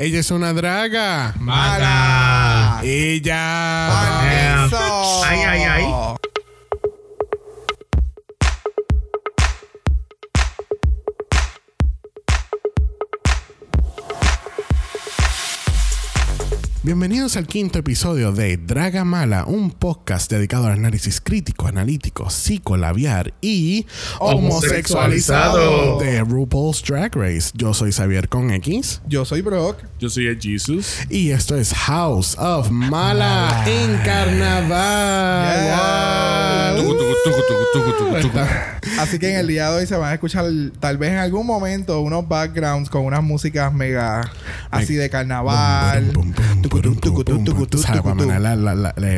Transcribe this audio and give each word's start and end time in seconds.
Ella 0.00 0.20
es 0.20 0.30
una 0.30 0.52
draga. 0.52 1.34
Mala. 1.40 2.80
Ella. 2.84 3.88
Ay, 5.28 5.40
ay, 5.40 5.62
ay. 5.62 5.84
Bienvenidos 16.88 17.36
al 17.36 17.46
quinto 17.46 17.78
episodio 17.80 18.32
de 18.32 18.56
Draga 18.56 19.04
Mala, 19.04 19.44
un 19.44 19.72
podcast 19.72 20.30
dedicado 20.30 20.68
al 20.68 20.72
análisis 20.72 21.20
crítico, 21.20 21.66
analítico, 21.66 22.30
psicolabiar 22.30 23.34
y 23.42 23.84
homosexualizado 24.20 25.98
de 25.98 26.20
RuPaul's 26.24 26.82
Drag 26.82 27.14
Race. 27.14 27.50
Yo 27.52 27.74
soy 27.74 27.92
Xavier 27.92 28.30
con 28.30 28.50
X 28.52 29.02
Yo 29.06 29.26
soy 29.26 29.42
Brock. 29.42 29.84
Yo 29.98 30.08
soy 30.08 30.28
el 30.28 30.40
Jesus. 30.40 31.00
y 31.10 31.28
esto 31.28 31.56
es 31.56 31.74
House 31.74 32.34
of 32.38 32.70
Mala 32.70 33.66
en 33.66 33.98
Carnaval. 33.98 34.78
Así 38.98 39.18
que 39.18 39.30
en 39.32 39.38
el 39.38 39.46
día 39.46 39.70
de 39.70 39.76
hoy 39.76 39.86
se 39.86 39.96
van 39.96 40.10
a 40.10 40.14
escuchar 40.14 40.44
tal 40.80 40.98
vez 40.98 41.12
en 41.12 41.18
algún 41.18 41.46
momento 41.46 42.00
unos 42.00 42.26
backgrounds 42.28 42.90
con 42.90 43.04
unas 43.04 43.22
músicas 43.22 43.72
mega 43.72 44.30
así 44.70 44.94
de 44.94 45.08
carnaval. 45.10 46.12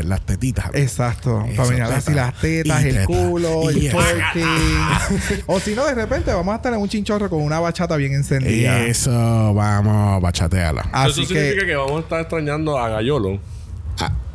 Las 0.04 0.20
tetitas. 0.26 0.66
Exacto. 0.74 1.45
Eso, 1.46 1.56
Para 1.62 1.70
mirar 1.70 1.92
así 1.92 2.12
las 2.12 2.34
tetas, 2.40 2.84
Y 2.84 2.88
el 2.88 2.95
teta. 2.95 3.06
culo, 3.06 3.70
Y 3.70 3.86
el 3.86 3.92
twerking. 3.92 5.42
o 5.46 5.60
si 5.60 5.74
no, 5.74 5.84
de 5.87 5.95
repente 5.95 6.32
vamos 6.32 6.52
a 6.52 6.56
estar 6.56 6.73
en 6.73 6.80
un 6.80 6.88
chinchorro 6.88 7.28
con 7.30 7.42
una 7.42 7.60
bachata 7.60 7.96
bien 7.96 8.14
encendida. 8.14 8.80
Eso, 8.84 9.54
vamos, 9.54 10.20
bachateala. 10.23 10.88
Así 10.92 11.23
Eso 11.23 11.28
significa 11.34 11.60
que, 11.60 11.66
que... 11.66 11.76
vamos 11.76 11.96
a 11.96 12.01
estar 12.01 12.20
extrañando 12.20 12.78
a 12.78 12.88
Gallolo. 12.88 13.38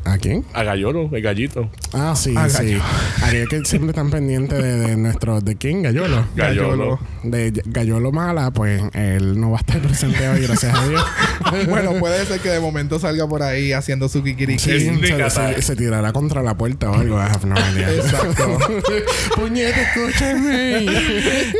¿A, 0.05 0.13
¿A 0.13 0.17
quién? 0.17 0.45
A 0.53 0.63
Gallolo, 0.63 1.09
el 1.11 1.21
gallito. 1.21 1.69
Ah, 1.93 2.13
sí, 2.15 2.33
sí. 2.49 2.77
Aquellos 3.23 3.49
que 3.49 3.65
siempre 3.65 3.89
están 3.89 4.09
pendientes 4.09 4.61
de, 4.61 4.77
de 4.79 4.95
nuestro... 4.97 5.41
¿De 5.41 5.55
quién? 5.55 5.81
Gallolo. 5.83 6.25
Gallolo. 6.35 6.99
De 7.23 7.51
Gallolo 7.65 8.11
Mala, 8.11 8.51
pues 8.51 8.81
él 8.93 9.39
no 9.39 9.51
va 9.51 9.57
a 9.57 9.59
estar 9.61 9.81
presente 9.81 10.27
hoy, 10.29 10.41
gracias 10.41 10.73
a 10.77 10.87
Dios. 10.87 11.03
bueno, 11.69 11.93
puede 11.99 12.25
ser 12.25 12.39
que 12.39 12.49
de 12.49 12.59
momento 12.59 12.99
salga 12.99 13.27
por 13.27 13.41
ahí 13.43 13.73
haciendo 13.73 14.07
su 14.09 14.23
kikiriki. 14.23 14.59
Sí, 14.59 14.79
se, 14.79 14.85
indicata. 14.85 15.53
se- 15.55 15.61
se 15.61 15.75
tirará 15.75 16.13
contra 16.13 16.41
la 16.43 16.55
puerta 16.55 16.91
o 16.91 16.93
algo. 16.95 17.17
I 17.17 17.21
have 17.21 17.45
no 17.47 17.55
idea. 17.73 17.91
Exacto. 17.91 18.57
Puñete, 19.35 19.81
escúchame. 19.81 20.85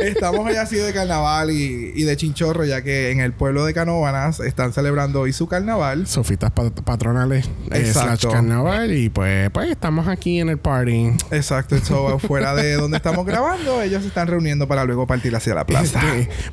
Estamos 0.02 0.46
allá 0.46 0.62
así 0.62 0.76
de 0.76 0.92
carnaval 0.92 1.50
y, 1.50 1.92
y 1.94 2.02
de 2.04 2.16
chinchorro, 2.16 2.64
ya 2.64 2.82
que 2.82 3.10
en 3.10 3.20
el 3.20 3.32
pueblo 3.32 3.64
de 3.64 3.74
Canóvanas 3.74 4.40
están 4.40 4.72
celebrando 4.72 5.20
hoy 5.22 5.32
su 5.32 5.46
carnaval. 5.48 6.06
Sofitas 6.06 6.50
pat- 6.52 6.80
patronales 6.82 7.46
eh, 7.70 7.78
Exacto. 7.80 8.30
slash 8.30 8.35
carnaval 8.36 8.92
y 8.92 9.08
pues, 9.08 9.50
pues 9.50 9.70
estamos 9.70 10.08
aquí 10.08 10.40
en 10.40 10.48
el 10.48 10.58
party. 10.58 11.12
Exacto, 11.30 11.76
eso 11.76 12.18
fuera 12.20 12.54
de 12.54 12.74
donde 12.74 12.96
estamos 12.96 13.24
grabando, 13.24 13.80
ellos 13.82 14.02
se 14.02 14.08
están 14.08 14.28
reuniendo 14.28 14.68
para 14.68 14.84
luego 14.84 15.06
partir 15.06 15.34
hacia 15.34 15.54
la 15.54 15.64
plaza. 15.64 16.00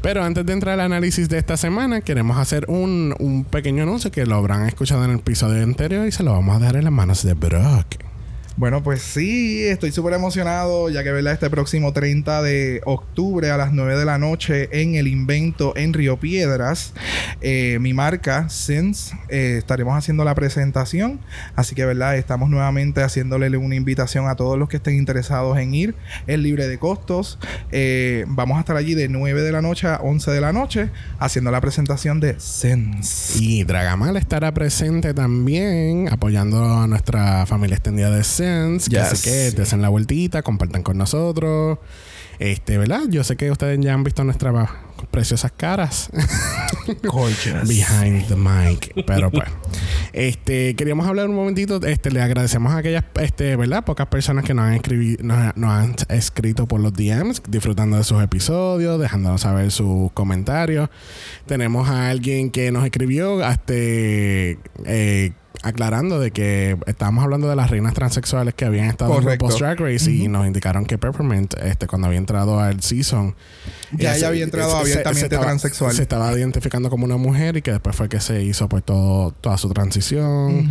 Pero 0.02 0.24
antes 0.24 0.46
de 0.46 0.54
entrar 0.54 0.80
al 0.80 0.86
análisis 0.86 1.30
de 1.30 1.38
esta 1.38 1.58
semana, 1.58 2.02
queremos 2.02 2.38
hacer 2.38 2.66
un, 2.68 3.16
un 3.20 3.44
pequeño 3.44 3.84
anuncio 3.84 4.12
que 4.12 4.26
lo 4.26 4.36
habrán 4.36 4.68
escuchado 4.68 5.04
en 5.04 5.12
el 5.12 5.20
episodio 5.20 5.64
anterior 5.64 6.08
y 6.08 6.12
se 6.12 6.24
lo 6.24 6.32
vamos 6.32 6.56
a 6.56 6.60
dar 6.60 6.76
en 6.76 6.86
las 6.86 6.94
manos 6.94 7.24
de 7.24 7.34
Brock. 7.34 8.13
Bueno, 8.56 8.84
pues 8.84 9.02
sí, 9.02 9.64
estoy 9.64 9.92
súper 9.92 10.14
emocionado, 10.14 10.88
ya 10.90 11.04
que 11.04 11.12
¿verdad? 11.12 11.34
este 11.34 11.50
próximo 11.50 11.92
30 11.92 12.44
de 12.44 12.82
octubre 12.86 13.50
a 13.50 13.58
las 13.58 13.74
9 13.74 13.98
de 13.98 14.06
la 14.06 14.20
noche 14.20 14.70
en 14.72 14.94
el 14.94 15.08
Invento 15.08 15.76
en 15.76 15.92
Río 15.92 16.20
Piedras, 16.20 16.94
eh, 17.42 17.80
mi 17.82 17.94
marca, 17.94 18.50
Sense, 18.50 19.16
eh, 19.30 19.56
estaremos 19.58 19.98
haciendo 19.98 20.24
la 20.24 20.36
presentación. 20.36 21.20
Así 21.56 21.74
que, 21.74 21.84
¿verdad? 21.84 22.16
Estamos 22.16 22.48
nuevamente 22.52 23.02
haciéndole 23.02 23.58
una 23.58 23.74
invitación 23.74 24.28
a 24.28 24.36
todos 24.36 24.60
los 24.60 24.70
que 24.70 24.78
estén 24.78 24.96
interesados 25.00 25.58
en 25.58 25.74
ir. 25.74 25.96
Es 26.28 26.38
libre 26.38 26.68
de 26.68 26.78
costos. 26.78 27.40
Eh, 27.72 28.26
vamos 28.28 28.58
a 28.58 28.60
estar 28.60 28.76
allí 28.76 28.94
de 28.94 29.10
9 29.10 29.42
de 29.42 29.52
la 29.52 29.64
noche 29.64 29.88
a 29.88 29.96
11 29.98 30.30
de 30.30 30.42
la 30.42 30.54
noche 30.54 30.92
haciendo 31.18 31.50
la 31.50 31.60
presentación 31.60 32.20
de 32.20 32.40
Sense. 32.40 33.40
Y 33.44 33.64
Dragamal 33.64 34.16
estará 34.16 34.54
presente 34.54 35.16
también 35.16 36.08
apoyando 36.12 36.64
a 36.64 36.86
nuestra 36.88 37.48
familia 37.48 37.78
extendida 37.78 38.12
de 38.12 38.24
Sense. 38.24 38.43
Que 38.44 38.90
Yes. 38.90 39.00
Así 39.00 39.30
que 39.30 39.52
desen 39.52 39.82
la 39.82 39.90
vueltita, 39.90 40.42
compartan 40.42 40.84
con 40.84 40.98
nosotros. 40.98 41.80
Este, 42.40 42.78
¿verdad? 42.78 43.04
Yo 43.10 43.24
sé 43.24 43.38
que 43.38 43.52
ustedes 43.52 43.80
ya 43.80 43.94
han 43.94 44.04
visto 44.04 44.24
nuestras 44.24 44.70
preciosas 45.12 45.52
caras. 45.56 46.10
Gorgeous. 47.04 47.68
Behind 47.68 48.28
the 48.28 48.36
mic. 48.36 48.94
Pero 49.06 49.32
pues. 49.32 49.48
Este, 50.14 50.76
queríamos 50.76 51.08
hablar 51.08 51.30
un 51.30 51.36
momentito. 51.36 51.80
Este, 51.86 52.12
le 52.12 52.22
agradecemos 52.22 52.74
a 52.74 52.78
aquellas, 52.78 53.04
este, 53.22 53.56
¿verdad? 53.56 53.86
Pocas 53.86 54.08
personas 54.08 54.44
que 54.44 54.54
nos 54.54 54.66
han, 54.66 54.82
nos, 55.22 55.58
nos 55.58 55.72
han 55.72 55.96
escrito 56.10 56.68
por 56.68 56.82
los 56.82 56.94
DMs, 56.94 57.42
disfrutando 57.48 57.98
de 57.98 58.04
sus 58.04 58.22
episodios, 58.22 59.00
dejándonos 59.00 59.42
saber 59.42 59.72
sus 59.72 60.12
comentarios. 60.12 60.90
Tenemos 61.46 61.90
a 61.90 62.10
alguien 62.10 62.52
que 62.52 62.72
nos 62.72 62.84
escribió, 62.86 63.48
este, 63.48 64.58
eh, 64.86 65.32
aclarando 65.62 66.20
de 66.20 66.32
que 66.32 66.78
estábamos 66.88 67.24
hablando 67.24 67.48
de 67.48 67.56
las 67.56 67.70
reinas 67.70 67.94
transexuales 67.94 68.54
que 68.54 68.66
habían 68.66 68.88
estado 68.88 69.12
Correcto. 69.12 69.32
en 69.32 69.38
Post 69.38 69.60
Drag 69.60 69.80
Race 69.80 70.12
y 70.12 70.28
nos 70.28 70.46
indicaron 70.48 70.86
que 70.86 70.98
Peppermint, 70.98 71.54
este, 71.62 71.88
cuando 71.88 72.08
había 72.08 72.18
entrado 72.20 72.60
al 72.60 72.82
season, 72.82 73.36
Ya 73.92 74.16
ella 74.16 74.28
había 74.30 74.44
entrado 74.44 74.76
abiertamente 74.76 75.26
estaba- 75.26 75.44
transexual. 75.46 75.94
Se 75.94 76.02
estaba 76.02 76.32
identificando 76.38 76.90
como 76.90 77.06
una 77.06 77.18
mujer 77.18 77.58
y 77.58 77.62
que 77.62 77.72
después 77.72 77.96
fue 77.96 78.10
que 78.10 78.20
se 78.20 78.42
hizo 78.44 78.68
pues 78.68 78.84
todo, 78.84 79.32
toda 79.32 79.58
su 79.58 79.70
transición. 79.70 80.66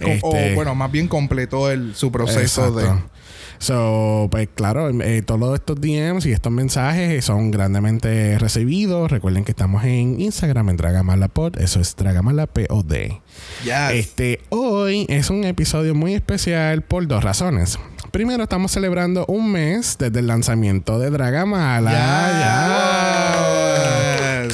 Com- 0.00 0.10
Este, 0.10 0.52
o 0.52 0.54
bueno, 0.54 0.74
más 0.74 0.92
bien 0.92 1.08
completó 1.08 1.70
el, 1.70 1.94
su 1.94 2.12
proceso 2.12 2.72
de... 2.72 2.86
So, 3.58 4.28
pues 4.30 4.48
claro, 4.54 4.90
eh, 5.02 5.22
todos 5.22 5.54
estos 5.54 5.80
DMs 5.80 6.26
y 6.26 6.32
estos 6.32 6.52
mensajes 6.52 7.24
son 7.24 7.50
grandemente 7.50 8.38
recibidos. 8.38 9.10
Recuerden 9.10 9.44
que 9.44 9.52
estamos 9.52 9.84
en 9.84 10.20
Instagram 10.20 10.70
en 10.70 10.76
Dragamalapod. 10.76 11.58
Eso 11.58 11.80
es 11.80 11.96
Dragamalapod. 11.96 12.66
Yes. 13.64 13.92
Este, 13.92 14.40
hoy 14.50 15.06
es 15.08 15.30
un 15.30 15.44
episodio 15.44 15.94
muy 15.94 16.14
especial 16.14 16.82
por 16.82 17.06
dos 17.06 17.24
razones. 17.24 17.78
Primero, 18.10 18.44
estamos 18.44 18.72
celebrando 18.72 19.26
un 19.26 19.52
mes 19.52 19.96
desde 19.98 20.20
el 20.20 20.26
lanzamiento 20.26 20.98
de 20.98 21.10
Dragamala. 21.10 21.92
Ya. 21.92 22.36
Yes. 23.84 23.95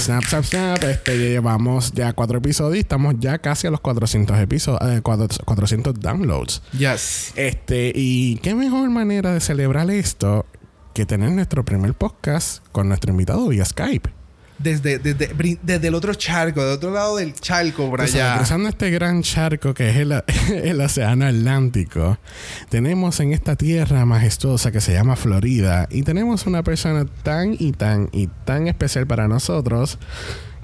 Snap, 0.03 0.25
snap, 0.25 0.45
snap. 0.45 0.83
Este, 0.83 1.17
llevamos 1.17 1.93
ya 1.93 2.13
cuatro 2.13 2.39
episodios 2.39 2.77
y 2.77 2.81
estamos 2.81 3.15
ya 3.21 3.39
casi 3.39 3.69
a 3.69 3.71
los 3.71 3.81
400 3.81 4.37
episodios, 4.41 4.99
eh, 4.99 5.01
400 5.01 5.95
downloads. 5.95 6.61
Yes. 6.77 7.33
Este, 7.37 7.93
y 7.95 8.39
qué 8.39 8.57
mejor 8.57 8.91
manera 8.91 9.33
de 9.33 9.39
celebrar 9.39 9.89
esto 9.93 10.45
que 10.93 11.07
tener 11.07 11.31
nuestro 11.31 11.65
primer 11.65 11.95
podcast 11.95 12.67
con 12.73 12.89
nuestro 12.89 13.13
invitado 13.13 13.47
vía 13.47 13.65
Skype. 13.65 14.22
Desde, 14.63 14.99
desde, 14.99 15.59
desde 15.63 15.89
el 15.89 15.95
otro 15.95 16.15
charco, 16.15 16.63
del 16.63 16.75
otro 16.75 16.93
lado 16.93 17.17
del 17.17 17.35
charco, 17.35 17.89
por 17.91 18.01
allá. 18.01 18.37
cruzando 18.37 18.69
este 18.69 18.91
gran 18.91 19.23
charco 19.23 19.75
que 19.75 19.91
es 19.91 19.97
el, 19.97 20.13
el 20.65 20.81
océano 20.81 21.27
Atlántico, 21.27 22.19
tenemos 22.69 23.21
en 23.21 23.33
esta 23.33 23.57
tierra 23.57 24.05
majestuosa 24.05 24.71
que 24.73 24.81
se 24.81 24.93
llama 24.93 25.17
Florida 25.17 25.89
y 25.91 26.03
tenemos 26.03 26.47
una 26.47 26.63
persona 26.63 27.05
tan 27.23 27.57
y 27.59 27.73
tan 27.73 28.09
y 28.13 28.29
tan 28.45 28.69
especial 28.69 29.07
para 29.07 29.29
nosotros 29.29 29.99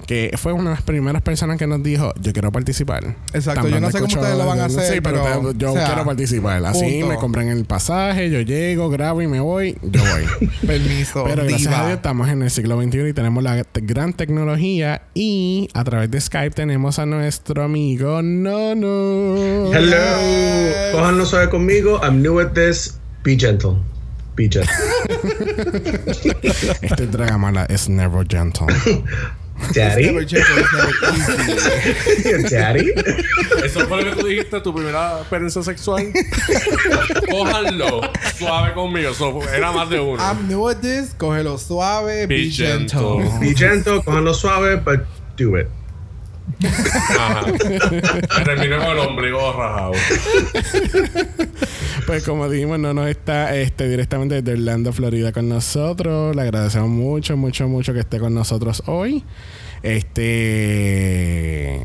que 0.09 0.31
fue 0.39 0.53
una 0.53 0.71
de 0.71 0.75
las 0.77 0.81
primeras 0.81 1.21
personas 1.21 1.59
que 1.59 1.67
nos 1.67 1.83
dijo, 1.83 2.11
yo 2.19 2.33
quiero 2.33 2.51
participar. 2.51 3.15
Exacto, 3.31 3.61
Tan 3.61 3.73
yo 3.73 3.79
no 3.79 3.91
sé 3.91 3.99
cómo 3.99 4.11
ustedes 4.11 4.37
lo 4.39 4.45
van 4.47 4.59
a 4.59 4.67
no 4.67 4.75
hacer, 4.79 4.95
sé, 4.95 5.01
pero, 5.03 5.23
pero, 5.23 5.51
yo 5.51 5.71
o 5.71 5.75
sea, 5.75 5.85
quiero 5.85 6.03
participar. 6.03 6.65
Así 6.65 6.93
punto. 6.93 7.07
me 7.09 7.15
compran 7.17 7.47
el 7.49 7.63
pasaje, 7.65 8.31
yo 8.31 8.41
llego, 8.41 8.89
grabo 8.89 9.21
y 9.21 9.27
me 9.27 9.39
voy, 9.39 9.77
yo 9.83 10.01
voy. 10.01 10.49
Permiso. 10.65 11.25
Pero 11.25 11.43
gracias 11.43 11.59
diva. 11.59 11.81
a 11.81 11.85
Dios 11.85 11.97
estamos 11.97 12.27
en 12.27 12.41
el 12.41 12.49
siglo 12.49 12.81
XXI 12.81 13.09
y 13.09 13.13
tenemos 13.13 13.43
la 13.43 13.63
gran 13.71 14.13
tecnología 14.13 15.03
y 15.13 15.69
a 15.75 15.83
través 15.83 16.09
de 16.09 16.19
Skype 16.19 16.55
tenemos 16.55 16.97
a 16.97 17.05
nuestro 17.05 17.61
amigo 17.61 18.23
Nono. 18.23 19.71
Hello. 19.71 19.97
Cójanlo 20.91 21.23
suave 21.27 21.49
conmigo. 21.49 21.99
I'm 22.01 22.23
new 22.23 22.39
at 22.39 22.53
this. 22.53 22.97
Be 23.23 23.37
gentle. 23.37 23.75
Be 24.35 24.49
gentle. 24.49 24.71
Este 26.81 27.05
Dragamala 27.05 27.65
es 27.65 27.89
never 27.89 28.25
gentle. 28.27 28.65
Daddy. 29.73 30.05
Easy. 31.13 32.55
Daddy. 32.55 32.91
Eso 33.63 33.87
fue 33.87 34.03
lo 34.03 34.15
que 34.15 34.21
tú 34.21 34.27
dijiste, 34.27 34.61
tu 34.61 34.73
primera 34.73 35.19
experiencia 35.19 35.61
sexual. 35.63 36.11
Cójanlo 37.29 38.01
suave 38.37 38.73
conmigo. 38.73 39.13
So, 39.13 39.41
era 39.53 39.71
más 39.71 39.89
de 39.89 39.99
uno. 39.99 40.21
I'm 40.21 40.47
new 40.47 40.67
at 40.69 40.81
this. 40.81 41.13
Cógelo 41.17 41.57
suave. 41.57 42.27
Be, 42.27 42.35
Be 42.37 42.49
gentle. 42.49 43.21
gentle. 43.21 43.39
Be 43.39 43.53
gentle. 43.53 44.01
Cójanlo 44.03 44.33
suave, 44.33 44.77
but 44.83 45.01
do 45.37 45.55
it. 45.55 45.67
Ajá. 46.63 47.45
Me 47.47 48.43
terminé 48.43 48.77
con 48.77 48.87
el 48.87 48.99
ombligo 48.99 49.53
rajado. 49.53 49.93
Pues 52.05 52.23
como 52.23 52.49
dijimos, 52.49 52.79
Nono 52.79 53.05
está 53.07 53.55
este, 53.55 53.87
directamente 53.87 54.41
desde 54.41 54.59
Orlando, 54.59 54.91
Florida 54.93 55.31
con 55.31 55.47
nosotros. 55.47 56.35
Le 56.35 56.41
agradecemos 56.41 56.89
mucho, 56.89 57.37
mucho, 57.37 57.67
mucho 57.67 57.93
que 57.93 57.99
esté 57.99 58.19
con 58.19 58.33
nosotros 58.33 58.81
hoy. 58.87 59.23
Este, 59.83 60.25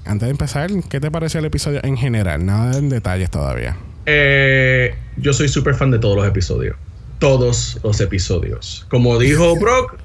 antes 0.05 0.27
de 0.27 0.31
empezar, 0.31 0.71
¿qué 0.89 0.99
te 0.99 1.11
pareció 1.11 1.41
el 1.41 1.47
episodio 1.47 1.81
en 1.85 1.97
general? 1.97 2.45
Nada 2.47 2.79
en 2.79 2.89
detalles 2.89 3.31
todavía. 3.31 3.77
Eh, 4.07 4.95
yo 5.17 5.33
soy 5.33 5.49
súper 5.49 5.75
fan 5.75 5.91
de 5.91 5.99
todos 5.99 6.17
los 6.17 6.27
episodios. 6.27 6.77
Todos 7.19 7.79
los 7.83 8.01
episodios. 8.01 8.87
Como 8.89 9.19
dijo 9.19 9.57
Brock, 9.57 9.99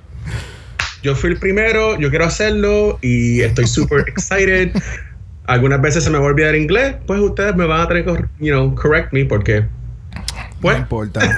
yo 1.02 1.16
fui 1.16 1.32
el 1.32 1.38
primero, 1.38 2.00
yo 2.00 2.10
quiero 2.10 2.26
hacerlo 2.26 3.00
y 3.02 3.42
estoy 3.42 3.68
súper 3.68 4.02
excited. 4.08 4.72
Algunas 5.46 5.82
veces 5.82 6.04
se 6.04 6.10
me 6.10 6.20
va 6.20 6.26
a 6.26 6.28
olvidar 6.28 6.56
inglés, 6.56 6.96
pues 7.08 7.20
ustedes 7.20 7.56
me 7.56 7.66
van 7.66 7.82
a 7.82 7.88
tener 7.88 8.06
que, 8.06 8.12
you 8.40 8.52
know, 8.52 8.76
correct 8.76 9.12
me 9.14 9.26
porque 9.26 9.66
pues, 10.62 10.76
No 10.76 10.82
importa. 10.82 11.22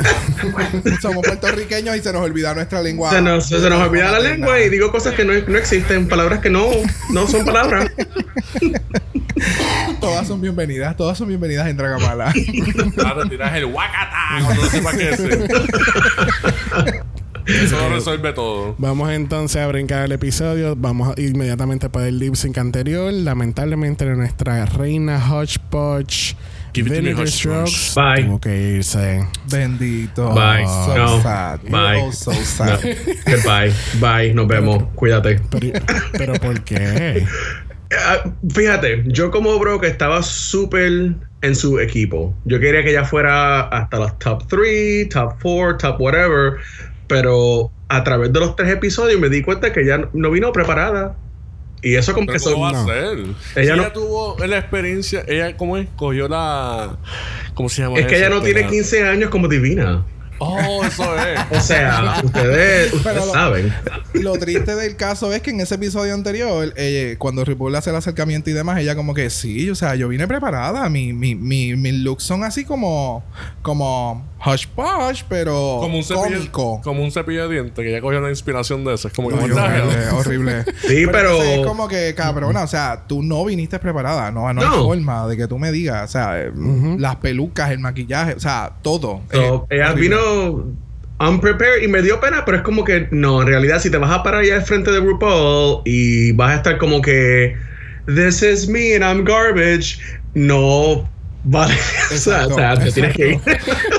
Somos 1.01 1.25
puertorriqueños 1.25 1.95
y 1.95 2.01
se 2.01 2.11
nos 2.11 2.23
olvida 2.23 2.53
nuestra 2.53 2.81
lengua. 2.81 3.11
se 3.11 3.21
nos, 3.21 3.47
se 3.47 3.69
nos 3.69 3.87
olvida 3.87 4.11
la 4.11 4.19
lengua 4.19 4.59
y 4.59 4.69
digo 4.69 4.91
cosas 4.91 5.13
que 5.13 5.23
no, 5.23 5.33
no 5.33 5.57
existen, 5.57 6.07
palabras 6.07 6.39
que 6.39 6.49
no, 6.49 6.67
no 7.11 7.27
son 7.27 7.45
palabras. 7.45 7.91
Todas 9.99 10.27
son 10.27 10.41
bienvenidas, 10.41 10.95
todas 10.95 11.17
son 11.17 11.27
bienvenidas 11.27 11.67
en 11.67 11.77
Dragamala. 11.77 12.33
Ahora 13.05 13.29
tiras 13.29 13.55
el 13.55 13.71
cuando 13.71 14.55
no 14.55 14.69
sepas 14.69 14.95
qué 14.95 15.05
decir. 15.05 15.47
Eso 17.63 17.77
lo 17.77 17.89
resuelve 17.95 18.33
todo. 18.33 18.75
Vamos 18.77 19.11
entonces 19.11 19.61
a 19.61 19.67
brincar 19.67 20.05
el 20.05 20.11
episodio. 20.11 20.75
Vamos 20.75 21.15
a- 21.17 21.21
inmediatamente 21.21 21.89
para 21.89 22.07
el 22.07 22.19
lip 22.19 22.35
sync 22.35 22.57
anterior. 22.57 23.11
Lamentablemente, 23.13 24.05
nuestra 24.05 24.65
reina 24.65 25.19
Hodgepodge 25.19 26.35
Give 26.73 26.87
it 26.87 27.15
to 27.15 27.21
me. 27.21 27.27
Strokes 27.27 27.93
Bye. 27.95 28.23
tuvo 28.23 28.39
que 28.39 28.75
irse. 28.77 29.25
Bendito. 29.49 30.29
Bye. 30.33 30.65
So 30.65 30.95
No. 30.97 31.21
sad. 31.21 31.59
Bye. 31.63 32.01
Oh, 32.01 32.11
so 32.13 32.31
No. 32.31 32.37
sad. 32.45 32.79
Goodbye. 33.25 33.73
Bye. 33.99 34.33
Nos 34.33 34.47
vemos. 34.47 34.83
Cuídate. 34.95 35.39
Pero, 35.49 35.79
pero 36.13 36.33
¿por 36.33 36.61
qué? 36.63 37.25
Ah, 37.93 38.23
fíjate, 38.55 39.03
yo 39.07 39.31
como 39.31 39.59
bro 39.59 39.81
que 39.81 39.87
estaba 39.87 40.23
súper 40.23 41.13
en 41.41 41.55
su 41.57 41.77
equipo. 41.77 42.33
Yo 42.45 42.57
quería 42.57 42.83
que 42.85 42.91
ella 42.91 43.03
fuera 43.03 43.63
hasta 43.63 43.99
los 43.99 44.17
top 44.17 44.47
3, 44.47 45.09
top 45.09 45.33
4, 45.43 45.77
top 45.77 45.99
whatever. 45.99 46.53
Pero 47.11 47.71
a 47.89 48.03
través 48.03 48.31
de 48.33 48.39
los 48.39 48.55
tres 48.55 48.69
episodios 48.71 49.19
me 49.19 49.29
di 49.29 49.41
cuenta 49.43 49.71
que 49.73 49.81
ella 49.81 50.09
no 50.13 50.31
vino 50.31 50.51
preparada. 50.51 51.15
Y 51.83 51.95
eso 51.95 52.13
como 52.13 52.27
Pero 52.27 52.37
que 52.39 52.43
¿Cómo 52.45 52.69
son... 52.69 52.75
va 52.75 52.81
a 52.81 52.85
ser? 52.85 53.17
Ella 53.19 53.35
Si 53.53 53.59
ella 53.61 53.75
no- 53.75 53.91
tuvo 53.91 54.37
la 54.45 54.57
experiencia, 54.59 55.23
ella, 55.27 55.57
¿cómo 55.57 55.77
es? 55.77 55.87
Cogió 55.95 56.27
la. 56.27 56.95
¿Cómo 57.55 57.69
se 57.69 57.81
llama? 57.81 57.97
Es 57.99 58.05
que 58.05 58.17
ella 58.17 58.29
no 58.29 58.41
tiene 58.41 58.61
La- 58.61 58.67
15 58.67 59.07
años 59.07 59.29
como 59.31 59.47
divina. 59.47 60.05
Oh, 60.43 60.83
eso 60.83 61.03
es. 61.17 61.39
O 61.57 61.61
sea, 61.61 62.19
ustedes, 62.23 62.91
ustedes 62.93 63.03
Pero 63.15 63.25
lo- 63.27 63.31
saben. 63.31 63.73
Lo 64.13 64.33
triste 64.39 64.75
del 64.75 64.95
caso 64.95 65.31
es 65.33 65.41
que 65.41 65.51
en 65.51 65.61
ese 65.61 65.75
episodio 65.75 66.13
anterior, 66.15 66.73
eh, 66.77 67.15
cuando 67.19 67.45
Ripple 67.45 67.77
hace 67.77 67.91
el 67.91 67.95
acercamiento 67.95 68.49
y 68.49 68.53
demás, 68.53 68.79
ella 68.79 68.95
como 68.95 69.13
que 69.13 69.29
sí, 69.29 69.69
o 69.69 69.75
sea, 69.75 69.93
yo 69.95 70.07
vine 70.07 70.27
preparada. 70.27 70.89
Mi, 70.89 71.13
mi, 71.13 71.35
mi, 71.35 71.75
mis 71.75 71.93
looks 71.93 72.23
son 72.23 72.43
así 72.43 72.65
como, 72.65 73.23
como 73.61 74.27
hush 74.43 74.65
posh, 74.75 75.23
pero 75.29 75.77
Como 75.79 75.97
un 75.97 76.03
cepillo, 76.03 76.23
cómico. 76.37 76.81
como 76.83 77.03
un 77.03 77.11
cepillo 77.11 77.47
de 77.47 77.53
dientes, 77.53 77.75
que 77.75 77.89
ella 77.91 78.01
cogió 78.01 78.17
una 78.17 78.29
inspiración 78.29 78.83
de 78.83 78.95
eso. 78.95 79.07
Es 79.07 79.13
como 79.13 79.29
que 79.29 79.35
hell? 79.35 79.51
horrible, 79.51 80.09
horrible. 80.13 80.65
Sí, 80.87 81.05
pero- 81.11 81.31
entonces 81.33 81.59
Es 81.59 81.65
como 81.67 81.87
que, 81.87 82.15
cabrona, 82.15 82.63
o 82.63 82.67
sea, 82.67 83.03
tú 83.07 83.21
no 83.21 83.45
viniste 83.45 83.77
preparada. 83.77 84.31
No, 84.31 84.51
no, 84.53 84.61
hay 84.61 84.67
forma 84.79 85.27
de 85.27 85.37
que 85.37 85.47
tú 85.47 85.59
me 85.59 85.71
digas. 85.71 86.09
O 86.09 86.11
sea, 86.11 86.39
eh, 86.41 86.51
las 86.97 87.17
pelucas, 87.17 87.69
el 87.71 87.79
maquillaje, 87.79 88.33
o 88.33 88.39
sea, 88.39 88.71
todo. 88.81 89.21
So, 89.31 89.67
Eh, 89.69 89.75
ella 89.77 89.91
horrible. 89.91 90.09
vino 90.17 90.30
unprepared 91.19 91.83
y 91.83 91.87
me 91.87 92.01
dio 92.01 92.19
pena, 92.19 92.43
pero 92.45 92.57
es 92.57 92.63
como 92.63 92.83
que 92.83 93.07
no, 93.11 93.41
en 93.41 93.47
realidad, 93.47 93.79
si 93.79 93.89
te 93.89 93.97
vas 93.97 94.11
a 94.11 94.23
parar 94.23 94.41
allá 94.41 94.55
al 94.55 94.63
frente 94.63 94.91
de 94.91 94.99
RuPaul 94.99 95.81
y 95.85 96.31
vas 96.33 96.51
a 96.51 96.55
estar 96.57 96.77
como 96.77 97.01
que 97.01 97.55
This 98.07 98.41
is 98.41 98.67
me 98.67 98.95
and 98.95 99.03
I'm 99.03 99.23
garbage, 99.23 99.99
no 100.33 101.07
vale. 101.43 101.73
o 102.11 102.17
sea, 102.17 102.47
o 102.47 102.53
sea, 102.55 102.75
te 102.77 102.91
tienes 102.91 103.15
que 103.15 103.29
ir. 103.33 103.39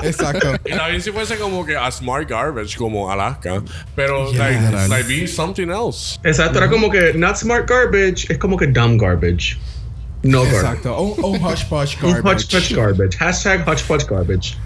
Exacto. 0.03 0.55
Y 0.65 0.71
también 0.71 1.01
si 1.01 1.11
fuese 1.11 1.37
como 1.37 1.65
que 1.65 1.75
a 1.77 1.89
smart 1.89 2.29
garbage, 2.29 2.75
como 2.77 3.09
Alaska. 3.09 3.63
Pero, 3.95 4.31
Yeah, 4.33 4.71
like, 4.71 4.89
like, 4.89 5.07
be 5.07 5.25
something 5.27 5.69
else. 5.69 6.19
Exacto, 6.25 6.57
era 6.59 6.69
como 6.69 6.89
que 6.89 7.13
not 7.13 7.37
smart 7.37 7.67
garbage, 7.69 8.27
es 8.29 8.37
como 8.37 8.57
que 8.57 8.67
dumb 8.67 8.97
garbage. 8.97 9.57
No 10.23 10.43
garbage. 10.43 10.57
Exacto. 10.57 11.01
Un, 11.01 11.23
un 11.35 11.41
hush 11.41 11.63
posh 11.69 11.95
Un 12.03 12.11
garbage. 12.11 12.45
hodgepodge 12.45 12.75
garbage. 12.75 13.17
Hashtag 13.17 13.65
hodgepodge 13.65 14.05
garbage. 14.07 14.57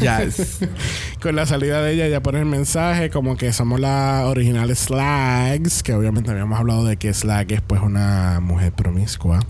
Yes. 0.00 0.58
Con 1.20 1.34
la 1.36 1.46
salida 1.46 1.82
de 1.82 1.92
ella, 1.94 2.06
ella 2.06 2.22
pone 2.22 2.38
el 2.40 2.44
mensaje 2.46 3.10
como 3.10 3.36
que 3.36 3.52
somos 3.52 3.80
las 3.80 4.24
originales 4.24 4.78
Slags, 4.80 5.82
que 5.82 5.94
obviamente 5.94 6.30
habíamos 6.30 6.58
hablado 6.58 6.84
de 6.84 6.96
que 6.98 7.12
Slag 7.14 7.50
es 7.52 7.60
pues 7.62 7.80
una 7.82 8.40
mujer 8.40 8.72
promiscua. 8.72 9.40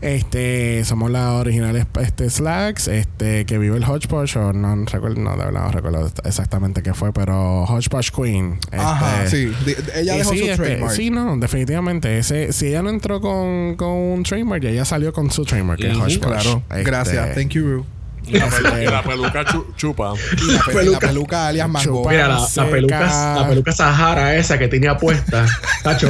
Este, 0.00 0.84
somos 0.84 1.10
las 1.10 1.30
originales 1.30 1.86
este, 2.00 2.28
Slags, 2.30 2.88
este, 2.88 3.46
que 3.46 3.58
vive 3.58 3.76
el 3.76 3.84
Hodgepodge, 3.84 4.36
o 4.36 4.52
no 4.52 4.84
recuerdo, 4.84 5.20
no, 5.20 5.30
de 5.36 5.44
verdad 5.44 5.62
no 5.64 5.70
recuerdo 5.72 6.12
exactamente 6.24 6.82
qué 6.82 6.94
fue, 6.94 7.12
pero 7.12 7.64
Hodgepodge 7.64 8.10
Queen. 8.12 8.58
Ajá, 8.72 9.24
este, 9.24 9.36
sí. 9.48 9.54
De- 9.64 9.74
de- 9.74 10.00
ella 10.00 10.16
dejó 10.16 10.30
sí, 10.32 10.38
su 10.38 10.44
este, 10.44 10.56
trademark. 10.56 10.92
sí, 10.94 11.10
no, 11.10 11.36
definitivamente. 11.38 12.18
Ese, 12.18 12.52
si 12.52 12.66
ella 12.68 12.82
no 12.82 12.90
entró 12.90 13.20
con, 13.20 13.76
con 13.76 13.88
un 13.90 14.22
trademark, 14.22 14.62
ya 14.62 14.70
ella 14.70 14.84
salió 14.84 15.12
con 15.12 15.30
su 15.30 15.44
trademark, 15.44 15.80
que 15.80 15.90
es 15.90 15.96
Ujú, 15.96 16.04
Hodgepodge. 16.04 16.42
Claro. 16.42 16.62
Este, 16.70 16.82
Gracias. 16.84 17.34
Thank 17.34 17.50
you, 17.50 17.62
Ru. 17.66 17.86
Y 18.26 18.38
la, 18.38 18.48
pelu- 18.48 18.82
y 18.82 18.86
la 18.86 19.02
peluca 19.02 19.44
chu- 19.44 19.66
chupa. 19.76 20.14
Y 20.40 20.52
la, 20.52 20.60
pe- 20.60 20.72
peluca. 20.72 21.06
la 21.06 21.08
peluca 21.12 21.46
alias 21.48 21.68
Mango. 21.68 21.84
Chupa. 22.02 22.10
Mira, 22.10 22.28
la, 22.28 22.66
peluca, 22.70 23.34
la 23.40 23.48
peluca 23.48 23.72
Sahara 23.72 24.36
esa 24.36 24.58
que 24.58 24.68
tenía 24.68 24.96
puesta, 24.96 25.44
tacho. 25.82 26.08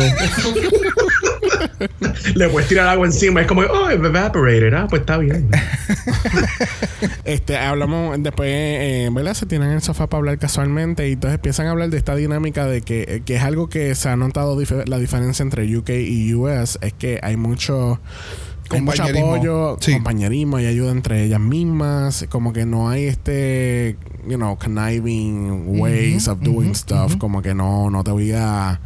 Le 2.35 2.49
puedes 2.49 2.69
tirar 2.69 2.87
agua 2.89 3.07
encima, 3.07 3.41
es 3.41 3.47
como, 3.47 3.63
oh, 3.63 3.91
evaporated, 3.91 4.73
ah, 4.75 4.87
pues 4.89 5.01
está 5.01 5.17
bien. 5.19 5.49
Este, 7.25 7.57
hablamos 7.57 8.17
después, 8.23 8.49
eh, 8.51 9.09
¿verdad? 9.13 9.35
Se 9.35 9.47
tienen 9.47 9.69
en 9.71 9.75
el 9.77 9.83
sofá 9.83 10.07
para 10.07 10.19
hablar 10.21 10.39
casualmente 10.39 11.09
y 11.09 11.13
entonces 11.13 11.37
empiezan 11.37 11.67
a 11.67 11.71
hablar 11.71 11.89
de 11.91 11.97
esta 11.99 12.15
dinámica 12.15 12.67
de 12.67 12.83
que, 12.83 13.23
que 13.25 13.37
es 13.37 13.43
algo 13.43 13.69
que 13.69 13.95
se 13.95 14.09
ha 14.09 14.17
notado 14.17 14.57
dif- 14.61 14.87
la 14.87 14.99
diferencia 14.99 15.43
entre 15.43 15.77
UK 15.77 15.91
y 15.91 16.35
US, 16.35 16.79
es 16.83 16.93
que 16.93 17.19
hay 17.23 17.37
mucho... 17.37 18.01
Hay 18.73 18.81
mucho 18.83 19.03
apoyo, 19.05 19.77
Sí. 19.81 19.93
compañerismo 19.95 20.59
y 20.61 20.67
ayuda 20.67 20.93
entre 20.93 21.25
ellas 21.25 21.41
mismas. 21.41 22.27
Como 22.29 22.53
que 22.53 22.67
no 22.67 22.89
hay 22.89 23.05
este, 23.05 23.97
you 24.29 24.37
know, 24.37 24.57
conniving 24.59 25.79
ways 25.81 26.29
of 26.29 26.41
doing 26.41 26.75
stuff. 26.75 27.17
Como 27.17 27.43
que 27.43 27.55
no, 27.55 27.91
no 27.91 28.05
te 28.05 28.11
voy 28.11 28.33
a... 28.33 28.81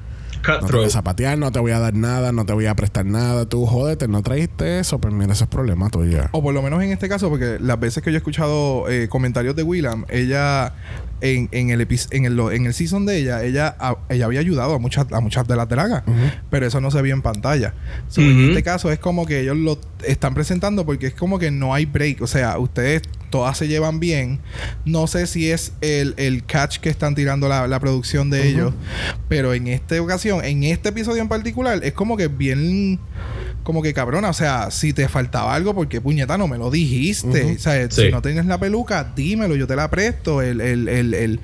No 0.47 0.53
te 0.53 0.53
voy 0.53 0.59
a 0.59 0.61
Cutthroat. 0.61 0.91
zapatear, 0.91 1.38
no 1.38 1.50
te 1.50 1.59
voy 1.59 1.73
a 1.73 1.81
dar 1.81 1.94
nada, 1.94 2.31
no 2.31 2.47
te 2.47 2.53
voy 2.53 2.67
a 2.67 2.77
prestar 2.77 3.05
nada. 3.05 3.47
Tú 3.49 3.67
jódete, 3.67 4.06
no 4.06 4.23
trajiste 4.23 4.79
eso, 4.79 5.00
pues 5.00 5.12
mira, 5.12 5.33
ese 5.33 5.43
es 5.43 5.50
problema 5.50 5.91
tuyo. 5.91 6.21
O 6.31 6.40
por 6.40 6.55
lo 6.55 6.62
menos 6.62 6.81
en 6.85 6.93
este 6.93 7.09
caso, 7.09 7.28
porque 7.31 7.57
las 7.61 7.81
veces 7.81 8.00
que 8.05 8.12
yo 8.12 8.16
he 8.16 8.19
escuchado 8.19 8.88
eh, 8.88 9.09
comentarios 9.09 9.57
de 9.57 9.64
Willam, 9.64 10.05
ella 10.09 10.75
en, 11.20 11.49
en 11.52 11.70
el 11.70 11.87
en 12.11 12.25
el 12.25 12.38
en 12.52 12.66
el 12.66 12.75
season 12.75 13.06
de 13.06 13.16
ella, 13.18 13.42
ella, 13.44 13.75
a- 13.78 13.96
ella 14.08 14.26
había 14.26 14.40
ayudado 14.40 14.75
a 14.75 14.78
muchas, 14.78 15.06
a 15.12 15.20
muchas 15.20 15.46
de 15.49 15.56
las 15.56 15.68
dragas, 15.68 16.02
pero 16.50 16.66
eso 16.66 16.80
no 16.80 16.90
se 16.90 17.00
vio 17.02 17.14
en 17.14 17.23
pantalla. 17.23 17.75
So, 18.08 18.20
En 18.20 18.32
Ujú. 18.32 18.49
este 18.50 18.62
caso 18.62 18.90
es 18.92 18.99
como 18.99 19.26
que 19.26 19.40
ellos 19.40 19.56
lo 19.56 19.80
están 20.04 20.35
presentando 20.35 20.85
porque 20.87 21.06
es 21.08 21.14
como 21.14 21.38
que 21.38 21.50
no 21.50 21.73
hay 21.75 21.87
break. 21.87 22.23
O 22.23 22.26
sea, 22.26 22.58
ustedes 22.58 23.02
todas 23.30 23.58
se 23.58 23.66
llevan 23.68 23.99
bien. 23.99 24.40
No 24.85 25.06
sé 25.06 25.26
si 25.26 25.50
es 25.50 25.73
el, 25.80 26.14
el 26.16 26.44
catch 26.44 26.78
que 26.78 26.88
están 26.90 27.14
tirando 27.14 27.49
la, 27.49 27.66
la 27.66 27.80
producción 27.80 28.30
de 28.30 28.49
ellos, 28.49 28.73
pero 29.28 29.52
en 29.54 29.66
esta 29.66 30.00
ocasión, 30.00 30.44
en 30.44 30.62
este 30.64 30.90
episodio 30.90 31.23
en 31.23 31.28
particular, 31.28 31.80
es 31.82 31.92
como 31.92 32.16
que 32.16 32.28
bien 32.28 33.00
como 33.62 33.82
que 33.82 33.92
cabrona, 33.92 34.28
o 34.30 34.32
sea, 34.32 34.70
si 34.70 34.92
te 34.92 35.08
faltaba 35.08 35.52
algo, 35.52 35.75
porque 35.75 36.00
puñeta 36.00 36.38
no 36.38 36.46
me 36.46 36.56
lo 36.56 36.70
dijiste. 36.70 37.44
Ujú. 37.46 37.54
O 37.56 37.58
sea, 37.58 37.90
Sí. 37.90 38.02
si 38.02 38.11
no 38.12 38.23
tienes 38.23 38.46
la 38.46 38.58
peluca, 38.61 39.12
dímelo, 39.16 39.56
yo 39.56 39.66
te 39.66 39.75
la 39.75 39.90
presto. 39.90 40.40
El, 40.40 40.61
el, 40.61 40.88
el, 40.88 41.06
el, 41.15 41.41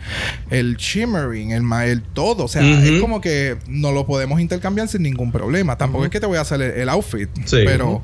el 0.50 0.76
shimmering, 0.76 1.50
el, 1.52 1.64
el 1.84 2.02
todo. 2.02 2.44
O 2.44 2.48
sea, 2.48 2.62
es 2.62 3.00
como 3.00 3.20
que 3.20 3.56
no 3.68 3.92
lo 3.92 4.06
podemos 4.06 4.40
intercambiar 4.40 4.88
sin 4.88 5.02
ningún 5.02 5.32
problema. 5.32 5.76
Tampoco 5.76 6.04
es 6.04 6.10
que 6.10 6.20
te 6.20 6.26
voy 6.26 6.38
a 6.38 6.42
hacer 6.42 6.62
el, 6.62 6.70
el 6.72 6.88
outfit. 6.88 7.28
Sí. 7.44 7.62
Pero 7.64 8.02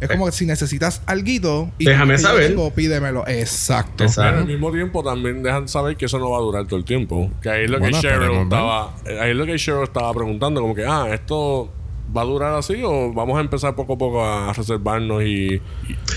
es 0.00 0.08
como 0.08 0.26
que 0.26 0.32
si 0.32 0.46
necesitas 0.46 1.02
algo 1.06 1.70
y 1.78 1.84
Déjame 1.84 2.18
saber. 2.18 2.48
tengo, 2.48 2.72
pídemelo. 2.72 3.26
Exacto. 3.28 4.04
Exacto. 4.04 4.30
Pero 4.30 4.38
al 4.42 4.46
mismo 4.46 4.72
tiempo 4.72 5.02
también 5.02 5.42
dejan 5.42 5.68
saber 5.68 5.96
que 5.96 6.06
eso 6.06 6.18
no 6.18 6.30
va 6.30 6.38
a 6.38 6.40
durar 6.40 6.66
todo 6.66 6.78
el 6.78 6.84
tiempo. 6.84 7.30
Que 7.40 7.50
ahí 7.50 7.64
es 7.64 7.70
lo 7.70 7.78
Bueno, 7.78 8.00
que 8.00 8.08
Cheryl 8.08 8.32
estaba. 8.42 8.96
Ahí 9.20 9.30
es 9.30 9.36
lo 9.36 9.46
que 9.46 9.56
Cheryl 9.56 9.84
estaba 9.84 10.12
preguntando, 10.12 10.60
como 10.60 10.74
que, 10.74 10.84
ah, 10.84 11.06
esto 11.12 11.70
va 12.16 12.22
a 12.22 12.24
durar 12.24 12.54
así 12.54 12.74
o 12.84 13.12
vamos 13.12 13.38
a 13.38 13.40
empezar 13.40 13.74
poco 13.74 13.94
a 13.94 13.98
poco 13.98 14.24
a 14.24 14.52
reservarnos 14.52 15.22
y, 15.22 15.60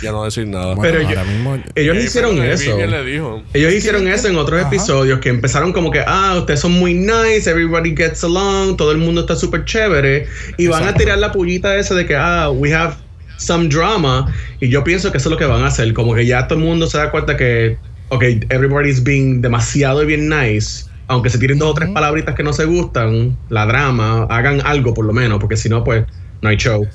ya 0.02 0.12
no 0.12 0.24
decir 0.24 0.48
nada. 0.48 0.76
Bueno, 0.76 0.82
Pero 0.82 1.08
ahora 1.08 1.24
yo- 1.24 1.32
mismo... 1.32 1.64
Ellos 1.76 1.98
Eh, 1.98 2.04
hicieron 2.04 2.36
pero 2.38 2.52
eso. 2.54 2.72
Vivian 2.72 2.92
le 2.92 3.06
dijo. 3.06 3.44
Ellos 3.54 3.74
hicieron 3.74 4.08
eso 4.08 4.28
en 4.28 4.38
otros 4.38 4.60
Ajá. 4.60 4.68
episodios 4.70 5.20
que 5.20 5.30
empezaron 5.30 5.72
como 5.74 5.92
que, 5.92 6.04
ah, 6.06 6.36
ustedes 6.40 6.60
son 6.60 6.72
muy 6.74 6.94
nice, 6.94 7.50
everybody 7.50 7.96
gets 7.96 8.24
along, 8.24 8.76
todo 8.78 8.92
el 8.92 8.98
mundo 8.98 9.22
está 9.22 9.36
súper 9.36 9.66
chévere. 9.66 10.28
Y 10.58 10.68
van 10.68 10.84
a 10.88 10.94
tirar 10.94 11.18
la 11.20 11.32
pullita 11.32 11.78
esa 11.78 11.96
de 11.96 12.06
que, 12.06 12.16
ah, 12.16 12.50
we 12.52 12.74
have 12.74 12.96
some 13.38 13.68
drama. 13.68 14.34
Y 14.60 14.70
yo 14.70 14.84
pienso 14.84 15.12
que 15.12 15.18
eso 15.18 15.30
es 15.30 15.32
lo 15.32 15.38
que 15.38 15.46
van 15.46 15.64
a 15.64 15.68
hacer. 15.68 15.94
Como 15.94 16.16
que 16.16 16.26
ya 16.26 16.48
todo 16.48 16.60
el 16.60 16.66
mundo 16.66 16.88
se 16.88 16.98
da 16.98 17.12
cuenta 17.12 17.36
que, 17.38 17.78
ok, 18.10 18.24
everybody's 18.50 19.04
being 19.04 19.42
demasiado 19.42 20.06
bien 20.06 20.30
nice. 20.30 20.86
Aunque 21.07 21.29
se 21.29 21.38
tiren 21.38 21.60
dos 21.60 21.72
o 21.72 21.74
tres 21.74 21.89
palabritas 21.89 22.36
que 22.36 22.43
no 22.43 22.53
se 22.53 22.65
gustan, 22.65 23.38
la 23.50 23.65
drama, 23.65 24.24
hagan 24.29 24.62
algo 24.65 24.93
por 24.93 25.05
lo 25.05 25.13
menos, 25.13 25.39
porque 25.39 25.57
si 25.57 25.69
no, 25.69 25.83
pues 25.83 26.05
no 26.41 26.50
hay 26.50 26.57
show. 26.57 26.88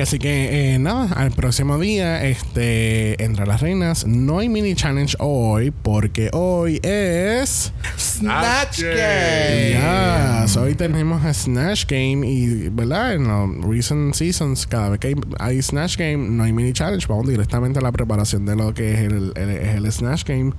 Que 0.00 0.04
así 0.04 0.18
que 0.18 0.74
eh, 0.74 0.78
nada, 0.78 1.12
al 1.12 1.30
próximo 1.30 1.78
día, 1.78 2.24
este, 2.24 3.22
entre 3.22 3.44
las 3.46 3.60
reinas, 3.60 4.06
no 4.06 4.38
hay 4.38 4.48
mini 4.48 4.74
challenge 4.74 5.14
hoy, 5.18 5.72
porque 5.72 6.30
hoy 6.32 6.80
es. 6.82 7.70
Snatch 7.98 8.80
Game. 8.80 9.72
Ya, 9.74 10.46
hoy 10.58 10.74
tenemos 10.74 11.22
a 11.22 11.34
Snatch 11.34 11.84
Game 11.86 12.26
y, 12.26 12.70
¿verdad? 12.70 13.12
En 13.12 13.28
los 13.28 13.62
recent 13.62 14.14
seasons, 14.14 14.66
cada 14.66 14.88
vez 14.88 15.00
que 15.00 15.08
hay, 15.08 15.14
hay 15.38 15.60
Snatch 15.60 15.98
Game, 15.98 16.30
no 16.30 16.44
hay 16.44 16.54
mini 16.54 16.72
challenge. 16.72 17.06
Vamos 17.06 17.28
directamente 17.28 17.78
a 17.80 17.82
la 17.82 17.92
preparación 17.92 18.46
de 18.46 18.56
lo 18.56 18.72
que 18.72 18.94
es 18.94 19.00
el, 19.00 19.32
el- 19.36 19.50
es 19.50 19.74
el 19.76 19.92
Snatch 19.92 20.24
Game. 20.24 20.52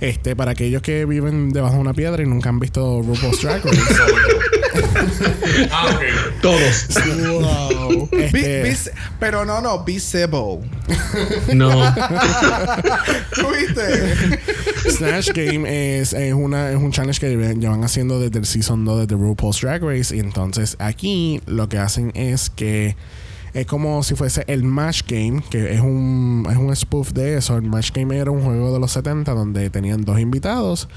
Este, 0.00 0.34
para 0.36 0.50
aquellos 0.52 0.82
que 0.82 1.04
viven 1.04 1.50
debajo 1.50 1.74
de 1.74 1.80
una 1.80 1.94
piedra 1.94 2.22
y 2.22 2.26
nunca 2.26 2.48
han 2.48 2.58
visto 2.60 3.02
RuPaul's 3.02 3.40
Drag 3.42 3.64
Race. 3.64 3.80
Ah, 5.70 5.86
ok. 5.94 6.40
Todos. 6.42 6.88
Wow. 7.30 8.08
Este- 8.10 8.32
Be- 8.62 8.62
be- 8.62 8.76
pero 9.20 9.44
no, 9.44 9.60
no, 9.60 9.84
be 9.84 10.00
civil. 10.00 10.60
No. 11.54 11.70
¿Tuviste? 13.34 14.16
Snatch 14.90 15.30
Game 15.32 16.00
es, 16.00 16.12
es, 16.12 16.34
una, 16.34 16.70
es 16.70 16.76
un 16.76 16.90
challenge 16.90 17.20
que 17.20 17.28
llevan 17.28 17.60
llevan 17.60 17.84
haciendo 17.84 18.18
desde 18.20 18.38
el 18.38 18.46
season 18.46 18.84
2 18.84 19.06
de 19.06 19.14
RuPaul's 19.14 19.60
Drag 19.60 19.82
Race. 19.82 20.14
Y 20.16 20.20
entonces 20.20 20.76
aquí 20.80 21.40
lo 21.46 21.68
que 21.68 21.78
hacen 21.78 22.10
es 22.14 22.50
que 22.50 22.96
es 23.54 23.66
como 23.66 24.02
si 24.02 24.16
fuese 24.16 24.44
el 24.48 24.64
Match 24.64 25.02
Game, 25.06 25.42
que 25.48 25.72
es 25.72 25.80
un, 25.80 26.44
es 26.50 26.56
un 26.56 26.74
spoof 26.74 27.12
de 27.12 27.36
eso. 27.36 27.56
El 27.56 27.62
Match 27.62 27.92
Game 27.92 28.16
era 28.16 28.32
un 28.32 28.42
juego 28.42 28.72
de 28.72 28.80
los 28.80 28.90
70 28.92 29.32
donde 29.32 29.70
tenían 29.70 30.04
dos 30.04 30.18
invitados 30.18 30.88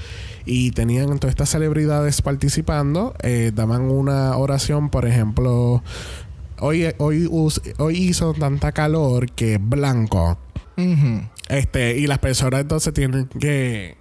y 0.44 0.72
tenían 0.72 1.20
todas 1.20 1.30
estas 1.30 1.50
celebridades 1.50 2.20
participando. 2.20 3.14
Eh, 3.22 3.52
daban 3.54 3.82
una 3.82 4.36
oración, 4.36 4.90
por 4.90 5.06
ejemplo. 5.06 5.84
Hoy, 6.58 6.86
hoy, 6.98 7.28
hoy 7.78 7.96
hizo 7.96 8.34
tanta 8.34 8.72
calor 8.72 9.30
que 9.30 9.54
es 9.54 9.60
blanco. 9.60 10.36
Este, 11.48 11.96
y 11.96 12.08
las 12.08 12.18
personas 12.18 12.60
entonces 12.60 12.92
tienen 12.92 13.26
que. 13.26 13.96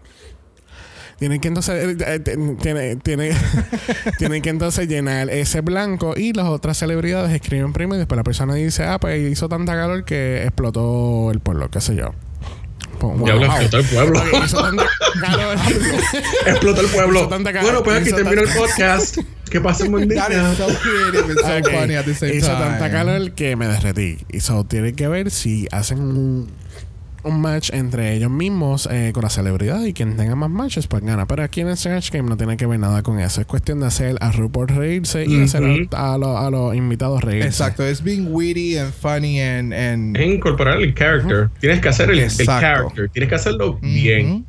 Tienen 1.19 1.39
que 1.41 1.47
entonces. 1.47 1.83
eh, 1.83 1.97
eh, 2.15 2.19
ten- 2.19 2.57
tiene- 2.57 2.95
tiene- 2.97 3.31
tienen 4.19 4.41
que 4.41 4.50
entonces 4.50 4.88
llenar 4.88 5.29
ese 5.29 5.62
blanco 5.62 6.13
y 6.15 6.33
las 6.33 6.45
otras 6.47 6.77
celebridades 6.77 7.31
escriben 7.33 7.74
primero 7.74 7.95
y 7.95 8.00
después 8.00 8.17
la 8.17 8.24
persona 8.24 8.53
dice, 8.55 8.83
ah, 8.83 9.00
pues 9.00 9.31
hizo 9.31 9.50
tanta 9.50 9.74
calor 9.74 10.05
que 10.05 10.43
explotó 10.43 11.31
el 11.31 11.39
pueblo, 11.39 11.69
qué 11.71 11.81
sé 11.81 11.95
yo. 11.95 12.13
Pues, 13.00 13.15
Diablo, 13.24 13.47
wow. 13.47 13.55
explotó 13.57 13.77
el 13.77 13.86
pueblo. 13.86 14.19
Ok, 14.19 14.43
hizo 14.45 14.62
tanta 14.62 14.86
calor. 15.21 15.57
Explotó 16.47 16.81
el 16.81 16.88
pueblo. 16.88 17.29
Bueno, 17.29 17.83
pues 17.83 18.01
aquí 18.01 18.12
termina 18.12 18.41
el 18.41 18.50
podcast. 18.57 19.17
Que 19.51 19.62
pasen 19.62 19.91
buen 19.91 20.09
día. 20.09 20.25
so 20.57 20.67
so 20.67 22.25
Hizo 22.25 22.47
time. 22.47 22.59
tanta 22.59 22.91
calor 22.91 23.31
que 23.33 23.55
me 23.55 23.67
derretí. 23.67 24.17
Y 24.31 24.39
so 24.41 24.63
tienen 24.65 24.95
que 24.95 25.07
ver 25.07 25.31
si 25.31 25.67
hacen 25.71 26.00
un, 26.01 26.50
un 27.27 27.41
match 27.41 27.69
entre 27.74 28.13
ellos 28.15 28.31
mismos 28.31 28.88
eh, 28.91 29.12
con 29.13 29.24
la 29.24 29.29
celebridad 29.29 29.84
y 29.84 29.93
quien 29.93 30.15
tenga 30.17 30.36
más 30.36 30.50
matches 30.50 30.88
pues 30.88 31.03
gana. 31.03 31.25
Pero 31.27 31.43
aquí 31.43 31.62
en 31.62 31.67
el 31.67 31.77
Snatch 31.77 32.12
Game 32.12 32.27
no 32.29 32.38
tiene 32.38 32.57
que 32.57 32.65
ver 32.65 32.79
nada 32.79 33.03
con 33.03 33.19
eso. 33.19 33.41
Es 33.41 33.48
cuestión 33.48 33.79
de 33.79 33.88
hacer 33.88 34.15
a 34.22 34.31
RuPaul 34.31 34.67
reírse 34.69 35.25
y 35.25 35.41
hacer 35.43 35.63
a, 35.93 36.13
a 36.13 36.17
los- 36.17 36.38
a 36.38 36.50
los 36.50 36.75
invitados 36.75 37.24
reírse. 37.24 37.48
Exacto, 37.50 37.84
es 37.86 38.03
being 38.03 38.27
witty 38.31 38.77
and 38.77 38.91
funny 38.93 39.39
and, 39.41 39.74
and 39.74 40.17
Es 40.17 40.25
incorporar 40.27 40.81
el 40.81 40.93
character. 40.93 41.50
Tienes 41.60 41.79
que 41.81 41.89
hacer 41.89 42.10
el, 42.10 42.19
el 42.19 42.25
Exacto. 42.25 42.62
character. 42.62 43.10
Tienes 43.10 43.29
que 43.29 43.36
hacerlo 43.36 43.79
bien. 43.81 44.27
Ujú. 44.31 44.46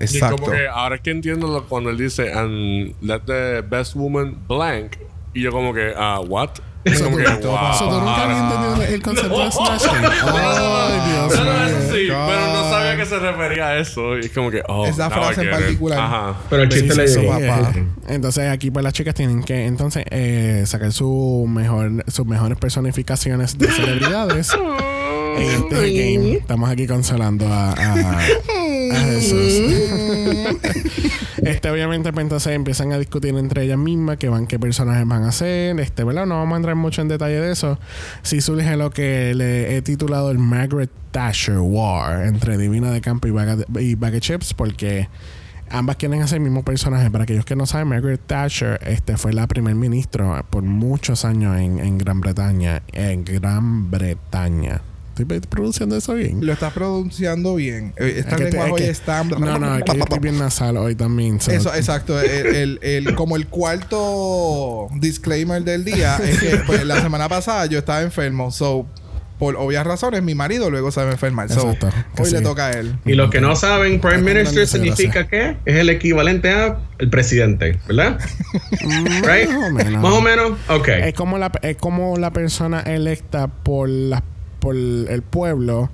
Y 0.00 0.04
Exacto. 0.04 0.36
como 0.36 0.52
que 0.52 0.66
ahora 0.68 0.96
es 0.96 1.00
que 1.00 1.10
entiendo 1.10 1.46
lo- 1.48 1.64
cuando 1.68 1.88
él 1.90 1.96
dice 1.96 2.32
and 2.32 2.94
let 3.00 3.20
the 3.26 3.62
best 3.62 3.94
woman 3.94 4.36
blank 4.46 4.96
y 5.32 5.40
yo 5.42 5.50
como 5.52 5.72
que 5.72 5.92
ah 5.96 6.20
what 6.20 6.50
es 6.92 7.02
como 7.02 7.16
que 7.16 7.24
wow 7.24 7.72
So, 7.78 7.88
¿tú 7.88 7.98
nunca 8.00 8.22
habías 8.22 8.40
entendido 8.40 8.82
el 8.94 9.02
concepto 9.02 9.38
de 9.38 9.44
Game? 9.44 10.08
Ay, 10.26 11.10
Dios 11.10 11.36
No, 11.38 11.44
no, 11.44 11.64
eso 11.66 11.78
mío. 11.78 11.86
sí, 11.92 12.06
pero 12.08 12.46
no 12.52 12.70
sabía 12.70 12.92
a 12.92 12.96
qué 12.96 13.06
se 13.06 13.18
refería 13.18 13.66
a 13.68 13.78
eso. 13.78 14.16
Y 14.18 14.20
es 14.20 14.30
como 14.32 14.50
que, 14.50 14.62
oh, 14.68 14.86
Esa 14.86 15.10
frase 15.10 15.42
en 15.42 15.50
particular. 15.50 15.98
Ajá. 15.98 16.34
Pero 16.48 16.62
el 16.62 16.68
chiste 16.68 16.94
le 16.94 17.06
llegó. 17.06 17.38
Entonces 18.08 18.50
aquí 18.50 18.70
pues 18.70 18.84
las 18.84 18.92
chicas 18.92 19.14
tienen 19.14 19.42
que 19.42 19.66
entonces 19.66 20.04
eh, 20.10 20.62
sacar 20.66 20.92
su 20.92 21.46
mejor, 21.48 22.04
sus 22.08 22.26
mejores 22.26 22.58
personificaciones 22.58 23.58
de 23.58 23.68
celebridades. 23.68 24.50
en 25.36 25.42
este 25.72 25.92
game. 25.92 26.32
Estamos 26.34 26.70
aquí 26.70 26.86
consolando 26.86 27.46
a, 27.52 27.72
a, 27.72 27.74
a 28.92 28.98
Jesús. 29.00 29.72
este 31.42 31.70
obviamente 31.70 32.12
pues 32.12 32.24
entonces 32.24 32.52
empiezan 32.54 32.92
a 32.92 32.98
discutir 32.98 33.34
entre 33.36 33.64
ellas 33.64 33.78
mismas 33.78 34.16
que 34.16 34.28
van 34.28 34.46
qué 34.46 34.58
personajes 34.58 35.06
van 35.06 35.24
a 35.24 35.28
hacer. 35.28 35.78
Este, 35.80 36.04
¿verdad? 36.04 36.26
No 36.26 36.36
vamos 36.36 36.54
a 36.54 36.56
entrar 36.56 36.76
mucho 36.76 37.02
en 37.02 37.08
detalle 37.08 37.40
de 37.40 37.52
eso. 37.52 37.78
Sí 38.22 38.40
surge 38.40 38.76
lo 38.76 38.90
que 38.90 39.34
le 39.34 39.76
he 39.76 39.82
titulado 39.82 40.30
el 40.30 40.38
Margaret 40.38 40.90
Thatcher 41.10 41.58
War 41.58 42.26
entre 42.26 42.58
Divina 42.58 42.90
de 42.90 43.00
Campo 43.00 43.28
y 43.28 43.94
Bag, 43.94 44.20
Chips 44.20 44.54
porque 44.54 45.08
Ambas 45.68 45.96
quieren 45.96 46.22
hacer 46.22 46.36
el 46.36 46.44
mismo 46.44 46.62
personaje. 46.62 47.10
Para 47.10 47.24
aquellos 47.24 47.44
que 47.44 47.56
no 47.56 47.66
saben, 47.66 47.88
Margaret 47.88 48.20
Thatcher 48.24 48.78
este, 48.86 49.16
fue 49.16 49.32
la 49.32 49.48
primer 49.48 49.74
ministro 49.74 50.46
por 50.48 50.62
muchos 50.62 51.24
años 51.24 51.58
en, 51.58 51.80
en 51.80 51.98
Gran 51.98 52.20
Bretaña. 52.20 52.82
En 52.92 53.24
Gran 53.24 53.90
Bretaña. 53.90 54.80
¿Estoy 55.18 55.40
pronunciando 55.40 55.96
eso 55.96 56.12
bien? 56.14 56.44
Lo 56.44 56.52
estás 56.52 56.72
pronunciando 56.74 57.54
bien. 57.54 57.94
Eh, 57.96 58.16
Esta 58.18 58.36
Es 58.36 58.36
que 58.36 58.44
te- 58.46 58.50
lenguaje 58.50 58.66
es 58.68 58.72
hoy 58.74 58.80
que- 58.82 58.90
está... 58.90 59.24
No, 59.24 59.58
no, 59.58 59.78
yo 59.78 59.92
estoy 59.94 60.18
bien 60.18 60.38
nasal 60.38 60.76
hoy 60.76 60.94
también. 60.94 61.40
so- 61.40 61.50
Eso, 61.52 61.74
exacto. 61.74 62.20
El, 62.20 62.46
el- 62.54 62.78
el- 62.82 63.14
como 63.14 63.36
el 63.36 63.46
cuarto 63.46 64.88
disclaimer 64.96 65.62
del 65.64 65.84
día 65.84 66.16
es 66.22 66.38
que 66.40 66.56
pues, 66.66 66.84
la 66.84 67.00
semana 67.00 67.28
pasada 67.28 67.66
yo 67.66 67.78
estaba 67.78 68.02
enfermo. 68.02 68.50
So, 68.50 68.86
por 69.38 69.56
obvias 69.56 69.86
razones, 69.86 70.22
mi 70.22 70.34
marido 70.34 70.70
luego 70.70 70.90
se 70.90 71.00
va 71.02 71.08
a 71.08 71.12
enfermar. 71.12 71.50
So, 71.50 71.70
Exacto. 71.70 71.90
Que 72.14 72.22
hoy 72.22 72.30
le 72.30 72.40
toca 72.40 72.66
a 72.68 72.70
él. 72.72 72.98
Y 73.04 73.12
los 73.14 73.30
que 73.30 73.40
no 73.42 73.54
saben, 73.54 74.00
Prime 74.00 74.22
Minister 74.22 74.66
significa 74.66 75.26
que 75.28 75.56
es 75.66 75.76
el 75.76 75.90
equivalente 75.90 76.50
a 76.50 76.78
el 76.98 77.10
presidente, 77.10 77.78
¿verdad? 77.86 78.18
right? 79.22 79.50
Más 79.50 79.70
o 79.70 79.72
menos. 79.72 80.02
Más 80.02 80.12
o 80.14 80.20
menos. 80.22 80.52
Ok. 80.68 80.88
Es 80.88 81.14
como 81.14 81.36
la, 81.38 81.52
es 81.62 81.76
como 81.76 82.16
la 82.16 82.30
persona 82.32 82.80
electa 82.80 83.48
por, 83.48 83.90
la, 83.90 84.22
por 84.66 84.74
el 84.74 85.22
pueblo 85.22 85.90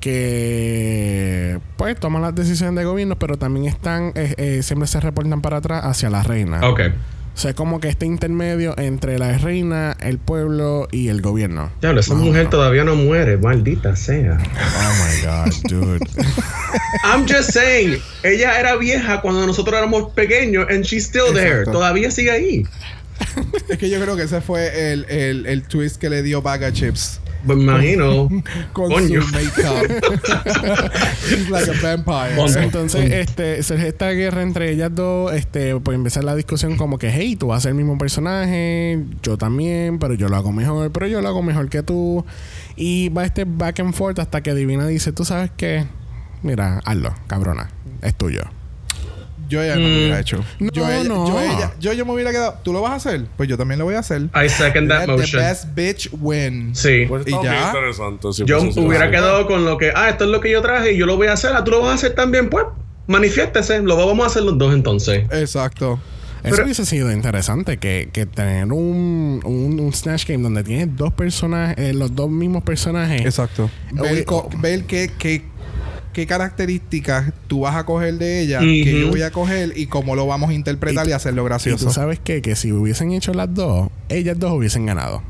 que 0.00 1.60
pues 1.76 2.00
toma 2.00 2.18
las 2.20 2.34
decisiones 2.34 2.74
de 2.74 2.86
gobierno, 2.86 3.18
pero 3.18 3.36
también 3.36 3.66
están, 3.66 4.12
eh, 4.14 4.34
eh, 4.38 4.62
siempre 4.62 4.88
se 4.88 4.98
reportan 4.98 5.42
para 5.42 5.58
atrás 5.58 5.84
hacia 5.84 6.08
la 6.08 6.22
reina. 6.22 6.66
Ok. 6.66 6.80
O 7.34 7.38
sea, 7.38 7.50
es 7.50 7.54
como 7.54 7.80
que 7.80 7.88
este 7.88 8.06
intermedio 8.06 8.74
entre 8.78 9.18
la 9.18 9.36
reina, 9.36 9.94
el 10.00 10.16
pueblo 10.16 10.88
y 10.90 11.08
el 11.08 11.20
gobierno. 11.20 11.70
Diablo, 11.82 12.00
esa 12.00 12.14
mujer 12.14 12.48
todavía 12.48 12.82
no 12.82 12.96
muere, 12.96 13.36
maldita 13.36 13.94
sea. 13.94 14.38
Oh 14.40 14.94
my 15.04 15.26
God, 15.26 15.54
dude. 15.68 16.06
I'm 17.04 17.26
just 17.28 17.50
saying, 17.50 17.98
ella 18.22 18.58
era 18.58 18.74
vieja 18.76 19.20
cuando 19.20 19.46
nosotros 19.46 19.76
éramos 19.76 20.14
pequeños 20.14 20.66
and 20.70 20.82
she's 20.82 21.04
still 21.04 21.34
there. 21.34 21.58
Exacto. 21.58 21.72
Todavía 21.72 22.10
sigue 22.10 22.30
ahí. 22.30 22.64
Es 23.68 23.76
que 23.76 23.90
yo 23.90 24.00
creo 24.00 24.16
que 24.16 24.22
ese 24.22 24.40
fue 24.40 24.92
el, 24.92 25.04
el, 25.10 25.44
el 25.44 25.62
twist 25.64 26.00
que 26.00 26.08
le 26.08 26.22
dio 26.22 26.40
Baga 26.40 26.72
Chips. 26.72 27.20
Pues 27.46 27.56
me 27.58 27.64
imagino. 27.64 28.28
Con 28.72 28.90
Coño. 28.90 29.22
su 29.22 29.32
make-up. 29.32 29.86
She's 31.28 31.48
like 31.50 31.70
a 31.70 31.74
vampire. 31.82 32.36
Coño. 32.36 32.58
Entonces, 32.58 33.12
este, 33.12 33.62
surge 33.62 33.88
esta 33.88 34.10
guerra 34.10 34.42
entre 34.42 34.72
ellas 34.72 34.94
dos, 34.94 35.32
este, 35.32 35.78
pues 35.80 35.94
empezar 35.94 36.24
la 36.24 36.34
discusión 36.34 36.76
como 36.76 36.98
que, 36.98 37.10
hey, 37.10 37.36
tú 37.36 37.48
vas 37.48 37.58
a 37.58 37.60
ser 37.62 37.70
el 37.70 37.76
mismo 37.76 37.96
personaje, 37.98 39.04
yo 39.22 39.38
también, 39.38 39.98
pero 39.98 40.14
yo 40.14 40.28
lo 40.28 40.36
hago 40.36 40.52
mejor, 40.52 40.90
pero 40.92 41.06
yo 41.06 41.20
lo 41.20 41.28
hago 41.28 41.42
mejor 41.42 41.68
que 41.68 41.82
tú. 41.82 42.24
Y 42.76 43.08
va 43.10 43.24
este 43.24 43.44
back 43.44 43.80
and 43.80 43.94
forth 43.94 44.18
hasta 44.18 44.42
que 44.42 44.54
Divina 44.54 44.86
dice, 44.86 45.12
tú 45.12 45.24
sabes 45.24 45.50
qué, 45.56 45.86
mira, 46.42 46.80
hazlo, 46.84 47.14
cabrona, 47.26 47.70
es 48.02 48.14
tuyo. 48.14 48.42
Yo 49.48 49.64
ya 49.64 49.76
no 49.76 49.80
lo 49.82 49.88
Mm. 49.88 49.96
hubiera 49.96 50.20
hecho. 50.20 50.44
No, 50.58 50.70
yo, 50.72 50.88
ella- 50.88 51.04
no. 51.08 51.26
yo, 51.26 51.40
ella- 51.40 51.72
yo, 51.80 51.92
yo 51.94 52.04
me 52.06 52.12
hubiera 52.12 52.30
quedado. 52.30 52.54
¿Tú 52.62 52.72
lo 52.72 52.82
vas 52.82 52.92
a 52.92 52.94
hacer? 52.96 53.26
Pues 53.36 53.48
yo 53.48 53.56
también 53.56 53.78
lo 53.78 53.86
voy 53.86 53.94
a 53.94 54.00
hacer. 54.00 54.22
I 54.34 54.48
second 54.48 54.88
that 54.90 55.00
Let 55.00 55.06
the 55.16 55.22
motion. 55.22 55.42
best 55.42 55.64
bitch 55.74 56.10
win. 56.20 56.74
Sí. 56.74 57.06
Pues 57.08 57.26
¿Y 57.26 57.30
ya? 57.30 57.68
interesante. 57.68 58.32
sí, 58.32 58.42
Yo 58.46 58.58
pues, 58.60 58.76
hubiera 58.76 59.10
quedado 59.10 59.46
con 59.46 59.64
lo 59.64 59.78
que, 59.78 59.90
ah, 59.94 60.08
esto 60.10 60.24
es 60.24 60.30
lo 60.30 60.40
que 60.40 60.50
yo 60.50 60.60
traje 60.62 60.92
y 60.92 60.98
yo 60.98 61.06
lo 61.06 61.16
voy 61.16 61.28
a 61.28 61.32
hacer. 61.32 61.52
Ah, 61.54 61.64
tú 61.64 61.70
lo 61.70 61.80
vas 61.80 61.90
a 61.90 61.94
hacer 61.94 62.14
también, 62.14 62.50
pues. 62.50 62.66
Manifiéstese. 63.06 63.80
Lo 63.82 63.96
vamos 63.96 64.24
a 64.24 64.26
hacer 64.26 64.42
los 64.42 64.58
dos 64.58 64.74
entonces. 64.74 65.24
Exacto. 65.32 65.98
Eso 66.44 66.50
Pero- 66.54 66.64
hubiese 66.66 66.86
sido 66.86 67.10
interesante, 67.10 67.78
que, 67.78 68.10
que 68.12 68.24
tener 68.26 68.72
un, 68.72 69.40
un, 69.44 69.80
un 69.80 69.92
Snatch 69.92 70.24
Game 70.28 70.42
donde 70.42 70.62
tienes 70.62 70.94
dos 70.96 71.12
personajes, 71.12 71.76
eh, 71.78 71.92
los 71.94 72.14
dos 72.14 72.30
mismos 72.30 72.62
personajes. 72.62 73.22
Exacto. 73.22 73.68
Ver, 73.90 74.12
Oye, 74.12 74.24
co- 74.24 74.48
ver 74.60 74.84
qué, 74.84 75.10
qué, 75.18 75.42
qué 76.18 76.26
características 76.26 77.32
tú 77.46 77.60
vas 77.60 77.76
a 77.76 77.86
coger 77.86 78.14
de 78.14 78.40
ella, 78.40 78.58
que 78.58 79.00
yo 79.02 79.08
voy 79.08 79.22
a 79.22 79.30
coger 79.30 79.72
y 79.76 79.86
cómo 79.86 80.16
lo 80.16 80.26
vamos 80.26 80.50
a 80.50 80.52
interpretar 80.52 81.06
y, 81.06 81.12
hacerlo 81.12 81.42
Y 81.42 81.44
gracioso. 81.44 81.86
tú 81.86 81.92
sabes 81.92 82.18
qué? 82.18 82.42
que 82.42 82.56
si 82.56 82.72
hubiesen 82.72 83.12
hecho 83.12 83.32
las 83.34 83.54
dos, 83.54 83.88
ellas 84.08 84.36
dos 84.36 84.50
hubiesen 84.50 84.84
ganado. 84.84 85.22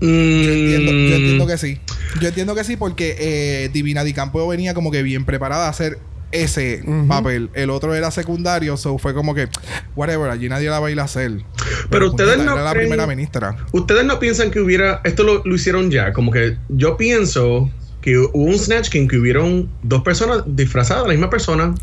Yo 0.00 0.08
entiendo, 0.08 0.90
Mm. 0.90 1.08
yo 1.10 1.14
entiendo 1.14 1.46
que 1.46 1.58
sí. 1.58 1.78
Yo 2.20 2.26
entiendo 2.26 2.56
que 2.56 2.64
sí 2.64 2.76
porque 2.76 3.14
eh, 3.20 3.70
Divina 3.72 4.02
Di 4.02 4.12
Campo 4.14 4.44
venía 4.48 4.74
como 4.74 4.90
que 4.90 5.04
bien 5.04 5.24
preparada 5.24 5.66
a 5.66 5.68
hacer 5.68 6.00
ese 6.32 6.82
papel. 7.06 7.48
El 7.54 7.70
otro 7.70 7.94
era 7.94 8.10
secundario, 8.10 8.76
so 8.76 8.98
fue 8.98 9.14
como 9.14 9.36
que, 9.36 9.46
whatever, 9.94 10.28
allí 10.28 10.48
nadie 10.48 10.70
la 10.70 10.80
va 10.80 10.88
a 10.88 10.90
ir 10.90 10.98
a 10.98 11.04
hacer. 11.04 11.44
Pero 11.88 12.08
ustedes 12.08 12.38
no 12.38 12.54
era 12.54 12.64
la 12.64 12.72
primera 12.72 13.06
ministra. 13.06 13.54
Ustedes 13.70 14.04
no 14.04 14.18
piensan 14.18 14.50
que 14.50 14.58
hubiera. 14.58 15.02
Esto 15.04 15.22
lo, 15.22 15.44
lo 15.44 15.54
hicieron 15.54 15.88
ya. 15.92 16.12
Como 16.12 16.32
que 16.32 16.56
yo 16.68 16.96
pienso 16.96 17.70
que 18.02 18.18
hubo 18.18 18.30
un 18.34 18.58
Snatch 18.58 18.90
Game 18.92 19.08
que 19.08 19.16
hubieron 19.16 19.70
dos 19.82 20.02
personas 20.02 20.42
disfrazadas 20.46 21.04
de 21.04 21.08
la 21.08 21.14
misma 21.14 21.30
persona. 21.30 21.74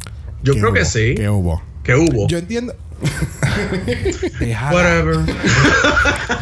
Yo 0.43 0.53
¿Qué 0.53 0.59
creo 0.59 0.73
que 0.73 0.85
sí. 0.85 1.15
¿Qué 1.15 1.29
hubo? 1.29 1.61
Que 1.83 1.95
hubo. 1.95 2.27
Yo 2.27 2.37
entiendo. 2.37 2.75
Whatever. 4.71 5.19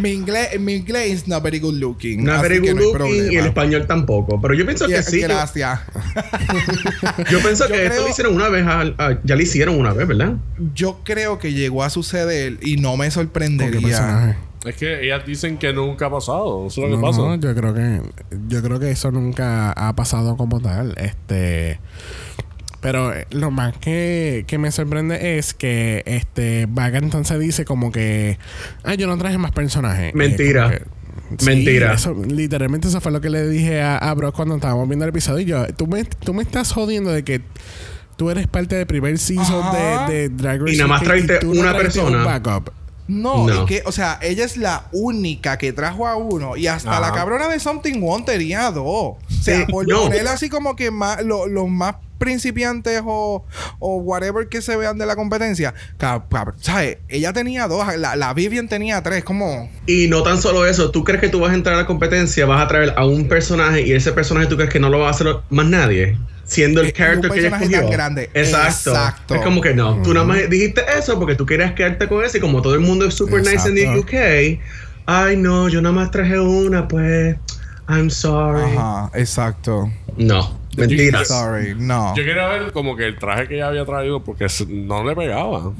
mi 0.00 0.10
inglés, 0.10 0.58
mi 0.60 0.74
inglés 0.74 1.10
is 1.12 1.28
not 1.28 1.42
very 1.42 1.58
good 1.58 1.74
looking. 1.74 2.24
Not 2.24 2.36
así 2.36 2.42
very 2.42 2.60
que 2.62 2.72
good 2.72 2.80
no 2.80 2.98
looking 2.98 3.32
y 3.32 3.36
el 3.36 3.46
español 3.46 3.86
tampoco. 3.86 4.40
Pero 4.40 4.54
yo 4.54 4.64
pienso 4.64 4.86
que 4.88 5.02
sí. 5.02 5.20
Yo, 5.20 5.28
Gracias. 5.28 5.80
yo 7.30 7.40
pienso 7.40 7.68
Yo 7.68 7.74
que 7.74 7.86
esto 7.86 8.02
lo 8.02 8.08
hicieron 8.08 8.34
una 8.34 8.48
vez. 8.48 8.64
a- 8.66 9.18
ya 9.22 9.36
lo 9.36 9.42
hicieron 9.42 9.78
una 9.78 9.92
vez, 9.92 10.08
¿verdad? 10.08 10.34
Yo 10.74 11.00
creo 11.04 11.38
que 11.38 11.52
llegó 11.52 11.84
a 11.84 11.90
suceder 11.90 12.58
y 12.62 12.76
no 12.76 12.96
me 12.96 13.04
¿Con 13.04 13.06
qué 13.06 13.10
sorprendería. 13.12 14.38
Es 14.64 14.76
que 14.76 15.04
ellas 15.04 15.24
dicen 15.26 15.58
que 15.58 15.72
nunca 15.72 16.06
ha 16.06 16.10
pasado. 16.10 16.66
Eso 16.66 16.84
es 16.84 16.90
lo 16.90 16.96
que 16.96 17.02
pasa. 17.02 17.18
no, 17.18 17.34
yo 17.36 17.54
creo 17.54 17.74
que 17.74 18.00
yo 18.48 18.62
creo 18.62 18.78
que 18.78 18.90
eso 18.90 19.10
nunca 19.10 19.72
ha 19.72 19.94
pasado 19.96 20.36
como 20.36 20.60
tal. 20.60 20.94
Este 20.98 21.80
pero 22.80 23.14
eh, 23.14 23.26
lo 23.30 23.50
más 23.52 23.76
que, 23.78 24.44
que 24.48 24.58
me 24.58 24.72
sorprende 24.72 25.38
es 25.38 25.54
que 25.54 26.02
este 26.04 26.66
Vaga 26.68 26.98
entonces 26.98 27.38
dice 27.38 27.64
como 27.64 27.92
que 27.92 28.38
ah 28.82 28.94
yo 28.94 29.06
no 29.06 29.16
traje 29.18 29.38
más 29.38 29.52
personajes. 29.52 30.10
Eh, 30.10 30.16
Mentira. 30.16 30.80
Sí, 31.38 31.46
Mentira. 31.46 31.94
eso- 31.94 32.14
literalmente 32.14 32.88
eso 32.88 33.00
fue 33.00 33.10
lo 33.12 33.20
que 33.20 33.30
le 33.30 33.48
dije 33.48 33.80
a, 33.80 33.98
a 33.98 34.14
Brock 34.14 34.34
cuando 34.36 34.56
estábamos 34.56 34.88
viendo 34.88 35.04
el 35.04 35.10
episodio. 35.10 35.40
Y 35.40 35.44
yo, 35.46 35.66
tú 35.74 35.86
me, 35.86 36.04
tú 36.04 36.34
me 36.34 36.42
estás 36.42 36.72
jodiendo 36.72 37.10
de 37.10 37.22
que 37.24 37.40
tú 38.16 38.30
eres 38.30 38.46
parte 38.48 38.74
del 38.76 38.86
primer 38.86 39.16
season 39.18 39.62
de, 39.72 40.12
de 40.12 40.28
Drag 40.28 40.60
Race 40.60 40.74
Y 40.74 40.76
nada 40.76 40.88
más 40.88 41.02
no 41.02 41.50
una 41.50 41.76
persona. 41.76 42.18
un 42.18 42.24
backup. 42.24 42.70
No, 43.12 43.46
No. 43.46 43.52
es 43.52 43.60
que, 43.68 43.82
o 43.84 43.92
sea, 43.92 44.18
ella 44.22 44.44
es 44.44 44.56
la 44.56 44.86
única 44.92 45.58
que 45.58 45.72
trajo 45.72 46.06
a 46.06 46.16
uno 46.16 46.56
y 46.56 46.66
hasta 46.66 46.90
Ajá. 46.92 47.00
la 47.00 47.12
cabrona 47.12 47.48
de 47.48 47.60
Something 47.60 48.00
One 48.02 48.24
tenía 48.24 48.70
dos. 48.70 48.84
O 48.86 49.18
sea, 49.42 49.58
Sí, 49.58 49.64
por 49.70 49.86
no. 49.86 50.02
ponerla 50.04 50.32
así 50.32 50.48
como 50.48 50.76
que 50.76 50.90
más, 50.90 51.22
lo- 51.22 51.46
los 51.46 51.68
más 51.68 51.96
principiantes 52.18 53.02
o, 53.04 53.44
o 53.80 53.96
whatever 53.96 54.48
que 54.48 54.62
se 54.62 54.76
vean 54.76 54.96
de 54.96 55.04
la 55.06 55.16
competencia, 55.16 55.74
cab- 55.98 56.54
¿sabes? 56.60 56.98
Ella 57.08 57.32
tenía 57.32 57.66
dos, 57.66 57.84
la, 57.96 58.14
la 58.14 58.32
Vivian 58.32 58.68
tenía 58.68 59.02
tres, 59.02 59.24
como... 59.24 59.68
Y 59.86 60.06
no 60.06 60.22
tan 60.22 60.40
solo 60.40 60.64
eso, 60.64 60.92
tú 60.92 61.02
crees 61.02 61.20
que 61.20 61.28
tú 61.28 61.40
vas 61.40 61.50
a 61.50 61.54
entrar 61.54 61.74
a 61.74 61.78
la 61.78 61.86
competencia, 61.86 62.46
vas 62.46 62.62
a 62.62 62.68
traer 62.68 62.94
a 62.96 63.04
un 63.06 63.26
personaje 63.26 63.82
y 63.82 63.92
ese 63.92 64.12
personaje 64.12 64.46
tú 64.46 64.54
crees 64.56 64.70
que 64.70 64.78
no 64.80 64.88
lo 64.88 65.00
va 65.00 65.08
a 65.08 65.10
hacer 65.10 65.26
más 65.50 65.66
nadie, 65.66 66.16
siendo 66.44 66.80
el 66.80 66.92
character 66.92 67.30
que 67.30 67.38
ella 67.40 67.48
escogió. 67.48 67.80
tan 67.80 67.90
grande. 67.90 68.30
Exacto. 68.34 68.90
Exacto. 68.90 69.34
Es 69.34 69.40
como 69.42 69.60
que 69.60 69.74
no, 69.74 70.00
tú 70.02 70.12
nada 70.12 70.26
más 70.26 70.48
dijiste 70.50 70.82
eso 70.98 71.18
porque 71.18 71.34
tú 71.34 71.46
querías 71.46 71.72
quedarte 71.72 72.08
con 72.08 72.24
ese 72.24 72.38
y 72.38 72.40
como 72.40 72.62
todo 72.62 72.74
el 72.74 72.80
mundo 72.80 73.06
es 73.06 73.14
super 73.14 73.40
nice 73.40 73.68
en 73.68 73.74
the. 73.74 73.98
UK, 73.98 74.60
ay 75.06 75.36
no, 75.36 75.68
yo 75.68 75.82
nada 75.82 75.94
más 75.94 76.10
traje 76.10 76.38
una, 76.38 76.88
pues 76.88 77.36
I'm 77.88 78.10
sorry. 78.10 78.76
Ajá, 78.76 79.10
exacto. 79.14 79.90
No, 80.16 80.58
mentiras. 80.76 81.28
Sorry, 81.28 81.74
no. 81.76 82.14
Yo 82.16 82.24
quería 82.24 82.48
ver 82.48 82.72
como 82.72 82.96
que 82.96 83.06
el 83.06 83.18
traje 83.18 83.48
que 83.48 83.56
ella 83.56 83.68
había 83.68 83.84
traído 83.84 84.22
porque 84.22 84.46
no 84.68 85.04
le 85.04 85.14
pegaba. 85.14 85.72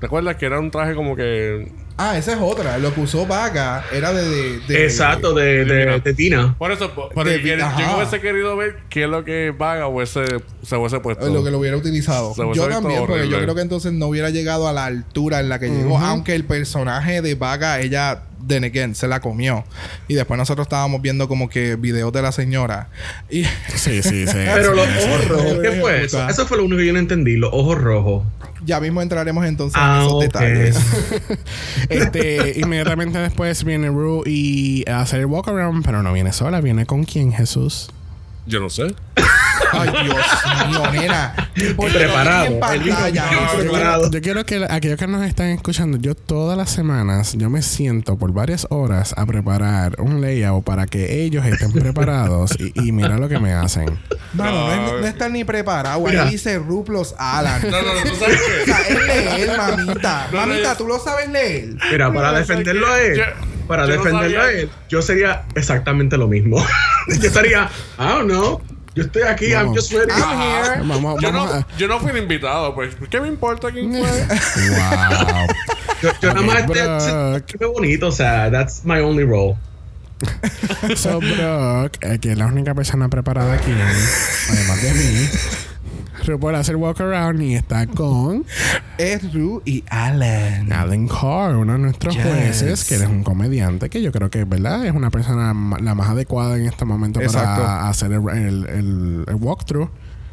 ¿Te 0.00 0.06
acuerdas 0.06 0.36
que 0.36 0.46
era 0.46 0.58
un 0.58 0.70
traje 0.70 0.94
como 0.94 1.16
que... 1.16 1.72
Ah, 1.96 2.18
esa 2.18 2.32
es 2.32 2.38
otra. 2.40 2.76
Lo 2.78 2.92
que 2.92 3.00
usó 3.00 3.24
Vaga 3.24 3.84
era 3.92 4.12
de... 4.12 4.28
de, 4.28 4.58
de- 4.66 4.84
Exacto, 4.84 5.32
de, 5.32 5.64
de, 5.64 6.00
de 6.00 6.14
Tina. 6.14 6.56
Por 6.58 6.72
eso, 6.72 6.90
por- 6.92 7.10
por 7.14 7.28
el 7.28 7.40
yo 7.42 7.96
hubiese 7.96 8.20
querido 8.20 8.56
ver 8.56 8.78
qué 8.88 9.04
es 9.04 9.08
lo 9.08 9.24
que 9.24 9.54
Vaga 9.56 9.86
hubiese, 9.86 10.24
se 10.62 10.76
hubiese 10.76 10.98
puesto. 11.00 11.28
Lo 11.28 11.44
que 11.44 11.50
lo 11.52 11.58
hubiera 11.58 11.76
utilizado. 11.76 12.32
Hubiese 12.32 12.54
Yo 12.54 12.68
también, 12.68 13.06
porque 13.06 13.28
yo 13.28 13.40
creo 13.40 13.54
que 13.54 13.60
entonces 13.60 13.92
no 13.92 14.06
hubiera 14.06 14.30
llegado 14.30 14.66
a 14.66 14.72
la 14.72 14.86
altura 14.86 15.38
en 15.40 15.48
la 15.48 15.58
que 15.60 15.68
llegó. 15.68 15.98
Aunque 15.98 16.34
el 16.34 16.44
personaje 16.44 17.22
de 17.22 17.36
Vaga, 17.36 17.78
ella, 17.80 18.22
then 18.48 18.64
again, 18.64 18.96
se 18.96 19.06
la 19.06 19.20
comió. 19.20 19.64
Y 20.08 20.14
después 20.14 20.36
nosotros 20.36 20.64
estábamos 20.66 21.00
viendo 21.00 21.28
como 21.28 21.48
que 21.48 21.76
videos 21.76 22.12
de 22.12 22.22
la 22.22 22.32
señora. 22.32 22.88
Y 23.30 23.44
Sí, 23.74 24.02
sí, 24.02 24.26
sí. 24.26 24.32
Pero 24.54 24.70
sí, 24.72 24.76
los 24.76 24.86
sí. 24.86 25.08
ojos 25.10 25.28
rojos, 25.28 25.58
¿qué 25.62 25.70
fue 25.80 26.04
eso? 26.04 26.28
Eso 26.28 26.44
fue 26.46 26.56
lo 26.56 26.64
único 26.64 26.78
que 26.78 26.86
yo 26.86 26.92
no 26.92 26.98
entendí, 26.98 27.36
los 27.36 27.50
ojos 27.52 27.78
rojos. 27.80 28.24
Ya 28.64 28.80
mismo 28.80 29.02
entraremos 29.02 29.44
entonces 29.46 29.76
en 29.80 29.88
Ah, 29.88 30.02
esos 30.04 30.20
detalles. 30.20 30.78
Este, 31.88 32.58
inmediatamente 32.58 33.18
después 33.18 33.62
viene 33.64 33.88
Rue 33.88 34.22
y 34.26 34.88
a 34.88 35.00
hacer 35.00 35.20
el 35.20 35.26
walk 35.26 35.48
around, 35.48 35.84
pero 35.84 36.02
no 36.02 36.12
viene 36.12 36.32
sola, 36.32 36.60
viene 36.60 36.86
con 36.86 37.04
quién, 37.04 37.32
Jesús. 37.32 37.90
Yo 38.46 38.60
no 38.60 38.68
sé. 38.70 38.94
Ay, 39.72 39.88
Dios 40.04 40.16
mío, 40.68 40.82
nena. 40.92 41.34
Preparado. 41.54 42.44
en 42.46 42.60
pantalla. 42.60 43.24
Eso. 43.30 43.56
preparado. 43.58 44.10
Yo 44.10 44.20
quiero 44.20 44.44
que 44.44 44.64
aquellos 44.68 44.98
que 44.98 45.06
nos 45.06 45.24
están 45.24 45.48
escuchando, 45.48 45.96
yo 45.98 46.14
todas 46.14 46.56
las 46.56 46.70
semanas, 46.70 47.34
yo 47.36 47.48
me 47.50 47.62
siento 47.62 48.16
por 48.16 48.32
varias 48.32 48.66
horas 48.70 49.14
a 49.16 49.24
preparar 49.26 49.96
un 50.00 50.20
layout 50.20 50.64
para 50.64 50.86
que 50.86 51.22
ellos 51.24 51.44
estén 51.46 51.72
preparados 51.72 52.52
y, 52.58 52.72
y 52.88 52.92
mira 52.92 53.16
lo 53.18 53.28
que 53.28 53.38
me 53.38 53.52
hacen. 53.52 53.98
Mano, 54.34 54.66
no, 54.66 54.72
es, 54.72 54.92
No. 54.92 55.00
no 55.00 55.06
está 55.06 55.28
ni 55.28 55.44
preparado. 55.44 56.00
Mira. 56.06 56.24
Ahí 56.24 56.30
dice 56.32 56.58
Ruplos 56.58 57.14
Alan. 57.18 57.62
No, 57.62 57.82
no, 57.82 57.94
no, 57.94 58.00
¿tú 58.02 58.16
sabes 58.16 58.40
O 58.40 58.64
qué? 58.64 58.72
sea, 58.72 58.80
es 58.82 59.06
leer, 59.06 59.56
mamita. 59.56 60.28
Mamita, 60.32 60.72
yo- 60.72 60.76
tú 60.76 60.86
lo 60.86 60.98
sabes 61.00 61.28
leer. 61.30 61.74
Mira, 61.90 62.12
para 62.12 62.32
defenderlo 62.32 62.86
a 62.86 62.90
¿sabes 62.90 63.08
él? 63.10 63.16
Yo- 63.18 63.53
para 63.66 63.86
yo 63.86 63.96
no 63.96 64.04
defenderlo 64.04 64.40
a 64.40 64.44
sabía- 64.44 64.60
él, 64.60 64.70
yo 64.88 65.02
sería 65.02 65.44
exactamente 65.54 66.16
lo 66.16 66.28
mismo. 66.28 66.58
yo 67.20 67.26
estaría, 67.28 67.68
I 67.98 68.02
don't 68.08 68.30
know, 68.30 68.60
yo 68.94 69.02
estoy 69.04 69.22
aquí, 69.22 69.46
I'm 69.46 69.66
Vamos. 69.66 69.76
just 69.76 69.92
ready. 69.92 70.12
I'm 70.12 70.40
here. 70.40 70.80
Vamos, 70.84 71.20
Yo 71.20 71.32
vamos 71.32 71.50
no, 71.50 71.56
a... 71.58 71.66
yo 71.76 71.88
no 71.88 71.98
fui 72.00 72.10
el 72.12 72.18
invitado, 72.18 72.74
pues. 72.74 72.94
¿Qué 73.10 73.20
me 73.20 73.28
importa 73.28 73.70
quién 73.72 73.90
fue? 73.92 74.00
Wow. 74.70 75.46
Yo, 76.02 76.10
yo 76.20 76.34
nada 76.34 76.42
más 76.46 77.42
qué 77.46 77.66
bonito, 77.66 78.08
o 78.08 78.12
sea, 78.12 78.50
that's 78.50 78.84
my 78.84 79.00
only 79.00 79.24
role. 79.24 79.56
So, 80.96 81.18
Brock, 81.18 81.96
eh, 82.02 82.18
que 82.20 82.32
es 82.32 82.38
la 82.38 82.46
única 82.46 82.74
persona 82.74 83.08
preparada 83.08 83.54
aquí, 83.54 83.72
además 84.50 84.82
de 84.82 84.92
mí, 84.92 85.28
RuPaul 86.26 86.54
hace 86.54 86.72
el 86.72 86.76
walk 86.76 87.00
around 87.00 87.40
y 87.42 87.54
está 87.54 87.86
con 87.86 88.44
Es 88.98 89.32
Ru 89.32 89.62
y 89.64 89.84
Alan. 89.88 90.72
Alan 90.72 91.06
Carr, 91.08 91.56
uno 91.56 91.72
de 91.74 91.78
nuestros 91.78 92.14
Yes. 92.14 92.24
jueces, 92.24 92.84
que 92.84 92.94
él 92.96 93.02
es 93.02 93.08
un 93.08 93.22
comediante, 93.24 93.88
que 93.90 94.00
yo 94.02 94.10
creo 94.12 94.30
que 94.30 94.44
¿verdad? 94.44 94.84
es 94.86 94.92
una 94.94 95.10
persona 95.10 95.54
la 95.80 95.94
más 95.94 96.08
adecuada 96.08 96.56
en 96.56 96.66
este 96.66 96.84
momento 96.84 97.20
Exacto. 97.20 97.62
para 97.62 97.88
hacer 97.88 98.12
el, 98.12 98.28
el, 98.28 98.66
el- 98.68 99.24
el 99.28 99.34
walkthrough 99.36 99.88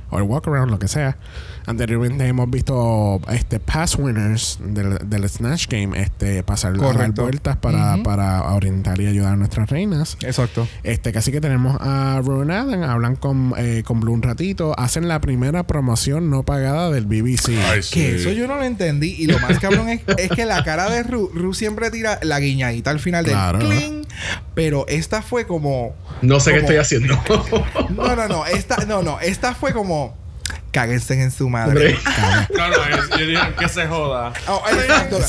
o 0.09 0.17
el 0.17 0.23
walk 0.23 0.47
around, 0.47 0.71
lo 0.71 0.79
que 0.79 0.87
sea. 0.87 1.17
Anteriormente 1.65 2.25
hemos 2.27 2.49
visto 2.49 3.19
este 3.29 3.59
pass 3.59 3.95
winners 3.97 4.59
del, 4.63 4.97
del 5.09 5.29
Snatch 5.29 5.67
Game 5.67 5.99
este, 6.01 6.43
pasar 6.43 6.75
Correcto. 6.75 7.23
vueltas 7.23 7.57
para, 7.57 7.97
para 8.03 8.43
orientar 8.53 8.99
y 8.99 9.07
ayudar 9.07 9.33
a 9.33 9.35
nuestras 9.35 9.69
reinas. 9.69 10.17
Exacto. 10.21 10.67
Este, 10.83 11.11
casi 11.11 11.31
que 11.31 11.41
tenemos 11.41 11.77
a 11.79 12.21
Ron 12.23 12.51
Allen, 12.51 12.83
hablan 12.83 13.15
con, 13.15 13.53
eh, 13.57 13.83
con 13.85 13.99
Blue 13.99 14.13
un 14.13 14.21
ratito, 14.21 14.77
hacen 14.79 15.07
la 15.07 15.21
primera 15.21 15.63
promoción 15.67 16.29
no 16.29 16.43
pagada 16.43 16.89
del 16.91 17.05
BBC. 17.05 17.49
Ay, 17.71 17.83
sí. 17.83 17.93
Que 17.93 18.15
eso 18.15 18.31
yo 18.31 18.47
no 18.47 18.55
lo 18.55 18.63
entendí. 18.63 19.15
Y 19.17 19.27
lo 19.27 19.39
más 19.39 19.59
cabrón 19.59 19.89
es, 19.89 20.01
es 20.17 20.29
que 20.31 20.45
la 20.45 20.63
cara 20.63 20.89
de 20.89 21.03
Ru, 21.03 21.29
Ru 21.33 21.53
siempre 21.53 21.91
tira 21.91 22.19
la 22.23 22.39
guiñadita 22.39 22.89
al 22.89 22.99
final 22.99 23.23
del 23.25 23.33
Claro. 23.33 23.59
cling. 23.59 24.01
Pero 24.53 24.85
esta 24.87 25.21
fue 25.21 25.47
como. 25.47 25.95
No 26.21 26.39
sé 26.39 26.51
qué 26.51 26.59
estoy 26.59 26.77
haciendo. 26.77 27.17
No, 27.95 28.15
no, 28.15 28.27
no. 28.27 28.45
Esta, 28.45 28.85
no, 28.85 29.01
no. 29.03 29.19
Esta 29.19 29.53
fue 29.55 29.73
como. 29.73 30.15
Cáguense 30.71 31.21
en 31.21 31.31
su 31.31 31.49
madre. 31.49 31.97
No, 32.55 32.67
no, 32.69 32.75
es- 32.85 33.09
yo 33.19 33.25
dije 33.25 33.41
que 33.59 33.67
se 33.69 33.87
joda. 33.87 34.31
Oh, 34.47 34.63
exacto. 34.71 35.19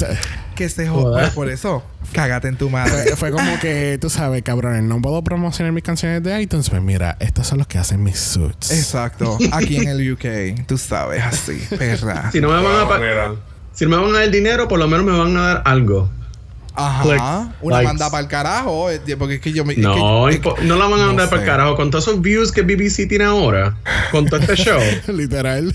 que 0.55 0.69
se 0.69 0.87
joda. 0.89 1.31
Por 1.31 1.49
eso, 1.49 1.83
cágate 2.13 2.49
en 2.49 2.57
tu 2.57 2.69
madre. 2.71 3.17
Fue, 3.17 3.31
como 3.31 3.59
que, 3.59 3.99
tú 4.01 4.09
sabes, 4.11 4.43
cabrones, 4.43 4.83
no 4.83 5.01
puedo 5.01 5.23
promocionar 5.25 5.73
mis 5.73 5.83
canciones 5.83 6.23
de 6.23 6.41
iTunes. 6.41 6.69
Pues 6.71 6.83
mira, 6.83 7.17
estos 7.21 7.47
son 7.47 7.59
los 7.59 7.67
que 7.67 7.79
hacen 7.79 8.03
mis 8.03 8.19
suits. 8.19 8.71
Exacto. 8.71 9.39
Aquí 9.53 9.77
en 9.77 9.89
el 9.89 10.13
UK. 10.13 10.67
Tú 10.67 10.79
sabes, 10.79 11.23
así. 11.25 11.61
Perra. 11.77 12.31
si 12.33 12.41
no 12.41 12.49
me 12.49 12.63
van 12.63 12.81
a 12.85 12.89
pa- 12.89 12.99
Mira. 12.99 13.33
si 13.73 13.85
no 13.87 13.91
me 13.97 14.03
van 14.05 14.15
a 14.15 14.19
dar 14.21 14.31
dinero, 14.31 14.69
por 14.69 14.79
lo 14.79 14.87
menos 14.89 15.05
me 15.07 15.13
van 15.19 15.37
a 15.37 15.41
dar 15.55 15.63
algo. 15.65 16.11
Ajá. 16.75 17.05
Like- 17.05 17.57
Una 17.63 17.77
likes. 17.77 17.87
manda 17.89 18.11
para 18.11 18.23
el 18.23 18.29
carajo. 18.29 18.91
eh, 18.91 19.01
Porque 19.19 19.35
es 19.37 19.41
que 19.41 19.53
yo 19.53 19.65
me. 19.65 19.75
es 19.75 19.79
No, 19.79 20.27
que- 20.29 20.65
no 20.65 20.77
la 20.77 20.87
van 20.87 20.95
a 21.01 21.03
no 21.03 21.07
mandar 21.09 21.29
para 21.29 21.43
sé. 21.43 21.45
el 21.45 21.51
carajo. 21.51 21.77
Con 21.77 21.91
todos 21.91 22.07
esos 22.09 22.21
views 22.23 22.51
que 22.53 22.63
BBC 22.63 23.07
tiene 23.09 23.25
ahora, 23.25 23.77
con 24.11 24.27
todo 24.27 24.41
este 24.41 24.57
show. 24.57 24.81
Literal. 25.09 25.75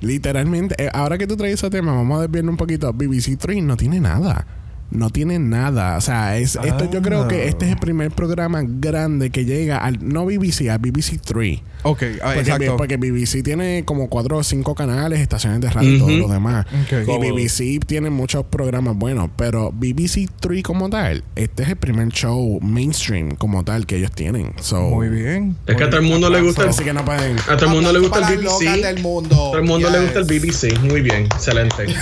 Literalmente. 0.00 0.74
eh, 0.82 0.90
ahora 0.92 1.16
que 1.18 1.26
tú 1.26 1.36
traes 1.36 1.54
ese 1.54 1.70
tema, 1.70 1.92
vamos 1.92 2.18
a 2.18 2.22
desviarnos 2.22 2.52
un 2.52 2.56
poquito. 2.56 2.92
BBC 2.92 3.36
3 3.38 3.62
no 3.62 3.76
tiene 3.76 4.00
nada. 4.00 4.46
No 4.90 5.10
tiene 5.10 5.38
nada. 5.38 5.96
O 5.96 6.00
sea, 6.00 6.36
es, 6.38 6.56
esto 6.62 6.90
yo 6.90 7.02
creo 7.02 7.26
que 7.28 7.42
Ah. 7.42 7.44
este 7.44 7.66
es 7.66 7.72
el 7.72 7.78
primer 7.78 8.10
programa 8.12 8.62
grande 8.64 9.30
que 9.30 9.44
llega 9.44 9.78
al 9.78 9.98
no 10.06 10.24
BBC, 10.24 10.70
al 10.70 10.78
BBC 10.78 11.18
3. 11.24 11.60
Ok, 11.86 12.02
ah, 12.22 12.32
Porque, 12.32 12.40
exacto. 12.40 12.76
porque 12.78 12.96
BBC 12.96 13.42
tiene 13.42 13.84
como 13.84 14.08
cuatro 14.08 14.38
o 14.38 14.42
cinco 14.42 14.74
canales, 14.74 15.20
estaciones 15.20 15.60
de 15.60 15.68
radio 15.68 15.96
y 15.96 15.98
todo 15.98 16.16
lo 16.16 16.28
demás. 16.28 16.64
Ok. 16.84 16.92
Y. 17.06 17.30
BBC 17.30 17.78
tiene 17.84 18.08
muchos 18.08 18.44
programas 18.46 18.96
buenos, 18.96 19.28
pero 19.36 19.70
BBC 19.70 20.28
3 20.40 20.62
como 20.62 20.88
tal, 20.88 21.24
este 21.36 21.62
es 21.64 21.68
el 21.70 21.76
primer 21.76 22.08
show 22.08 22.58
mainstream 22.62 23.32
como 23.36 23.64
tal 23.64 23.84
que 23.86 23.96
ellos 23.96 24.12
tienen. 24.12 24.52
So, 24.60 24.80
Muy 24.80 25.08
bien. 25.10 25.56
Es 25.66 25.76
que 25.76 25.84
a 25.84 25.90
todo 25.90 26.00
el 26.00 26.06
mundo 26.06 26.30
le 26.30 26.40
gusta 26.40 26.62
el, 26.62 26.68
Así 26.70 26.84
que 26.84 26.94
no 26.94 27.04
pueden. 27.04 27.36
a 27.40 27.56
todo 27.56 27.66
el 27.66 27.74
mundo 27.74 27.92
le 27.92 27.98
gusta 27.98 28.18
el 28.32 28.38
BBC. 28.38 28.80
del 28.82 29.00
mundo. 29.02 29.34
A 29.34 29.50
todo 29.50 29.58
el 29.58 29.64
mundo 29.64 29.90
le 29.90 30.00
gusta 30.00 30.20
el 30.20 30.24
BBC. 30.24 30.78
Muy 30.80 31.02
bien, 31.02 31.24
excelente. 31.26 31.84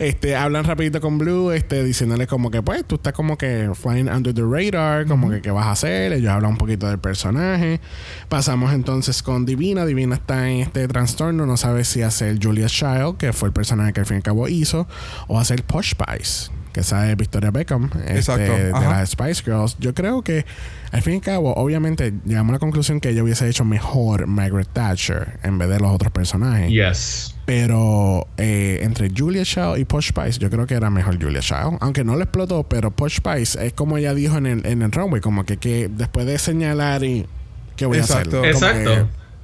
Este, 0.00 0.34
hablan 0.34 0.64
rapidito 0.64 0.98
con 1.02 1.18
Blue, 1.18 1.52
este, 1.52 1.84
diciéndole 1.84 2.26
como 2.26 2.50
que 2.50 2.62
pues 2.62 2.86
tú 2.86 2.94
estás 2.94 3.12
como 3.12 3.36
que 3.36 3.70
flying 3.74 4.08
under 4.08 4.32
the 4.32 4.40
radar, 4.40 5.06
como 5.06 5.28
que 5.28 5.42
qué 5.42 5.50
vas 5.50 5.66
a 5.66 5.72
hacer, 5.72 6.14
ellos 6.14 6.30
hablan 6.30 6.52
un 6.52 6.56
poquito 6.56 6.88
del 6.88 6.98
personaje. 6.98 7.82
Pasamos 8.30 8.72
entonces 8.72 9.22
con 9.22 9.44
Divina, 9.44 9.84
Divina 9.84 10.14
está 10.14 10.48
en 10.48 10.60
este 10.60 10.88
trastorno, 10.88 11.44
no 11.44 11.58
sabe 11.58 11.84
si 11.84 12.00
hacer 12.00 12.38
Julia 12.42 12.68
Child, 12.68 13.18
que 13.18 13.34
fue 13.34 13.48
el 13.48 13.52
personaje 13.52 13.92
que 13.92 14.00
al 14.00 14.06
fin 14.06 14.14
y 14.14 14.18
al 14.18 14.22
cabo 14.22 14.48
hizo, 14.48 14.88
o 15.28 15.38
hacer 15.38 15.64
Posh 15.64 15.90
Spice. 15.90 16.50
Que 16.72 16.84
sabe 16.84 17.16
Victoria 17.16 17.50
Beckham, 17.50 17.90
este, 18.06 18.38
de 18.38 18.70
las 18.70 19.10
Spice 19.10 19.42
Girls. 19.42 19.76
Yo 19.80 19.92
creo 19.92 20.22
que, 20.22 20.46
al 20.92 21.02
fin 21.02 21.14
y 21.14 21.16
al 21.16 21.22
cabo, 21.22 21.52
obviamente, 21.54 22.12
llegamos 22.24 22.50
a 22.50 22.52
la 22.54 22.58
conclusión 22.60 23.00
que 23.00 23.08
ella 23.08 23.24
hubiese 23.24 23.48
hecho 23.48 23.64
mejor 23.64 24.28
Margaret 24.28 24.68
Thatcher 24.72 25.40
en 25.42 25.58
vez 25.58 25.68
de 25.68 25.80
los 25.80 25.90
otros 25.90 26.12
personajes. 26.12 26.70
Yes. 26.70 27.34
Pero 27.44 28.28
eh, 28.36 28.78
entre 28.82 29.10
Julia 29.10 29.44
Child 29.44 29.78
y 29.78 29.84
Posh 29.84 30.10
Spice, 30.10 30.38
yo 30.38 30.48
creo 30.48 30.64
que 30.68 30.74
era 30.74 30.90
mejor 30.90 31.20
Julia 31.20 31.40
Child. 31.40 31.78
Aunque 31.80 32.04
no 32.04 32.14
lo 32.14 32.22
explotó, 32.22 32.62
pero 32.62 32.92
Posh 32.92 33.16
Spice 33.16 33.66
es 33.66 33.72
como 33.72 33.98
ella 33.98 34.14
dijo 34.14 34.36
en 34.38 34.46
el, 34.46 34.64
en 34.64 34.82
el 34.82 34.92
runway, 34.92 35.20
como 35.20 35.44
que, 35.44 35.56
que 35.56 35.88
después 35.88 36.24
de 36.26 36.38
señalar 36.38 37.02
y... 37.02 37.26
¿Qué 37.74 37.86
voy 37.86 37.98
Exacto. 37.98 38.36
a 38.36 38.40
hacer? 38.42 38.50
Exacto. 38.54 38.90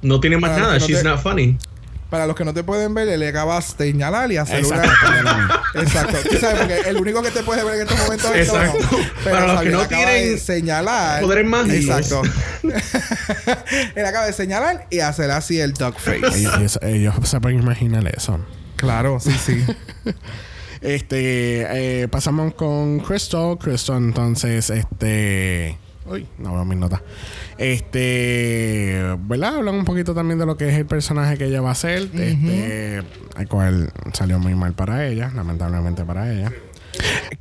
que- 0.01 0.07
No 0.07 0.19
tiene 0.21 0.37
más 0.37 0.57
nada. 0.57 0.79
no 0.79 0.85
She's 0.87 0.99
te- 0.99 1.03
not 1.03 1.19
funny. 1.21 1.57
Para 2.09 2.25
los 2.25 2.35
que 2.37 2.45
no 2.45 2.53
te 2.53 2.63
pueden 2.63 2.93
ver, 2.93 3.19
le 3.19 3.27
acabas 3.27 3.77
de 3.77 3.91
señalar 3.91 4.31
y 4.31 4.37
hacer 4.37 4.59
Exacto, 4.59 4.87
una. 5.19 5.61
Exacto. 5.75 6.17
Tú 6.29 6.37
sabes, 6.37 6.59
porque 6.59 6.89
el 6.89 6.97
único 6.97 7.21
que 7.21 7.31
te 7.31 7.43
puede 7.43 7.63
ver 7.65 7.75
en 7.75 7.81
estos 7.81 7.99
momentos 7.99 8.31
es. 8.33 8.47
Exacto. 8.47 8.77
Pero 9.25 9.35
Para 9.35 9.53
los 9.53 9.61
que 9.63 9.69
no 9.71 9.81
acaba 9.81 10.01
de 10.11 10.17
tienen 10.21 10.39
señalar. 10.39 11.21
poderes 11.21 11.45
mágicos. 11.45 11.97
Exacto. 12.11 12.21
Él 13.95 14.05
acaba 14.05 14.25
de 14.25 14.33
señalar 14.33 14.87
y 14.89 14.99
hacer 14.99 15.31
así 15.31 15.59
el 15.59 15.73
dog 15.73 15.95
face. 15.99 16.17
ellos, 16.33 16.53
ellos- 16.57 16.79
ellos 16.81 17.15
se 17.23 17.39
pueden 17.41 17.59
imaginar 17.59 18.07
eso. 18.07 18.39
claro, 18.77 19.19
sí, 19.19 19.31
sí. 19.45 19.65
Este, 20.79 22.03
eh, 22.03 22.07
pasamos 22.07 22.53
con 22.53 22.99
Crystal. 22.99 23.57
Crystal, 23.57 23.97
entonces, 23.97 24.69
este. 24.69 25.75
Uy, 26.09 26.25
no 26.37 26.53
veo 26.53 26.65
mis 26.65 26.77
notas. 26.77 27.01
Este, 27.57 29.03
¿verdad? 29.19 29.57
Hablan 29.57 29.75
un 29.75 29.85
poquito 29.85 30.13
también 30.13 30.39
de 30.39 30.45
lo 30.45 30.57
que 30.57 30.69
es 30.69 30.75
el 30.75 30.85
personaje 30.85 31.37
que 31.37 31.45
ella 31.45 31.61
va 31.61 31.71
a 31.71 31.75
ser. 31.75 32.09
Este, 32.13 32.97
el 32.97 33.47
cual 33.49 33.91
salió 34.13 34.39
muy 34.39 34.55
mal 34.55 34.73
para 34.73 35.07
ella, 35.07 35.31
lamentablemente 35.35 36.05
para 36.05 36.31
ella. 36.31 36.51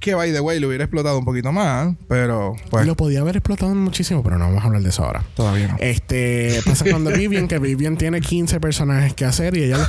Que 0.01 0.15
by 0.15 0.33
the 0.33 0.41
way, 0.41 0.61
lo 0.61 0.69
hubiera 0.69 0.85
explotado 0.85 1.19
un 1.19 1.25
poquito 1.25 1.51
más, 1.53 1.95
pero 2.09 2.55
pues 2.71 2.87
Lo 2.87 2.95
podía 2.97 3.21
haber 3.21 3.37
explotado 3.37 3.75
muchísimo, 3.75 4.23
pero 4.23 4.39
no 4.39 4.47
vamos 4.47 4.63
a 4.63 4.67
hablar 4.67 4.83
de 4.83 4.91
eso 4.91 5.05
ahora. 5.05 5.25
todavía 5.35 5.69
no. 5.69 5.77
Este, 5.81 6.61
pasa 6.65 6.85
The 6.85 6.93
Vivian, 7.17 7.49
que 7.49 7.59
Vivian 7.59 7.97
tiene 7.97 8.21
15 8.21 8.61
personajes 8.61 9.15
que 9.15 9.25
hacer 9.25 9.57
y 9.57 9.65
ella 9.65 9.79
los, 9.79 9.89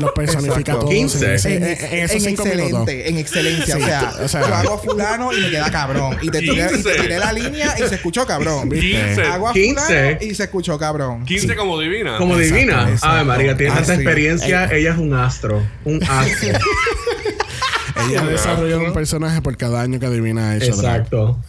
los 0.00 0.12
personifica 0.12 0.58
Exacto. 0.72 0.78
todos. 0.80 0.90
en 0.92 0.96
15. 1.08 1.34
ese- 1.34 1.56
en, 1.56 1.62
en- 1.64 1.70
ex- 1.70 1.82
en 1.84 1.98
esos 1.98 2.14
en 2.16 2.20
cinco 2.22 2.42
excelente, 2.44 2.72
minutos. 2.72 2.94
en 2.94 3.18
excelencia. 3.18 3.76
Sí, 3.76 3.82
o, 3.82 3.86
sea, 3.86 4.12
o 4.24 4.28
sea, 4.28 4.40
yo 4.48 4.54
hago 4.54 4.78
fulano 4.78 5.32
y 5.32 5.40
me 5.40 5.50
queda 5.50 5.70
cabrón. 5.70 6.16
Y 6.22 6.30
te, 6.30 6.38
tiré, 6.40 6.52
y 6.54 6.56
te 6.68 6.74
15. 6.74 6.94
tiré 7.02 7.18
la 7.18 7.32
línea 7.32 7.74
y 7.78 7.82
se 7.88 7.94
escuchó 7.96 8.26
cabrón. 8.26 8.68
¿Viste? 8.68 9.04
15. 9.06 9.22
Hago 9.24 9.48
a 9.48 9.52
15. 9.52 9.80
fulano 9.84 10.18
y 10.22 10.34
se 10.34 10.42
escuchó 10.44 10.78
cabrón. 10.78 11.24
15 11.24 11.54
como 11.56 11.78
divina. 11.78 12.16
Como 12.18 12.34
Exacto, 12.38 12.54
divina. 12.56 12.82
exacto. 12.90 13.06
Ave 13.08 13.24
María, 13.24 13.56
tiene 13.56 13.72
Ah, 13.72 13.76
tanta 13.76 13.94
experiencia. 13.94 14.64
Ella 14.72 14.92
es 14.92 14.98
un 14.98 15.12
astro. 15.14 15.62
Un 15.84 16.02
astro. 16.02 16.58
Ella 18.08 18.24
desarrolla 18.24 18.78
un 18.78 18.92
personaje 18.92 19.40
por 19.42 19.56
cada 19.56 19.80
año 19.80 19.98
que 19.98 20.06
adivina 20.06 20.54
drag. 20.56 20.62
Exacto. 20.68 21.38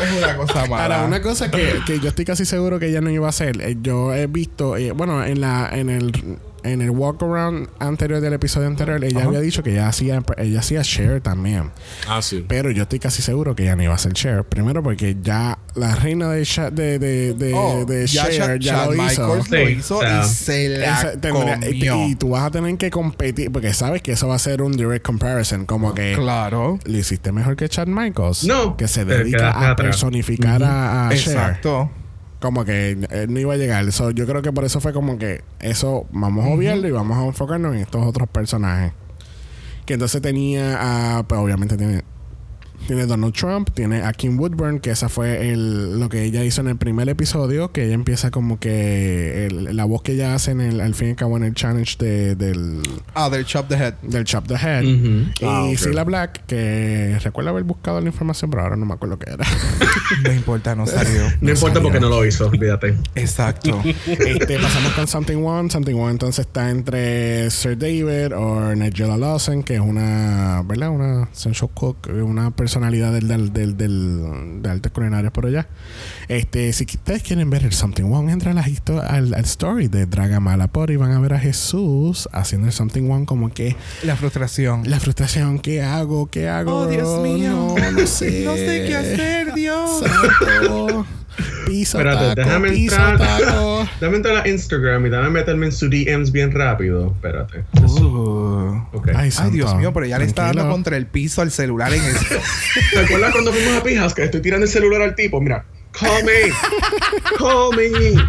Es 0.00 0.16
una 0.16 0.36
cosa 0.36 0.66
mala. 0.66 0.82
Ahora, 0.84 1.04
una 1.06 1.20
cosa 1.20 1.50
que, 1.50 1.80
que 1.86 2.00
yo 2.00 2.08
estoy 2.08 2.24
casi 2.24 2.44
seguro 2.44 2.78
que 2.78 2.86
ella 2.88 3.00
no 3.00 3.10
iba 3.10 3.26
a 3.26 3.30
hacer. 3.30 3.60
eh, 3.60 3.76
yo 3.82 4.14
he 4.14 4.26
visto, 4.26 4.76
eh, 4.76 4.92
bueno, 4.92 5.24
en 5.24 5.40
la 5.40 5.68
en 5.72 5.90
el 5.90 6.38
en 6.64 6.82
el 6.82 6.90
walk 6.90 7.22
around 7.22 7.68
anterior 7.78 8.20
del 8.20 8.32
episodio 8.32 8.66
anterior, 8.66 9.02
ella 9.04 9.24
había 9.24 9.40
dicho 9.40 9.62
que 9.62 9.70
ella 9.72 9.88
hacía 9.88 10.22
ella 10.38 10.60
hacía 10.60 10.82
share 10.82 11.20
también. 11.20 11.70
Ah, 12.08 12.20
sí. 12.22 12.44
Pero 12.46 12.70
yo 12.70 12.82
estoy 12.84 12.98
casi 12.98 13.22
seguro 13.22 13.54
que 13.54 13.62
ella 13.64 13.76
no 13.76 13.82
iba 13.82 13.92
a 13.92 13.96
hacer 13.96 14.12
share. 14.12 14.44
Primero 14.44 14.82
porque 14.82 15.16
ya 15.22 15.58
la 15.74 15.94
reina 15.94 16.28
de 16.30 16.44
Sha- 16.44 16.70
de, 16.70 16.98
de, 16.98 17.34
de, 17.34 17.52
Oh, 17.54 17.84
de 17.84 18.06
ya 18.06 18.28
share 18.30 18.58
ya 18.60 18.74
Chad 18.74 18.86
lo 18.86 18.92
hizo. 18.94 19.02
Michaels 19.02 19.50
lo 19.50 19.56
Sí, 19.66 19.72
hizo 19.72 19.98
o 19.98 20.00
sea, 20.00 20.22
y 20.24 20.28
se 20.28 20.68
la 20.68 20.98
Esa- 21.00 21.20
tendría- 21.20 21.56
y, 21.70 21.78
comió. 21.88 22.06
y 22.08 22.14
tú 22.14 22.30
vas 22.30 22.44
a 22.44 22.50
tener 22.50 22.76
que 22.76 22.90
competir 22.90 23.50
porque 23.52 23.72
sabes 23.74 24.02
que 24.02 24.12
eso 24.12 24.28
va 24.28 24.34
a 24.36 24.38
ser 24.38 24.62
un 24.62 24.72
direct 24.72 25.04
comparison 25.04 25.66
como 25.66 25.94
que 25.94 26.14
Claro. 26.16 26.78
le 26.84 26.98
hiciste 26.98 27.32
mejor 27.32 27.56
que 27.56 27.68
Chad 27.68 27.86
Michaels 27.86 28.44
No, 28.44 28.76
que 28.76 28.88
se 28.88 29.04
dedica 29.04 29.50
a 29.50 29.70
atrás. 29.70 29.76
personificar 29.76 30.62
a, 30.62 31.08
a 31.08 31.12
Exacto. 31.14 31.90
Como 32.40 32.64
que 32.64 32.92
él 33.10 33.32
no 33.32 33.38
iba 33.38 33.54
a 33.54 33.56
llegar. 33.56 33.90
So, 33.92 34.10
yo 34.10 34.26
creo 34.26 34.42
que 34.42 34.52
por 34.52 34.64
eso 34.64 34.80
fue 34.80 34.92
como 34.92 35.18
que 35.18 35.42
eso 35.60 36.06
vamos 36.10 36.46
a 36.46 36.48
obviarlo 36.48 36.88
y 36.88 36.90
vamos 36.90 37.18
a 37.18 37.26
enfocarnos 37.26 37.74
en 37.74 37.80
estos 37.80 38.04
otros 38.06 38.28
personajes. 38.28 38.92
Que 39.86 39.94
entonces 39.94 40.20
tenía 40.22 41.18
a 41.18 41.22
pues 41.24 41.40
obviamente 41.40 41.76
tiene 41.76 42.02
tiene 42.90 43.06
Donald 43.06 43.32
Trump, 43.34 43.70
tiene 43.72 44.02
a 44.02 44.12
Kim 44.12 44.36
Woodburn, 44.36 44.80
que 44.80 44.90
esa 44.90 45.08
fue 45.08 45.50
el, 45.52 46.00
lo 46.00 46.08
que 46.08 46.24
ella 46.24 46.42
hizo 46.44 46.60
en 46.60 46.66
el 46.66 46.76
primer 46.76 47.08
episodio, 47.08 47.70
que 47.70 47.84
ella 47.84 47.94
empieza 47.94 48.32
como 48.32 48.58
que 48.58 49.46
el- 49.46 49.76
la 49.76 49.84
voz 49.84 50.02
que 50.02 50.12
ella 50.14 50.34
hace 50.34 50.50
en 50.50 50.60
el, 50.60 50.80
al 50.80 50.96
fin 50.96 51.06
y 51.06 51.10
al 51.10 51.16
cabo 51.16 51.36
en 51.36 51.44
el 51.44 51.54
challenge 51.54 51.96
de- 52.00 52.34
del, 52.34 52.80
Ah, 53.14 53.30
del 53.30 53.44
Chop 53.44 53.68
the 53.68 53.76
Head. 53.76 53.94
del 54.02 54.24
Chop 54.24 54.48
the 54.48 54.54
Head. 54.56 54.82
Y 54.82 55.30
Ah. 55.44 55.68
Cilla 55.76 56.02
Black, 56.02 56.44
que 56.46 57.16
recuerdo 57.22 57.50
haber 57.50 57.62
buscado 57.62 58.00
la 58.00 58.08
información, 58.08 58.50
pero 58.50 58.64
ahora 58.64 58.74
no 58.74 58.86
me 58.86 58.94
acuerdo 58.94 59.20
qué 59.20 59.30
era. 59.34 59.44
No 60.24 60.32
importa, 60.32 60.74
no 60.74 60.86
salió. 60.88 61.22
No 61.40 61.50
importa 61.50 61.74
salió. 61.76 61.82
porque 61.84 62.00
no 62.00 62.08
lo 62.08 62.26
hizo, 62.26 62.48
olvídate. 62.48 62.96
Exacto. 63.14 63.80
este, 64.06 64.58
pasamos 64.58 64.92
con 64.94 65.06
Something 65.06 65.36
One. 65.44 65.70
Something 65.70 65.94
One 65.94 66.10
entonces 66.10 66.46
está 66.46 66.68
entre 66.70 67.48
Sir 67.50 67.78
David 67.78 68.34
o 68.36 68.74
Nigella 68.74 69.16
Lawson, 69.16 69.62
que 69.62 69.74
es 69.76 69.80
una, 69.80 70.62
¿verdad? 70.66 70.90
Una 70.90 71.28
sensual 71.32 71.70
cook, 71.72 72.08
una 72.24 72.50
personalidad 72.80 73.12
del, 73.12 73.28
del, 73.28 73.52
del, 73.52 73.76
del- 73.76 74.62
de 74.62 74.70
artes 74.70 74.90
culinarias 74.92 75.32
por 75.32 75.46
allá. 75.46 75.66
Este, 76.28 76.72
si 76.72 76.84
ustedes 76.84 77.22
quieren 77.22 77.50
ver 77.50 77.64
el 77.64 77.72
Something 77.72 78.04
One, 78.04 78.32
entran 78.32 78.56
a 78.58 78.62
la 78.66 79.02
al, 79.08 79.34
al 79.34 79.44
story 79.44 79.88
de 79.88 80.06
Dragamalapod 80.06 80.88
y 80.90 80.96
van 80.96 81.12
a 81.12 81.20
ver 81.20 81.34
a 81.34 81.38
Jesús 81.38 82.28
haciendo 82.32 82.66
el 82.68 82.72
Something 82.72 83.10
One 83.10 83.26
como 83.26 83.52
que 83.52 83.76
La 84.02 84.16
frustración. 84.16 84.82
la 84.88 84.98
frustración, 85.00 85.58
¿qué 85.58 85.82
hago? 85.82 86.30
¿Qué 86.30 86.48
hago? 86.48 86.80
Oh, 86.80 86.86
Dios 86.86 87.20
mío. 87.22 87.74
No, 87.78 87.90
no 87.92 88.06
sé. 88.06 88.44
No 88.50 88.54
sé 88.54 88.84
qué 88.86 88.96
hacer, 88.96 89.54
Dios. 89.54 90.02
Piso 91.66 91.98
Espérate, 91.98 92.34
taco, 92.34 92.48
déjame 92.48 92.70
piso 92.70 92.96
entrar. 92.96 93.40
taco. 93.40 93.88
Déjame 94.00 94.16
entrar 94.16 94.36
a 94.44 94.48
Instagram 94.48 95.06
y 95.06 95.10
déjame 95.10 95.30
meterme 95.30 95.66
en 95.66 95.72
su 95.72 95.88
DMs 95.88 96.32
bien 96.32 96.52
rápido. 96.52 97.12
Espérate. 97.12 97.64
Uh. 97.82 98.82
Ok. 98.92 99.10
Ay. 99.14 99.30
Dios 99.52 99.74
mío, 99.76 99.92
pero 99.92 100.06
ya 100.06 100.18
le 100.18 100.24
está 100.24 100.44
dando 100.44 100.68
contra 100.68 100.96
el 100.96 101.06
piso 101.06 101.42
al 101.42 101.50
celular 101.50 101.92
en 101.92 102.02
esto. 102.02 102.36
¿Te 102.92 102.98
acuerdas 103.00 103.32
cuando 103.32 103.52
fuimos 103.52 103.74
a 103.76 103.82
Pijas 103.82 104.14
que 104.14 104.24
estoy 104.24 104.40
tirando 104.42 104.66
el 104.66 104.70
celular 104.72 105.02
al 105.02 105.14
tipo? 105.14 105.40
Mira, 105.40 105.64
call 105.92 106.24
me. 106.24 106.52
Call 107.38 107.76
me. 107.76 108.20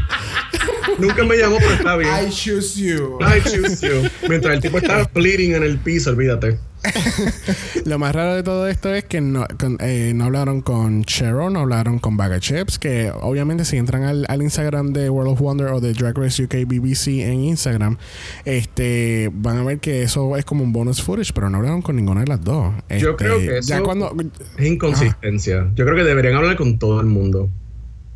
Nunca 1.00 1.24
me 1.24 1.38
llamó, 1.38 1.58
pero 1.60 1.74
está 1.74 1.96
bien. 1.98 2.12
I 2.28 2.30
choose 2.30 2.80
you. 2.82 3.17
I 3.22 3.41
choose 3.41 3.86
you. 3.88 4.10
Mientras 4.30 4.56
el 4.56 4.62
tipo 4.62 4.78
estaba 4.78 5.10
bleeding 5.13 5.54
en 5.56 5.63
el 5.63 5.78
piso, 5.78 6.10
olvídate. 6.12 6.58
Lo 7.86 8.00
más 8.00 8.15
raro 8.15 8.34
de 8.36 8.41
todo 8.41 8.67
esto 8.67 8.91
es 8.94 9.04
que 9.06 9.22
no, 9.22 9.46
con- 9.60 9.78
eh, 9.82 10.13
no 10.15 10.26
hablaron 10.26 10.62
con 10.62 11.04
Cheryl, 11.04 11.54
no 11.54 11.60
hablaron 11.60 12.00
con 12.00 12.17
Bag 12.17 12.32
of 12.32 12.39
Chips, 12.39 12.80
que 12.80 13.12
obviamente 13.22 13.65
si 13.65 13.78
entran 13.78 14.02
al, 14.04 14.26
al 14.28 14.41
Instagram 14.41 14.91
de 14.91 15.10
World 15.12 15.34
of 15.34 15.41
Wonder 15.41 15.67
o 15.67 15.80
de 15.80 15.94
Drag 15.94 16.17
Race 16.17 16.44
UK 16.44 16.65
BBC 16.65 17.08
en 17.22 17.44
Instagram, 17.44 17.98
este 18.46 19.30
van 19.34 19.58
a 19.58 19.63
ver 19.63 19.80
que 19.80 20.02
eso 20.04 20.36
es 20.38 20.46
como 20.46 20.63
un 20.63 20.74
bonus 20.74 21.02
footage, 21.04 21.34
pero 21.34 21.50
no 21.50 21.58
hablaron 21.58 21.82
con 21.84 21.96
ninguna 21.96 22.22
de 22.22 22.28
las 22.28 22.44
dos. 22.44 22.74
Yo 22.89 23.12
Este, 23.12 23.15
creo 23.15 23.38
que 23.39 23.58
eso 23.60 23.70
ya 23.70 23.82
cuando 23.82 24.15
es 24.58 24.65
inconsistencia. 24.65 25.70
Yo 25.76 25.86
creo 25.86 25.96
que 25.96 26.04
deberían 26.04 26.36
hablar 26.36 26.56
con 26.56 26.80
todo 26.80 27.00
el 27.00 27.08
mundo. 27.08 27.50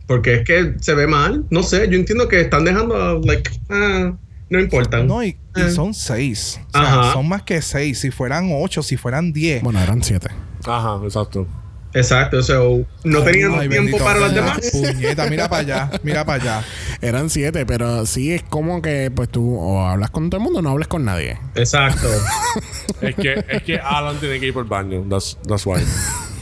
Porque 0.07 0.35
es 0.35 0.43
que 0.45 0.75
se 0.81 0.93
ve 0.93 1.07
mal. 1.07 1.45
No 1.49 1.63
sé, 1.63 1.87
yo 1.89 1.95
entiendo 1.97 2.27
que 2.27 2.41
están 2.41 2.63
dejando, 2.65 2.95
a, 2.95 3.19
like, 3.23 3.49
ah, 3.69 4.13
no 4.49 4.59
importa. 4.59 5.03
No, 5.03 5.23
y, 5.23 5.37
y 5.55 5.61
Eh. 5.61 5.71
son 5.71 5.93
seis. 5.93 6.59
O 6.67 6.77
sea, 6.77 6.99
Ajá. 7.01 7.13
son 7.13 7.27
más 7.27 7.41
que 7.43 7.61
seis. 7.61 7.99
Si 7.99 8.11
fueran 8.11 8.49
ocho, 8.53 8.83
si 8.83 8.97
fueran 8.97 9.33
diez. 9.33 9.63
bueno, 9.63 9.79
eran 9.81 10.03
siete. 10.03 10.29
Ajá, 10.65 10.99
exacto. 11.03 11.47
Exacto, 11.93 12.43
so, 12.43 12.85
no 13.05 13.21
tenían 13.23 13.53
Ay, 13.57 13.69
tiempo 13.69 13.97
para 13.99 14.19
las 14.19 14.33
sea. 14.33 14.41
demás. 14.41 14.69
Puñeta, 14.73 15.29
mira 15.29 15.47
para 15.47 15.61
allá, 15.61 15.91
mira 16.03 16.25
para 16.25 16.43
allá. 16.43 16.65
Eran 17.01 17.29
siete, 17.29 17.65
pero 17.65 18.05
sí 18.05 18.33
es 18.33 18.43
como 18.43 18.81
que 18.81 19.09
pues 19.15 19.29
tú 19.29 19.57
o 19.57 19.79
hablas 19.87 20.09
con 20.09 20.29
todo 20.29 20.39
el 20.39 20.43
mundo 20.43 20.59
o 20.59 20.61
no 20.61 20.71
hables 20.71 20.89
con 20.89 21.05
nadie. 21.05 21.37
Exacto. 21.55 22.09
Es 23.01 23.15
que, 23.15 23.43
es 23.49 23.63
que 23.63 23.77
Alan 23.77 24.17
tiene 24.19 24.39
que 24.39 24.47
ir 24.47 24.53
por 24.53 24.63
el 24.63 24.69
baño. 24.69 25.03
That's, 25.09 25.37
that's 25.47 25.65
why. 25.65 25.81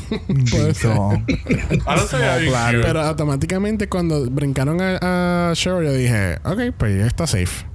Puede 0.52 0.74
ser. 0.74 0.92
Claro. 2.50 2.82
Pero 2.84 3.02
automáticamente 3.02 3.88
cuando 3.88 4.30
brincaron 4.30 4.80
a, 4.82 5.50
a 5.50 5.54
Cheryl, 5.54 5.86
yo 5.86 5.94
dije, 5.94 6.36
ok, 6.44 6.76
pues 6.78 6.98
ya 7.00 7.08
está 7.08 7.28
safe. 7.28 7.66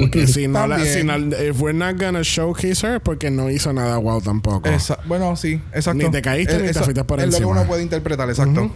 Porque 0.00 0.26
si 0.28 0.48
no, 0.48 0.66
la, 0.66 0.84
si 0.84 1.04
no, 1.04 1.16
if 1.16 1.60
we're 1.60 1.72
not 1.76 1.98
gonna 2.00 2.22
showcase 2.22 2.86
her, 2.86 3.00
porque 3.00 3.30
no 3.30 3.50
hizo 3.50 3.72
nada 3.72 3.96
wow 3.98 4.20
tampoco. 4.20 4.68
Esa- 4.68 4.98
bueno, 5.06 5.36
sí, 5.36 5.60
exacto. 5.72 6.02
Ni 6.04 6.10
te 6.10 6.22
caíste 6.22 6.56
Eh, 6.56 6.62
ni 6.66 6.72
te 6.72 6.80
fuiste 6.80 7.04
por 7.04 7.18
es 7.20 7.26
lo 7.26 7.32
encima. 7.32 7.52
que 7.54 7.58
uno 7.60 7.66
puede 7.68 7.82
interpretar, 7.82 8.28
exacto. 8.28 8.62
Ujú. 8.64 8.72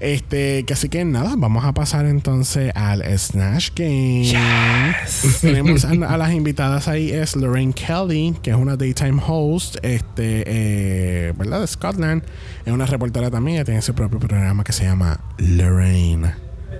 Este, 0.00 0.64
que 0.64 0.72
así 0.72 0.88
que 0.88 1.04
nada, 1.04 1.34
vamos 1.36 1.64
a 1.64 1.72
pasar 1.74 2.06
entonces 2.06 2.72
al 2.74 3.02
Snatch 3.18 3.70
Game. 3.76 4.32
Tenemos 5.40 5.84
a, 5.84 5.90
a 5.90 6.16
las 6.16 6.32
invitadas 6.32 6.88
ahí 6.88 7.10
es 7.10 7.36
Lorraine 7.36 7.72
Kelly, 7.72 8.34
que 8.42 8.50
es 8.50 8.56
una 8.56 8.76
daytime 8.76 9.20
host, 9.24 9.76
este, 9.82 10.44
eh, 10.46 11.32
¿verdad? 11.36 11.60
De 11.60 11.66
Scotland. 11.66 12.22
Es 12.64 12.72
una 12.72 12.86
reportera 12.86 13.30
también, 13.30 13.56
ella 13.58 13.64
tiene 13.64 13.82
su 13.82 13.94
propio 13.94 14.18
programa 14.18 14.64
que 14.64 14.72
se 14.72 14.84
llama 14.84 15.20
Lorraine. 15.38 16.34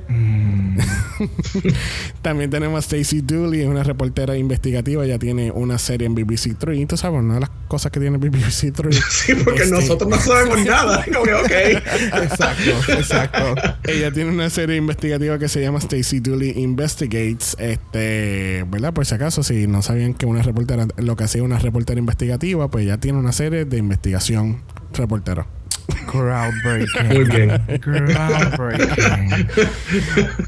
También 2.23 2.51
tenemos 2.51 2.79
a 2.79 2.83
Stacey 2.83 3.21
Dooley, 3.21 3.63
es 3.63 3.67
una 3.67 3.83
reportera 3.83 4.37
investigativa. 4.37 5.05
Ella 5.05 5.19
tiene 5.19 5.51
una 5.51 5.79
serie 5.79 6.07
en 6.07 6.15
BBC 6.15 6.57
Three. 6.59 6.85
Tú 6.87 6.97
sabes, 6.97 7.21
una 7.21 7.35
de 7.35 7.41
las 7.41 7.51
cosas 7.69 7.91
que 7.93 8.01
tiene 8.01 8.19
BBC 8.19 8.73
Three. 8.73 8.99
Sí, 9.11 9.35
porque 9.35 9.63
Este, 9.65 9.75
nosotros 9.75 10.09
no 10.11 10.17
sabemos 10.17 10.61
nada. 10.67 11.05
Como 11.13 11.25
que, 11.25 11.35
ok. 11.35 11.51
Exacto, 12.23 12.93
exacto. 12.93 13.55
Ella 13.85 14.11
tiene 14.13 14.31
una 14.31 14.51
serie 14.51 14.77
investigativa 14.77 15.39
que 15.39 15.49
se 15.49 15.61
llama 15.61 15.81
Stacey 15.81 16.21
Dooley 16.21 16.59
Investigates. 16.61 17.57
Este, 17.59 18.65
¿verdad? 18.69 18.93
Por 18.93 19.07
si 19.07 19.15
acaso, 19.15 19.43
si 19.43 19.67
no 19.67 19.83
sabían 19.83 20.15
que 20.15 20.27
una 20.27 20.43
reportera, 20.43 20.87
lo 20.97 21.17
que 21.17 21.25
hacía 21.25 21.43
una 21.43 21.59
reportera 21.59 21.99
investigativa, 21.99 22.71
pues 22.71 22.85
ella 22.85 22.99
tiene 22.99 23.19
una 23.19 23.33
serie 23.33 23.65
de 23.65 23.79
investigación 23.79 24.63
reportero. 24.95 25.47
Groundbreaking. 26.07 27.09
Muy 27.09 27.25
bien. 27.25 27.51
Groundbreaking. 27.81 29.49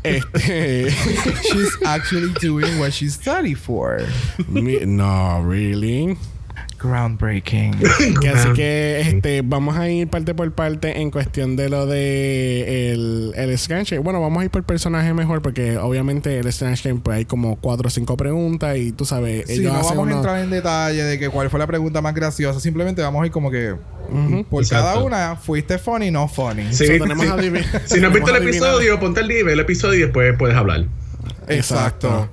Este, 0.04 0.90
She's 1.42 1.76
actually 1.84 2.32
doing 2.34 2.78
what 2.78 2.92
she 2.92 3.08
studied 3.08 3.58
for. 3.58 4.00
mi- 4.48 4.84
no, 4.84 5.40
really. 5.42 6.16
Groundbreaking. 6.84 7.74
Que 8.20 8.28
así 8.28 8.52
que 8.52 9.00
este, 9.00 9.42
vamos 9.42 9.76
a 9.76 9.88
ir 9.90 10.08
parte 10.08 10.34
por 10.34 10.50
parte 10.52 11.00
en 11.00 11.10
cuestión 11.10 11.56
de 11.56 11.68
lo 11.68 11.86
de 11.86 12.92
el, 12.92 13.32
el 13.36 13.58
Snatch 13.58 13.90
Game. 13.90 14.02
Bueno, 14.02 14.20
vamos 14.20 14.40
a 14.42 14.44
ir 14.44 14.50
por 14.50 14.62
personaje 14.64 15.12
mejor 15.14 15.42
porque 15.42 15.76
obviamente 15.78 16.38
el 16.38 16.52
Snatch 16.52 16.84
Game 16.84 17.00
pues 17.02 17.16
hay 17.18 17.24
como 17.24 17.56
cuatro 17.56 17.88
o 17.88 17.90
cinco 17.90 18.16
preguntas 18.16 18.76
y 18.76 18.92
tú 18.92 19.04
sabes, 19.04 19.46
Sí, 19.46 19.54
ellos 19.60 19.72
no 19.72 19.78
hacen 19.80 19.96
vamos 19.96 19.98
a 19.98 20.02
unos- 20.02 20.16
entrar 20.16 20.38
en 20.44 20.50
detalle 20.50 21.02
de 21.04 21.18
que 21.18 21.28
cuál 21.28 21.50
fue 21.50 21.58
la 21.58 21.66
pregunta 21.66 22.00
más 22.00 22.14
graciosa. 22.14 22.60
Simplemente 22.60 23.02
vamos 23.02 23.22
a 23.22 23.26
ir 23.26 23.32
como 23.32 23.50
que 23.50 23.74
por 24.50 24.62
Exacto. 24.62 24.84
cada 24.84 24.98
una 25.02 25.36
fuiste 25.36 25.78
funny, 25.78 26.10
no 26.10 26.28
funny. 26.28 26.72
Sí, 26.72 26.86
So, 26.86 26.92
tenemos 27.04 27.24
sí. 27.24 27.32
a 27.32 27.88
Si 27.88 28.00
no 28.00 28.08
has 28.08 28.14
visto 28.14 28.30
el 28.30 28.36
a 28.36 28.46
episodio, 28.46 29.00
ponte 29.00 29.20
al 29.20 29.28
día, 29.28 29.40
el 29.40 29.60
episodio 29.60 29.94
y 29.98 30.02
después 30.02 30.34
puedes 30.38 30.56
hablar. 30.56 30.84
Exacto. 31.48 32.28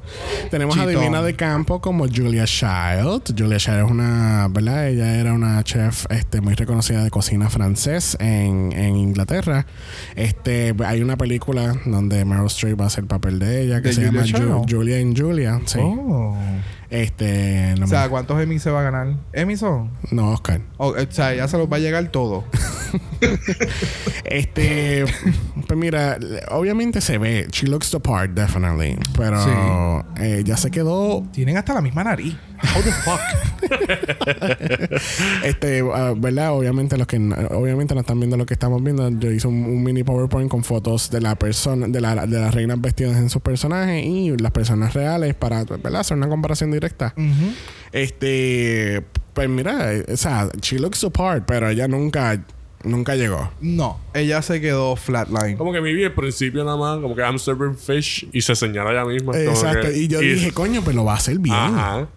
Tenemos 0.50 0.78
a. 0.78 0.86
Divina 0.86 1.22
de 1.22 1.36
Campo 1.36 1.80
como 1.82 2.06
Julia 2.08 2.46
Child. 2.46 3.34
Julia 3.38 3.58
Child 3.58 3.86
es 3.86 3.92
una, 3.92 4.48
¿verdad? 4.50 4.88
Ella 4.90 5.16
era 5.16 5.34
una 5.34 5.64
chef 5.64 6.06
este, 6.10 6.42
muy 6.42 6.54
reconocida 6.56 7.04
de 7.04 7.10
cocina 7.10 7.50
francés 7.50 8.18
en, 8.20 8.72
en 8.74 8.96
Inglaterra. 8.96 9.66
Este, 10.16 10.76
hay 10.86 11.02
una 11.02 11.18
película 11.18 11.76
donde 11.86 12.26
Meryl 12.26 12.48
Streep 12.48 12.80
va 12.80 12.86
a 12.86 12.88
hacer 12.88 13.04
el 13.04 13.08
papel 13.08 13.40
de 13.40 13.62
ella 13.64 13.82
que 13.82 13.90
¿De 13.90 13.94
se 13.94 14.06
Julia 14.08 14.24
llama 14.26 14.62
Ju-? 14.62 14.66
Julia 14.70 15.00
en 15.00 15.16
Julia. 15.16 15.62
Sí. 15.66 15.80
Oh. 15.82 16.36
Este, 16.92 17.74
no, 17.80 17.86
O 17.86 17.88
sea, 17.88 18.04
me- 18.04 18.10
¿cuántos 18.10 18.40
Emmy 18.42 18.60
se 18.60 18.70
va 18.70 18.82
a 18.82 18.84
ganar? 18.84 19.16
¿Emmy 19.34 19.56
son? 19.56 19.90
no, 20.12 20.32
Oscar. 20.32 20.60
O, 20.78 20.90
o 20.90 20.96
sea, 21.10 21.34
ya 21.34 21.48
se 21.48 21.58
los 21.58 21.72
va 21.72 21.78
a 21.78 21.80
llegar 21.80 22.06
todo. 22.10 22.44
Este, 24.26 25.06
pues 25.68 25.80
mira, 25.80 26.18
obviamente 26.50 27.02
se 27.02 27.18
ve. 27.18 27.48
She 27.52 27.68
looks 27.68 27.92
the 27.92 28.00
part, 28.00 28.32
definitely. 28.32 28.98
Pero 29.18 29.42
Sí. 29.44 30.22
eh, 30.24 30.42
ya 30.46 30.58
se 30.58 30.72
quedó 30.72 31.24
Tienen 31.32 31.58
hasta 31.58 31.74
la 31.74 31.82
misma 31.82 32.04
nariz. 32.04 32.36
How 32.64 32.82
the 32.84 32.92
fuck? 32.92 33.20
Este, 35.44 35.84
ah, 35.94 36.14
¿verdad? 36.16 36.52
Obviamente 36.54 36.98
los 36.98 37.08
que 37.08 37.20
no- 37.20 37.36
obviamente 37.52 37.94
no 37.96 38.02
están 38.02 38.20
viendo 38.20 38.38
lo 38.38 38.46
que 38.46 38.54
estamos 38.54 38.84
viendo. 38.84 39.10
Yo 39.10 39.32
hice 39.32 39.48
un, 39.48 39.64
un 39.66 39.84
mini 39.84 40.04
PowerPoint 40.04 40.50
con 40.50 40.64
fotos 40.64 41.10
de 41.10 41.22
la 41.22 41.36
persona, 41.36 41.88
de, 41.88 42.02
la, 42.02 42.26
de 42.28 42.40
las 42.40 42.54
reinas 42.54 42.80
vestidas 42.82 43.18
en 43.18 43.30
sus 43.30 43.42
personajes 43.42 44.06
y 44.06 44.36
las 44.38 44.52
personas 44.52 44.94
reales 44.94 45.34
para, 45.36 45.64
¿verdad? 45.64 46.02
Hacer 46.02 46.18
una 46.18 46.28
comparación 46.30 46.72
directa. 46.72 47.14
Este, 47.92 49.04
pues 49.34 49.50
mira, 49.50 49.94
eh, 49.94 50.06
o 50.12 50.18
sea, 50.18 50.50
she 50.62 50.80
looks 50.80 51.04
apart, 51.04 51.44
pero 51.46 51.70
ella 51.70 51.88
nunca, 51.88 52.44
nunca 52.84 53.16
llegó. 53.16 53.52
No, 53.62 54.00
ella 54.14 54.42
se 54.42 54.62
quedó 54.62 54.96
flatline. 54.96 55.58
Como 55.58 55.72
que 55.74 55.82
mi 55.82 55.94
vi 55.94 56.06
al 56.06 56.14
principio 56.14 56.64
nada 56.64 56.78
más, 56.78 57.00
como 57.00 57.16
que 57.16 57.22
I'm 57.22 57.38
serving 57.40 57.76
fish 57.78 58.28
y 58.32 58.42
se 58.42 58.56
señala 58.56 58.92
ella 58.92 59.06
misma. 59.06 59.34
como 59.34 59.44
Exacto. 59.44 59.88
que- 59.90 59.98
y 59.98 60.08
yo 60.08 60.20
dije, 60.20 60.52
coño, 60.52 60.82
pues 60.84 60.96
lo 60.96 61.04
va 61.06 61.14
a 61.14 61.18
hacer 61.18 61.40
bien. 61.40 61.56
Ajá. 61.56 62.08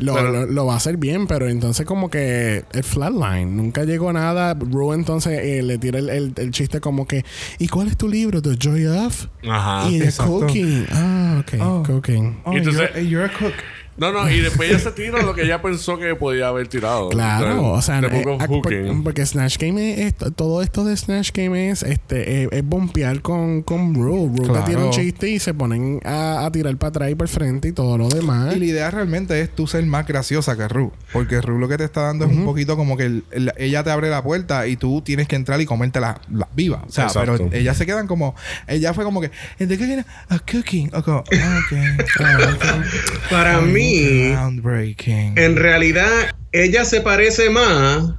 Lo, 0.00 0.14
Pero- 0.14 0.32
lo, 0.32 0.46
lo 0.46 0.66
va 0.66 0.74
a 0.74 0.76
hacer 0.76 0.96
bien, 0.96 1.26
pero 1.26 1.48
entonces 1.48 1.84
como 1.84 2.08
que 2.10 2.64
el 2.72 2.84
flatline, 2.84 3.56
nunca 3.56 3.84
llegó 3.84 4.12
nada. 4.12 4.54
Ru 4.54 4.92
entonces 4.92 5.40
eh, 5.42 5.62
le 5.62 5.78
tira 5.78 5.98
el, 5.98 6.08
el- 6.08 6.32
el 6.36 6.50
chiste 6.52 6.80
como 6.80 7.06
que, 7.06 7.24
¿y 7.58 7.66
cuál 7.68 7.88
es 7.88 7.96
tu 7.96 8.08
libro? 8.08 8.40
The 8.40 8.56
Joy 8.56 8.86
of? 8.86 9.26
Ajá. 9.48 9.88
y 9.90 10.00
exacto. 10.02 10.40
cooking. 10.40 10.86
Ah, 10.92 11.40
ok, 11.40 11.60
Oh. 11.60 11.82
cooking. 11.84 12.40
Oh, 12.44 12.52
entonces- 12.52 12.90
you're, 12.94 13.08
you're 13.08 13.24
a 13.26 13.38
cook. 13.38 13.54
No, 13.98 14.12
no, 14.12 14.30
y 14.30 14.40
después 14.40 14.70
ella 14.70 14.78
se 14.78 14.92
tira 14.92 15.22
lo 15.22 15.34
que 15.34 15.42
ella 15.42 15.60
pensó 15.60 15.98
que 15.98 16.14
podía 16.14 16.48
haber 16.48 16.68
tirado. 16.68 17.08
Claro, 17.08 17.72
o 17.72 17.82
sea, 17.82 17.98
eh, 18.00 18.22
por- 18.22 19.02
porque 19.02 19.26
Snatch 19.26 19.58
Game 19.58 20.02
es, 20.06 20.14
todo 20.36 20.62
esto 20.62 20.84
de 20.84 20.96
Snatch 20.96 21.32
Game 21.32 21.70
es 21.70 21.82
este 21.82 22.44
eh, 22.44 22.48
es 22.52 22.64
bompear 22.64 23.20
con, 23.22 23.62
con 23.62 23.94
Rue. 23.94 24.28
Rue 24.36 24.46
Claro. 24.48 24.64
te 24.64 24.70
tira 24.70 24.84
un 24.84 24.90
chiste 24.90 25.28
y 25.28 25.38
se 25.38 25.52
ponen 25.54 26.00
a, 26.04 26.46
a 26.46 26.52
tirar 26.52 26.76
para 26.76 26.90
atrás 26.90 27.10
y 27.10 27.14
para 27.14 27.28
el 27.28 27.34
frente 27.34 27.68
y 27.68 27.72
todo 27.72 27.98
lo 27.98 28.08
demás. 28.08 28.54
Y 28.54 28.58
la 28.60 28.64
idea 28.64 28.90
realmente 28.90 29.40
es 29.40 29.54
tú 29.54 29.66
ser 29.66 29.84
más 29.86 30.06
graciosa 30.06 30.56
que 30.56 30.68
Ru. 30.68 30.92
Porque 31.12 31.40
Ru 31.40 31.58
lo 31.58 31.68
que 31.68 31.76
te 31.76 31.84
está 31.84 32.02
dando 32.02 32.24
es 32.26 32.30
un 32.32 32.44
poquito 32.44 32.76
como 32.76 32.96
que 32.96 33.04
el- 33.04 33.24
el- 33.32 33.52
ella 33.56 33.82
te 33.82 33.90
abre 33.90 34.08
la 34.10 34.22
puerta 34.22 34.66
y 34.68 34.76
tú 34.76 35.02
tienes 35.02 35.26
que 35.28 35.36
entrar 35.36 35.60
y 35.60 35.66
comerte 35.66 36.00
las 36.00 36.16
la 36.32 36.46
vivas. 36.54 36.82
O 36.86 36.92
sea, 36.92 37.06
Exacto. 37.06 37.36
pero 37.48 37.50
ellas 37.52 37.76
se 37.76 37.84
quedan 37.86 38.06
como... 38.06 38.34
Ella 38.66 38.94
fue 38.94 39.04
como 39.04 39.20
que... 39.20 39.30
¿De 39.58 39.76
qué 39.76 39.86
viene? 39.86 40.04
A 40.28 40.38
cooking. 40.38 40.90
O 40.94 41.02
como, 41.02 41.18
ah, 41.18 41.58
ok. 41.64 41.78
Ah, 42.20 42.38
ok. 42.54 43.30
Para 43.30 43.60
mí, 43.60 43.87
Groundbreaking. 44.32 45.38
en 45.38 45.56
realidad, 45.56 46.08
ella 46.52 46.84
se 46.84 47.00
parece 47.00 47.50
más. 47.50 48.14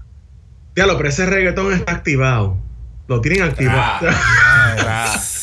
Ya 0.75 0.85
lo, 0.85 0.97
pero 0.97 1.09
ese 1.09 1.25
reggaetón 1.25 1.73
está 1.73 1.91
activado. 1.91 2.57
Lo 3.07 3.21
tienen 3.21 3.41
activado. 3.43 4.07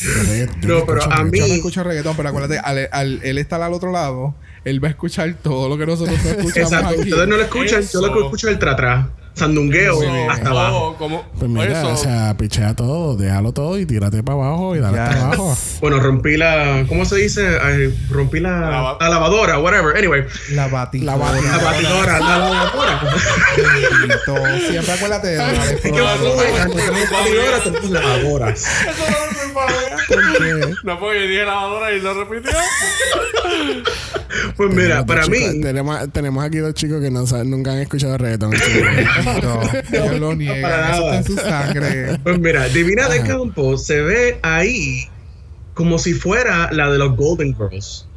Yo- 0.01 0.45
yo 0.61 0.67
No, 0.79 0.85
pero 0.85 0.99
escucho 0.99 1.11
a 1.11 1.23
mí- 1.23 1.39
Yo 1.39 1.47
no 1.47 1.53
escucho 1.55 1.83
reggaetón, 1.83 2.15
pero 2.15 2.29
acuérdate, 2.29 2.59
al, 2.59 2.87
al- 2.91 3.19
él 3.23 3.37
estar 3.37 3.61
al 3.61 3.73
otro 3.73 3.91
lado, 3.91 4.35
él 4.63 4.81
va 4.83 4.87
a 4.87 4.91
escuchar 4.91 5.33
todo 5.41 5.67
lo 5.69 5.77
que 5.77 5.85
nosotros 5.85 6.17
no 6.23 6.29
escuchamos 6.31 6.71
Exacto. 6.71 6.87
aquí. 7.01 7.09
Ustedes 7.11 7.27
no 7.27 7.35
lo 7.37 7.43
escuchan, 7.43 7.81
yo 7.81 8.01
lo 8.01 8.07
Eso. 8.07 8.23
escucho 8.25 8.47
es 8.47 8.53
el 8.53 8.59
tra-tra. 8.59 9.09
Sandungueo 9.37 9.99
hasta 10.31 10.49
abajo. 10.49 10.77
Oh, 10.87 10.95
como, 10.97 11.23
Pues 11.37 11.49
mira, 11.49 11.79
eso, 11.79 11.93
o 11.93 11.97
sea, 11.97 12.35
pichea 12.37 12.75
todo, 12.75 13.15
déjalo 13.15 13.51
todo 13.53 13.77
y 13.79 13.85
tírate 13.85 14.23
para 14.23 14.37
abajo 14.39 14.75
y 14.75 14.79
dale 14.79 14.99
hasta 14.99 15.13
Yes. 15.15 15.23
abajo. 15.23 15.57
Bueno, 15.81 15.99
rompí 15.99 16.37
la. 16.37 16.85
¿Cómo 16.87 17.05
se 17.05 17.17
dice? 17.17 17.59
Ay, 17.61 17.95
rompí 18.09 18.39
la, 18.39 18.97
la 18.99 19.09
lavadora, 19.09 19.59
whatever. 19.59 19.95
Anyway, 19.95 20.23
La 20.53 20.67
batidora. 20.67 21.17
La 21.17 21.57
batidora. 21.63 22.19
la 22.19 22.37
lavadora. 22.39 23.01
Siempre 24.67 24.91
acuérdate 24.93 25.27
de 25.27 25.37
la 25.37 25.47
de 25.47 25.73
Es 25.75 25.81
que 25.81 25.89
Flor. 25.89 26.01
nosotros 26.01 26.75
tenemos 26.75 27.09
batidora, 27.11 27.63
tenemos 27.63 27.89
lavadoras. 27.91 28.59
Eso 28.61 29.03
no 29.09 29.31
me 29.31 29.53
fue 29.53 29.65
¿Por 30.07 30.37
qué? 30.37 30.73
No, 30.83 30.99
porque 30.99 31.19
yo 31.21 31.27
dije 31.27 31.45
lavadora 31.45 31.91
y 31.91 31.99
lo 32.01 32.23
repitió. 32.23 32.51
Pues 34.55 34.73
mira, 34.73 35.05
para 35.05 35.25
mí, 35.27 35.61
tenemos, 35.61 36.11
tenemos 36.11 36.43
aquí 36.43 36.57
dos 36.57 36.73
chicos 36.73 37.01
que 37.01 37.09
no 37.09 37.25
saben- 37.25 37.49
nunca 37.49 37.71
han 37.71 37.79
escuchado 37.79 38.17
reggaetón. 38.17 38.51
No, 39.43 39.61
ellos 39.91 40.19
lo 40.19 40.35
niegan. 40.35 40.61
para 40.61 40.91
Eso 40.91 40.97
está 40.97 41.01
nada. 41.01 41.17
en 41.17 41.23
su 41.23 41.37
sangre. 41.37 42.19
pues 42.23 42.39
mira, 42.39 42.67
Divina 42.69 43.07
de 43.09 43.21
Campo 43.21 43.77
se 43.77 44.01
ve 44.01 44.39
ahí 44.41 45.07
como 45.77 45.99
si 45.99 46.13
fuera 46.13 46.71
la 46.71 46.89
de 46.89 46.97
los 46.97 47.15
Golden 47.15 47.55
Girls. 47.55 48.07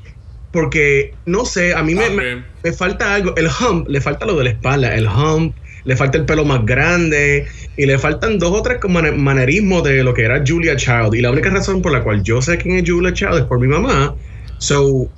Porque, 0.50 1.14
no 1.26 1.44
sé, 1.44 1.74
a 1.74 1.82
mí 1.82 1.94
me, 1.94 2.08
me, 2.10 2.72
falta 2.72 3.14
algo. 3.14 3.36
El 3.36 3.46
hump, 3.46 3.86
le 3.88 4.00
falta 4.00 4.26
lo 4.26 4.34
de 4.36 4.44
la 4.44 4.50
espalda. 4.50 4.94
El 4.96 5.06
hump, 5.06 5.54
le 5.84 5.96
falta 5.96 6.18
el 6.18 6.24
pelo 6.24 6.44
más 6.44 6.64
grande. 6.64 7.46
Y 7.76 7.86
le 7.86 7.98
faltan 7.98 8.38
dos 8.38 8.52
o 8.52 8.62
tres 8.62 8.78
manerismos 8.88 9.84
de 9.84 10.02
lo 10.02 10.14
que 10.14 10.24
era 10.24 10.42
Julia 10.44 10.74
Child. 10.74 11.14
Y 11.14 11.20
la 11.20 11.30
única 11.30 11.50
razón 11.50 11.82
por 11.82 11.92
la 11.92 12.02
cual 12.02 12.22
yo 12.22 12.42
sé 12.42 12.58
quién 12.58 12.76
es 12.76 12.90
Julia 12.90 13.12
Child 13.12 13.34
es 13.34 13.44
por 13.44 13.60
mi 13.60 13.68
mamá. 13.68 14.14
So, 14.58 15.08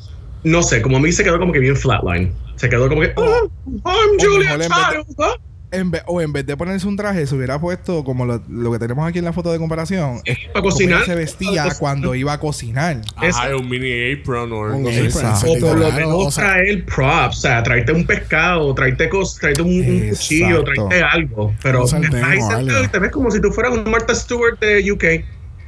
no 0.45 0.63
sé, 0.63 0.83
como 0.83 0.97
a 0.97 1.01
mí 1.01 1.13
se 1.13 1.25
quedó 1.25 1.39
como 1.39 1.53
que 1.53 1.61
bien 1.61 1.77
flatline. 1.77 2.33
Se 2.57 2.69
quedó 2.69 2.89
como 2.89 3.01
que, 3.01 3.13
oh, 3.17 3.51
I'm 3.85 4.19
Julia 4.21 4.59
Child. 4.59 5.52
¿Ah?" 5.73 5.77
en 5.77 5.91
vez, 5.91 6.03
o 6.07 6.21
en 6.21 6.33
vez 6.33 6.47
de 6.47 6.57
ponerse 6.57 6.87
un 6.87 6.97
traje, 6.97 7.27
se 7.27 7.35
hubiera 7.35 7.59
puesto 7.61 8.05
como 8.05 8.25
lo, 8.27 8.43
lo 8.49 8.73
que 8.73 8.79
tenemos 8.79 9.09
aquí 9.09 9.19
en 9.19 9.25
la 9.25 9.33
foto 9.33 9.51
de 9.53 9.59
comparación. 9.59 10.21
Es 10.25 10.39
Para 10.49 10.53
como 10.61 10.71
cocinar. 10.71 10.99
ella 10.99 11.07
se 11.07 11.15
vestía 11.15 11.63
Para 11.65 11.79
cuando 11.79 12.15
iba 12.15 12.33
a 12.35 12.41
cocinar. 12.41 13.01
Ajá, 13.17 13.57
un 13.57 13.69
mini 13.69 14.13
apron 14.13 14.53
o 14.53 14.61
Un 14.61 14.87
algo 14.87 14.89
así. 14.89 15.19
apron, 15.19 15.57
O 15.57 15.61
por 15.61 15.79
lo 15.79 15.93
menos 15.93 16.27
o 16.27 16.31
sea, 16.31 16.45
traer 16.45 16.85
props, 16.85 17.39
o 17.39 17.41
sea, 17.41 17.63
tráete 17.63 17.93
un 17.93 18.07
pescado, 18.07 18.75
tráete, 18.75 19.09
cos, 19.09 19.37
tráete 19.39 19.63
un, 19.63 19.81
un 19.81 20.09
cuchillo, 20.11 20.63
tráete 20.65 21.03
algo. 21.03 21.55
Pero 21.63 21.85
estás 21.85 22.03
ahí 22.23 22.41
sentado 22.41 22.85
y 22.85 22.89
te 22.89 22.99
ves 22.99 23.11
como 23.11 23.31
si 23.31 23.41
tú 23.41 23.51
fueras 23.53 23.73
un 23.73 23.91
Martha 23.91 24.15
Stewart 24.15 24.59
de 24.61 24.93
UK, 24.93 25.05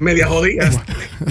media 0.00 0.26
jodida. 0.26 0.70
o 1.24 1.30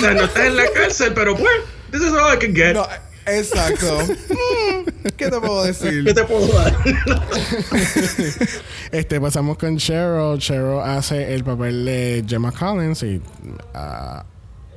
sea, 0.00 0.14
no 0.14 0.24
estás 0.24 0.46
en 0.46 0.56
la 0.56 0.64
cárcel, 0.74 1.12
pero 1.14 1.36
pues, 1.36 1.52
this 1.90 2.00
is 2.02 2.08
all 2.12 2.34
I 2.34 2.38
can 2.38 2.54
get. 2.54 2.74
No, 2.74 2.86
exacto. 3.26 3.98
Mm, 4.34 5.08
¿Qué 5.16 5.28
te 5.30 5.40
puedo 5.40 5.64
decir? 5.64 6.04
¿Qué 6.04 6.14
te 6.14 6.24
puedo 6.24 6.46
dar? 6.48 6.74
Este, 8.90 9.20
pasamos 9.20 9.58
con 9.58 9.76
Cheryl. 9.76 10.38
Cheryl 10.38 10.80
hace 10.80 11.34
el 11.34 11.44
papel 11.44 11.84
de 11.84 12.24
Gemma 12.26 12.52
Collins 12.52 13.02
y... 13.02 13.20
ah, 13.74 14.24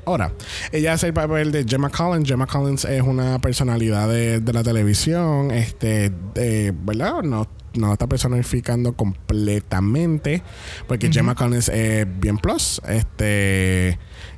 ahora, 0.05 0.31
ella 0.71 0.93
hace 0.93 1.07
el 1.07 1.13
papel 1.13 1.51
de 1.51 1.65
Gemma 1.65 1.89
Collins. 1.89 2.27
Gemma 2.27 2.47
Collins 2.47 2.86
es 2.86 3.01
una 3.01 3.39
personalidad 3.39 4.10
de, 4.10 4.39
de 4.39 4.53
la 4.53 4.63
televisión, 4.63 5.51
este, 5.51 6.12
de, 6.33 6.73
¿verdad? 6.75 7.21
No, 7.23 7.47
no 7.75 7.93
está 7.93 8.07
personificando 8.07 8.93
completamente, 8.93 10.41
porque 10.88 11.12
Gemma 11.12 11.36
Collins 11.36 11.69
es 11.69 12.07
bien 12.19 12.38
plus. 12.38 12.81
Este, 12.88 13.97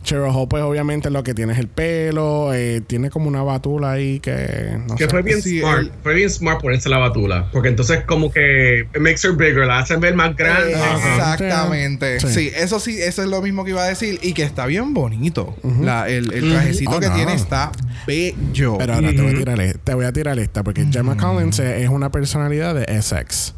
Cheryl 0.10 0.32
Hall, 0.34 0.48
pues 0.48 0.64
obviamente 0.64 1.10
lo 1.12 1.22
que 1.24 1.34
tiene 1.36 1.54
es 1.54 1.60
el 1.60 1.68
pelo, 1.68 2.52
eh, 2.54 2.82
tiene 2.86 3.10
como 3.12 3.28
una 3.28 3.44
batula 3.44 3.92
ahí 3.92 4.20
que... 4.20 4.78
No 4.88 4.96
Que 4.96 5.04
sé. 5.04 5.10
fue 5.10 5.22
bien 5.22 5.42
Sí, 5.42 5.60
smart. 5.60 5.80
él- 5.82 5.92
Fue 6.02 6.14
bien 6.16 6.30
smart 6.30 6.62
ponerse 6.62 6.90
la 6.90 6.98
batula. 6.98 7.48
Porque 7.52 7.70
entonces, 7.70 8.00
como 8.06 8.32
que 8.32 8.88
it 8.94 9.00
makes 9.00 9.20
her 9.28 9.34
bigger, 9.34 9.68
la 9.68 9.80
hacen 9.80 10.00
ver 10.00 10.16
más 10.16 10.36
grande. 10.36 10.74
Exactamente. 10.74 12.20
Sí. 12.20 12.28
Sí. 12.28 12.52
eso 12.56 12.80
sí, 12.80 12.98
eso 13.02 13.22
es 13.24 13.30
lo 13.30 13.42
mismo 13.42 13.64
que 13.64 13.72
iba 13.72 13.84
a 13.84 13.88
decir. 13.88 14.20
Y 14.22 14.34
que 14.34 14.44
está 14.44 14.66
bien 14.66 14.94
bonito. 14.94 15.56
La- 15.82 16.10
el, 16.10 16.34
el 16.34 16.50
trajecito 16.52 16.92
Oh, 16.92 17.00
que 17.00 17.08
no. 17.10 17.16
tiene 17.16 17.34
está 17.34 17.72
bello. 18.08 18.78
Pero 18.80 18.94
ahora 18.96 19.10
te 19.12 19.22
voy 19.22 19.32
a 19.34 19.38
tirar, 19.38 19.60
te 19.84 19.94
voy 19.94 20.06
a 20.06 20.12
tirar 20.14 20.40
esta, 20.40 20.64
porque 20.64 20.86
Gemma 20.92 21.16
Collins 21.18 21.60
es 21.60 21.84
es 21.84 21.90
una 21.90 22.12
personalidad 22.12 22.74
de 22.76 22.86
Essex. 22.88 23.54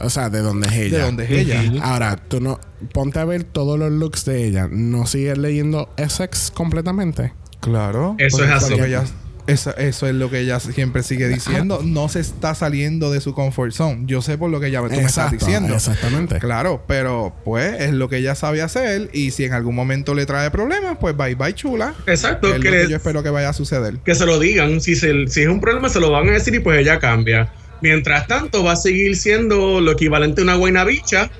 O 0.00 0.10
sea, 0.10 0.28
de 0.30 0.40
donde 0.40 0.66
es 0.68 0.74
ella. 0.74 0.98
de 0.98 1.04
donde 1.04 1.24
es 1.24 1.30
ella. 1.30 1.62
Ahora, 1.82 2.16
tú 2.16 2.40
no. 2.40 2.58
Ponte 2.92 3.18
a 3.20 3.24
ver 3.24 3.44
todos 3.44 3.78
los 3.78 3.92
looks 3.92 4.24
de 4.24 4.44
ella. 4.46 4.68
¿No 4.70 5.06
sigues 5.06 5.38
leyendo 5.38 5.88
Essex 5.96 6.50
completamente? 6.50 7.32
Claro. 7.60 8.16
Eso 8.18 8.44
es 8.44 8.50
así. 8.50 8.74
ella- 8.74 9.04
eso, 9.46 9.76
eso 9.76 10.06
es 10.06 10.14
lo 10.14 10.30
que 10.30 10.40
ella 10.40 10.58
siempre 10.58 11.02
sigue 11.02 11.28
diciendo. 11.28 11.80
No 11.84 12.08
se 12.08 12.20
está 12.20 12.54
saliendo 12.54 13.10
de 13.12 13.20
su 13.20 13.34
comfort 13.34 13.72
zone. 13.72 14.04
Yo 14.06 14.22
sé 14.22 14.38
por 14.38 14.50
lo 14.50 14.58
que 14.58 14.68
ella 14.68 14.80
tú 14.80 14.88
me 14.88 15.02
estás 15.02 15.30
diciendo. 15.32 15.74
Exactamente. 15.74 16.38
Claro, 16.38 16.82
pero 16.88 17.34
pues 17.44 17.78
es 17.80 17.92
lo 17.92 18.08
que 18.08 18.16
ella 18.16 18.34
sabe 18.34 18.62
hacer. 18.62 19.10
Y 19.12 19.32
si 19.32 19.44
en 19.44 19.52
algún 19.52 19.74
momento 19.74 20.14
le 20.14 20.24
trae 20.24 20.50
problemas, 20.50 20.96
pues 20.98 21.14
bye 21.16 21.34
bye 21.34 21.54
chula. 21.54 21.92
Exacto, 22.06 22.48
Es 22.48 22.52
que, 22.54 22.58
lo 22.58 22.64
que 22.64 22.70
le- 22.84 22.88
yo 22.90 22.96
espero 22.96 23.22
que 23.22 23.28
vaya 23.30 23.50
a 23.50 23.52
suceder. 23.52 23.98
que 23.98 24.14
se 24.14 24.24
lo 24.24 24.38
digan. 24.38 24.80
Si, 24.80 24.96
se- 24.96 25.28
si 25.28 25.42
es 25.42 25.48
un 25.48 25.60
problema, 25.60 25.90
se 25.90 26.00
lo 26.00 26.10
van 26.10 26.28
a 26.30 26.32
decir 26.32 26.54
y 26.54 26.60
pues 26.60 26.78
ella 26.80 26.98
cambia. 26.98 27.52
Mientras 27.84 28.26
tanto, 28.26 28.64
va 28.64 28.72
a 28.72 28.76
seguir 28.76 29.14
siendo 29.14 29.78
lo 29.78 29.92
equivalente 29.92 30.40
a 30.40 30.44
una 30.44 30.56
buena 30.56 30.84
bicha. 30.84 31.30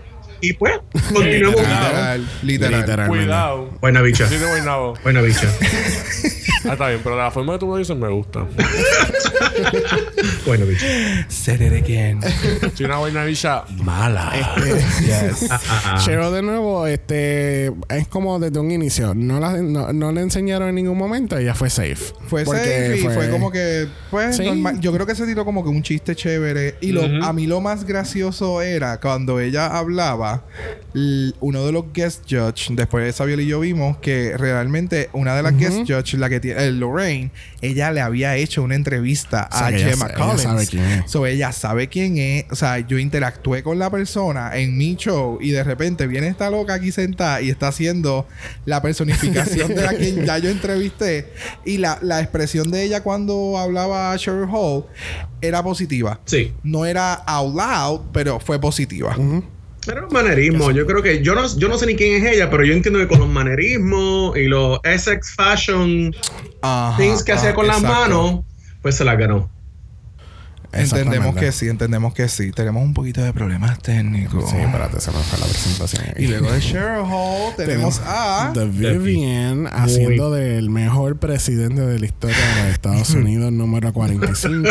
Y 0.45 0.53
pues, 0.55 0.75
continuemos. 1.13 1.61
Literal, 1.61 2.29
literal. 2.43 2.81
Literal. 2.81 3.09
Cuidado. 3.09 3.71
buena 3.81 4.03
bicha. 4.03 4.29
Sí. 4.29 4.37
Buena 5.03 5.21
bicha. 5.23 5.49
Ah, 6.67 6.73
está 6.73 6.89
bien, 6.89 7.01
pero 7.05 7.17
la 7.17 7.31
forma 7.31 7.55
que 7.55 7.59
tú 7.59 7.67
me 7.67 7.79
dices 7.79 7.95
me 7.97 8.09
gusta. 8.09 8.41
buena 10.47 10.65
bicha. 10.65 10.87
Said 11.29 11.61
it 11.61 11.73
again. 11.73 12.21
Si 12.75 12.85
una 12.85 12.97
vaina 12.97 13.25
bicha 13.25 13.65
mala. 13.83 14.33
yes. 15.01 15.51
Ah, 15.51 15.61
ah, 15.69 15.83
ah. 15.87 16.03
Cheryl 16.05 16.33
de 16.33 16.43
nuevo, 16.43 16.87
este 16.87 17.67
es 17.91 18.09
como 18.09 18.39
desde 18.39 18.59
un 18.59 18.71
inicio. 18.71 19.15
No, 19.15 19.41
la, 19.41 19.53
no, 19.63 19.93
no 19.93 20.13
le 20.13 20.23
enseñaron 20.23 20.69
en 20.69 20.75
ningún 20.77 20.99
momento, 20.99 21.37
ella 21.37 21.55
fue 21.55 21.71
safe. 21.71 21.97
Fue 22.27 22.45
safe 22.45 22.99
y 22.99 23.03
fue, 23.03 23.31
como 23.31 23.51
que, 23.51 23.87
pues, 24.11 24.37
Sí. 24.37 24.45
normal. 24.45 24.81
Yo 24.81 24.93
creo 24.93 25.07
que 25.07 25.15
se 25.15 25.27
tiró 25.27 25.45
como 25.45 25.63
que 25.63 25.71
un 25.71 25.83
chiste 25.83 26.15
chévere. 26.17 26.77
Y 26.81 26.93
lo, 26.93 27.03
a 27.25 27.33
mí 27.33 27.47
lo 27.47 27.61
más 27.61 27.85
gracioso 27.85 28.63
era 28.63 29.01
cuando 29.01 29.41
ella 29.41 29.67
hablaba, 29.67 30.34
uno 31.41 31.67
de 31.67 31.73
los 31.73 31.93
guest 31.93 32.25
judge, 32.29 32.69
después 32.71 33.05
de 33.05 33.13
Sabiel 33.13 33.41
y 33.41 33.47
yo 33.47 33.61
vimos 33.61 33.97
que 33.99 34.37
realmente 34.37 35.11
una 35.13 35.35
de 35.35 35.43
las 35.43 35.57
guest 35.57 35.79
judge, 35.87 36.15
la 36.19 36.29
que 36.29 36.41
tiene, 36.41 36.65
eh, 36.65 36.71
Lorraine, 36.73 37.31
ella 37.61 37.91
le 37.91 38.01
había 38.01 38.37
hecho 38.37 38.63
una 38.63 38.75
entrevista 38.75 39.49
O 39.53 39.57
sea, 39.57 39.67
a 39.67 39.71
ella 39.71 39.91
Gemma 39.91 40.07
ella 40.07 40.15
Collins. 40.15 40.43
sabe 40.43 40.67
quién 40.67 40.85
es. 40.85 41.11
So, 41.11 41.27
ella 41.27 41.53
sabe 41.53 41.89
quién 41.89 42.19
es. 42.19 42.45
O 42.51 42.57
sea, 42.57 42.79
yo 42.79 42.99
interactué 42.99 43.63
con 43.63 43.79
la 43.79 43.91
persona 43.91 44.57
en 44.57 44.77
mi 44.77 44.97
show 44.97 45.39
y 45.41 45.51
de 45.51 45.65
repente 45.65 46.07
viene 46.07 46.29
esta 46.29 46.51
loca 46.51 46.75
aquí 46.75 46.93
sentada 46.93 47.41
y 47.41 47.51
está 47.51 47.69
haciendo 47.69 48.27
la 48.65 48.83
personificación 48.83 49.75
de 49.75 49.83
la 49.83 49.97
que 49.97 50.15
ya 50.27 50.39
yo 50.39 50.51
entrevisté. 50.51 51.33
Y 51.65 51.79
la, 51.79 51.99
la 52.03 52.21
expresión 52.21 52.71
de 52.71 52.83
ella 52.85 53.03
cuando 53.03 53.59
hablaba 53.59 54.13
a 54.13 54.19
Cheryl 54.19 54.49
Hall 54.51 54.85
era 55.41 55.63
positiva. 55.63 56.21
Sí. 56.25 56.53
No 56.63 56.87
era 56.87 57.15
out 57.15 57.55
loud, 57.55 58.01
pero 58.13 58.41
fue 58.41 58.61
positiva. 58.61 59.17
Pero 59.87 60.03
los 60.03 60.13
manerismos, 60.13 60.75
yo 60.75 60.87
creo 60.87 61.03
que 61.03 61.23
yo 61.23 61.35
no, 61.35 61.47
yo 61.57 61.69
no 61.69 61.77
sé 61.79 61.87
ni 61.87 61.95
quién 61.95 62.25
es 62.25 62.33
ella, 62.33 62.51
pero 62.51 62.65
yo 62.65 62.73
entiendo 62.73 62.99
que 62.99 63.09
con 63.09 63.21
los 63.21 63.29
manerismos 63.29 64.37
y 64.37 64.47
los 64.47 64.81
Essex 64.83 65.35
Fashion 65.35 66.15
Ajá, 66.63 66.97
things 66.97 67.23
que 67.23 67.33
hacía 67.33 67.51
ah, 67.51 67.55
con 67.55 67.67
las 67.67 67.83
exacto. 67.83 68.01
manos, 68.01 68.45
pues 68.83 68.97
se 68.97 69.05
las 69.05 69.19
ganó. 69.19 69.51
Entendemos 70.75 71.35
que 71.37 71.53
sí, 71.53 71.69
entendemos 71.69 72.15
que 72.15 72.29
sí. 72.29 72.51
Tenemos 72.53 72.83
un 72.83 72.95
poquito 72.95 73.23
de 73.23 73.33
problemas 73.33 73.79
técnicos. 73.81 74.51
Sí, 74.51 74.57
espérate, 74.57 75.01
se 75.01 75.11
me 75.11 75.19
fue 75.19 75.39
la 75.39 75.47
presentación. 75.47 76.05
Y 76.17 76.27
luego 76.27 76.53
de 76.53 76.61
Cheryl 76.61 77.05
Hall 77.05 77.55
tenemos 77.57 78.01
a... 78.05 78.51
The 78.55 78.67
Vivian 78.67 79.67
haciendo 79.67 80.31
del 80.31 80.71
mejor 80.71 81.17
presidente 81.19 81.81
de 81.81 81.99
la 81.99 82.07
historia 82.07 82.37
de 82.37 82.63
los 82.63 82.73
Estados 82.73 83.11
Unidos, 83.15 83.53
número 83.53 83.93
45, 83.93 84.63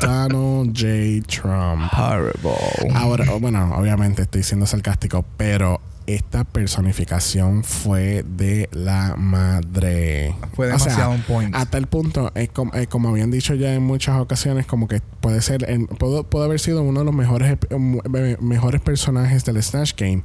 Donald 0.00 0.76
J. 0.76 1.26
Trump. 1.26 1.92
Horrible. 1.92 2.94
Ahora, 2.94 3.24
oh, 3.32 3.40
bueno, 3.40 3.74
obviamente 3.76 4.22
estoy 4.22 4.42
siendo 4.42 4.66
sarcástico, 4.66 5.24
pero 5.36 5.80
esta 6.06 6.44
personificación 6.44 7.62
fue 7.64 8.24
de 8.26 8.68
la 8.72 9.14
madre. 9.16 10.34
Fue 10.54 10.66
O 10.72 10.78
sea, 10.78 10.86
demasiado 10.88 11.10
on 11.12 11.22
point. 11.22 11.54
A 11.54 11.66
tal 11.66 11.86
punto, 11.86 12.32
es 12.34 12.48
como, 12.50 12.72
es 12.74 12.88
como 12.88 13.08
habían 13.10 13.30
dicho 13.30 13.54
ya 13.54 13.74
en 13.74 13.82
muchas 13.82 14.18
ocasiones, 14.20 14.66
como 14.66 14.88
que 14.88 15.00
puede 15.20 15.40
ser, 15.42 15.68
en- 15.70 15.86
pudo, 15.86 16.24
pudo 16.24 16.44
haber 16.44 16.60
sido 16.60 16.82
uno 16.82 17.00
de 17.00 17.06
los 17.06 17.14
mejores, 17.14 17.56
eh, 17.70 18.36
mejores 18.40 18.80
personajes 18.80 19.44
del 19.44 19.62
Snatch 19.62 19.94
Game. 19.96 20.22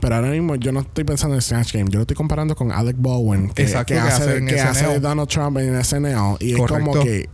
Pero 0.00 0.16
ahora 0.16 0.28
mismo 0.28 0.56
yo 0.56 0.70
no 0.72 0.80
estoy 0.80 1.04
pensando 1.04 1.34
en 1.36 1.40
Snatch 1.42 1.72
Game. 1.72 1.88
Yo 1.90 1.98
lo 1.98 2.02
estoy 2.02 2.16
comparando 2.16 2.54
con 2.54 2.72
Alec 2.72 2.96
Baldwin, 2.98 3.48
que, 3.50 3.62
Exacto, 3.62 3.94
que 3.94 4.00
que 4.00 4.06
hace, 4.06 4.44
que 4.44 4.60
hace 4.60 4.86
de 4.88 5.00
Donald 5.00 5.28
Trump 5.28 5.56
en 5.58 5.82
SNL. 5.82 6.36
Y 6.40 6.52
es 6.52 6.58
como 6.60 6.92
que 6.92 7.28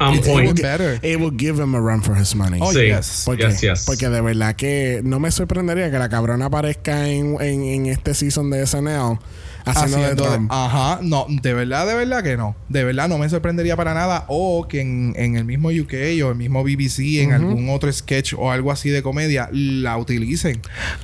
On 0.00 0.14
It's 0.14 0.26
point. 0.26 0.48
even 0.50 0.62
better. 0.62 0.98
it 1.02 1.18
will 1.20 1.30
give 1.36 1.62
him 1.62 1.74
a 1.74 1.80
run 1.80 2.02
for 2.02 2.16
his 2.18 2.34
money. 2.34 2.58
Oh, 2.62 2.72
Sí. 2.72 2.86
yes. 2.86 3.22
¿Por 3.26 3.36
qué? 3.36 3.48
Yes, 3.48 3.60
yes. 3.60 3.84
Porque 3.86 4.08
de 4.08 4.20
verdad 4.22 4.56
que 4.56 5.00
no 5.04 5.18
me 5.20 5.30
sorprendería 5.30 5.90
que 5.90 5.98
la 5.98 6.08
cabrona 6.08 6.46
aparezca 6.46 7.08
en, 7.08 7.36
en, 7.40 7.62
en 7.64 7.86
este 7.86 8.14
season 8.14 8.50
de 8.50 8.66
SNL 8.66 9.18
haciendo, 9.66 9.98
Haciendo 9.98 10.22
de- 10.24 10.30
Trump. 10.30 10.50
ajá, 10.50 11.00
no, 11.02 11.26
de 11.28 11.52
verdad, 11.52 11.86
de 11.86 11.94
verdad 11.94 12.22
que 12.22 12.36
no. 12.38 12.56
De 12.70 12.82
verdad 12.82 13.08
no 13.10 13.18
me 13.18 13.28
sorprendería 13.28 13.76
para 13.76 13.92
nada. 13.92 14.24
O 14.28 14.66
que 14.68 14.80
en, 14.80 15.12
en 15.16 15.36
el 15.36 15.44
mismo 15.44 15.68
UK 15.68 15.92
o 16.24 16.30
el 16.30 16.34
mismo 16.36 16.64
BBC, 16.64 17.20
en 17.22 17.32
algún 17.32 17.68
otro 17.68 17.92
sketch 17.92 18.32
o 18.38 18.50
algo 18.50 18.72
así 18.72 18.88
de 18.88 19.02
comedia, 19.02 19.50
la 19.52 19.98
utilicen. 19.98 20.62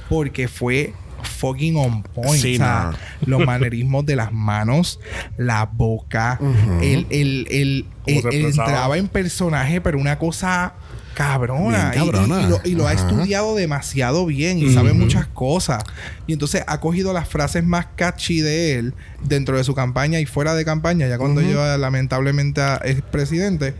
Porque 0.09 0.49
fue 0.49 0.95
fucking 1.23 1.77
on 1.77 2.03
point. 2.03 2.41
Sí, 2.41 2.55
o 2.55 2.59
sea, 2.59 2.93
no. 3.27 3.39
los 3.39 3.47
manerismos 3.47 4.05
de 4.07 4.17
las 4.17 4.33
manos, 4.33 5.01
la 5.37 5.65
boca, 5.67 6.39
el, 6.83 7.07
el, 7.11 7.47
el, 7.51 7.87
expresaba. 8.07 8.65
entraba 8.69 8.99
en 8.99 9.09
personaje, 9.09 9.81
pero 9.81 9.99
una 9.99 10.19
cosa 10.19 10.75
cabrona. 11.15 11.91
Bien 11.91 12.05
Y- 12.05 12.09
y- 12.09 12.11
cabrona. 12.13 12.43
Y, 12.43 12.47
lo, 12.49 12.61
y 12.65 12.75
lo 12.75 12.87
ha 12.87 12.93
estudiado 12.93 13.55
demasiado 13.55 14.27
bien 14.27 14.59
y 14.59 14.73
sabe 14.73 14.93
muchas 14.93 15.27
cosas. 15.27 15.83
Y 16.27 16.33
entonces 16.35 16.63
ha 16.67 16.79
cogido 16.81 17.13
las 17.13 17.29
frases 17.29 17.65
más 17.65 17.87
catchy 17.97 18.41
de 18.41 18.75
él 18.79 18.95
dentro 19.25 19.57
de 19.57 19.65
su 19.65 19.75
campaña 19.75 20.21
y 20.21 20.27
fuera 20.27 20.55
de 20.55 20.65
campaña, 20.65 21.09
ya 21.09 21.17
cuando 21.19 21.41
lleva 21.41 21.77
lamentablemente 21.79 22.61
a, 22.61 22.77
es 22.77 23.01
presidente, 23.03 23.75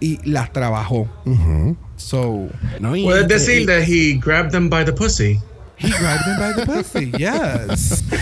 y 0.00 0.18
las 0.28 0.52
trabajó. 0.52 1.08
So, 1.96 2.48
No, 2.80 2.94
y- 2.96 3.04
Puedes 3.04 3.26
decir 3.28 3.66
that 3.66 3.82
he 3.88 4.14
grabbed 4.22 4.50
them 4.52 4.68
by 4.68 4.84
the 4.84 4.92
pussy. 4.92 5.40
He 5.84 5.90
grabbed 5.90 6.26
him 6.26 6.38
by 6.38 6.52
the 6.54 6.66
pussy. 6.66 7.12
Yes. 7.18 8.02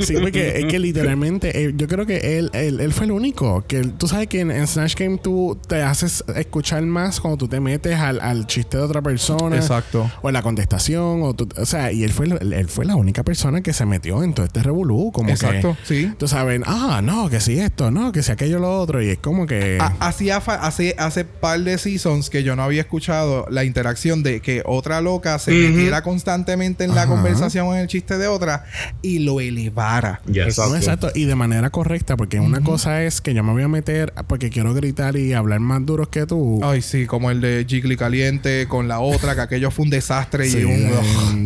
Sí, 0.00 0.14
porque 0.20 0.58
es 0.60 0.64
que 0.66 0.78
literalmente 0.78 1.64
eh, 1.64 1.72
yo 1.76 1.86
creo 1.86 2.06
que 2.06 2.38
él, 2.38 2.50
él, 2.54 2.80
él 2.80 2.92
fue 2.92 3.04
el 3.04 3.12
único. 3.12 3.62
Que 3.66 3.82
tú 3.84 4.08
sabes 4.08 4.28
que 4.28 4.40
en, 4.40 4.50
en 4.50 4.66
Snatch 4.66 4.94
Game 4.96 5.18
tú 5.18 5.58
te 5.68 5.82
haces 5.82 6.24
escuchar 6.36 6.82
más 6.82 7.20
cuando 7.20 7.36
tú 7.36 7.48
te 7.48 7.60
metes 7.60 7.96
al, 7.98 8.18
al 8.20 8.46
chiste 8.46 8.78
de 8.78 8.82
otra 8.84 9.02
persona. 9.02 9.56
Exacto. 9.56 10.10
O 10.22 10.28
en 10.28 10.32
la 10.34 10.42
contestación. 10.42 11.22
O, 11.22 11.34
tú- 11.34 11.48
o 11.56 11.66
sea, 11.66 11.92
y 11.92 12.02
él 12.04 12.12
fue, 12.12 12.26
él 12.26 12.68
fue 12.68 12.86
la 12.86 12.96
única 12.96 13.22
persona 13.24 13.60
que 13.60 13.72
se 13.74 13.84
metió 13.84 14.22
en 14.22 14.32
todo 14.32 14.46
este 14.46 14.62
revolú. 14.62 15.10
Como 15.12 15.28
Exacto, 15.28 15.76
que, 15.86 15.86
sí. 15.86 16.12
Tú 16.18 16.26
sabes, 16.28 16.60
ah, 16.64 17.00
no, 17.04 17.28
que 17.28 17.40
si 17.40 17.58
esto, 17.60 17.90
no, 17.90 18.12
que 18.12 18.22
si 18.22 18.32
aquello, 18.32 18.58
lo 18.58 18.78
otro. 18.80 19.02
Y 19.02 19.10
es 19.10 19.18
como 19.18 19.46
que. 19.46 19.76
Ha- 19.80 19.96
hacía 20.00 20.38
hace, 20.38 20.94
hace 20.98 21.24
par 21.26 21.60
de 21.60 21.76
seasons 21.76 22.30
que 22.30 22.42
yo 22.42 22.56
no 22.56 22.62
había 22.62 22.80
escuchado 22.82 23.46
la 23.50 23.64
interacción 23.64 24.22
de 24.22 24.40
que 24.40 24.62
otra 24.64 25.02
loca 25.02 25.38
se 25.38 25.50
Ujú. 25.52 25.72
metiera 25.74 26.02
constantemente 26.02 26.84
en 26.84 26.94
la 26.94 27.02
Ajá. 27.02 27.09
Conversación 27.10 27.66
o 27.66 27.74
en 27.74 27.80
el 27.80 27.86
chiste 27.88 28.18
de 28.18 28.26
otra 28.28 28.64
y 29.02 29.20
lo 29.20 29.40
elevara. 29.40 30.20
Yes. 30.26 30.58
No, 30.58 30.74
exacto, 30.76 31.10
y 31.14 31.24
de 31.24 31.34
manera 31.34 31.70
correcta, 31.70 32.16
porque 32.16 32.40
una 32.40 32.60
cosa 32.62 33.02
es 33.02 33.20
que 33.20 33.34
yo 33.34 33.42
me 33.42 33.52
voy 33.52 33.62
a 33.62 33.68
meter 33.68 34.12
porque 34.26 34.50
quiero 34.50 34.72
gritar 34.74 35.16
y 35.16 35.32
hablar 35.32 35.60
más 35.60 35.84
duros 35.84 36.08
que 36.08 36.26
tú. 36.26 36.60
Ay, 36.62 36.82
sí, 36.82 37.06
como 37.06 37.30
el 37.30 37.40
de 37.40 37.64
Jiggly 37.68 37.96
Caliente 37.96 38.66
con 38.68 38.88
la 38.88 39.00
otra, 39.00 39.34
que 39.34 39.40
aquello 39.42 39.70
fue 39.70 39.84
un 39.84 39.90
desastre 39.90 40.46
y 40.46 40.50
Sí, 40.50 40.64
un. 40.64 40.70
en 40.72 40.92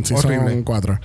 ugh, 0.00 0.06
season 0.06 0.32
horrible. 0.38 0.62
cuatro. 0.64 0.98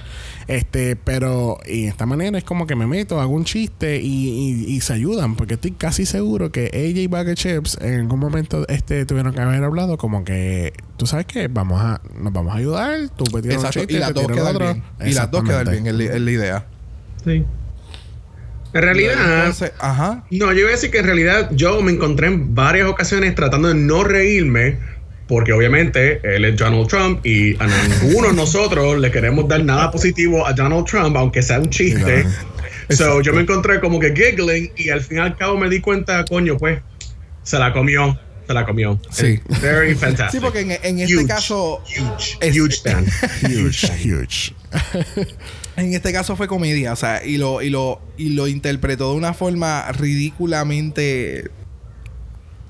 Este, 0.50 0.96
pero 0.96 1.60
y 1.68 1.84
de 1.84 1.88
esta 1.90 2.08
manera 2.08 2.36
es 2.36 2.44
como 2.44 2.66
que 2.66 2.76
me 2.76 2.88
meto, 2.88 3.22
hago 3.22 3.32
un 3.36 3.46
chiste 3.46 4.02
y, 4.02 4.30
y- 4.66 4.66
y 4.76 4.82
se 4.82 4.94
ayudan, 4.94 5.36
porque 5.36 5.54
estoy 5.54 5.72
casi 5.74 6.08
seguro 6.08 6.52
que 6.52 6.72
ella 6.74 7.02
y 7.02 7.06
Bag 7.06 7.28
of 7.28 7.36
Chips 7.36 7.78
en 7.82 8.00
algún 8.00 8.20
momento 8.20 8.68
este, 8.68 9.06
tuvieron 9.06 9.32
que 9.36 9.42
haber 9.42 9.64
hablado 9.64 9.98
como 9.98 10.24
que, 10.24 10.74
tú 10.98 11.06
sabes 11.06 11.28
que 11.28 11.48
vamos 11.50 11.80
a, 11.80 12.02
nos 12.20 12.34
vamos 12.34 12.52
a 12.56 12.58
ayudar, 12.58 12.98
tú 13.16 13.26
me 13.32 13.44
tiras 13.44 13.64
un 13.64 13.70
chiste, 13.70 13.94
Y 13.94 13.98
las 14.00 14.12
dos 14.12 14.26
quedan 14.28 14.58
bien. 14.58 14.84
Y 15.08 15.14
las 15.14 15.30
dos 15.30 15.44
quedan 15.44 15.70
bien, 15.70 15.86
es 15.86 15.94
la- 15.94 16.04
es 16.16 16.22
la 16.22 16.32
idea. 16.32 16.66
Sí. 17.24 17.46
En 18.74 18.82
realidad, 18.82 19.14
Entonces, 19.40 19.72
ajá. 19.80 20.26
no, 20.32 20.52
yo 20.54 20.60
iba 20.62 20.70
a 20.70 20.72
decir 20.72 20.90
que 20.92 21.00
en 21.00 21.06
realidad 21.06 21.50
yo 21.54 21.80
me 21.84 21.92
encontré 21.92 22.26
en 22.28 22.56
varias 22.56 22.88
ocasiones 22.90 23.34
tratando 23.36 23.68
de 23.68 23.76
no 23.76 24.04
reírme, 24.04 24.78
porque 25.30 25.54
obviamente 25.54 26.20
él 26.24 26.44
es 26.44 26.58
Donald 26.58 26.88
Trump 26.88 27.26
y 27.26 27.56
a 27.62 27.68
ninguno 28.02 28.30
de 28.30 28.34
nosotros 28.34 29.00
le 29.00 29.12
queremos 29.12 29.48
dar 29.48 29.64
nada 29.64 29.92
positivo 29.92 30.46
a 30.46 30.52
Donald 30.54 30.86
Trump, 30.86 31.16
aunque 31.16 31.42
sea 31.44 31.60
un 31.60 31.70
chiste. 31.70 32.26
So, 32.90 33.22
yo 33.22 33.32
me 33.34 33.42
encontré 33.42 33.80
como 33.80 34.00
que 34.00 34.12
giggling 34.14 34.72
y 34.76 34.90
al 34.90 35.02
fin 35.02 35.18
y 35.18 35.22
al 35.22 35.38
cabo 35.38 35.56
me 35.58 35.70
di 35.70 35.80
cuenta, 35.80 36.26
coño, 36.26 36.58
pues 36.58 36.82
se 37.44 37.60
la 37.60 37.72
comió, 37.72 38.20
se 38.48 38.54
la 38.56 38.66
comió. 38.66 39.00
Sí. 39.12 39.40
It's 39.48 39.62
Very 39.62 39.94
fantastic. 39.94 40.40
Sí, 40.40 40.44
porque 40.44 40.62
en, 40.62 40.72
en 40.72 41.00
este 41.00 41.16
Huge, 41.18 41.28
caso. 41.28 41.84
huge, 41.86 42.38
es- 42.42 42.58
huge 42.58 42.82
fan. 42.84 43.06
Huge, 43.44 43.88
huge. 44.04 44.54
En 45.78 45.94
este 45.94 46.12
caso 46.12 46.36
fue 46.36 46.50
comedia, 46.50 46.92
o 46.92 46.96
sea, 46.98 47.24
y 47.26 47.38
lo, 47.38 47.62
y 47.62 47.70
lo, 47.70 48.02
y 48.18 48.32
lo 48.32 48.50
interpretó 48.50 49.12
de 49.12 49.16
una 49.18 49.34
forma 49.34 49.90
ridículamente 49.94 51.50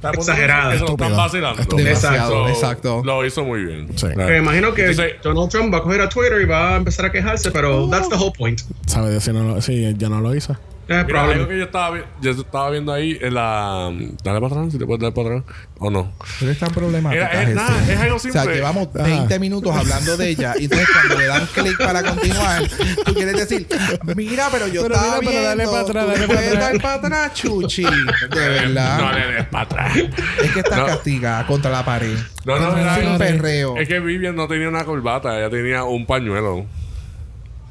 Exagerada. 0.02 0.76
Eso 0.76 0.86
están 0.86 1.16
vacilando. 1.16 1.62
Exacto. 1.62 2.48
exacto. 2.48 3.02
Lo 3.04 3.26
hizo 3.26 3.44
muy 3.44 3.66
bien. 3.66 3.88
Sí. 3.96 4.08
Claro. 4.08 4.30
Me 4.30 4.38
imagino 4.38 4.74
que 4.74 4.88
Entonces- 4.90 5.16
Donald 5.22 5.50
Trump 5.50 5.74
va 5.74 5.80
a 5.80 5.82
coger 5.84 6.02
a 6.02 6.10
Twitter 6.10 6.42
y 6.42 6.46
va 6.46 6.74
a 6.74 6.78
empezar 6.78 7.06
a 7.06 7.12
quejarse, 7.12 7.52
pero 7.52 7.90
that's 7.90 8.10
the 8.10 8.16
whole 8.16 8.32
point. 8.38 8.62
¿Sabes 8.86 9.14
decir 9.14 9.34
no 9.34 9.62
sí, 9.62 9.94
ya 9.98 10.10
no 10.10 10.22
lo 10.22 10.34
hizo? 10.36 10.58
Eh, 10.92 11.04
Mira, 11.06 11.24
algo 11.24 11.48
que 11.48 11.58
yo 11.60 11.66
estaba, 11.66 11.92
vi- 11.92 12.02
yo 12.20 12.32
estaba 12.32 12.72
viendo 12.72 12.92
ahí 12.92 13.16
en 13.22 13.36
la. 13.36 13.92
Dale 14.24 14.42
para 14.42 14.48
atrás, 14.56 14.72
si 14.72 14.80
te 14.80 14.86
puedes 14.88 15.02
dar 15.04 15.14
para 15.14 15.38
atrás. 15.38 15.56
¿O 15.78 15.92
no? 15.92 16.12
Pero 16.40 16.52
es 16.52 16.58
tan 16.58 16.72
problemática. 16.72 17.28
Era- 17.30 17.44
es 17.44 17.56
nada, 17.56 17.94
es 17.94 18.00
algo 18.00 18.16
O 18.16 18.20
sea, 18.20 18.32
simple. 18.42 18.56
llevamos 18.56 18.88
Ajá. 18.96 19.04
20 19.04 19.40
minutos 19.40 19.76
hablando 19.76 20.18
de 20.18 20.30
ella 20.30 20.56
y 20.60 20.64
entonces 20.64 20.88
cuando 20.92 21.16
le 21.20 21.28
dan 21.28 21.46
clic 21.54 21.78
para 21.78 22.02
continuar, 22.04 22.64
tú 23.06 23.14
quieres 23.14 23.36
decir, 23.38 23.68
mira, 24.16 24.48
pero 24.52 24.68
yo 24.68 24.82
Pero 24.82 24.96
estaba 24.96 25.20
mira, 25.20 25.32
pero 25.32 25.44
dale 25.44 25.56
viendo, 25.64 25.72
para 25.72 25.84
atrás, 25.84 26.06
tú 26.06 26.12
dale 26.12 26.28
para 26.28 26.40
atrás". 26.40 26.60
dar 26.74 26.82
para 26.82 26.94
atrás, 26.96 27.34
chuchi. 27.36 27.84
De 27.84 28.50
verdad. 28.50 29.00
No 29.00 29.12
le 29.14 29.28
des 29.36 29.46
para 29.46 29.64
atrás. 29.66 29.96
Es 30.44 30.52
que 30.52 30.60
estás 30.60 30.80
No. 30.80 30.86
castigada 30.88 31.46
contra 31.46 31.70
la 31.70 31.86
pared. 31.86 32.18
No, 32.46 32.58
no, 32.58 32.76
era 32.76 32.96
Sin 32.96 33.06
algo- 33.06 33.18
perreo. 33.20 33.78
Es 33.78 33.88
que 33.88 34.00
Vivian 34.00 34.36
no 34.36 34.48
tenía 34.48 34.68
una 34.68 34.84
corbata, 34.86 35.38
ella 35.38 35.52
tenía 35.52 35.84
un 35.84 36.08
pañuelo 36.08 36.66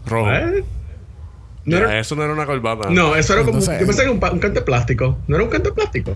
rojo. 0.06 0.32
¿Eh? 0.32 0.64
No, 1.68 1.76
Ya, 1.78 1.84
era- 1.84 1.98
eso 2.00 2.14
no 2.16 2.24
era 2.24 2.32
una 2.32 2.46
corbata. 2.46 2.88
no, 2.90 3.14
eso 3.16 3.32
era 3.34 3.42
como. 3.44 3.58
Entonces- 3.58 3.80
yo 3.80 3.86
pensé 3.86 4.04
que 4.04 4.10
un, 4.10 4.20
pa- 4.20 4.30
un 4.32 4.38
canto 4.38 4.60
de 4.60 4.64
plástico. 4.66 5.18
No 5.28 5.36
era 5.36 5.44
un 5.44 5.50
canto 5.50 5.70
de 5.70 5.74
plástico. 5.74 6.14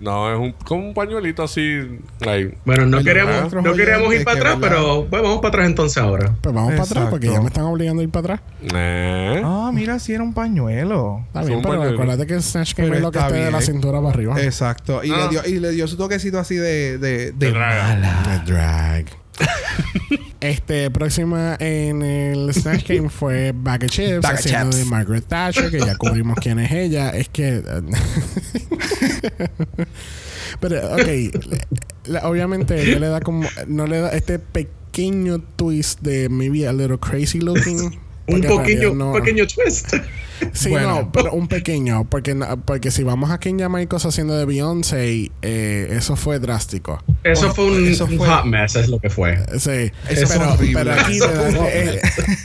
No, 0.00 0.32
es 0.32 0.38
un, 0.38 0.52
como 0.64 0.86
un 0.86 0.94
pañuelito 0.94 1.42
así. 1.42 1.98
Like, 2.20 2.56
Bueno, 2.64 2.86
no 2.86 3.02
queremos, 3.02 3.34
nuestros 3.40 3.64
no 3.64 3.72
queríamos 3.72 4.14
ir 4.14 4.22
para 4.22 4.38
atrás, 4.38 4.60
verdad. 4.60 4.76
pero 4.76 5.06
pues, 5.10 5.22
vamos 5.22 5.38
para 5.38 5.48
atrás 5.48 5.66
entonces 5.66 5.98
ahora. 5.98 6.36
Pues 6.40 6.54
vamos 6.54 6.70
para 6.70 6.82
atrás 6.84 7.06
porque 7.10 7.26
ya 7.28 7.40
me 7.40 7.48
están 7.48 7.64
obligando 7.64 8.00
a 8.00 8.04
ir 8.04 8.10
para 8.10 8.34
atrás. 8.34 8.40
eh. 8.72 9.42
Ah, 9.44 9.72
mira, 9.74 9.98
si 9.98 10.12
era 10.14 10.22
un 10.22 10.34
pañuelo. 10.34 11.24
Está 11.26 11.40
Es 11.40 11.46
bien, 11.48 11.58
un 11.58 11.64
pero 11.64 11.78
pañuelo. 11.80 11.94
acuérdate 12.00 12.26
que 12.28 12.34
el 12.34 12.42
Snatch 12.44 12.76
Game 12.76 12.94
es 12.94 13.02
lo 13.02 13.10
que 13.10 13.18
está 13.18 13.26
esté 13.28 13.44
de 13.46 13.50
la 13.50 13.60
cintura 13.60 13.98
para 13.98 14.10
arriba. 14.10 14.40
Exacto. 14.40 15.02
Y, 15.02 15.10
Ah. 15.10 15.24
le 15.24 15.28
dio, 15.30 15.42
y 15.56 15.58
le 15.58 15.70
dio 15.72 15.88
su 15.88 15.96
toquecito 15.96 16.38
así 16.38 16.54
de, 16.54 16.98
de, 16.98 17.32
de 17.32 17.32
De 17.32 17.52
mala. 17.52 18.42
Drag. 18.46 19.04
este, 20.40 20.90
próxima 20.90 21.56
en 21.60 22.02
el 22.02 22.52
Snatch 22.54 22.86
Game 22.88 23.08
fue 23.08 23.52
Bag 23.54 23.84
of 23.84 23.90
Chips, 23.90 24.20
Bag 24.22 24.34
of 24.34 24.38
haciendo 24.40 24.70
Chips. 24.70 24.84
de 24.84 24.84
Margaret 24.90 25.24
Thatcher, 25.26 25.70
que 25.70 25.78
ya 25.80 25.96
cubrimos 25.96 26.36
quién 26.40 26.58
es 26.58 26.70
ella. 26.72 27.10
Es 27.10 27.28
que. 27.28 27.62
Pero, 30.60 30.94
ok. 30.94 31.08
la- 32.06 32.28
obviamente, 32.28 32.80
ella 32.80 32.98
le 32.98 33.08
da 33.08 33.20
como. 33.20 33.46
No 33.66 33.86
le 33.86 34.00
da 34.00 34.10
este 34.10 34.38
pequeño 34.38 35.40
twist 35.56 36.00
de 36.00 36.28
maybe 36.28 36.66
a 36.66 36.72
little 36.72 36.98
crazy 36.98 37.40
looking. 37.40 37.98
Un 38.26 38.42
realidad 38.42 38.92
no- 38.94 39.12
pequeño 39.12 39.46
twist. 39.46 39.94
Sí, 40.52 40.70
Bueno. 40.70 40.88
no, 41.02 41.12
pero 41.12 41.32
un 41.32 41.48
pequeño. 41.48 42.04
Porque, 42.08 42.36
porque 42.64 42.90
si 42.90 43.02
vamos 43.02 43.30
a 43.30 43.38
Kenya 43.38 43.68
Marcos 43.68 44.04
haciendo 44.06 44.36
de 44.36 44.44
Beyoncé, 44.44 45.30
eh, 45.42 45.88
eso 45.90 46.16
fue 46.16 46.38
drástico. 46.38 47.02
Eso 47.24 47.52
fue 47.54 47.66
un, 47.66 47.88
Eso 47.88 48.06
fue- 48.06 48.26
hot 48.26 48.44
mess, 48.44 48.76
es 48.76 48.88
lo 48.88 48.98
que 48.98 49.10
fue. 49.10 49.36
Sí, 49.58 49.90
Eso 50.08 50.26
pero, 50.28 50.52
horrible. 50.52 50.74
pero 50.84 50.92
aquí 51.00 51.18
le 51.18 51.26
da, 51.28 51.48
este, 51.68 51.90
eh, 51.96 52.00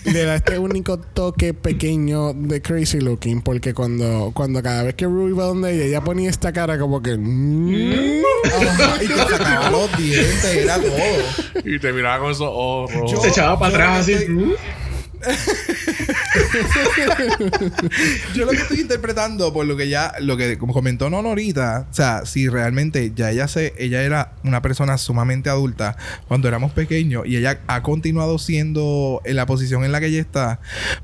le 0.05 0.23
da 0.25 0.35
este 0.35 0.59
único 0.59 0.97
toque 0.99 1.53
pequeño 1.53 2.33
de 2.33 2.61
crazy 2.61 2.99
looking 2.99 3.41
porque 3.41 3.73
cuando, 3.73 4.31
cuando 4.33 4.61
cada 4.63 4.83
vez 4.83 4.95
que 4.95 5.05
Ruby 5.05 5.33
va 5.33 5.45
donde 5.45 5.73
ella, 5.73 5.85
ella 5.85 6.01
ponía 6.01 6.29
esta 6.29 6.51
cara 6.53 6.77
como 6.79 7.01
que 7.01 7.17
mm, 7.17 8.21
Ajá, 8.45 9.03
y 9.03 9.07
te 9.07 9.15
sacaba 9.15 9.69
los 9.71 9.97
dientes, 9.97 10.45
era 10.45 10.75
todo. 10.77 11.63
Y 11.65 11.79
te 11.79 11.93
miraba 11.93 12.19
con 12.19 12.31
esos 12.31 12.49
ojos 12.51 13.21
Se 13.21 13.29
echaba 13.29 13.57
para 13.57 13.73
atrás 13.73 13.99
así. 14.01 14.13
estoy-. 14.13 14.55
Yo 18.33 18.45
lo 18.45 18.51
que 18.51 18.57
estoy 18.57 18.81
interpretando 18.81 19.53
por 19.53 19.65
lo 19.65 19.77
que 19.77 19.89
ya, 19.89 20.13
lo 20.19 20.37
que 20.37 20.57
como 20.57 20.73
comentó 20.73 21.09
Nono 21.09 21.29
ahorita, 21.29 21.87
o 21.89 21.93
sea, 21.93 22.25
si 22.25 22.49
realmente 22.49 23.11
ya 23.15 23.31
ella 23.31 23.47
se, 23.47 23.73
ella 23.77 24.03
era 24.03 24.33
una 24.43 24.61
persona 24.61 24.97
sumamente 24.97 25.49
adulta 25.49 25.95
cuando 26.27 26.47
éramos 26.47 26.71
pequeños 26.71 27.25
y 27.25 27.37
ella 27.37 27.59
ha 27.67 27.81
continuado 27.83 28.37
siendo 28.39 29.21
en 29.25 29.35
la 29.35 29.45
posición 29.45 29.83
en 29.83 29.91
la 29.91 29.99
que 29.99 30.07
ella 30.07 30.21
está, 30.21 30.59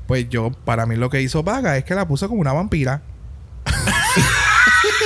pues 0.06 0.28
yo, 0.28 0.50
para 0.64 0.86
mí 0.86 0.96
lo 0.96 1.10
que 1.10 1.22
hizo 1.22 1.42
Vaga 1.42 1.76
es 1.76 1.84
que 1.84 1.94
la 1.94 2.06
puso 2.06 2.28
como 2.28 2.40
una 2.40 2.52
vampira. 2.52 3.02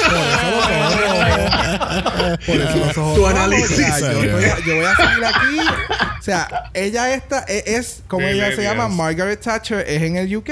Por 0.07 0.17
eso 0.17 0.47
los 0.47 0.77
ojos 0.77 1.01
rojos. 1.01 2.39
Por 2.47 2.57
eso 2.57 2.77
los 2.79 2.99
ojos 2.99 3.15
Tu 3.17 3.27
análisis. 3.27 4.01
Yo 4.67 4.77
voy 4.77 4.85
a 4.85 4.97
seguir 4.97 5.25
aquí. 5.25 5.57
O 6.25 6.27
sea, 6.27 6.71
ella 6.73 7.15
esta 7.15 7.41
es, 7.41 7.67
es 7.67 8.03
como 8.09 8.27
ella 8.27 8.51
se 8.57 8.63
llama. 8.63 8.89
Margaret 8.89 9.39
Thatcher 9.43 9.85
es 9.87 10.01
en 10.01 10.17
el 10.17 10.35
UK 10.35 10.51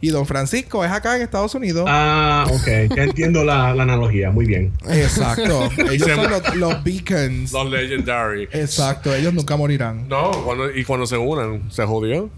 y 0.00 0.10
Don 0.10 0.24
Francisco 0.24 0.84
es 0.84 0.92
acá 0.92 1.16
en 1.16 1.22
Estados 1.22 1.52
Unidos. 1.56 1.84
Ah, 1.88 2.46
ok. 2.48 2.94
Ya 2.94 3.02
entiendo 3.02 3.42
la, 3.42 3.74
la 3.74 3.82
analogía. 3.82 4.30
Muy 4.30 4.46
bien. 4.46 4.72
Exacto. 4.88 5.68
Ellos 5.90 6.08
son 6.14 6.30
los, 6.30 6.54
los 6.54 6.84
beacons. 6.84 7.50
Los 7.50 7.68
legendary. 7.72 8.48
Exacto. 8.52 9.12
Ellos 9.12 9.34
nunca 9.34 9.56
morirán. 9.56 10.06
No, 10.08 10.30
cuando, 10.44 10.70
y 10.70 10.84
cuando 10.84 11.08
se 11.08 11.16
unen, 11.16 11.72
se 11.72 11.84
jodió. 11.84 12.30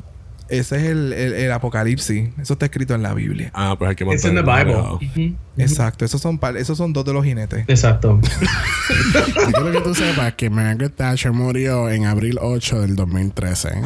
Ese 0.52 0.76
es 0.76 0.82
el, 0.82 1.14
el- 1.14 1.32
el 1.32 1.50
apocalipsis. 1.52 2.28
Eso 2.38 2.52
está 2.52 2.66
escrito 2.66 2.94
en 2.94 3.02
la 3.02 3.14
Biblia. 3.14 3.50
Ah, 3.54 3.74
pues 3.78 3.88
hay 3.88 3.96
que 3.96 4.04
It's 4.04 4.26
in 4.26 4.34
the 4.34 4.42
Bible. 4.42 5.34
Exacto. 5.56 6.04
Esos 6.04 6.20
son, 6.20 6.38
esos 6.58 6.76
son 6.76 6.92
dos 6.92 7.06
de 7.06 7.14
los 7.14 7.24
jinetes. 7.24 7.64
Exacto. 7.68 8.20
yo 8.90 9.52
quiero 9.52 9.72
que 9.72 9.80
tú 9.80 9.94
sepas 9.94 10.34
que 10.34 10.50
Margaret 10.50 10.94
Thatcher 10.94 11.32
murió 11.32 11.88
en 11.88 12.04
abril 12.04 12.38
8 12.38 12.82
del 12.82 12.96
2013. 12.96 13.80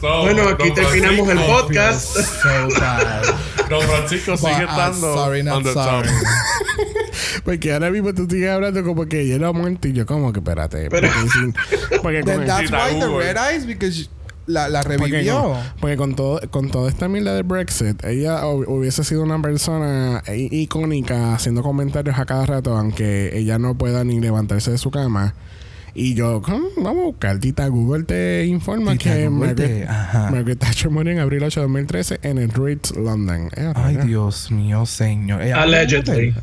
So, 0.00 0.18
Bueno, 0.22 0.48
aquí 0.48 0.72
terminamos 0.72 1.28
el 1.28 1.38
podcast. 1.38 2.16
So 2.16 2.68
bad. 2.80 3.22
Don 3.70 3.82
Francisco 3.82 4.36
sigue 4.36 4.64
uh, 4.64 4.68
estando 4.68 5.14
sorry, 5.14 5.42
not 5.44 5.54
on 5.58 5.62
the 5.62 5.72
sorry. 5.72 6.08
Porque 7.44 7.72
ahora 7.72 7.90
mismo 7.90 8.12
tú 8.14 8.26
sigues 8.30 8.50
hablando 8.50 8.84
como 8.84 9.06
que 9.06 9.22
ella 9.22 9.36
era 9.36 9.52
muerta 9.52 9.88
y 9.88 9.92
yo 9.92 10.06
como 10.06 10.32
que 10.32 10.40
espérate. 10.40 10.88
Pero- 10.90 11.08
porque, 11.08 11.30
sin- 11.30 11.54
porque 12.02 12.20
con 12.20 12.30
Then 12.30 12.40
el- 12.42 12.46
that's 12.46 12.70
why 12.70 12.98
the 13.00 13.06
red 13.08 13.36
eyes 13.36 13.66
because 13.66 14.08
la, 14.46 14.68
la 14.68 14.82
Porque, 14.82 14.98
revivió. 14.98 15.42
con, 15.42 15.56
porque 15.80 15.96
con 15.96 16.14
todo 16.16 16.40
con 16.50 16.70
toda 16.70 16.90
esta 16.90 17.08
mierda 17.08 17.34
de 17.34 17.42
Brexit, 17.42 18.04
ella 18.04 18.42
hu- 18.44 18.66
hubiese 18.68 19.02
sido 19.02 19.22
una 19.22 19.40
persona 19.40 20.22
icónica 20.34 21.34
haciendo 21.34 21.62
comentarios 21.62 22.18
a 22.18 22.26
cada 22.26 22.44
rato, 22.46 22.76
aunque 22.76 23.36
ella 23.38 23.58
no 23.58 23.76
pueda 23.76 24.04
ni 24.04 24.20
levantarse 24.20 24.70
de 24.70 24.78
su 24.78 24.90
cama. 24.90 25.34
Y 25.96 26.14
yo, 26.14 26.42
"Hmm, 26.44 26.82
vamos 26.82 27.02
a 27.02 27.06
buscar. 27.06 27.38
Tita 27.38 27.68
Google 27.68 28.02
te 28.04 28.44
informa 28.46 28.92
Tita 28.96 29.14
que 29.14 29.30
Margaret. 29.30 29.88
Margaret 30.30 30.58
Thatcher 30.58 30.90
murió 30.90 31.12
en 31.12 31.20
abril 31.20 31.42
8 31.44 31.60
de 31.60 31.64
2013 31.66 32.18
en 32.22 32.38
el 32.38 32.48
Ritz, 32.50 32.94
London. 32.96 33.48
Eh, 33.56 33.72
Ay. 33.76 33.96
Dios 34.04 34.50
mío, 34.50 34.84
señor. 34.86 35.40
Ella- 35.40 35.62
Allegedly. 35.62 36.34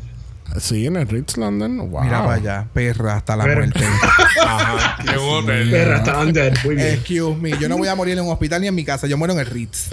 Sí, 0.60 0.86
en 0.86 0.96
el 0.96 1.08
Ritz, 1.08 1.36
London. 1.36 1.90
Wow. 1.90 2.02
Mira 2.04 2.20
para 2.24 2.34
allá, 2.34 2.66
perra 2.72 3.16
hasta 3.16 3.36
la 3.36 3.44
Pero- 3.44 3.56
muerte. 3.60 3.84
Ajá. 4.44 4.96
Un 5.18 5.44
hotel. 5.44 5.70
Perra, 5.70 5.96
está 5.98 6.18
undead. 6.20 6.54
Muy 6.64 6.74
bien. 6.76 6.88
Excuse 6.88 7.36
me, 7.40 7.50
yo 7.58 7.68
no 7.68 7.76
voy 7.78 7.88
a 7.88 7.94
morir 7.94 8.18
en 8.18 8.24
un 8.24 8.30
hospital 8.32 8.60
ni 8.60 8.68
en 8.68 8.74
mi 8.74 8.84
casa, 8.84 9.06
yo 9.06 9.16
muero 9.16 9.34
en 9.34 9.40
el 9.40 9.46
Ritz. 9.46 9.90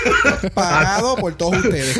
Pagado 0.54 1.16
por 1.16 1.34
todos 1.34 1.56
ustedes. 1.64 1.98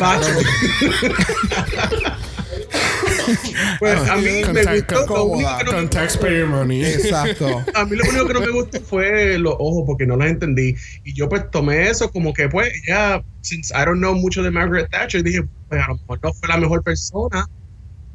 Pues 3.79 4.09
a 4.09 4.17
mí 4.17 4.43
Con 4.43 4.53
me 4.55 4.65
gustó. 4.65 5.07
con- 5.07 5.17
Lo 5.17 5.25
único 5.27 5.59
que 5.59 5.65
no 5.65 5.71
Con 5.73 5.83
me- 5.83 5.89
taxpayer 5.89 6.47
money. 6.47 6.85
Exacto. 6.85 7.65
a 7.75 7.85
mí 7.85 7.97
lo 7.97 8.05
único 8.09 8.27
que 8.27 8.35
no 8.35 8.41
me 8.41 8.51
gustó 8.51 8.81
fue 8.81 9.39
los 9.39 9.55
ojos 9.59 9.85
porque 9.87 10.07
no 10.07 10.17
las 10.17 10.29
entendí. 10.31 10.75
Y 11.05 11.15
yo 11.15 11.29
pues 11.29 11.51
tomé 11.51 11.89
eso 11.89 12.11
como 12.11 12.33
que 12.33 12.49
pues 12.49 12.69
ya, 12.87 13.23
since 13.41 13.73
I 13.75 13.85
don't 13.85 13.99
know 13.99 14.15
mucho 14.15 14.43
de 14.43 14.51
Margaret 14.51 14.89
Thatcher, 14.91 15.23
dije, 15.23 15.45
pues 15.69 15.83
a 15.83 15.89
lo 15.89 15.95
mejor 15.97 16.21
no 16.23 16.33
fue 16.35 16.49
la 16.49 16.57
mejor 16.59 16.83
persona. 16.83 17.47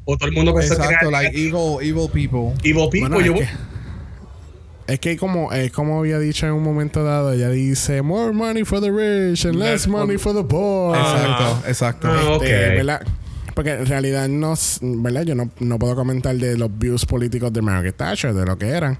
O 0.09 0.15
todo 0.17 0.29
el 0.29 0.35
mundo 0.35 0.53
pensó 0.53 0.75
que 0.77 0.83
Exacto, 0.83 1.09
era 1.09 1.21
like 1.21 1.37
evil, 1.37 1.77
evil 1.81 2.09
people. 2.09 2.53
evil 2.63 2.87
people. 2.89 3.09
Bueno, 3.09 3.19
yo, 3.19 3.33
es, 3.33 3.49
que, 4.87 4.93
es 4.93 4.99
que 5.01 5.17
como, 5.17 5.51
es 5.51 5.69
como 5.71 5.99
había 5.99 6.17
dicho 6.17 6.45
en 6.47 6.53
un 6.53 6.63
momento 6.63 7.03
dado, 7.03 7.33
ella 7.33 7.49
dice, 7.49 8.01
more 8.01 8.31
money 8.31 8.63
for 8.63 8.79
the 8.79 8.89
rich 8.89 9.45
and 9.45 9.55
less 9.55 9.85
money 9.85 10.17
for 10.17 10.33
the 10.33 10.43
poor. 10.45 10.95
Exacto, 10.97 11.67
exacto. 11.67 12.07
Ah. 12.09 12.33
Este, 12.41 12.75
¿verdad? 12.75 13.01
Porque 13.53 13.71
en 13.71 13.85
realidad 13.85 14.29
no, 14.29 14.53
¿verdad? 14.81 15.23
Yo 15.23 15.35
no, 15.35 15.49
no 15.59 15.77
puedo 15.79 15.95
comentar 15.95 16.35
de 16.37 16.57
los 16.57 16.69
views 16.77 17.05
políticos 17.05 17.51
de 17.51 17.61
Margaret 17.61 17.97
Thatcher, 17.97 18.33
de 18.33 18.45
lo 18.45 18.57
que 18.57 18.67
eran. 18.69 18.99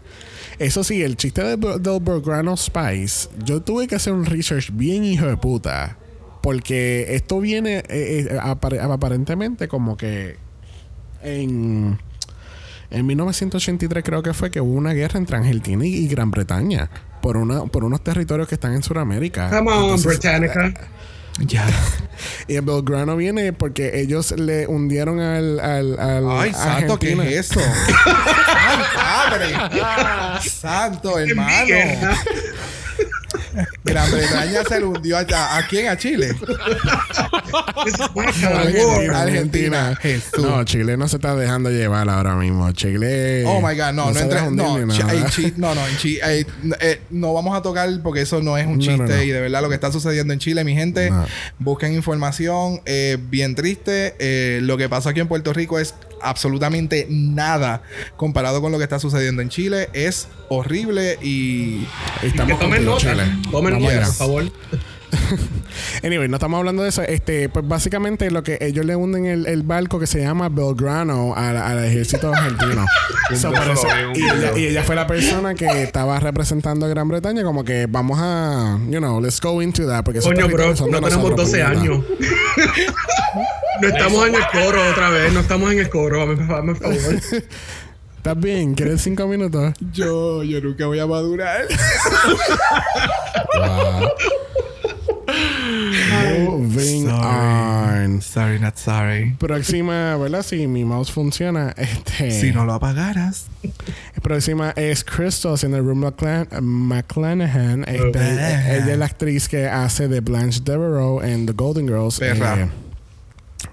Eso 0.60 0.84
sí, 0.84 1.03
el 1.03 1.16
chiste 1.16 1.41
de, 1.43 1.55
del 1.55 1.99
Burgrano 2.01 2.58
Spice, 2.58 3.30
yo 3.45 3.62
tuve 3.62 3.88
que 3.88 3.95
hacer 3.95 4.12
un 4.14 4.26
research 4.26 4.72
bien 4.74 5.03
hijo 5.05 5.26
de 5.28 5.38
puta. 5.38 5.97
Porque 6.41 7.05
esto 7.16 7.39
viene 7.39 7.78
eh, 7.88 8.28
eh, 8.32 8.38
apare- 8.41 8.80
aparentemente 8.82 9.68
como 9.68 9.95
que 9.95 10.38
en, 11.24 11.99
en 12.91 13.05
1983 13.05 14.03
creo 14.03 14.24
que 14.24 14.34
fue 14.34 14.51
que 14.51 14.61
hubo 14.61 14.74
una 14.74 14.93
guerra 14.93 15.20
entre 15.20 15.38
Argentina 15.38 15.86
y, 15.86 15.95
y 15.95 16.07
Gran 16.07 16.32
Bretaña 16.32 16.89
por, 17.22 17.38
una, 17.38 17.65
por 17.65 17.84
unos 17.84 18.03
territorios 18.03 18.47
que 18.47 18.55
están 18.55 18.74
en 18.74 18.84
Sudamérica. 18.84 19.49
Come 19.49 19.72
on, 19.72 19.84
Entonces, 19.84 20.05
Britannica. 20.05 20.74
Ya. 21.39 21.68
y 22.47 22.55
el 22.55 22.63
Belgrano 22.63 23.15
viene 23.15 23.53
porque 23.53 24.01
ellos 24.01 24.32
le 24.32 24.65
hundieron 24.65 25.20
al. 25.20 25.59
al, 25.59 25.99
al 25.99 26.32
Ay, 26.32 26.51
santo, 26.51 26.97
¿qué 26.97 27.11
es 27.11 27.51
eso? 27.51 27.59
Ay, 28.07 28.84
padre. 28.95 29.53
Santo, 30.49 31.20
hermano. 31.20 31.76
Gran 33.84 34.12
Bretaña 34.12 34.64
se 34.68 34.80
le 34.80 34.86
hundió 34.86 35.18
allá. 35.18 35.58
¿A 35.58 35.68
quién? 35.68 35.88
¿A 35.88 35.97
Chile? 35.97 36.36
Argentina, 38.45 39.22
Argentina. 39.22 39.22
Argentina. 39.22 39.95
Jesús. 40.01 40.43
No, 40.43 40.64
Chile 40.64 40.97
no 40.97 41.08
se 41.08 41.16
está 41.18 41.36
dejando 41.36 41.70
llevar 41.70 42.10
ahora 42.10 42.36
mismo. 42.36 42.72
Chile. 42.74 43.43
Oh 43.45 43.62
my 43.62 43.76
God, 43.76 43.93
no, 43.93 44.12
no, 44.12 44.51
no, 44.51 44.93
ay, 45.08 45.24
chi- 45.30 45.53
no, 45.58 45.74
no, 45.76 45.88
en 45.88 45.97
Chi- 45.97 46.20
eh, 46.24 46.45
eh, 46.82 47.01
no 47.10 47.34
vamos 47.34 47.58
a 47.58 47.62
tocar 47.62 47.89
porque 48.03 48.22
eso 48.22 48.41
no 48.41 48.58
es 48.58 48.66
un 48.66 48.74
No, 48.78 48.80
chiste 48.80 48.97
no, 49.03 49.08
no. 49.08 49.22
y 49.24 49.30
de 49.30 49.41
verdad 49.41 49.62
lo 49.62 49.70
que 49.70 49.76
está 49.76 49.91
sucediendo 49.91 50.34
en 50.34 50.39
Chile, 50.39 50.64
mi 50.64 50.76
gente, 50.76 51.10
No. 51.10 51.26
busquen 51.60 51.93
información, 51.93 52.82
eh, 52.86 53.18
bien 53.30 53.55
triste, 53.55 54.16
eh, 54.20 54.60
lo 54.62 54.78
que 54.78 54.89
pasó 54.89 55.10
aquí 55.10 55.20
en 55.20 55.28
Puerto 55.28 55.53
Rico 55.53 55.80
es 55.80 55.93
absolutamente 56.22 57.07
nada 57.09 57.82
comparado 58.15 58.61
con 58.61 58.72
lo 58.72 58.78
que 58.78 58.84
está 58.84 58.99
sucediendo 58.99 59.41
en 59.41 59.49
Chile, 59.49 59.89
es 59.93 60.28
horrible 60.49 61.18
y 61.22 61.28
Y 61.28 61.88
Que 62.22 62.28
estamos 62.28 62.59
tomen 62.59 62.86
nota. 62.86 62.99
Chile. 62.99 63.24
Tomen 63.51 63.80
nota, 63.80 64.05
por 64.05 64.13
favor. 64.13 64.51
Anyway, 66.03 66.28
no 66.28 66.38
estamos 66.38 66.57
hablando 66.59 66.84
de 66.84 66.89
eso. 66.89 67.01
Este, 67.01 67.49
pues 67.49 67.67
básicamente 67.67 68.30
lo 68.32 68.43
que 68.43 68.57
ellos 68.61 68.86
le 68.86 68.95
hunden 68.95 69.25
el, 69.25 69.45
el 69.47 69.63
barco 69.63 69.99
que 69.99 70.07
se 70.07 70.21
llama 70.21 70.49
Belgrano 70.49 71.34
al, 71.36 71.57
al 71.57 71.84
ejército 71.86 72.34
argentino. 72.34 72.86
So, 73.36 73.51
por 73.51 73.69
eso- 73.69 73.86
un 73.88 74.15
y, 74.15 74.23
ella, 74.23 74.57
y 74.57 74.65
ella 74.67 74.84
fue 74.84 74.95
la 74.95 75.05
persona 75.05 75.53
que 75.53 75.84
estaba 75.84 76.17
representando 76.19 76.86
a 76.86 76.89
Gran 76.89 77.09
Bretaña, 77.09 77.43
como 77.43 77.65
que 77.65 77.86
vamos 77.89 78.17
a, 78.21 78.80
you 78.89 78.99
know, 78.99 79.19
let's 79.19 79.41
go 79.41 79.61
into 79.61 79.86
that. 79.86 80.05
Porque 80.05 80.21
Coño, 80.21 80.47
bro, 80.47 80.73
son 80.78 80.89
no 80.91 81.01
tenemos 81.01 81.32
nosotros, 81.32 81.51
12 81.51 81.63
puñeta. 81.65 81.82
años. 81.82 82.05
no 83.82 83.88
estamos 83.89 84.28
en 84.28 84.36
el 84.36 84.47
coro 84.51 84.89
otra 84.91 85.09
vez, 85.09 85.34
no 85.34 85.41
estamos 85.41 85.71
en 85.73 85.80
el 85.80 85.89
coro, 85.89 86.32
el 86.32 86.38
favor. 86.47 86.78
¿Estás 88.17 88.39
bien? 88.39 88.75
¿Quieres 88.75 89.01
cinco 89.01 89.28
minutos? 89.28 89.73
yo, 89.91 90.41
yo 90.43 90.61
nunca 90.61 90.86
voy 90.88 90.99
a 90.99 91.05
madurar. 91.05 91.65
Moving 96.45 97.07
Sorry. 97.07 97.13
on. 97.13 98.21
Sorry. 98.88 99.36
Próxima, 99.38 100.16
¿verdad? 100.16 100.44
Si 100.44 100.66
mi 100.68 100.86
mouse 100.86 101.12
funciona, 101.12 101.72
este. 101.78 102.32
Si 102.32 102.52
no 102.52 102.66
lo 102.66 102.74
apagaras. 102.74 103.48
Próxima 104.22 104.72
es 104.78 105.04
Crystal 105.04 105.54
haciendo 105.56 105.80
Rue 105.82 105.96
McClan 105.96 106.48
McClanahan. 106.62 107.84
Este, 107.88 108.12
Bah. 108.12 108.76
ella 108.76 108.94
es 108.94 108.98
la 108.98 109.06
actriz 109.06 109.50
que 109.50 109.68
hace 109.68 110.08
de 110.08 110.22
Blanche 110.22 110.62
Devereaux 110.64 111.24
en 111.24 111.46
The 111.46 111.54
Golden 111.54 111.88
Girls. 111.88 112.20
Perra. 112.20 112.62
Eh, 112.62 112.87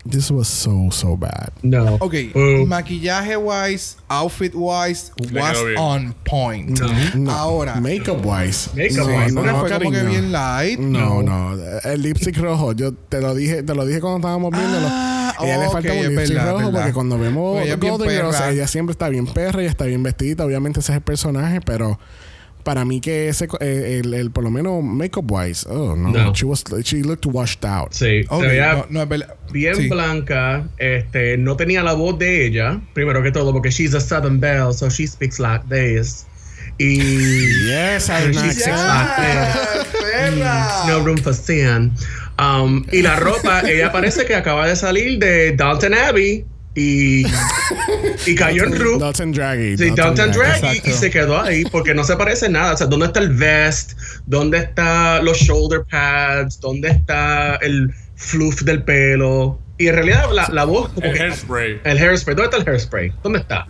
this 0.09 0.31
was 0.31 0.49
so, 0.49 0.89
so 0.91 1.17
bad. 1.17 1.51
No. 1.63 1.97
Ok, 2.01 2.15
Uh, 2.35 2.67
maquillaje 2.67 3.37
wise, 3.37 3.97
outfit 4.09 4.55
wise, 4.55 5.13
Le 5.31 5.41
was 5.41 5.57
on 5.79 6.15
point. 6.25 6.81
No. 7.15 7.31
Ahora, 7.31 7.81
Makeup 7.81 8.25
wise. 8.25 8.71
Makeup 8.75 9.07
no, 9.09 9.17
wise, 9.17 9.35
no, 9.35 9.43
no, 9.43 9.61
fue 9.61 9.71
como 9.71 9.91
que 9.91 10.03
bien 10.05 10.33
light. 10.33 10.79
No, 10.79 11.23
no. 11.23 11.55
El 11.85 12.03
lipstick 12.03 12.37
rojo, 12.39 12.73
yo 12.73 12.93
te 12.93 13.21
lo 13.21 13.35
dije, 13.35 13.63
te 13.63 13.75
lo 13.75 13.85
dije 13.87 14.01
cuando 14.01 14.19
estábamos 14.19 14.51
viéndolo. 14.53 14.87
Ah, 14.91 15.35
ella 15.43 15.59
le 15.59 15.67
ok, 15.67 15.73
falta 15.73 15.93
un 15.93 15.99
lipstick 16.09 16.37
verdad, 16.37 16.51
rojo 16.53 16.57
verdad. 16.67 16.73
porque 16.81 16.93
cuando 16.93 17.19
vemos 17.19 17.53
Pues 17.57 17.67
ella 17.67 17.77
Golden 17.77 18.11
Girls, 18.11 18.41
ella 18.41 18.67
siempre 18.69 18.93
está 18.93 19.09
bien 19.09 19.27
perra 19.27 19.63
y 19.63 19.67
está 19.67 19.85
bien 19.85 20.03
vestida. 20.03 20.45
Obviamente 20.45 20.81
ese 20.81 20.93
es 20.93 20.97
el 20.97 21.03
personaje, 21.03 21.61
pero 21.61 21.99
para 22.65 22.85
mí 22.85 23.01
que 23.01 23.29
ese, 23.29 23.47
co- 23.47 23.59
eh, 23.61 24.01
el, 24.03 24.13
el- 24.15 24.31
por 24.33 24.43
lo 24.43 24.51
menos 24.51 24.83
makeup 24.83 25.31
wise, 25.31 25.65
oh 25.69 25.95
no, 25.95 26.09
No. 26.11 26.33
She, 26.35 26.45
was, 26.47 26.65
she 26.83 27.03
looked 27.03 27.27
washed 27.27 27.65
out. 27.65 27.93
Sí, 27.93 28.25
Ok, 28.29 28.43
se 28.43 28.49
veía 28.49 28.87
no, 28.91 29.05
no 29.07 29.27
bien 29.53 29.77
Sí. 29.77 29.89
blanca, 29.89 30.67
este, 30.79 31.37
no 31.39 31.57
tenía 31.57 31.83
la 31.83 31.93
voz 31.93 32.19
de 32.19 32.47
ella, 32.47 32.81
primero 32.95 33.23
que 33.23 33.31
todo, 33.31 33.53
porque 33.53 33.71
she's 33.71 33.95
a 33.95 34.01
Southern 34.01 34.41
Belle, 34.41 34.73
so 34.73 34.89
she 34.91 35.07
speaks 35.07 35.39
like 35.39 35.65
this. 35.69 36.27
Y 36.79 36.97
Yes, 37.69 38.09
I 38.09 38.33
She's 38.33 38.67
accent. 38.67 38.77
¡Ya! 38.77 39.87
¡Perra! 40.03 40.69
no 40.89 41.05
room 41.05 41.19
for 41.19 41.33
sin. 41.35 41.93
Um, 42.39 42.85
y 42.91 43.03
la 43.03 43.15
ropa, 43.17 43.61
ella 43.61 43.93
parece 43.93 44.25
que 44.25 44.35
acaba 44.35 44.67
de 44.67 44.75
salir 44.75 45.21
de 45.21 45.53
Downton 45.53 45.95
Abbey 45.95 46.45
y, 46.75 47.25
y 48.27 48.35
cayó 48.37 48.65
en 48.65 48.75
Ru. 48.79 48.99
Dalton 48.99 49.33
Draghi. 49.33 49.77
Sí, 49.79 49.91
Downton 49.91 50.33
Draghi 50.33 50.67
exacto. 50.67 50.91
y 50.91 50.93
se 50.93 51.11
quedó 51.11 51.41
ahí 51.41 51.65
porque 51.65 51.95
no 51.95 52.05
se 52.05 52.17
parece 52.17 52.49
nada. 52.49 52.75
O 52.75 52.77
sea, 52.77 52.87
¿dónde 52.87 53.07
está 53.07 53.21
el 53.21 53.31
vest? 53.31 53.93
¿Dónde 54.27 54.59
está 54.59 55.23
los 55.23 55.39
shoulder 55.39 55.85
pads? 55.91 56.61
¿Dónde 56.61 56.89
está 56.91 57.57
el 57.57 57.93
fluff 58.17 58.63
del 58.63 58.83
pelo? 58.83 59.59
Y 59.79 59.89
en 59.89 59.95
realidad 59.97 60.25
la, 60.33 60.49
la 60.53 60.65
voz 60.65 60.89
como 60.93 61.07
El 61.07 61.15
que- 61.15 61.23
hairspray. 61.23 61.81
el 61.85 61.99
hairspray. 61.99 62.37
¿Dónde 62.37 62.57
está 62.57 62.57
el 62.63 62.69
hairspray? 62.69 63.13
¿Dónde 63.23 63.39
está? 63.41 63.67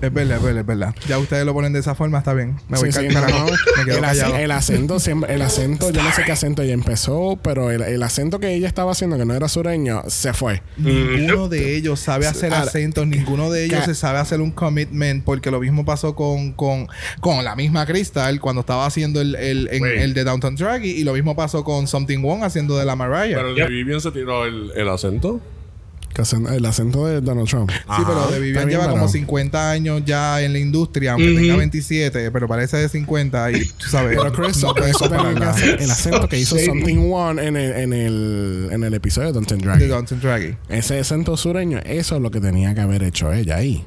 Es 0.00 0.12
verdad, 0.12 0.36
es 0.36 0.42
verdad, 0.44 0.60
es 0.60 0.66
verdad. 0.66 0.94
Ya 1.08 1.18
ustedes 1.18 1.44
lo 1.44 1.52
ponen 1.54 1.72
de 1.72 1.80
esa 1.80 1.94
forma, 1.94 2.18
está 2.18 2.32
bien. 2.32 2.56
Me 2.68 2.78
voy 2.78 2.92
Sí, 2.92 3.00
sí, 3.00 3.08
no, 3.08 3.14
carajo. 3.20 3.46
no. 3.46 3.52
Me 3.78 3.84
quedo 3.84 3.98
el, 3.98 4.04
ac- 4.04 4.06
callado. 4.08 4.36
el 4.36 4.50
acento 4.52 5.00
siempre, 5.00 5.34
el 5.34 5.42
acento, 5.42 5.90
yo 5.90 6.02
no 6.02 6.12
sé 6.12 6.22
qué 6.24 6.30
acento 6.32 6.62
ella 6.62 6.74
empezó, 6.74 7.38
pero 7.42 7.70
el, 7.72 7.82
el 7.82 8.02
acento 8.04 8.38
que 8.38 8.54
ella 8.54 8.68
estaba 8.68 8.92
haciendo, 8.92 9.18
que 9.18 9.24
no 9.24 9.34
era 9.34 9.48
sureño, 9.48 10.02
se 10.06 10.32
fue. 10.32 10.62
Ninguno 10.76 11.48
de 11.48 11.76
ellos 11.76 11.98
sabe 11.98 12.26
hacer 12.28 12.52
Ahora, 12.54 12.66
acentos, 12.66 13.06
ninguno 13.06 13.50
de 13.50 13.64
ellos 13.64 13.84
se 13.84 13.94
sabe 13.96 14.18
hacer 14.18 14.40
un 14.40 14.52
commitment, 14.52 15.24
porque 15.24 15.50
lo 15.50 15.58
mismo 15.60 15.84
pasó 15.84 16.14
con, 16.14 16.52
con, 16.52 16.86
con 17.20 17.44
la 17.44 17.56
misma 17.56 17.84
Crystal 17.86 18.40
cuando 18.40 18.60
estaba 18.60 18.86
haciendo 18.86 19.20
el, 19.20 19.34
el, 19.34 19.68
en- 19.72 19.84
el 19.84 20.14
de 20.14 20.22
Downton 20.24 20.54
Draggy, 20.54 20.90
y 20.90 21.02
lo 21.04 21.12
mismo 21.14 21.34
pasó 21.34 21.64
con 21.64 21.88
Something 21.88 22.18
Wrong 22.20 22.44
haciendo 22.44 22.76
de 22.78 22.84
la 22.84 22.94
Mariah. 22.94 23.36
Pero 23.36 23.48
el 23.50 23.56
de 23.56 23.66
Vivian 23.66 24.00
se 24.00 24.12
tiró 24.12 24.44
el, 24.46 24.70
el 24.76 24.88
acento. 24.88 25.40
El 26.50 26.64
acento 26.66 27.06
de 27.06 27.20
Donald 27.20 27.48
Trump. 27.48 27.70
Sí, 27.70 27.76
Ajá. 27.86 28.04
pero 28.06 28.30
de 28.30 28.40
Vivian 28.40 28.68
lleva 28.68 28.84
como 28.84 28.94
parado. 28.94 29.12
50 29.12 29.70
años 29.70 30.02
ya 30.04 30.42
en 30.42 30.52
la 30.52 30.58
industria, 30.58 31.12
aunque 31.12 31.30
Ujú. 31.30 31.40
tenga 31.40 31.56
27, 31.56 32.30
pero 32.30 32.48
parece 32.48 32.76
de 32.78 32.88
50 32.88 33.52
y 33.52 33.64
tú 33.66 33.86
sabes. 33.88 34.16
Pero 34.16 34.32
Chris, 34.32 34.62
no 34.62 34.74
puedes 34.74 34.96
el 35.00 35.90
acento 35.90 36.28
que 36.28 36.38
hizo 36.38 36.56
Sí. 36.56 36.66
Something 36.66 37.10
One 37.12 37.46
en 37.46 37.56
el, 37.56 37.72
en 37.72 37.92
el, 37.92 38.68
en 38.72 38.84
el 38.84 38.94
episodio 38.94 39.28
de. 39.28 39.34
Downton 39.88 40.20
Draggy. 40.20 40.56
Ese 40.68 40.98
acento 40.98 41.36
sureño, 41.36 41.78
eso 41.84 42.16
es 42.16 42.22
lo 42.22 42.30
que 42.30 42.40
tenía 42.40 42.74
que 42.74 42.80
haber 42.80 43.02
hecho 43.02 43.32
ella 43.32 43.56
ahí. 43.56 43.84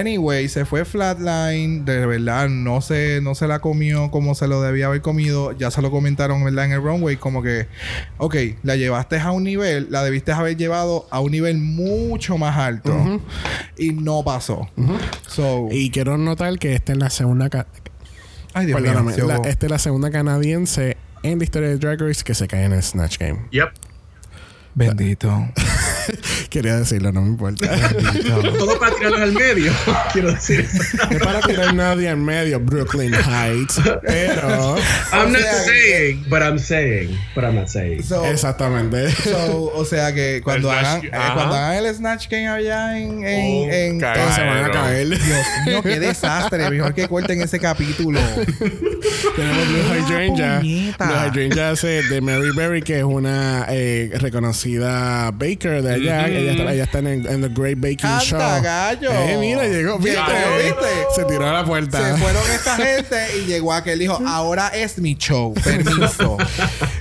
Anyway, 0.00 0.48
se 0.48 0.64
fue 0.64 0.84
flatline, 0.84 1.84
de 1.84 2.06
verdad, 2.06 2.48
no 2.48 2.80
se, 2.80 3.20
no 3.22 3.34
se 3.34 3.46
la 3.46 3.60
comió 3.60 4.10
como 4.10 4.34
se 4.34 4.46
lo 4.48 4.60
debía 4.60 4.86
haber 4.86 5.00
comido. 5.02 5.52
Ya 5.52 5.70
se 5.70 5.80
lo 5.82 5.90
comentaron, 5.90 6.42
¿verdad? 6.44 6.64
En 6.66 6.72
el 6.72 6.82
runway, 6.82 7.16
como 7.16 7.42
que, 7.42 7.68
ok, 8.18 8.34
la 8.62 8.76
llevaste 8.76 9.18
a 9.18 9.30
un 9.30 9.44
nivel, 9.44 9.86
la 9.90 10.02
debiste 10.02 10.32
haber 10.32 10.56
llevado 10.56 11.06
a 11.10 11.20
un 11.20 11.30
nivel 11.32 11.58
mucho 11.58 12.38
más 12.38 12.56
alto. 12.56 13.20
Y 13.76 13.92
no 13.92 14.22
pasó. 14.24 14.68
So, 15.28 15.68
Y 15.70 15.90
quiero 15.90 16.16
notar 16.18 16.58
que 16.58 16.74
esta 16.74 16.92
es 16.92 16.98
la 16.98 17.10
segunda... 17.10 17.48
ca- 17.50 17.66
ay, 18.52 18.66
Dios 18.66 18.80
mío. 18.80 19.26
La- 19.26 19.36
esta 19.48 19.66
es 19.66 19.70
la 19.70 19.78
segunda 19.78 20.10
canadiense 20.10 20.96
en 21.22 21.38
la 21.38 21.44
historia 21.44 21.68
de 21.68 21.78
Drag 21.78 22.00
Race 22.00 22.22
que 22.24 22.34
se 22.34 22.46
cae 22.48 22.64
en 22.64 22.72
el 22.72 22.82
Snatch 22.82 23.18
Game. 23.18 23.46
Yep. 23.50 23.68
Bendito. 24.74 25.48
Quería 26.50 26.76
decirlo, 26.76 27.12
no 27.12 27.22
me 27.22 27.28
importa. 27.28 27.66
Todo 28.58 28.78
para 28.78 28.94
tirarlos 28.94 29.20
al 29.20 29.32
medio. 29.32 29.72
Quiero 30.12 30.32
decir. 30.32 30.68
No 31.10 31.16
es 31.16 31.22
para 31.22 31.40
tirar 31.40 31.74
nadie 31.74 32.08
en 32.08 32.24
medio, 32.24 32.60
Brooklyn 32.60 33.14
Heights. 33.14 33.80
Pero... 34.06 34.76
I'm 35.12 35.32
not 35.32 35.42
sea, 35.42 35.64
saying, 35.64 36.24
but 36.28 36.42
I'm 36.42 36.58
saying, 36.58 37.18
but 37.34 37.44
I'm 37.44 37.54
not 37.56 37.68
saying. 37.68 38.02
So, 38.02 38.24
Exactamente. 38.26 39.10
so, 39.12 39.72
o 39.74 39.84
sea 39.84 40.12
que 40.12 40.40
cuando 40.44 40.70
hagan, 40.70 41.04
eh, 41.04 41.10
cuando 41.10 41.54
hagan 41.54 41.84
el 41.84 41.94
Snatch 41.94 42.28
Game 42.28 42.48
allá 42.48 42.98
en... 42.98 43.24
en, 43.24 43.44
Oh, 43.64 43.70
en- 43.70 44.00
se 44.00 44.42
van 44.44 44.64
a 44.64 44.70
caer. 44.70 45.08
Dios 45.08 45.20
mío, 45.66 45.82
qué 45.82 46.00
desastre. 46.00 46.70
Mejor 46.70 46.94
que 46.94 47.08
corten 47.08 47.40
ese 47.40 47.58
capítulo. 47.58 48.20
Tenemos 49.36 49.68
Blue 49.68 49.82
Hydrangea. 50.08 50.60
Blue 50.60 51.28
Hydrangea 51.28 51.70
hace 51.70 52.02
de 52.02 52.20
Mary 52.20 52.50
Berry, 52.54 52.82
que 52.82 52.98
es 52.98 53.04
una 53.04 53.66
eh, 53.68 54.10
reconocida 54.20 55.30
baker 55.32 55.82
de 55.82 55.94
allá. 55.94 56.23
Ella, 56.28 56.52
está, 56.52 56.72
ella 56.72 56.84
está 56.84 56.98
en, 57.00 57.06
el- 57.06 57.26
en 57.26 57.40
The 57.42 57.48
Great 57.48 57.78
Baking 57.78 57.96
Canta, 57.98 58.24
Show. 58.24 58.38
gallo. 58.62 59.10
Eh, 59.12 59.36
mira, 59.40 59.66
llegó. 59.66 59.98
¿Viste? 59.98 60.18
Llegó, 60.20 60.56
¿viste? 60.78 60.86
Se 61.16 61.24
tiró 61.24 61.48
a 61.48 61.52
la 61.52 61.64
puerta. 61.64 62.14
Se 62.16 62.20
fueron 62.22 62.42
esta 62.54 62.76
gente 62.76 63.16
y 63.42 63.46
llegó 63.46 63.72
aquel 63.72 63.98
dijo, 63.98 64.18
ahora 64.26 64.68
es 64.68 64.98
mi 64.98 65.14
show. 65.16 65.54
Permiso. 65.54 66.36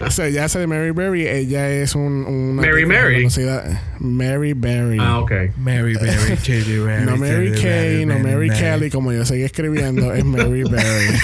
O 0.05 0.11
sea, 0.11 0.27
ella 0.27 0.43
hace 0.45 0.59
de 0.59 0.67
Mary 0.67 0.91
Berry. 0.91 1.25
Ella 1.27 1.69
es 1.69 1.95
un, 1.95 2.25
una 2.25 2.61
Mary 2.61 2.85
Mary. 2.85 3.15
reconocida- 3.23 3.81
Mary 3.99 4.51
Berry. 4.53 4.97
Ah, 4.99 5.19
ok. 5.19 5.31
Mary 5.57 5.93
Berry, 5.95 6.35
J.D. 6.35 6.79
Berry. 6.79 7.05
No 7.05 7.15
Mary 7.17 7.51
Kay, 7.53 8.05
no 8.05 8.19
Mary 8.19 8.49
Kelly, 8.49 8.89
como 8.89 9.13
yo 9.13 9.25
seguí 9.25 9.43
escribiendo, 9.43 10.13
es 10.13 10.25
Mary 10.25 10.63
Berry. 10.69 11.17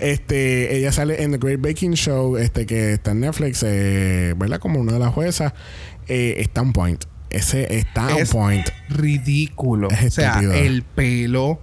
este, 0.00 0.76
ella 0.76 0.92
sale 0.92 1.22
en 1.22 1.32
The 1.32 1.38
Great 1.38 1.60
Baking 1.60 1.94
Show, 1.94 2.36
este 2.36 2.66
que 2.66 2.94
está 2.94 3.12
en 3.12 3.20
Netflix, 3.20 3.62
eh, 3.66 4.34
¿verdad? 4.36 4.58
Como 4.58 4.80
una 4.80 4.92
de 4.92 4.98
las 4.98 5.12
juezas. 5.14 5.52
Eh, 6.08 6.36
está 6.38 6.62
on 6.62 6.72
point. 6.72 7.04
Ese 7.30 7.76
está 7.76 8.18
Es 8.18 8.34
on 8.34 8.40
point. 8.40 8.68
Ridículo. 8.88 9.90
Es 9.90 10.06
o 10.06 10.10
sea, 10.10 10.40
el 10.40 10.82
pelo. 10.82 11.60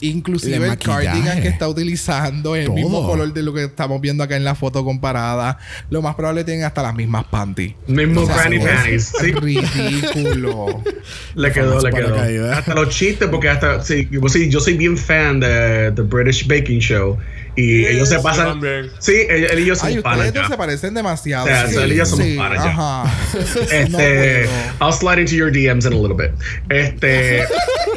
Inclusive 0.00 0.68
El 0.68 0.76
cardigan 0.78 1.40
que 1.40 1.48
está 1.48 1.68
utilizando 1.68 2.56
es 2.56 2.62
el 2.62 2.66
Todo. 2.66 2.76
mismo 2.76 3.06
color 3.06 3.32
de 3.32 3.42
lo 3.42 3.54
que 3.54 3.64
estamos 3.64 4.00
viendo 4.00 4.22
acá 4.24 4.36
en 4.36 4.44
la 4.44 4.54
foto 4.54 4.84
comparada. 4.84 5.56
Lo 5.88 6.02
más 6.02 6.14
probable 6.14 6.44
tienen 6.44 6.64
hasta 6.64 6.82
las 6.82 6.94
mismas 6.94 7.24
panties. 7.26 7.74
Mismo 7.86 8.22
O 8.22 8.26
sea, 8.26 8.36
granny 8.36 8.56
es 8.56 8.64
panties. 8.64 9.12
Sí. 9.20 9.32
Ridículo. 9.32 10.82
Le 11.36 11.52
quedó, 11.52 11.80
le 11.80 11.90
quedó. 11.90 12.52
Hasta 12.52 12.74
los 12.74 12.88
chistes, 12.90 13.28
porque 13.28 13.48
hasta. 13.48 13.82
Sí, 13.82 14.08
sí, 14.28 14.50
yo 14.50 14.60
soy 14.60 14.76
bien 14.76 14.98
fan 14.98 15.40
de 15.40 15.92
The 15.94 16.02
British 16.02 16.46
Baking 16.46 16.80
Show. 16.80 17.16
Y 17.56 17.86
ellos 17.86 18.08
se 18.08 18.18
pasan. 18.18 18.46
también. 18.46 18.90
Sí, 18.98 19.26
él, 19.28 19.44
él 19.44 19.58
y 19.60 19.66
yo 19.66 19.76
somos 19.76 19.96
panas 20.02 20.26
ustedes 20.26 20.42
ya. 20.42 20.48
se 20.48 20.56
parecen 20.56 20.94
demasiado. 20.94 21.44
O 21.44 21.48
sea, 21.48 21.68
Sí, 21.68 21.76
él 21.76 21.92
y 21.92 21.96
yo 21.96 22.06
somos 22.06 22.26
sí, 22.26 22.36
panas 22.36 22.64
ya. 22.64 22.70
Ajá. 22.70 23.04
Este, 23.70 23.88
No 23.90 23.98
puedo. 23.98 24.90
I'll 24.90 24.92
slide 24.92 25.20
into 25.20 25.34
your 25.36 25.50
DMs 25.52 25.86
in 25.86 25.92
a 25.92 25.96
little 25.96 26.16
bit. 26.16 26.32
Este, 26.68 27.44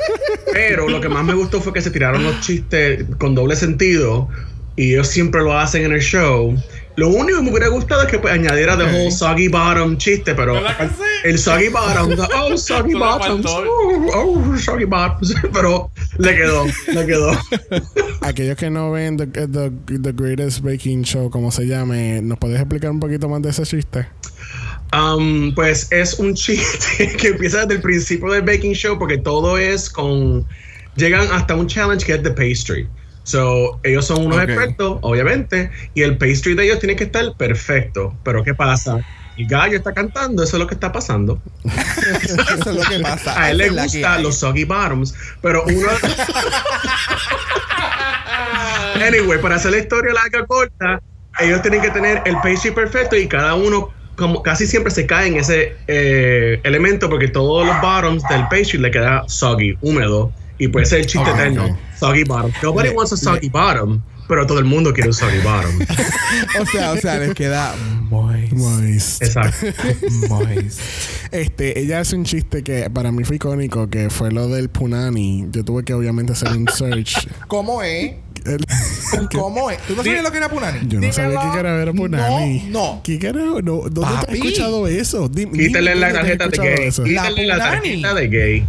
pero 0.53 0.87
lo 0.89 1.01
que 1.01 1.09
más 1.09 1.23
me 1.25 1.33
gustó 1.33 1.59
fue 1.61 1.73
que 1.73 1.81
se 1.81 1.91
tiraron 1.91 2.23
los 2.23 2.39
chistes 2.41 3.03
con 3.17 3.35
doble 3.35 3.55
sentido 3.55 4.29
y 4.75 4.93
ellos 4.93 5.07
siempre 5.07 5.41
lo 5.41 5.57
hacen 5.57 5.83
en 5.85 5.91
el 5.93 6.01
show. 6.01 6.55
Lo 6.97 7.09
único 7.09 7.37
que 7.37 7.43
me 7.43 7.49
hubiera 7.51 7.67
gustado 7.67 8.01
es 8.01 8.07
que 8.07 8.17
pues, 8.17 8.33
añadiera 8.33 8.75
the 8.75 8.83
Ok. 8.83 8.89
whole 8.91 9.11
soggy 9.11 9.47
bottom 9.47 9.97
chiste, 9.97 10.33
pero 10.33 10.55
el 11.23 11.37
soggy 11.37 11.69
bottom, 11.69 12.09
the, 12.15 12.23
oh 12.35 12.57
soggy 12.57 12.95
bottoms, 12.95 13.45
oh, 13.45 14.07
oh, 14.15 14.57
soggy 14.57 14.85
bottoms, 14.85 15.35
pero 15.53 15.91
le 16.17 16.35
quedó, 16.35 16.65
le 16.91 17.05
quedó. 17.05 17.31
Aquellos 18.21 18.57
que 18.57 18.71
no 18.71 18.91
ven 18.91 19.15
the, 19.15 19.27
the, 19.27 19.71
the 19.99 20.11
Greatest 20.11 20.61
Baking 20.63 21.03
Show, 21.03 21.29
como 21.29 21.51
se 21.51 21.67
llame, 21.67 22.19
¿nos 22.23 22.39
puedes 22.39 22.59
explicar 22.59 22.89
un 22.89 22.99
poquito 22.99 23.29
más 23.29 23.43
de 23.43 23.51
ese 23.51 23.61
chiste? 23.63 24.07
Um, 24.91 25.53
pues 25.53 25.91
es 25.91 26.15
un 26.17 26.33
chiste 26.33 27.15
que 27.17 27.27
empieza 27.27 27.61
desde 27.61 27.75
el 27.75 27.81
principio 27.81 28.31
del 28.31 28.41
baking 28.41 28.73
show 28.73 28.97
porque 28.97 29.17
todo 29.19 29.57
es 29.57 29.89
con 29.89 30.47
llegan 30.95 31.27
hasta 31.31 31.55
un 31.55 31.67
challenge 31.67 32.05
que 32.05 32.13
es 32.13 32.23
de 32.23 32.31
pastry. 32.31 32.87
So, 33.27 33.81
ellos 33.83 34.07
son 34.07 34.25
unos 34.25 34.41
expertos, 34.41 34.99
obviamente, 35.01 35.69
y 35.93 36.03
el 36.03 36.17
pastry 36.17 36.53
de 36.55 36.63
ellos 36.63 36.79
tiene 36.79 36.95
que 36.95 37.03
estar 37.03 37.25
perfecto. 37.35 38.15
Pero 38.23 38.41
¿qué 38.41 38.53
pasa? 38.53 39.05
El 39.35 39.47
gallo 39.47 39.75
está 39.75 39.93
cantando, 39.93 40.43
eso 40.43 40.55
es 40.55 40.61
lo 40.61 40.65
que 40.65 40.75
está 40.75 40.93
pasando. 40.93 41.37
Eso 42.23 42.69
es 42.69 42.75
lo 42.77 42.83
que 42.83 42.99
pasa. 43.01 43.37
A 43.37 43.51
él 43.51 43.57
le 43.57 43.69
gustan 43.69 44.23
los 44.23 44.37
soggy 44.37 44.63
bottoms, 44.63 45.13
pero 45.41 45.65
uno. 45.65 45.89
anyway, 49.05 49.41
para 49.41 49.55
hacer 49.55 49.71
la 49.71 49.79
historia 49.79 50.13
larga 50.13 50.45
corta, 50.45 51.01
ellos 51.41 51.61
tienen 51.61 51.81
que 51.81 51.89
tener 51.89 52.21
el 52.23 52.35
pastry 52.35 52.71
perfecto 52.71 53.17
y 53.17 53.27
cada 53.27 53.55
uno, 53.55 53.91
como 54.15 54.41
casi 54.41 54.65
siempre 54.65 54.89
se 54.89 55.05
cae 55.05 55.27
en 55.27 55.35
ese 55.35 55.75
eh, 55.87 56.61
elemento 56.63 57.09
porque 57.09 57.27
todos 57.27 57.67
los 57.67 57.81
bottoms 57.81 58.23
del 58.29 58.47
pastry 58.47 58.79
le 58.79 58.89
queda 58.89 59.25
soggy, 59.27 59.77
húmedo, 59.81 60.31
y 60.59 60.67
puede 60.67 60.85
ser 60.85 60.99
el 60.99 61.05
chiste 61.07 61.29
Ok, 61.29 61.35
eterno. 61.37 61.65
ok. 61.65 61.77
Soggy 61.99 62.23
bottom. 62.23 62.51
Nobody 62.63 62.89
Le- 62.89 62.95
wants 62.95 63.13
a 63.13 63.17
soggy 63.17 63.49
bottom, 63.49 64.01
pero 64.27 64.45
todo 64.45 64.59
el 64.59 64.65
mundo 64.65 64.93
quiere 64.93 65.09
un 65.09 65.13
soggy 65.13 65.39
bottom. 65.39 65.79
O 66.61 66.65
sea, 66.65 66.91
o 66.91 66.97
sea, 66.97 67.17
les 67.19 67.33
queda 67.33 67.73
moist. 68.09 68.51
Moist. 68.53 69.23
Exacto. 69.23 69.67
Moist. 70.29 70.79
Este, 71.31 71.79
ella 71.79 71.99
hace 72.01 72.15
un 72.15 72.23
chiste 72.25 72.63
que 72.63 72.89
para 72.89 73.11
mí 73.11 73.23
fue 73.23 73.37
icónico, 73.37 73.89
que 73.89 74.09
fue 74.09 74.31
lo 74.31 74.47
del 74.49 74.69
punani. 74.69 75.45
Yo 75.51 75.63
tuve 75.63 75.83
que 75.83 75.93
obviamente 75.93 76.33
hacer 76.33 76.49
un 76.49 76.67
search. 76.67 77.27
¿Cómo 77.47 77.81
es? 77.81 78.15
El- 78.45 78.65
¿Cómo 79.33 79.69
es? 79.71 79.77
¿Tú 79.87 79.95
no 79.95 80.03
sabías 80.03 80.23
lo 80.23 80.31
que 80.31 80.37
era 80.37 80.49
Punani? 80.49 80.79
Yo 80.87 81.01
no 81.01 81.11
sabía 81.11 81.31
Dímelo. 81.39 81.51
carajo 81.53 81.77
era 81.81 81.93
punani. 81.93 82.63
No, 82.69 82.95
no. 82.95 83.01
¿Qué 83.03 83.19
carajo? 83.19 83.61
No, 83.61 83.81
¿Dónde 83.89 83.99
te 84.01 84.05
has 84.05 84.25
Papi. 84.25 84.33
escuchado 84.37 84.87
eso? 84.87 85.27
Dime- 85.27 85.51
dime 85.53 85.67
Quítale 85.67 85.95
la 85.95 86.13
tarjeta 86.13 86.47
de 86.47 86.57
gay. 86.57 86.87
eso. 86.87 87.03
Quítale 87.03 87.45
la 87.45 87.55
punani. 87.55 88.01
tarjeta 88.01 88.13
de 88.13 88.27
gay. 88.27 88.67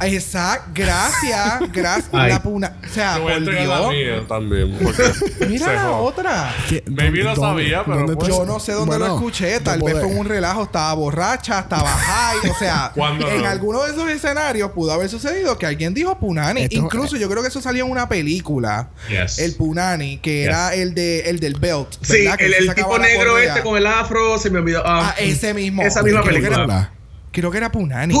Exacto. 0.00 0.70
Gracias. 0.74 1.72
Gracias. 1.72 2.08
Ay. 2.12 2.30
La 2.32 2.42
puna. 2.42 2.76
O 2.84 2.92
sea, 2.92 3.18
voy 3.18 3.32
por 3.44 3.54
la 3.54 3.88
mía 3.88 4.24
también. 4.28 4.76
Mira 5.48 5.72
la 5.72 5.90
otra. 5.92 6.54
¿Qué- 6.68 6.82
Maybe 6.86 7.22
lo 7.22 7.34
sabía, 7.36 7.84
pero 7.84 8.06
pues- 8.06 8.28
Yo 8.28 8.44
no 8.44 8.60
sé 8.60 8.72
dónde 8.72 8.96
Bueno, 8.96 9.06
lo 9.08 9.14
escuché. 9.16 9.60
Tal 9.60 9.80
vez 9.82 9.94
fue 9.94 10.06
un 10.06 10.26
relajo. 10.26 10.64
Estaba 10.64 10.92
borracha, 10.94 11.60
estaba 11.60 11.88
high. 11.88 12.50
O 12.50 12.54
sea, 12.58 12.90
¿Cuándo 12.94 13.28
en 13.30 13.42
no? 13.42 13.48
alguno 13.48 13.82
de 13.84 13.92
esos 13.92 14.08
escenarios 14.10 14.70
pudo 14.72 14.92
haber 14.92 15.08
sucedido 15.08 15.56
que 15.58 15.66
alguien 15.66 15.94
dijo 15.94 16.18
Punani. 16.18 16.62
Esto- 16.62 16.76
Incluso 16.76 17.16
yo 17.16 17.28
creo 17.28 17.42
que 17.42 17.48
eso 17.48 17.60
salió 17.60 17.84
en 17.84 17.90
una 17.90 18.08
película. 18.08 18.88
Yes. 19.08 19.38
El 19.38 19.54
Punani, 19.54 20.18
que 20.18 20.40
Yes. 20.40 20.48
era 20.48 20.74
el 20.74 20.94
de 20.94 21.20
el 21.30 21.40
del 21.40 21.54
belt. 21.54 21.88
Sí, 22.02 22.26
el, 22.38 22.54
el 22.54 22.74
tipo 22.74 22.98
negro 22.98 23.38
este 23.38 23.62
con 23.62 23.76
el 23.76 23.86
afro, 23.86 24.38
se 24.38 24.50
me 24.50 24.58
olvidó. 24.58 24.82
Ah, 24.84 25.14
ese 25.18 25.54
mismo. 25.54 25.82
Esa 25.82 26.02
misma 26.02 26.22
película. 26.22 26.90
Creo 27.36 27.50
que 27.50 27.58
era 27.58 27.70
Punani. 27.70 28.14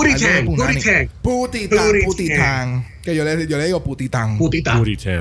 Pootie 1.22 1.68
algo 1.78 2.14
de 2.14 2.36
Putitán, 3.06 3.06
Putitán. 3.06 3.06
Que 3.06 3.16
yo 3.16 3.24
le, 3.24 3.46
yo 3.46 3.58
le 3.58 3.66
digo 3.66 3.82
Putitán. 3.84 4.38
Tan. 4.64 4.78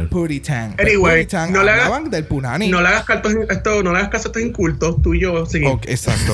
Putitán. 0.09 0.75
Anyway, 0.79 1.23
Putitán 1.23 1.53
no 1.53 1.63
le 1.63 1.71
hagas- 1.71 2.09
del 2.09 2.25
Punani. 2.25 2.67
No 2.69 2.81
le 2.81 2.87
hagas 2.87 3.05
caso 3.05 3.29
a 3.29 3.53
esto, 3.53 3.83
no 3.83 3.91
le 3.91 3.97
hagas 3.99 4.09
caso 4.09 4.27
a 4.27 4.29
estos 4.29 4.41
incultos, 4.41 5.01
tú 5.01 5.13
y 5.13 5.21
yo, 5.21 5.45
seguimos. 5.45 5.75
Ok, 5.75 5.85
exacto. 5.87 6.33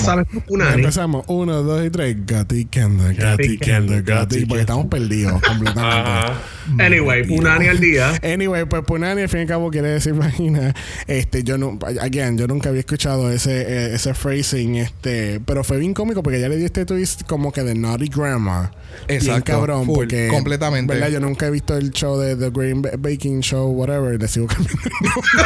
Sabes 0.00 0.26
Punani. 0.46 0.80
Empezamos. 0.80 1.24
Uno, 1.28 1.62
dos 1.62 1.84
y 1.84 1.90
tres. 1.90 2.16
Gati, 2.26 2.66
Kenda, 2.66 3.12
Gati, 3.12 3.22
Gati, 3.22 3.58
Kenda, 3.58 4.00
Gati. 4.00 4.46
Porque 4.46 4.60
estamos 4.60 4.86
perdidos 4.86 5.40
completamente. 5.42 5.80
Ajá. 5.80 6.40
Anyway, 6.78 7.26
Punani 7.26 7.66
al 7.66 7.80
día. 7.80 8.12
Anyway, 8.22 8.64
pues 8.66 8.82
Punani 8.84 9.22
al 9.22 9.28
fin 9.28 9.40
y 9.40 9.42
al 9.42 9.48
cabo 9.48 9.70
quiere 9.70 9.88
decir 9.88 10.12
vagina. 10.14 10.74
Este, 11.06 11.42
yo 11.42 11.58
no, 11.58 11.78
again, 12.00 12.38
yo 12.38 12.46
nunca 12.46 12.68
había 12.68 12.80
escuchado 12.80 13.30
ese, 13.32 13.62
eh, 13.62 13.94
ese 13.94 14.14
phrasing, 14.14 14.76
este, 14.76 15.40
pero 15.44 15.64
fue 15.64 15.78
bien 15.78 15.94
cómico 15.94 16.22
porque 16.22 16.40
ya 16.40 16.48
le 16.48 16.56
di 16.56 16.64
este 16.64 16.84
twist 16.84 17.22
como 17.26 17.52
que 17.52 17.62
de 17.62 17.74
naughty 17.74 18.08
grammar. 18.08 18.70
Bien 19.08 19.20
Exacto, 19.20 19.52
cabrón, 19.52 19.86
full, 19.86 19.94
porque 19.94 20.28
completamente. 20.28 20.91
¿Verdad? 20.92 21.08
Yo 21.10 21.20
nunca 21.20 21.46
he 21.46 21.50
visto 21.50 21.76
el 21.76 21.90
show 21.90 22.18
de 22.18 22.36
The 22.36 22.50
Great 22.50 22.76
Ba- 22.80 22.90
Baking 22.98 23.40
Show, 23.40 23.70
whatever, 23.72 24.18
le 24.20 24.28
sigo 24.28 24.46
cambiando. 24.46 24.80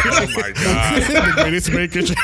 Oh 0.07 0.29
my 0.29 0.53
God. 0.53 1.07
The 1.37 1.43
Greatest 1.43 1.71
Baking 1.73 2.05
Show. 2.07 2.17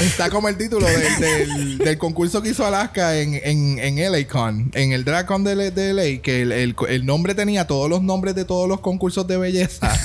Está 0.00 0.30
como 0.30 0.48
el 0.48 0.56
título 0.56 0.86
del, 0.86 1.20
del, 1.20 1.78
del 1.78 1.98
concurso 1.98 2.42
que 2.42 2.50
hizo 2.50 2.64
Alaska 2.66 3.16
en, 3.18 3.34
en, 3.34 3.78
en 3.78 4.12
LACon, 4.12 4.70
en 4.74 4.92
el 4.92 5.04
DragCon 5.04 5.44
de, 5.44 5.70
de 5.70 5.92
LA, 5.94 6.22
que 6.22 6.42
el, 6.42 6.52
el, 6.52 6.74
el 6.88 7.06
nombre 7.06 7.34
tenía 7.34 7.66
todos 7.66 7.88
los 7.90 8.02
nombres 8.02 8.34
de 8.34 8.44
todos 8.44 8.68
los 8.68 8.80
concursos 8.80 9.26
de 9.26 9.36
belleza. 9.36 9.90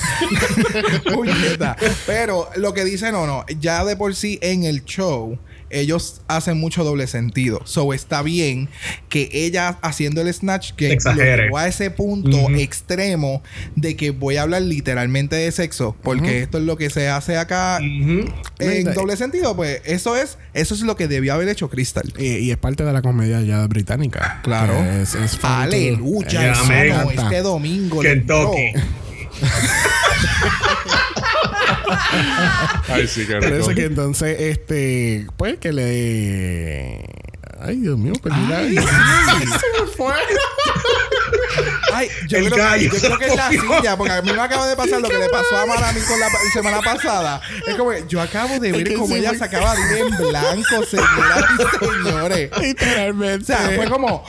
Pero 2.06 2.48
lo 2.56 2.74
que 2.74 2.84
dice, 2.84 3.12
no, 3.12 3.26
no, 3.26 3.44
ya 3.60 3.84
de 3.84 3.96
por 3.96 4.14
sí 4.14 4.38
en 4.42 4.64
el 4.64 4.84
show, 4.84 5.38
ellos 5.80 6.20
hacen 6.28 6.58
mucho 6.58 6.84
doble 6.84 7.06
sentido. 7.06 7.60
So 7.64 7.92
está 7.92 8.22
bien 8.22 8.68
que 9.08 9.28
ella 9.32 9.78
haciendo 9.82 10.20
el 10.20 10.32
snatch 10.32 10.72
que 10.72 10.96
llevó 10.98 11.58
a 11.58 11.68
ese 11.68 11.90
punto 11.90 12.50
extremo 12.50 13.42
de 13.74 13.96
que 13.96 14.10
voy 14.10 14.36
a 14.36 14.42
hablar 14.42 14.62
literalmente 14.62 15.36
de 15.36 15.52
sexo, 15.52 15.96
porque 16.02 16.42
esto 16.42 16.58
es 16.58 16.64
lo 16.64 16.76
que 16.76 16.90
se 16.90 17.08
hace 17.08 17.36
acá 17.36 17.78
en 17.78 18.94
doble 18.94 19.16
sentido, 19.16 19.56
pues 19.56 19.82
eso 19.84 20.16
es 20.16 20.38
eso 20.54 20.74
es 20.74 20.82
lo 20.82 20.96
que 20.96 21.08
debió 21.08 21.34
haber 21.34 21.48
hecho 21.48 21.68
Crystal. 21.68 22.12
Y, 22.18 22.36
y 22.36 22.50
es 22.50 22.56
parte 22.56 22.84
de 22.84 22.92
la 22.92 23.02
comedia 23.02 23.40
ya 23.42 23.66
británica. 23.66 24.40
Claro. 24.42 24.74
Es, 24.74 25.14
es 25.14 25.38
Aleluya, 25.42 26.52
eso 26.52 26.62
amén. 26.62 26.88
no, 26.88 27.10
este 27.10 27.42
domingo. 27.42 28.00
Kentucky. 28.00 28.72
Ay, 32.88 33.06
sí, 33.06 33.26
que 33.26 33.34
Por 33.36 33.44
eso 33.52 33.70
que 33.70 33.84
entonces, 33.84 34.36
este, 34.40 35.26
pues 35.36 35.58
que 35.58 35.72
le. 35.72 37.04
Ay, 37.60 37.76
Dios 37.76 37.98
mío, 37.98 38.12
perdí 38.22 38.46
la- 38.48 38.58
Ay. 38.58 38.76
Se 38.76 39.80
me 39.82 39.86
fue. 39.96 40.14
Ay, 41.92 42.08
yo, 42.28 42.38
El 42.38 42.46
creo, 42.50 42.56
gallo. 42.64 42.90
yo 42.92 42.98
creo 43.00 43.18
que 43.18 43.26
es 43.26 43.36
la 43.36 43.48
silla, 43.78 43.96
porque 43.96 44.12
a 44.12 44.22
mí 44.22 44.32
me 44.32 44.40
acaba 44.40 44.66
de 44.66 44.76
pasar 44.76 45.00
lo 45.00 45.08
que 45.08 45.18
le 45.18 45.28
pasó 45.28 45.56
a 45.56 45.66
Marami 45.66 46.00
con 46.00 46.18
la 46.20 46.28
semana 46.52 46.80
pasada. 46.80 47.40
Es 47.66 47.74
como 47.76 47.90
que 47.90 48.04
yo 48.08 48.20
acabo 48.20 48.58
de 48.58 48.72
ver 48.72 48.94
cómo 48.94 49.14
ella 49.14 49.30
muy- 49.30 49.38
se 49.38 49.44
acaba 49.44 49.74
de 49.74 49.80
ir 49.82 50.04
en 50.06 50.16
blanco, 50.28 50.84
señoras 50.90 51.44
y 51.58 52.04
señores. 52.04 52.50
Literalmente. 52.60 53.52
O 53.52 53.56
sea, 53.56 53.70
fue 53.76 53.88
como. 53.88 54.24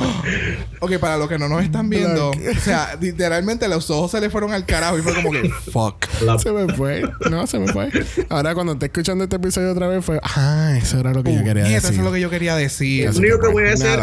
Ok, 0.79 0.97
para 0.99 1.17
los 1.17 1.27
que 1.27 1.39
no 1.39 1.49
nos 1.49 1.63
están 1.63 1.89
viendo, 1.89 2.29
o 2.31 2.59
sea, 2.63 2.95
literalmente 3.01 3.67
los 3.67 3.89
ojos 3.89 4.11
se 4.11 4.21
le 4.21 4.29
fueron 4.29 4.53
al 4.53 4.65
carajo 4.65 4.97
y 4.99 5.01
fue 5.01 5.13
como 5.15 5.31
que. 5.31 5.49
Fuck. 5.71 6.05
La- 6.21 6.37
Se 6.39 6.51
me 6.51 6.73
fue. 6.75 7.03
No, 7.29 7.47
se 7.47 7.59
me 7.59 7.71
fue. 7.73 7.89
Ahora, 8.29 8.53
cuando 8.53 8.73
esté 8.73 8.85
escuchando 8.87 9.23
este 9.23 9.37
episodio 9.37 9.71
otra 9.71 9.87
vez, 9.87 10.03
fue. 10.05 10.19
Ah, 10.23 10.73
eso 10.77 10.99
era 10.99 11.13
lo 11.13 11.23
que 11.23 11.33
yo 11.33 11.43
quería 11.43 11.63
decir. 11.63 11.77
Eso 11.77 11.87
es 11.89 11.97
lo 11.97 12.11
que 12.11 12.19
yo 12.21 12.29
quería 12.29 12.55
decir. 12.55 13.11
Lo 13.11 13.17
único 13.19 13.39
que 13.39 13.47
voy 13.47 13.67
a 13.67 13.73
hacer 13.73 13.99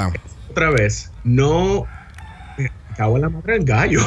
otra 0.51 0.71
vez, 0.71 1.11
no 1.25 1.87
cago 2.97 3.17
en 3.17 3.23
la 3.23 3.29
madre 3.29 3.55
del 3.55 3.65
gallo. 3.65 4.01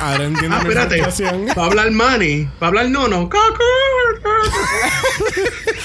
Ahora 0.00 0.24
entiendo 0.24 0.56
Ah, 0.56 0.60
espérate. 0.62 1.02
frustración. 1.02 1.46
Para 1.54 1.66
hablar 1.66 1.90
money, 1.90 2.48
para 2.58 2.68
hablar 2.68 2.88
no, 2.90 3.08
no. 3.08 3.28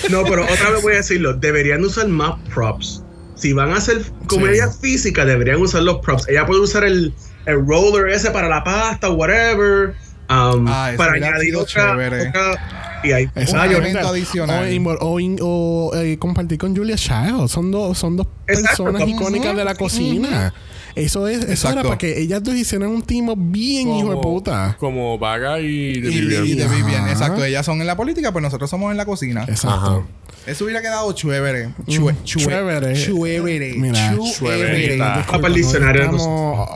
Pero 0.09 0.43
otra 0.43 0.69
vez 0.71 0.81
voy 0.81 0.93
a 0.93 0.97
decirlo. 0.97 1.33
Deberían 1.33 1.83
usar 1.83 2.07
más 2.07 2.33
props. 2.53 3.03
Si 3.35 3.53
van 3.53 3.71
a 3.71 3.77
hacer 3.77 4.01
comedia 4.27 4.69
física, 4.69 5.23
deberían 5.25 5.61
usar 5.61 5.83
los 5.83 5.99
props. 5.99 6.27
Ella 6.27 6.45
puede 6.45 6.61
usar 6.61 6.83
el, 6.83 7.13
el 7.45 7.65
roller 7.65 8.09
ese 8.09 8.31
para 8.31 8.49
la 8.49 8.63
pasta, 8.63 9.09
whatever. 9.09 9.95
um, 10.29 10.65
Ah, 10.67 10.91
para 10.97 11.13
añadir 11.13 11.55
otra, 11.55 11.93
otra- 11.93 12.88
Y 13.03 13.11
ahí. 13.11 13.23
Exacto. 13.35 13.65
Un 13.65 13.71
yo- 13.71 13.77
elemento 13.77 14.07
adicional. 14.07 14.87
O, 15.01 15.19
o 15.41 15.95
eh, 15.95 16.17
compartir 16.17 16.57
con 16.57 16.75
Julia 16.75 16.95
Child. 16.95 17.47
Son 17.47 17.71
dos, 17.71 17.97
son 17.97 18.17
dos 18.17 18.27
Exacto. 18.47 18.83
personas 18.85 19.07
icónicas 19.07 19.55
de 19.55 19.63
la 19.65 19.75
cocina. 19.75 20.53
Eso 20.95 21.27
es, 21.27 21.43
eso 21.45 21.69
era 21.69 21.83
para 21.83 21.97
que 21.97 22.19
ellas 22.19 22.43
dos 22.43 22.55
hicieran 22.55 22.89
un 22.89 23.01
timo 23.01 23.35
bien 23.37 23.93
hijo 23.93 24.09
de 24.11 24.17
puta. 24.17 24.75
Como 24.79 25.17
Vaga 25.17 25.59
y 25.59 25.99
de 26.01 26.09
Vivian. 26.09 26.45
y 26.45 26.53
de 26.55 26.67
Vivian, 26.67 27.03
Ajá. 27.03 27.11
exacto. 27.11 27.43
Ellas 27.43 27.65
son 27.65 27.81
en 27.81 27.87
la 27.87 27.95
política, 27.95 28.31
pues 28.31 28.41
nosotros 28.43 28.69
somos 28.69 28.91
en 28.91 28.97
la 28.97 29.05
cocina. 29.05 29.45
Exacto. 29.47 30.05
Eso 30.45 30.63
hubiera 30.63 30.81
quedado 30.81 31.11
chévere. 31.13 31.69
Chue, 31.87 32.13
Mm, 32.13 32.17
chue- 32.23 32.47
chévere. 32.47 32.93
Chévere. 32.95 33.73
Mira, 33.77 34.15
Chévere. 34.37 34.99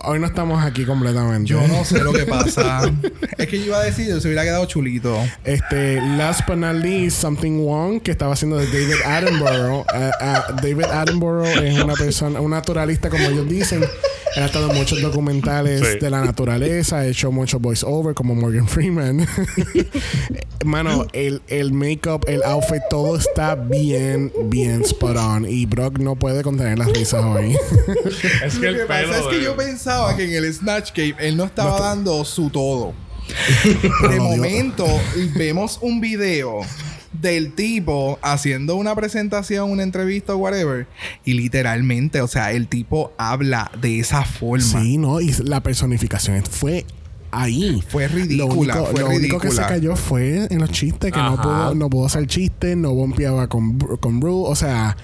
Hoy 0.05 0.19
no 0.19 0.25
estamos 0.27 0.63
aquí 0.63 0.85
completamente. 0.85 1.49
Yo 1.49 1.65
no 1.67 1.83
sé 1.85 2.03
lo 2.03 2.13
que 2.13 2.25
pasa. 2.25 2.81
es 3.37 3.47
que 3.47 3.59
yo 3.59 3.65
iba 3.67 3.77
a 3.79 3.83
decir, 3.83 4.07
se 4.21 4.27
hubiera 4.27 4.43
quedado 4.43 4.65
chulito. 4.65 5.17
Este, 5.43 5.95
last 6.17 6.41
but 6.47 6.57
not 6.57 6.75
least, 6.75 7.19
Something 7.21 7.65
Wrong, 7.65 8.01
que 8.01 8.11
estaba 8.11 8.33
haciendo 8.33 8.57
de 8.57 8.67
David 8.67 9.01
Attenborough. 9.05 9.85
Eh, 9.95 10.11
eh, 10.21 10.33
David 10.61 10.85
Attenborough 10.85 11.45
es 11.47 11.79
una 11.81 11.93
persona, 11.93 12.41
un 12.41 12.51
naturalista, 12.51 13.09
como 13.09 13.23
ellos 13.23 13.47
dicen. 13.49 13.83
Él 14.35 14.41
ha 14.43 14.45
estado 14.47 14.71
en 14.71 14.77
muchos 14.77 15.01
documentales 15.01 15.81
Sí. 15.93 15.99
de 15.99 16.09
la 16.09 16.21
naturaleza, 16.25 16.99
ha 16.99 17.07
hecho 17.07 17.31
muchos 17.31 17.61
voice-over, 17.61 18.15
como 18.15 18.33
Morgan 18.35 18.67
Freeman. 18.67 19.27
Mano, 20.65 21.05
el, 21.13 21.41
el 21.49 21.73
make-up, 21.73 22.25
el 22.27 22.41
outfit, 22.43 22.81
todo 22.89 23.17
está 23.17 23.55
bien, 23.55 24.31
bien 24.45 24.81
spot 24.83 25.17
on. 25.17 25.45
Y 25.47 25.65
Brock 25.65 25.99
no 25.99 26.15
puede 26.15 26.41
contener 26.41 26.79
las 26.79 26.87
risas 26.91 27.23
hoy. 27.23 27.55
Es 28.45 28.57
que 28.57 28.71
Lo 28.71 28.73
que 28.73 28.81
el 28.81 28.87
pasa 28.87 29.19
es 29.19 29.27
que 29.27 29.37
de- 29.37 29.43
yo 29.43 29.55
pensaba 29.55 30.15
que 30.15 30.23
en 30.23 30.43
el 30.43 30.53
Snatch 30.53 30.91
Game 30.95 31.15
él 31.19 31.37
no 31.37 31.43
estaba 31.45 31.79
dando 31.79 32.23
su 32.25 32.49
todo. 32.49 32.93
De 34.09 34.19
momento 34.19 34.85
vemos 35.35 35.79
un 35.81 36.01
video 36.01 36.59
del 37.13 37.53
tipo 37.53 38.19
haciendo 38.21 38.75
una 38.75 38.95
presentación, 38.95 39.71
una 39.71 39.83
entrevista 39.83 40.33
o 40.35 40.37
whatever. 40.37 40.87
Y 41.23 41.33
literalmente, 41.33 42.21
o 42.21 42.27
sea, 42.27 42.51
el 42.51 42.67
tipo 42.67 43.13
habla 43.17 43.71
de 43.81 43.99
esa 43.99 44.23
forma. 44.23 44.81
Sí, 44.81 44.97
no, 44.97 45.21
y 45.21 45.31
la 45.43 45.61
personificación 45.61 46.43
fue 46.43 46.85
ahí. 47.41 47.83
Fue 47.87 48.07
ridícula, 48.07 48.45
Lo 48.45 48.53
único, 48.53 48.85
fue 48.85 48.99
lo 49.01 49.09
único 49.09 49.39
que 49.39 49.51
se 49.51 49.61
cayó 49.61 49.95
fue 49.95 50.47
en 50.49 50.59
los 50.59 50.71
chistes, 50.71 51.11
que 51.11 51.19
no 51.19 51.41
pudo, 51.41 51.75
no 51.75 51.89
pudo 51.89 52.05
hacer 52.05 52.25
chistes, 52.27 52.77
no 52.77 52.93
bompeaba 52.93 53.47
con, 53.47 53.77
Bru- 53.79 53.99
con. 53.99 54.19
O 54.23 54.55
sea, 54.55 54.95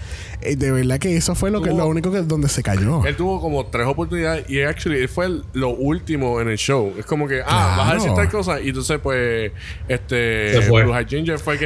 eh, 0.42 0.56
de 0.56 0.72
verdad 0.72 0.98
que 1.00 1.18
eso 1.18 1.36
fue 1.36 1.52
lo, 1.52 1.62
que, 1.62 1.72
Tuvo- 1.72 1.80
lo 1.80 1.88
único 1.88 2.12
que 2.12 2.22
donde 2.22 2.48
se 2.48 2.64
cayó. 2.64 3.04
Él 3.06 3.16
tuvo 3.18 3.42
como 3.42 3.66
tres 3.66 3.86
oportunidades 3.88 4.50
y 4.50 4.62
actually 4.62 5.00
él 5.00 5.10
fue 5.10 5.26
el- 5.26 5.44
lo 5.54 5.70
último 5.70 6.40
en 6.40 6.48
el 6.50 6.58
show. 6.58 6.94
Es 6.98 7.06
como 7.06 7.28
que, 7.28 7.42
ah, 7.42 7.46
Claro. 7.46 7.78
vas 7.78 7.90
a 7.92 7.94
decir 7.96 8.14
tal 8.14 8.30
cosa 8.30 8.62
y 8.62 8.70
entonces 8.70 9.00
pues 9.02 9.52
este 9.88 10.54
Se 10.54 10.62
fue. 10.62 10.84
Blue 10.84 10.94
Ginger 11.08 11.40
fue 11.40 11.58
que 11.58 11.66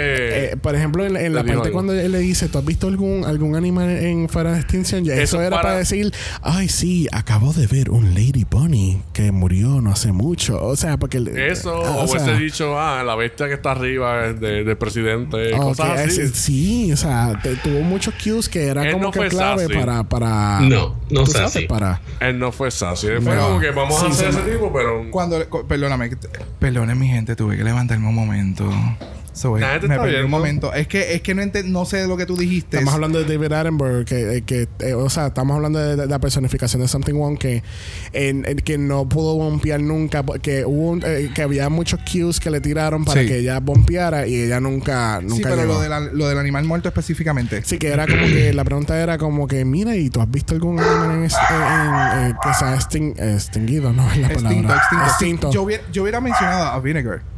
Eh, 0.53 0.57
por 0.61 0.75
ejemplo, 0.75 1.05
en, 1.05 1.15
en 1.17 1.33
la 1.35 1.43
parte 1.43 1.61
algo. 1.61 1.71
cuando 1.73 1.93
él 1.93 2.11
le 2.11 2.19
dice, 2.19 2.47
¿tú 2.47 2.57
has 2.57 2.65
visto 2.65 2.87
algún, 2.87 3.23
algún 3.25 3.55
animal 3.55 3.89
en 3.89 4.29
fuera 4.29 4.53
de 4.53 4.59
extinción? 4.59 5.03
Ya, 5.03 5.13
eso, 5.13 5.23
Eso 5.23 5.41
era 5.41 5.49
para... 5.57 5.61
para- 5.63 5.77
decir, 5.79 6.11
ay, 6.41 6.69
sí, 6.69 7.07
acabo 7.11 7.53
de 7.53 7.67
ver 7.67 7.89
un 7.91 8.13
Lady 8.13 8.45
Bunny 8.49 9.01
que 9.13 9.31
murió 9.31 9.81
no 9.81 9.91
hace 9.91 10.11
mucho. 10.11 10.52
O 10.61 10.75
sea, 10.75 10.97
porque... 10.97 11.17
el- 11.17 11.27
eso 11.37 11.73
ah, 11.85 11.89
o, 11.91 12.03
o 12.03 12.07
sea, 12.07 12.21
hubiese 12.23 12.41
dicho, 12.41 12.79
ah, 12.79 13.03
la 13.03 13.15
bestia 13.15 13.47
que 13.47 13.53
está 13.53 13.71
arriba 13.71 14.27
es 14.27 14.39
de- 14.39 14.63
del 14.63 14.77
presidente, 14.77 15.53
Ok, 15.53 15.61
cosas 15.61 15.99
así. 15.99 16.21
es- 16.21 16.31
sí, 16.31 16.91
o 16.93 16.97
sea, 16.97 17.39
te- 17.41 17.55
tuvo 17.57 17.81
muchos 17.81 18.13
cues 18.21 18.49
que 18.49 18.65
era 18.67 18.85
Él 18.85 18.93
como 18.93 19.05
no 19.05 19.11
que 19.11 19.19
fue 19.19 19.29
clave 19.29 19.63
sassy. 19.63 19.73
para, 19.79 20.03
para. 20.03 20.59
No, 20.61 20.95
no 21.09 21.25
sassy. 21.25 21.53
sabes, 21.53 21.67
para. 21.67 22.01
Él 22.19 22.37
no 22.39 22.51
fue 22.51 22.71
sassy. 22.71 23.07
Él 23.07 23.21
fue 23.21 23.35
No. 23.35 23.47
como 23.47 23.59
que 23.59 23.71
vamos 23.71 23.99
Sí, 23.99 24.05
a 24.05 24.09
hacer 24.09 24.33
sí, 24.33 24.39
ese 24.39 24.51
tipo, 24.51 24.71
pero 24.73 25.05
Cuando, 25.11 25.37
perdóname, 25.67 26.11
perdone 26.59 26.95
mi 26.95 27.07
gente, 27.07 27.35
tuve 27.35 27.57
que 27.57 27.63
levantarme 27.63 28.07
un 28.07 28.15
momento. 28.15 28.69
So, 29.33 29.57
Nadie 29.57 29.79
te 29.79 29.87
me 29.87 29.97
perdí 29.99 30.15
un 30.23 30.29
momento. 30.29 30.73
Es 30.73 30.87
que, 30.87 31.15
es 31.15 31.21
que 31.21 31.33
no, 31.33 31.41
ente- 31.41 31.63
no 31.63 31.85
sé 31.85 32.05
lo 32.07 32.15
que 32.17 32.25
tú 32.27 32.37
dijiste. 32.37 32.77
Estamos 32.77 32.93
hablando 32.93 33.17
de 33.17 33.25
David 33.25 33.51
Attenborough, 33.51 34.05
que, 34.05 34.37
eh, 34.37 34.41
que 34.43 34.67
eh, 34.79 34.93
o 34.93 35.09
sea, 35.09 35.27
estamos 35.27 35.55
hablando 35.55 35.79
de, 35.79 35.95
de 35.95 36.05
la 36.05 36.19
personificación 36.19 36.81
de 36.83 36.87
Something 36.87 37.15
One 37.15 37.37
que, 37.37 37.63
en, 38.13 38.45
en 38.47 38.57
que 38.57 38.77
no 38.77 39.09
pudo 39.09 39.35
bompear 39.35 39.81
nunca, 39.81 40.23
que 40.41 40.65
hubo 40.65 40.91
un- 40.91 41.03
eh, 41.05 41.31
que 41.33 41.41
había 41.41 41.67
muchos 41.69 41.99
cues 42.01 42.39
que 42.39 42.51
le 42.51 42.61
tiraron 42.61 43.05
para 43.05 43.21
Sí. 43.21 43.27
que 43.27 43.37
ella 43.39 43.59
bompeara 43.59 44.27
y 44.27 44.35
ella 44.35 44.59
nunca, 44.59 45.19
nunca 45.21 45.35
sí, 45.35 45.41
pero 45.43 45.55
llegó. 45.55 45.73
lo, 45.73 45.81
de 45.81 45.89
la- 45.89 45.99
lo 45.99 46.27
del 46.29 46.37
animal 46.37 46.65
muerto 46.65 46.87
específicamente. 46.89 47.63
Sí, 47.65 47.79
que 47.79 47.87
era 47.87 48.05
como 48.05 48.27
que 48.27 48.53
la 48.53 48.63
pregunta 48.63 49.01
era 49.01 49.17
como 49.17 49.47
que, 49.47 49.65
mira, 49.65 49.95
¿y 49.95 50.09
tú 50.11 50.21
has 50.21 50.29
visto 50.29 50.53
algún 50.53 50.79
animal 50.79 51.11
en, 51.11 51.23
en- 51.23 52.25
en- 52.27 52.35
que 52.41 52.53
se 52.53 52.65
ha 52.65 52.75
extin- 52.77 53.19
extinguido? 53.35 53.91
No 53.93 54.09
es 54.11 54.17
la 54.19 54.27
Extinto, 54.27 54.43
palabra. 54.67 54.75
extinto. 54.77 55.05
Extinto. 55.07 55.51
Yo, 55.51 55.63
hubiera, 55.63 55.83
yo 55.91 56.03
hubiera 56.03 56.21
mencionado 56.21 56.65
a 56.65 56.79
Vinegar. 56.79 57.32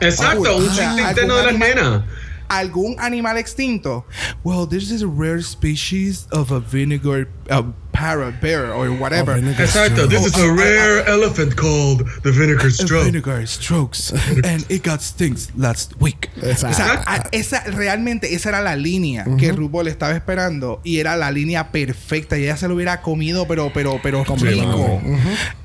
Exacto, 0.00 0.44
Ah, 0.50 0.56
un 0.56 0.70
sea, 0.74 0.94
chiste 0.94 1.08
interno 1.10 1.36
de 1.36 1.44
las 1.46 1.58
nenas. 1.58 2.02
¿Algún 2.48 2.94
animal 3.00 3.38
extinto? 3.38 4.06
Well, 4.44 4.68
this 4.68 4.88
is 4.92 5.02
a 5.02 5.08
rare 5.08 5.42
species 5.42 6.28
of 6.30 6.52
a 6.52 6.60
vinegar 6.60 7.26
uh, 7.50 7.64
parrot 7.90 8.40
bear 8.40 8.72
or 8.72 8.88
whatever. 8.92 9.32
Oh, 9.34 9.38
Exacto, 9.60 10.04
stroke. 10.06 10.10
this 10.10 10.26
is 10.26 10.38
a 10.38 10.52
rare 10.52 11.04
elephant 11.08 11.56
called 11.56 12.06
the 12.22 12.30
vinegar 12.30 12.70
stroke. 12.70 13.06
vinegar 13.06 13.44
strokes 13.48 14.12
and 14.44 14.64
it 14.68 14.84
got 14.84 15.02
stings 15.02 15.50
last 15.56 16.00
week. 16.00 16.30
Exacto. 16.40 16.68
O 16.68 16.74
sea, 16.74 17.02
a- 17.08 17.28
esa, 17.32 17.64
realmente 17.64 18.32
esa 18.32 18.50
era 18.50 18.60
la 18.62 18.76
línea 18.76 19.26
que 19.38 19.50
RuPaul 19.50 19.88
estaba 19.88 20.12
esperando 20.14 20.80
y 20.84 21.00
era 21.00 21.16
la 21.16 21.32
línea 21.32 21.72
perfecta 21.72 22.38
y 22.38 22.44
ella 22.44 22.56
se 22.56 22.68
lo 22.68 22.76
hubiera 22.76 23.02
comido 23.02 23.48
pero 23.48 23.72
pero 23.74 23.98
pero 24.00 24.22
rico. 24.24 25.00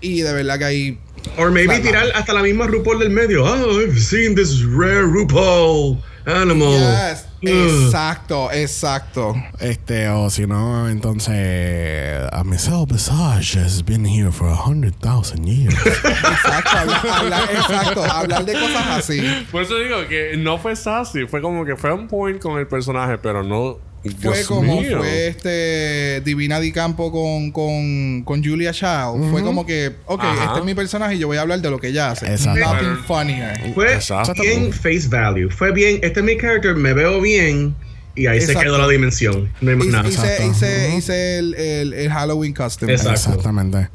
Y 0.02 0.22
de 0.22 0.34
verdad 0.34 0.58
que 0.58 0.66
ahí 0.66 1.00
Or 1.38 1.52
maybe 1.52 1.68
Claro. 1.68 1.84
tirar 1.84 2.06
hasta 2.16 2.34
la 2.34 2.42
misma 2.42 2.68
RuPaul 2.68 3.00
del 3.00 3.10
medio. 3.10 3.44
Oh, 3.46 3.80
I've 3.82 4.00
seen 4.00 4.36
this 4.36 4.64
rare 4.64 5.04
RuPaul 5.08 5.98
animal. 6.26 6.72
Yes, 6.74 7.26
exacto, 7.42 8.52
exacto. 8.52 9.34
Este, 9.60 10.08
o 10.10 10.30
si 10.30 10.46
no, 10.46 10.88
entonces, 10.90 12.28
a 12.32 12.44
Michelle 12.44 12.86
Visage 12.86 13.56
has 13.56 13.82
been 13.84 14.06
here 14.06 14.32
for 14.32 14.48
a 14.48 14.56
hundred 14.56 14.96
thousand 15.02 15.46
years. 15.46 15.74
Exacto, 15.86 16.78
hablar, 16.78 17.02
hablar- 17.08 17.50
exacto, 17.52 18.04
hablar 18.04 18.46
de 18.46 18.54
cosas 18.54 18.88
así. 18.98 19.22
Por 19.52 19.64
eso 19.64 19.76
digo 19.78 20.08
que 20.08 20.36
no 20.38 20.58
fue 20.58 20.76
sassy, 20.76 21.26
fue 21.28 21.42
como 21.42 21.66
que 21.66 21.76
fue 21.76 21.94
un 21.94 22.08
point 22.08 22.40
con 22.42 22.60
el 22.60 22.68
personaje, 22.68 23.18
pero 23.18 23.44
no 23.44 23.80
fue 24.10 24.34
Dios 24.34 24.48
como 24.48 24.82
mío. 24.82 24.98
fue 24.98 25.28
este 25.28 26.22
Divina 26.22 26.60
Di 26.60 26.72
Campo 26.72 27.12
con, 27.12 27.52
con, 27.52 28.24
con 28.24 28.44
Julia 28.44 28.72
Child. 28.72 29.30
Fue 29.32 29.44
como 29.44 29.66
que, 29.66 29.92
ok, 30.06 30.24
Ajá. 30.24 30.46
este 30.46 30.60
es 30.60 30.66
mi 30.66 30.74
personaje 30.74 31.16
y 31.16 31.20
yo 31.20 31.28
voy 31.28 31.38
a 31.38 31.42
hablar 31.42 31.62
de 31.62 31.70
lo 31.70 31.80
que 31.80 31.88
ella 31.90 32.12
hace. 32.12 32.26
Exacto. 32.32 32.60
Nothing 32.74 32.98
funnier. 33.06 33.74
Fue 33.74 33.94
Exacto. 33.94 34.42
bien 34.42 34.72
face 34.74 35.08
value. 35.08 35.50
Fue 35.50 35.72
bien, 35.72 36.00
este 36.02 36.20
es 36.22 36.26
mi 36.26 36.38
character, 36.38 36.76
me 36.76 36.94
veo 36.94 37.22
bien. 37.22 37.76
Y 38.16 38.28
ahí 38.28 38.42
se 38.42 38.56
quedó 38.56 38.78
la 38.78 38.88
dimensión. 38.88 39.50
No 39.62 39.70
hay 39.72 39.76
más 39.78 39.88
Hice, 39.88 39.96
nada. 39.96 40.10
hice, 40.10 40.48
hice, 40.48 40.96
hice 40.98 41.38
el, 41.40 41.54
el, 41.56 41.94
el 41.94 42.10
Halloween 42.12 42.54
costume. 42.54 42.92
Exacto. 42.94 43.30
Exactamente. 43.30 43.90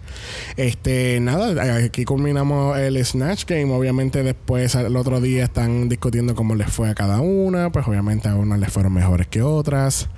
Este, 0.57 1.21
nada, 1.21 1.85
aquí 1.85 2.05
culminamos 2.05 2.79
el 2.79 3.05
Snatch 3.05 3.45
Game. 3.47 3.73
Obviamente, 3.73 4.23
después, 4.23 4.75
el 4.75 4.97
otro 4.97 5.21
día 5.21 5.45
están 5.45 5.89
discutiendo 5.89 6.35
cómo 6.35 6.55
les 6.55 6.73
fue 6.73 6.89
a 6.89 6.95
cada 6.95 7.21
una. 7.21 7.71
Pues, 7.71 7.87
obviamente, 7.87 8.29
a 8.29 8.35
unas 8.37 8.59
les 8.59 8.73
fueron 8.73 8.95
mejores 8.95 9.27
que 9.27 9.43
otras. 9.43 10.09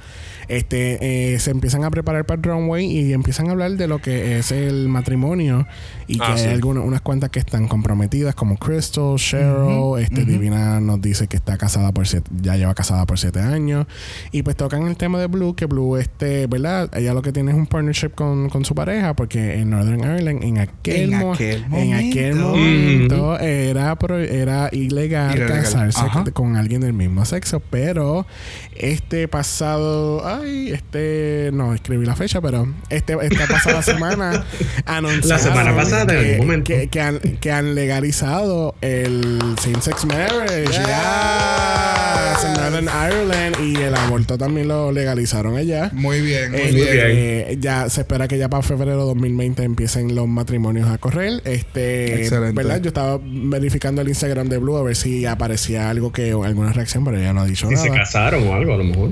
Este, 0.48 1.34
eh, 1.34 1.38
se 1.38 1.50
empiezan 1.50 1.84
a 1.84 1.90
preparar 1.90 2.24
para 2.26 2.38
el 2.40 2.42
runway 2.44 2.86
y 2.86 3.12
empiezan 3.12 3.48
a 3.48 3.52
hablar 3.52 3.72
de 3.72 3.86
lo 3.86 3.98
que 4.00 4.38
es 4.38 4.50
el 4.50 4.88
matrimonio. 4.88 5.66
Y 6.06 6.16
que 6.18 6.24
Ah, 6.24 6.32
hay 6.34 6.38
sí. 6.44 6.48
algunas, 6.48 6.84
unas 6.84 7.02
cuantas 7.02 7.28
que 7.30 7.38
están 7.38 7.68
comprometidas, 7.68 8.34
como 8.34 8.56
Crystal, 8.56 9.16
Cheryl. 9.16 9.98
este, 10.00 10.24
Divina 10.24 10.80
nos 10.80 11.00
dice 11.02 11.26
que 11.26 11.36
está 11.36 11.58
casada 11.58 11.92
por 11.92 12.06
siete, 12.08 12.30
ya 12.40 12.56
lleva 12.56 12.74
casada 12.74 13.04
por 13.04 13.18
siete 13.18 13.40
años. 13.40 13.86
Y 14.32 14.42
pues 14.42 14.56
tocan 14.56 14.86
el 14.88 14.96
tema 14.96 15.18
de 15.20 15.26
Blue, 15.26 15.54
que 15.54 15.66
Blue, 15.66 15.96
este, 15.98 16.46
¿verdad? 16.46 16.88
Ella 16.96 17.12
lo 17.12 17.20
que 17.20 17.30
tiene 17.32 17.50
es 17.50 17.56
un 17.58 17.66
partnership 17.66 18.10
con, 18.14 18.48
con 18.48 18.64
su 18.64 18.74
pareja, 18.74 19.14
porque 19.14 19.56
en 19.60 19.68
Northern 19.70 20.00
Ireland, 20.00 20.42
en 20.44 20.58
aquel, 20.58 21.12
En 21.12 21.18
mo- 21.18 21.34
aquel 21.34 21.64
en 21.72 21.92
aquel 21.94 22.34
momento. 22.36 23.16
momento 23.16 23.38
era, 23.40 23.94
pro- 23.98 24.18
era 24.18 24.70
ilegal, 24.72 25.36
Ilegal. 25.36 25.62
casarse 25.62 26.00
Ajá. 26.00 26.24
con 26.32 26.56
alguien 26.56 26.80
del 26.80 26.94
mismo 26.94 27.24
sexo. 27.26 27.60
Pero 27.70 28.26
este 28.74 29.28
pasado, 29.28 30.22
este, 30.44 31.50
no 31.52 31.74
escribí 31.74 32.04
la 32.06 32.16
fecha, 32.16 32.40
pero 32.40 32.66
este, 32.90 33.16
esta 33.22 33.46
pasada 33.46 33.82
semana 33.82 34.44
anunciaron 34.86 35.28
La 35.28 35.38
semana 35.38 35.74
pasada, 35.76 36.02
en 36.02 36.08
que, 36.24 36.30
algún 36.32 36.46
momento. 36.46 36.64
que, 36.72 36.88
que 36.88 37.00
han, 37.00 37.18
que 37.18 37.52
han 37.52 37.74
legalizado 37.74 38.74
el 38.80 39.38
same-sex 39.60 40.04
marriage. 40.06 40.66
Yes. 40.68 40.78
Yes, 40.78 42.44
en 42.44 42.52
Northern 42.54 42.88
Ireland 42.88 43.56
y 43.62 43.76
el 43.82 43.94
aborto 43.94 44.38
también 44.38 44.68
lo 44.68 44.92
legalizaron 44.92 45.56
allá. 45.56 45.90
Muy 45.92 46.20
bien, 46.20 46.50
muy 46.52 46.60
Este, 46.60 46.72
bien. 46.92 47.06
eh, 47.08 47.56
ya 47.60 47.88
se 47.88 48.02
espera 48.02 48.28
que 48.28 48.38
ya 48.38 48.48
para 48.48 48.62
febrero 48.62 48.98
de 48.98 49.04
2020 49.06 49.62
empiecen 49.64 50.14
los 50.14 50.28
matrimonios 50.28 50.88
a 50.88 50.98
correr. 50.98 51.40
Este, 51.44 52.22
Excelente. 52.22 52.52
¿verdad? 52.54 52.80
Yo 52.80 52.88
estaba 52.88 53.18
verificando 53.22 54.02
el 54.02 54.08
Instagram 54.08 54.48
de 54.48 54.58
Blue 54.58 54.76
a 54.76 54.82
ver 54.82 54.96
si 54.96 55.26
aparecía 55.26 55.90
algo 55.90 56.12
que 56.12 56.30
alguna 56.32 56.72
reacción, 56.72 57.04
pero 57.04 57.18
ella 57.18 57.32
no 57.32 57.40
ha 57.42 57.46
dicho 57.46 57.68
Si 57.68 57.76
se 57.76 57.86
nada. 57.88 58.00
casaron 58.00 58.46
o 58.48 58.54
algo, 58.54 58.74
a 58.74 58.76
lo 58.78 58.84
mejor. 58.84 59.10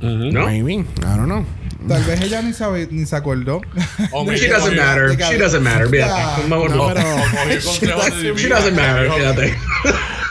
Ujú. 0.00 0.32
¿No? 0.32 0.46
Maybe, 0.46 0.72
I 0.74 0.84
don't 1.16 1.26
know. 1.26 1.44
Tal 1.88 2.04
vez 2.04 2.20
ella 2.20 2.42
ni, 2.42 2.52
sabe, 2.52 2.88
ni 2.90 3.06
se 3.06 3.16
acordó. 3.16 3.60
Oh, 4.12 4.22
o 4.26 4.32
She 4.36 4.48
doesn't 4.48 4.76
matter. 4.76 5.16
She 5.16 5.38
doesn't 5.38 5.62
matter. 5.62 5.90
Ya. 5.90 6.06
Fíjate. 6.06 6.48
Vamos, 6.48 6.70
No, 6.70 6.76
no. 6.88 6.94
pero- 6.94 7.16
o 7.16 7.20
cogí 7.30 8.26
el 8.26 8.36
She 8.36 8.48
doesn't 8.48 8.76
matter. 8.76 9.04
Dijo 9.04 9.16
Fíjate. 9.16 9.56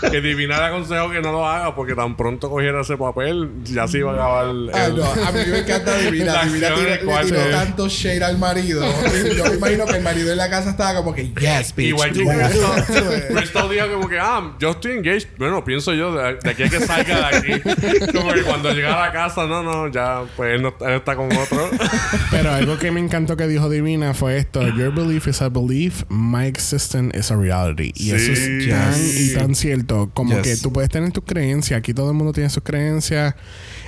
Que 0.01 0.21
Divina 0.21 0.57
le 0.59 0.65
aconsejó 0.65 1.09
que 1.11 1.21
no 1.21 1.31
lo 1.31 1.47
haga 1.47 1.75
porque 1.75 1.93
tan 1.95 2.15
pronto 2.15 2.49
cogiera 2.49 2.81
ese 2.81 2.95
papel, 2.97 3.49
ya 3.63 3.87
se 3.87 3.99
iba 3.99 4.11
a 4.11 4.15
acabar 4.15 4.45
el. 4.49 4.71
Ah, 4.73 4.89
no, 4.95 5.03
a 5.03 5.31
mí 5.31 5.39
me 5.51 5.59
encanta 5.59 5.97
Divina. 5.97 6.43
Divina 6.45 6.67
tiró 6.75 7.05
cuarto. 7.05 7.35
tanto 7.51 7.87
shade 7.89 8.23
al 8.23 8.37
marido. 8.37 8.81
Yo 9.37 9.45
me 9.45 9.55
imagino 9.55 9.85
que 9.85 9.97
el 9.97 10.03
marido 10.03 10.31
en 10.31 10.37
la 10.37 10.49
casa 10.49 10.69
estaba 10.71 10.95
como 10.95 11.13
que, 11.13 11.29
yes, 11.33 11.75
bitch. 11.75 11.87
Igual 11.89 12.11
que 12.13 12.21
it". 12.21 13.35
Crystal 13.35 13.69
dijo 13.69 13.87
como 13.93 14.07
que, 14.09 14.19
ah, 14.19 14.55
yo 14.59 14.71
estoy 14.71 14.93
engaged. 14.93 15.27
Bueno, 15.37 15.63
pienso 15.63 15.93
yo, 15.93 16.13
de, 16.13 16.35
de 16.41 16.49
aquí 16.49 16.63
a 16.63 16.69
que 16.69 16.79
salga 16.79 17.29
de 17.31 17.37
aquí. 17.37 18.11
Como 18.13 18.31
que 18.33 18.41
cuando 18.43 18.71
llega 18.73 18.95
a 19.03 19.07
la 19.07 19.11
casa, 19.11 19.45
no, 19.45 19.63
no, 19.63 19.87
ya, 19.91 20.23
pues 20.35 20.55
él, 20.55 20.61
no, 20.61 20.73
él 20.81 20.93
está 20.93 21.15
con 21.15 21.31
otro. 21.35 21.69
Pero 22.31 22.51
algo 22.51 22.77
que 22.77 22.91
me 22.91 22.99
encantó 22.99 23.35
que 23.37 23.47
dijo 23.47 23.69
Divina 23.69 24.13
fue 24.13 24.37
esto: 24.37 24.61
Your 24.75 24.93
belief 24.93 25.27
is 25.27 25.41
a 25.41 25.49
belief, 25.49 26.03
my 26.09 26.45
existence 26.45 27.17
is 27.17 27.31
a 27.31 27.35
reality. 27.35 27.91
Y 27.95 28.11
eso 28.11 28.31
es 28.31 28.69
tan 28.69 28.93
Yes. 28.93 29.19
y 29.19 29.33
tan 29.35 29.55
cierto. 29.55 29.88
Como 30.13 30.33
Yes. 30.35 30.41
que 30.43 30.57
tú 30.57 30.71
puedes 30.71 30.89
tener 30.89 31.11
tus 31.11 31.23
creencias. 31.23 31.77
Aquí 31.77 31.93
todo 31.93 32.09
el 32.11 32.15
mundo 32.15 32.31
tiene 32.33 32.49
sus 32.49 32.63
creencias. 32.63 33.35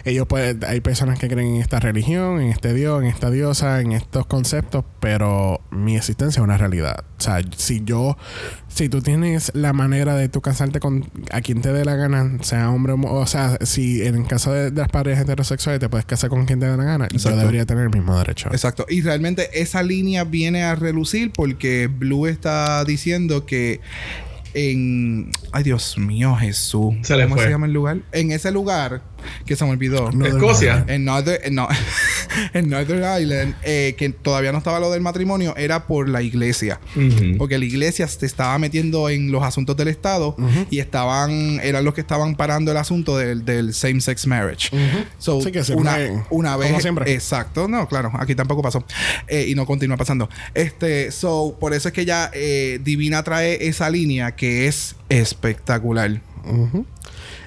Ellos 0.04 0.26
pueden, 0.28 0.60
hay 0.68 0.82
personas 0.82 1.20
que 1.20 1.28
creen 1.28 1.56
en 1.56 1.62
esta 1.62 1.80
religión, 1.80 2.41
en 2.41 2.49
este 2.49 2.74
Dios, 2.74 3.02
en 3.02 3.08
esta 3.08 3.30
diosa, 3.30 3.82
en 3.82 3.91
estos 3.91 4.26
conceptos, 4.26 4.84
pero 4.99 5.62
mi 5.72 5.95
existencia 5.95 6.39
es 6.39 6.43
una 6.43 6.58
realidad. 6.58 7.04
O 7.20 7.22
sea, 7.24 7.39
si 7.56 7.84
yo, 7.84 8.18
si 8.68 8.89
tú 8.89 9.02
tienes 9.02 9.52
la 9.54 9.74
manera 9.74 10.16
de 10.16 10.28
tú 10.28 10.41
casarte 10.41 10.80
con 10.80 11.06
a 11.32 11.41
quien 11.41 11.62
te 11.62 11.72
dé 11.72 11.86
la 11.86 11.95
gana, 11.95 12.38
sea 12.41 12.72
hombre 12.72 12.93
o 12.93 12.97
o 13.22 13.28
sea, 13.28 13.58
si 13.62 14.02
en 14.06 14.16
el 14.16 14.26
caso 14.26 14.52
de, 14.52 14.72
de 14.72 14.82
las 14.82 14.89
parejas 14.89 15.24
heterosexuales 15.24 15.80
te 15.80 15.88
puedes 15.89 16.06
casar 16.06 16.32
con 16.32 16.45
quien 16.47 16.60
te 16.60 16.66
dé 16.66 16.76
la 16.76 16.84
gana, 16.84 17.06
Exacto. 17.06 17.30
yo 17.32 17.38
debería 17.38 17.66
tener 17.68 17.84
el 17.84 17.91
mismo 17.91 18.18
derecho. 18.18 18.49
Exacto. 18.52 18.88
Y 18.89 19.02
realmente 19.02 19.62
esa 19.62 19.84
línea 19.84 20.24
viene 20.24 20.64
a 20.64 20.74
relucir 20.74 21.32
porque 21.32 21.88
Blue 21.88 22.26
está 22.26 22.84
diciendo 22.86 23.45
que 23.45 23.82
en. 24.54 25.32
Ay, 25.52 25.64
Dios 25.64 25.97
mío, 25.97 26.36
Jesús. 26.36 26.95
Se 27.04 27.14
¿Cómo 27.22 27.36
fue. 27.36 27.45
se 27.45 27.49
llama 27.49 27.66
el 27.68 27.74
lugar? 27.74 27.97
En 28.12 28.32
ese 28.32 28.52
lugar 28.52 29.02
que 29.45 29.55
se 29.55 29.63
me 29.65 29.72
olvidó. 29.72 30.09
Escocia. 30.26 30.86
En 30.88 31.05
Northern, 31.05 31.39
en, 31.43 31.55
no, 31.55 31.67
en 32.53 32.69
Northern 32.69 33.22
Island, 33.22 33.55
eh, 33.63 33.95
que 33.97 34.09
todavía 34.09 34.51
no 34.51 34.57
estaba 34.57 34.80
lo 34.80 34.91
del 34.91 35.01
matrimonio, 35.01 35.55
era 35.57 35.86
por 35.88 36.07
la 36.09 36.22
iglesia. 36.22 36.80
Porque 37.38 37.57
la 37.57 37.65
iglesia 37.65 38.07
se 38.07 38.26
estaba 38.26 38.57
metiendo 38.57 39.09
en 39.09 39.32
los 39.32 39.43
asuntos 39.43 39.76
del 39.78 39.88
Estado 39.88 40.36
y 40.69 40.80
estaban, 40.80 41.59
eran 41.63 41.84
los 41.84 41.93
que 41.93 42.01
estaban 42.01 42.36
parando 42.36 42.72
el 42.72 42.78
asunto 42.78 43.17
del, 43.17 43.45
del 43.45 43.74
same-sex 43.74 44.28
marriage. 44.28 44.69
So, 45.17 45.41
Sí, 45.41 45.51
que 45.51 45.63
siempre- 45.63 46.09
una, 46.11 46.26
una 46.30 46.57
vez. 46.57 46.67
como 46.69 46.82
siempre. 46.82 47.13
Exacto, 47.13 47.67
no, 47.67 47.88
claro, 47.88 48.11
aquí 48.19 48.36
tampoco 48.36 48.61
pasó. 48.61 48.84
Eh, 49.28 49.45
y 49.47 49.55
no 49.55 49.65
continúa 49.65 49.97
pasando. 49.97 50.30
Este, 50.53 51.11
so, 51.11 51.57
por 51.59 51.74
eso 51.74 51.88
es 51.89 51.93
que 51.93 52.05
ya 52.05 52.30
eh, 52.34 52.80
Divina 52.84 53.24
trae 53.24 53.67
esa 53.67 53.89
línea 53.89 54.36
que 54.36 54.67
es 54.67 54.95
espectacular. 55.09 56.22
Ujú. 56.45 56.86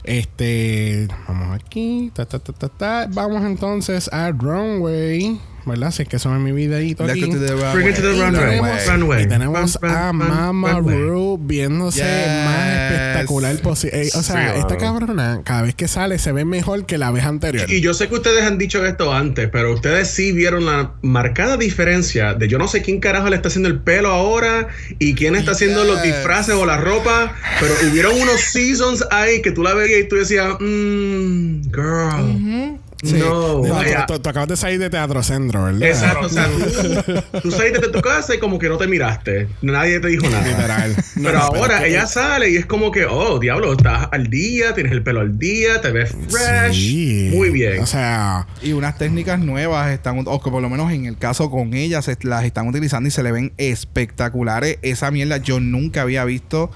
Este, 0.04 1.08
vamos 1.26 1.54
aquí, 1.54 2.10
ta, 2.14 2.26
ta, 2.26 2.38
ta, 2.38 2.52
ta, 2.52 2.68
ta. 2.68 3.06
Vamos 3.10 3.42
entonces 3.44 4.08
a 4.12 4.30
Runway, 4.30 5.40
¿verdad? 5.66 5.90
Si 5.90 6.02
es 6.02 6.08
que 6.08 6.18
son 6.18 6.34
en 6.36 6.42
mi 6.42 6.52
videito 6.52 7.06
Let's 7.06 7.12
aquí. 7.22 7.30
to 7.30 7.38
the 7.38 7.54
Bring 7.72 7.88
it 7.88 7.94
to 7.96 8.02
the 8.02 8.16
Y 8.16 8.20
runway. 8.20 8.40
tenemos, 8.60 8.86
Runway. 8.86 9.22
y 9.22 9.26
tenemos 9.28 9.78
Run, 9.80 9.90
run, 9.90 9.96
a 9.98 10.12
Mama 10.12 10.72
runway. 10.74 10.96
Ru 10.98 11.38
viéndose 11.40 11.98
Yes. 12.00 12.44
más 12.44 12.68
espectacular 12.68 13.56
posible. 13.58 14.08
o 14.14 14.22
sea, 14.22 14.54
Sí, 14.54 14.60
esta 14.60 14.76
cabrona, 14.76 15.40
cada 15.44 15.62
vez 15.62 15.74
que 15.74 15.88
sale, 15.88 16.18
se 16.18 16.32
ve 16.32 16.44
mejor 16.44 16.86
que 16.86 16.98
la 16.98 17.10
vez 17.10 17.24
anterior. 17.24 17.70
Y 17.70 17.80
yo 17.80 17.94
sé 17.94 18.08
que 18.08 18.14
ustedes 18.14 18.44
han 18.44 18.58
dicho 18.58 18.84
esto 18.84 19.12
antes, 19.12 19.48
pero 19.50 19.72
ustedes 19.72 20.08
sí 20.08 20.32
vieron 20.32 20.66
la 20.66 20.92
marcada 21.02 21.56
diferencia 21.56 22.34
de 22.34 22.48
yo 22.48 22.58
no 22.58 22.68
sé 22.68 22.82
quién 22.82 23.00
carajo 23.00 23.28
le 23.30 23.36
está 23.36 23.48
haciendo 23.48 23.68
el 23.68 23.80
pelo 23.80 24.10
ahora 24.10 24.68
y 24.98 25.14
quién 25.14 25.34
está 25.36 25.52
haciendo 25.52 25.84
los 25.84 26.02
Yes. 26.02 26.14
disfraces 26.14 26.54
o 26.54 26.66
la 26.66 26.76
ropa, 26.76 27.32
pero 27.60 27.74
hubieron 27.90 28.20
unos 28.20 28.40
seasons 28.40 29.04
ahí 29.10 29.40
que 29.42 29.50
tú 29.52 29.62
la 29.62 29.74
veías 29.74 30.00
y 30.00 30.08
tú 30.08 30.16
decías, 30.16 30.54
mmm, 30.60 31.62
girl. 31.72 32.78
Sí. 33.02 33.14
No, 33.14 33.60
tú, 33.60 33.68
tú- 34.06 34.18
tú 34.20 34.28
acabas 34.30 34.48
de 34.48 34.56
salir 34.56 34.78
de 34.78 34.88
Teatro 34.88 35.22
Centro, 35.22 35.64
¿verdad? 35.64 35.82
Exacto, 35.82 36.26
o 36.26 36.28
sea, 36.28 36.46
tú, 36.46 37.38
tú 37.42 37.50
saliste 37.50 37.80
de 37.80 37.88
tu 37.88 38.00
casa 38.00 38.34
y 38.34 38.38
como 38.38 38.58
que 38.58 38.68
no 38.68 38.78
te 38.78 38.86
miraste. 38.86 39.48
Nadie 39.62 40.00
te 40.00 40.08
dijo 40.08 40.28
nada. 40.28 40.46
Literal. 40.46 40.96
No, 41.16 41.22
Pero 41.28 41.38
no, 41.38 41.44
ahora 41.44 41.80
que- 41.80 41.88
ella 41.88 42.06
sale 42.06 42.50
y 42.50 42.56
es 42.56 42.64
como 42.66 42.90
que, 42.90 43.04
oh, 43.04 43.38
diablo, 43.38 43.72
estás 43.72 44.08
al 44.12 44.28
día, 44.28 44.74
tienes 44.74 44.92
el 44.92 45.02
pelo 45.02 45.20
al 45.20 45.38
día, 45.38 45.80
te 45.82 45.90
ves 45.92 46.14
fresh. 46.30 46.74
Sí. 46.74 47.30
Muy 47.34 47.50
bien. 47.50 47.80
O 47.80 47.86
sea, 47.86 48.46
Y 48.62 48.72
unas 48.72 48.96
técnicas 48.96 49.38
nuevas 49.38 49.90
están, 49.92 50.22
o 50.26 50.42
que 50.42 50.50
por 50.50 50.62
lo 50.62 50.70
menos 50.70 50.90
en 50.92 51.04
el 51.04 51.18
caso 51.18 51.50
con 51.50 51.74
ellas, 51.74 52.06
se- 52.06 52.16
las 52.22 52.44
están 52.44 52.68
utilizando 52.68 53.06
y 53.08 53.10
se 53.10 53.22
le 53.22 53.32
ven 53.32 53.52
espectaculares. 53.58 54.78
Esa 54.82 55.10
mierda 55.10 55.36
yo 55.38 55.60
nunca 55.60 56.02
había 56.02 56.24
visto, 56.24 56.70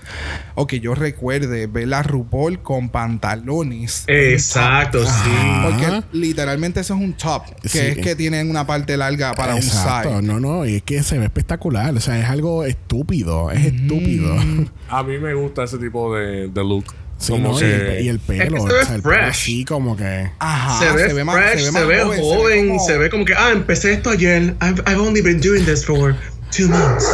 o 0.54 0.66
que 0.66 0.80
yo 0.80 0.94
recuerde, 0.94 1.66
ver 1.66 1.88
la 1.88 2.02
RuPaul 2.02 2.60
con 2.62 2.90
pantalones. 2.90 4.04
Exacto, 4.08 5.04
sí. 5.06 5.30
Porque 5.62 6.02
literalmente 6.18 6.80
eso 6.80 6.94
es 6.94 7.00
un 7.00 7.12
top, 7.14 7.42
que 7.62 7.68
Sí. 7.68 7.78
es 7.78 7.98
que 7.98 8.14
tienen 8.16 8.50
una 8.50 8.66
parte 8.66 8.96
larga 8.96 9.32
para 9.34 9.56
exacto. 9.56 10.10
un 10.10 10.16
side. 10.20 10.26
No, 10.26 10.40
no, 10.40 10.66
y 10.66 10.76
es 10.76 10.82
que 10.82 11.02
se 11.02 11.18
ve 11.18 11.24
espectacular. 11.24 11.94
O 11.94 12.00
sea, 12.00 12.18
es 12.20 12.26
algo 12.26 12.64
estúpido. 12.64 13.50
Es 13.50 13.66
estúpido. 13.66 14.36
A 14.88 15.02
mí 15.02 15.18
me 15.18 15.34
gusta 15.34 15.64
ese 15.64 15.78
tipo 15.78 16.14
de, 16.14 16.48
de 16.48 16.64
look. 16.64 16.84
Sí, 17.18 17.32
como 17.32 17.48
¿no? 17.52 17.58
que. 17.58 17.98
y, 18.00 18.04
y 18.04 18.08
el 18.08 18.20
pelo, 18.20 18.44
Es 18.44 18.48
que 18.52 18.58
se 18.60 18.62
o 18.62 18.78
ve 18.78 18.84
sea, 18.84 18.94
el 18.94 19.02
pelo 19.02 19.22
así 19.26 19.64
como 19.64 19.96
que. 19.96 20.30
Ajá, 20.38 20.78
se 20.78 21.14
ve 21.14 21.24
más- 21.24 21.36
fresh, 21.36 21.64
se 21.72 21.84
ve, 21.84 22.04
más 22.04 22.18
joven, 22.20 22.78
se 22.80 22.96
ve, 22.96 23.10
como- 23.10 23.24
como 23.24 23.24
que, 23.24 23.34
ah, 23.34 23.50
empecé 23.52 23.92
esto 23.94 24.10
ayer. 24.10 24.54
I've, 24.62 24.80
I've 24.86 25.00
only 25.00 25.20
been 25.20 25.40
doing 25.40 25.64
this 25.64 25.84
for 25.84 26.14
two 26.56 26.68
months. 26.68 27.06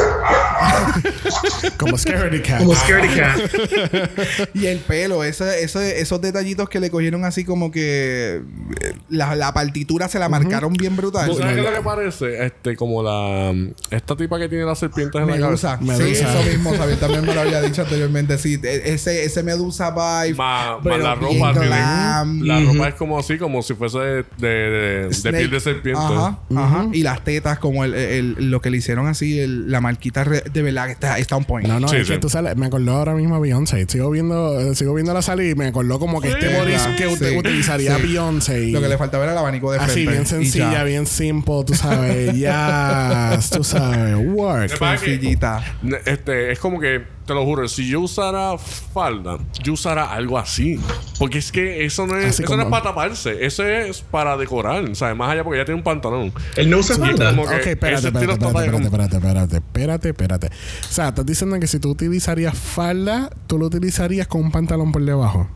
Como 1.79 1.99
Scaredy 1.99 2.41
Cat. 2.41 2.59
Como 2.59 2.75
Scaredy 2.75 3.09
Cat. 3.17 3.41
Y 4.55 4.67
el 4.67 4.79
pelo, 4.79 5.25
ese, 5.25 5.63
ese- 5.63 6.01
esos 6.01 6.21
detallitos 6.21 6.69
que 6.69 6.81
le 6.81 6.91
cogieron 6.91 7.25
así 7.25 7.45
como 7.45 7.71
que 7.71 8.43
eh, 8.81 8.95
la, 9.09 9.35
la 9.37 9.53
partitura 9.53 10.09
se 10.09 10.19
la 10.19 10.29
marcaron 10.29 10.73
bien 10.75 10.97
brutal. 10.97 11.29
¿Tú 11.29 11.37
sabes 11.37 11.55
qué 11.55 11.61
es 11.61 11.67
lo 11.67 11.73
que 11.77 11.83
parece? 11.83 12.47
Este, 12.47 12.77
como 12.77 13.03
la... 13.03 13.53
Esta 13.91 14.17
tipa 14.17 14.39
que 14.39 14.49
tiene 14.49 14.65
las 14.65 14.79
serpientes 14.79 15.21
en 15.21 15.27
la 15.29 15.35
Medusa. 15.37 15.79
cabeza. 15.79 15.97
Sí, 15.97 16.03
Medusa. 16.03 16.41
eso 16.41 16.51
mismo, 16.51 16.75
¿sabes? 16.77 17.01
También 17.01 17.25
me 17.27 17.35
lo 17.35 17.41
había 17.41 17.61
dicho 17.63 17.83
anteriormente. 17.83 18.39
Sí, 18.39 18.59
e- 18.63 18.83
ese, 18.95 19.25
ese 19.25 19.43
Medusa 19.43 19.91
vibe. 19.91 20.37
Más, 20.37 20.77
pero 20.83 20.99
la 20.99 21.15
ropa 21.15 21.53
glam. 21.53 22.43
La 22.43 22.61
ropa 22.61 22.89
es 22.89 22.95
como 22.95 23.19
así, 23.19 23.39
como 23.39 23.63
si 23.63 23.75
fuese 23.75 23.99
de, 23.99 24.25
de, 24.39 24.49
de- 24.49 25.09
de 25.09 25.15
Snake. 25.15 25.39
piel 25.39 25.51
de 25.51 25.61
serpiente. 25.61 26.01
Ajá, 26.01 26.39
ajá. 26.57 26.87
Y 26.93 27.03
las 27.03 27.23
tetas, 27.25 27.59
como 27.59 27.85
el, 27.85 27.95
el- 27.95 28.51
lo 28.51 28.61
que 28.61 28.71
le 28.71 28.79
hicieron 28.79 29.07
así, 29.07 29.39
el- 29.41 29.71
la 29.71 29.81
marquita 29.81 30.25
re- 30.25 30.45
de 30.55 30.63
verdad 30.63 30.87
que 30.87 30.93
está, 30.93 31.19
está 31.19 31.37
on 31.37 31.45
point. 31.45 31.69
No, 31.69 31.79
no, 31.81 31.89
Sí, 31.89 31.97
es 31.97 32.07
sí. 32.07 32.13
que 32.15 32.19
tú 32.21 32.29
sabes, 32.31 32.57
me 32.57 32.67
acordó 32.67 32.93
ahora 32.93 33.15
mismo 33.15 33.35
a 33.35 33.39
Beyoncé. 33.41 33.85
Sigo 33.89 34.11
viendo, 34.11 34.59
eh, 34.61 34.75
sigo 34.75 34.95
viendo 34.95 35.13
la 35.13 35.21
salida 35.21 35.51
y 35.51 35.55
me 35.55 35.67
acordó 35.67 35.99
como 35.99 36.21
que 36.21 36.29
este 36.29 36.47
body 36.57 36.71
¿verdad? 36.73 36.97
que 36.97 37.07
usted 37.09 37.31
Sí, 37.33 37.37
utilizaría 37.39 37.97
sí. 37.97 38.03
Beyoncé. 38.03 38.65
y- 38.65 38.71
Lo 38.71 38.81
que 38.81 38.89
le 38.89 38.97
faltaba 38.97 39.25
era 39.25 39.33
el 39.33 39.39
abanico 39.39 39.73
de 39.73 39.79
frente. 39.81 39.93
Así, 39.93 40.07
bien 40.07 40.27
sencilla, 40.27 40.85
bien 40.85 41.07
simple, 41.07 41.65
tú 41.67 41.75
sabes. 41.75 42.35
Ya, 42.39 43.39
tú 43.53 43.63
sabes. 43.65 44.17
Work. 44.27 44.71
Sencillita. 44.79 45.63
Este, 46.07 46.53
es 46.53 46.59
como 46.59 46.81
que, 46.81 47.03
te 47.27 47.33
lo 47.33 47.45
juro, 47.45 47.67
si 47.69 47.89
yo 47.89 48.01
usara 48.01 48.59
falda, 48.59 49.39
yo 49.63 49.73
usara 49.73 50.13
algo 50.13 50.39
así. 50.39 50.79
Porque 51.19 51.39
es 51.39 51.51
que 51.53 51.85
eso 51.85 52.07
no 52.07 52.17
es, 52.17 52.41
eso 52.41 52.57
no 52.57 52.65
es 52.65 52.69
para 52.69 52.83
taparse, 52.83 53.45
eso 53.45 53.65
es 53.65 54.03
para 54.03 54.37
decorar. 54.37 54.85
O 54.85 54.95
sea, 54.95 55.15
más 55.15 55.31
allá 55.31 55.45
porque 55.45 55.59
ya 55.59 55.65
tiene 55.65 55.79
un 55.79 55.85
pantalón. 55.85 56.33
Él 56.57 56.69
no 56.69 56.79
usa 56.79 56.97
falda. 56.97 57.31
Ok, 57.31 57.51
espérate, 57.51 58.09
espérate, 58.09 58.47
espérate, 58.47 59.17
espérate, 59.17 59.57
espérate, 59.57 60.09
espérate. 60.09 60.47
O 60.49 60.93
sea, 60.93 61.09
estás 61.09 61.27
diciendo 61.27 61.59
que 61.59 61.67
si 61.67 61.79
tú 61.79 61.91
utilizarías 61.91 62.57
falda, 62.57 63.31
tú 63.47 63.59
lo 63.59 63.67
utilizarías 63.67 64.27
con 64.27 64.43
un 64.43 64.51
pantalón 64.51 64.93
por 64.93 65.03
debajo. 65.03 65.49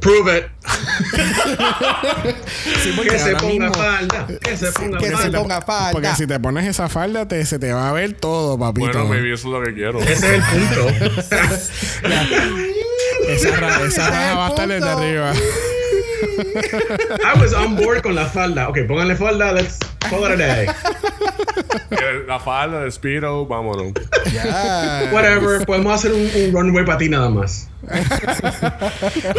Prove 0.00 0.38
it. 0.38 0.44
Sí, 2.82 2.96
Que 3.08 3.18
se 3.18 3.36
ponga 3.36 3.48
mismo- 3.68 3.74
falda. 3.74 4.26
Que 4.26 4.56
se 4.56 4.72
ponga 4.72 4.98
que 4.98 5.06
se 5.06 5.12
falda. 5.16 5.38
ponga 5.40 5.60
falda. 5.62 5.92
Porque 5.92 6.14
si 6.16 6.26
te 6.26 6.38
pones 6.40 6.66
esa 6.66 6.88
falda, 6.88 7.26
te, 7.26 7.44
se 7.46 7.58
te 7.58 7.72
va 7.72 7.88
a 7.88 7.92
ver 7.92 8.12
todo, 8.14 8.58
papito. 8.58 8.86
Bueno, 8.86 9.06
maybe 9.06 9.32
eso 9.34 9.48
es 9.48 9.52
lo 9.54 9.62
que 9.62 9.74
quiero. 9.74 10.00
Ese 10.00 10.12
es 10.12 10.22
el 10.24 10.42
punto. 10.42 10.88
esa 13.28 13.84
esa 13.84 14.10
raja 14.10 14.34
va 14.34 14.46
a 14.46 14.48
estar 14.50 14.68
desde 14.68 14.88
arriba. 14.88 15.32
I 17.24 17.38
was 17.40 17.52
on 17.52 17.76
board 17.76 18.02
con 18.02 18.14
la 18.14 18.26
falda. 18.26 18.68
Ok, 18.68 18.78
pónganle 18.86 19.16
falda. 19.16 19.52
Let's 19.52 19.78
call 20.08 20.24
it 20.24 20.32
a 20.32 20.36
day. 20.36 20.66
Que 21.90 22.24
La 22.26 22.38
falda 22.38 22.80
de 22.84 22.90
Speedo, 22.90 23.46
vámonos. 23.46 23.92
Whatever. 25.12 25.64
Podemos 25.66 25.94
hacer 25.94 26.12
un, 26.12 26.20
un 26.20 26.52
runway 26.52 26.84
para 26.84 26.98
ti 26.98 27.08
nada 27.08 27.28
más. 27.28 27.68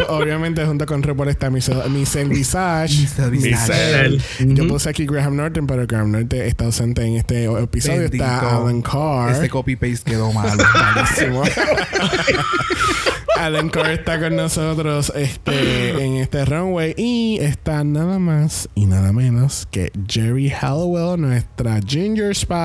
Obviamente, 0.08 0.64
junto 0.64 0.86
con 0.86 1.02
Report 1.02 1.28
está 1.28 1.50
Michelle 1.50 2.28
Visage. 2.28 3.08
Michelle. 3.30 4.20
Yo 4.40 4.66
puse 4.66 4.88
aquí 4.88 5.06
Graham 5.06 5.36
Norton, 5.36 5.66
pero 5.66 5.86
Graham 5.86 6.12
Norton 6.12 6.40
está 6.40 6.64
ausente 6.66 7.02
en 7.04 7.16
este 7.16 7.44
episodio. 7.44 8.02
Bendito. 8.02 8.24
Está 8.24 8.56
Alan 8.56 8.82
Carr. 8.82 9.32
Este 9.32 9.48
copy-paste 9.50 10.10
quedó 10.10 10.32
malo. 10.32 10.62
Malísimo. 10.74 11.42
Alan 13.38 13.68
Carr 13.68 13.92
está 13.92 14.18
con 14.18 14.34
nosotros 14.34 15.12
este, 15.14 15.90
en 16.04 16.16
este 16.16 16.44
runway 16.44 16.92
y 16.96 17.38
está 17.40 17.84
nada 17.84 18.18
más 18.18 18.68
y 18.74 18.86
nada 18.86 19.12
menos 19.12 19.68
que 19.70 19.92
Jerry 20.08 20.50
Hallowell, 20.50 21.20
nuestra 21.20 21.78
Ginger 21.86 22.34
Spice. 22.34 22.58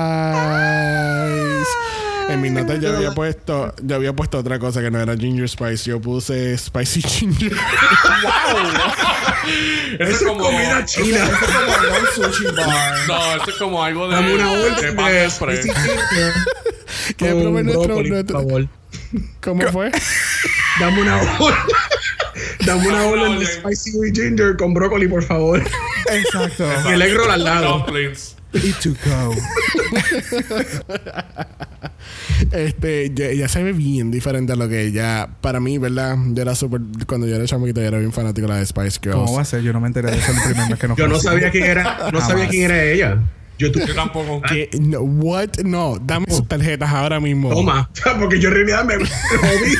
En 2.28 2.40
mis 2.40 2.50
notas 2.50 2.80
yo 2.80 2.96
había 2.96 3.12
puesto, 3.12 3.72
yo 3.82 3.94
había 3.94 4.12
puesto 4.14 4.38
otra 4.38 4.58
cosa 4.58 4.82
que 4.82 4.90
no 4.90 5.00
era 5.00 5.16
Ginger 5.16 5.48
Spice. 5.48 5.88
Yo 5.90 6.00
puse 6.00 6.58
Spicy 6.58 7.02
Ginger. 7.02 7.52
Eso 10.00 10.10
es 10.10 10.22
como. 10.22 10.44
Comida 10.44 10.84
china. 10.86 11.18
Eso 11.18 11.34
es 11.34 11.40
como 11.40 11.76
Lord 11.86 12.08
Sushi 12.32 12.46
Bar. 12.56 12.94
No, 13.06 13.36
esto 13.36 13.50
es 13.50 13.56
como 13.56 13.80
algo 13.84 14.08
de. 14.08 14.16
Dame 14.16 14.34
una 14.34 14.52
de 14.52 14.58
orden 14.58 14.96
de 14.96 15.30
spicy 15.30 15.68
chicken 15.68 16.32
¿Qué 17.16 17.30
probé 17.30 17.62
nuestro, 17.62 18.02
nuestro-. 18.02 18.68
¿Cómo 19.40 19.62
fue? 19.70 19.92
Dame 20.80 21.02
una 21.02 21.16
orden. 21.16 21.54
Dame 22.66 22.88
una 22.88 23.04
orden 23.04 23.38
de 23.38 23.46
spicy 23.46 23.92
ginger 24.12 24.56
con 24.56 24.74
brócoli, 24.74 25.06
por 25.08 25.22
favor. 25.22 25.62
Exacto. 26.10 26.68
Y 26.88 26.92
el 26.92 27.02
al 27.02 27.44
lado. 27.44 27.86
Y 28.52 28.72
to 28.74 28.90
go. 29.04 29.34
Este, 32.52 33.10
ya, 33.14 33.32
ya 33.32 33.48
se 33.48 33.62
ve 33.62 33.72
bien 33.72 34.10
diferente 34.10 34.52
a 34.52 34.56
lo 34.56 34.68
que 34.68 34.82
ella, 34.82 35.28
para 35.40 35.58
mí, 35.60 35.78
¿verdad? 35.78 36.16
Yo 36.32 36.42
era 36.42 36.54
súper, 36.54 36.80
cuando 37.06 37.26
yo 37.26 37.34
era 37.36 37.44
chamaquito, 37.46 37.80
yo 37.80 37.88
era 37.88 37.98
bien 37.98 38.12
fanático 38.12 38.46
de 38.46 38.52
la 38.52 38.58
de 38.60 38.66
Spice 38.66 39.00
Girls. 39.02 39.16
¿Cómo 39.16 39.34
va 39.34 39.42
a 39.42 39.44
ser? 39.44 39.62
Yo 39.62 39.72
no 39.72 39.80
me 39.80 39.88
enteré 39.88 40.10
de 40.10 40.18
eso 40.18 40.30
el 40.30 40.42
primer 40.42 40.70
mes 40.70 40.78
que 40.78 40.88
nos 40.88 40.96
Yo 40.96 41.04
no 41.08 41.12
conocimos. 41.14 41.22
sabía 41.34 41.50
quién 41.50 41.64
era, 41.64 42.10
no 42.12 42.20
sabía 42.20 42.48
quién 42.48 42.64
era 42.70 42.84
ella. 42.84 43.18
Yo 43.58 43.68
Yo 43.68 43.94
tampoco. 43.94 44.42
Que, 44.42 44.68
no, 44.80 45.00
what? 45.00 45.58
No, 45.64 45.98
dame 46.00 46.26
sus 46.28 46.46
tarjetas 46.48 46.90
ahora 46.90 47.20
mismo. 47.20 47.50
Toma, 47.50 47.88
porque 48.20 48.40
yo 48.40 48.48
en 48.48 48.54
realidad 48.54 48.84
me 48.84 48.98
me 48.98 49.06
jodí. 49.06 49.76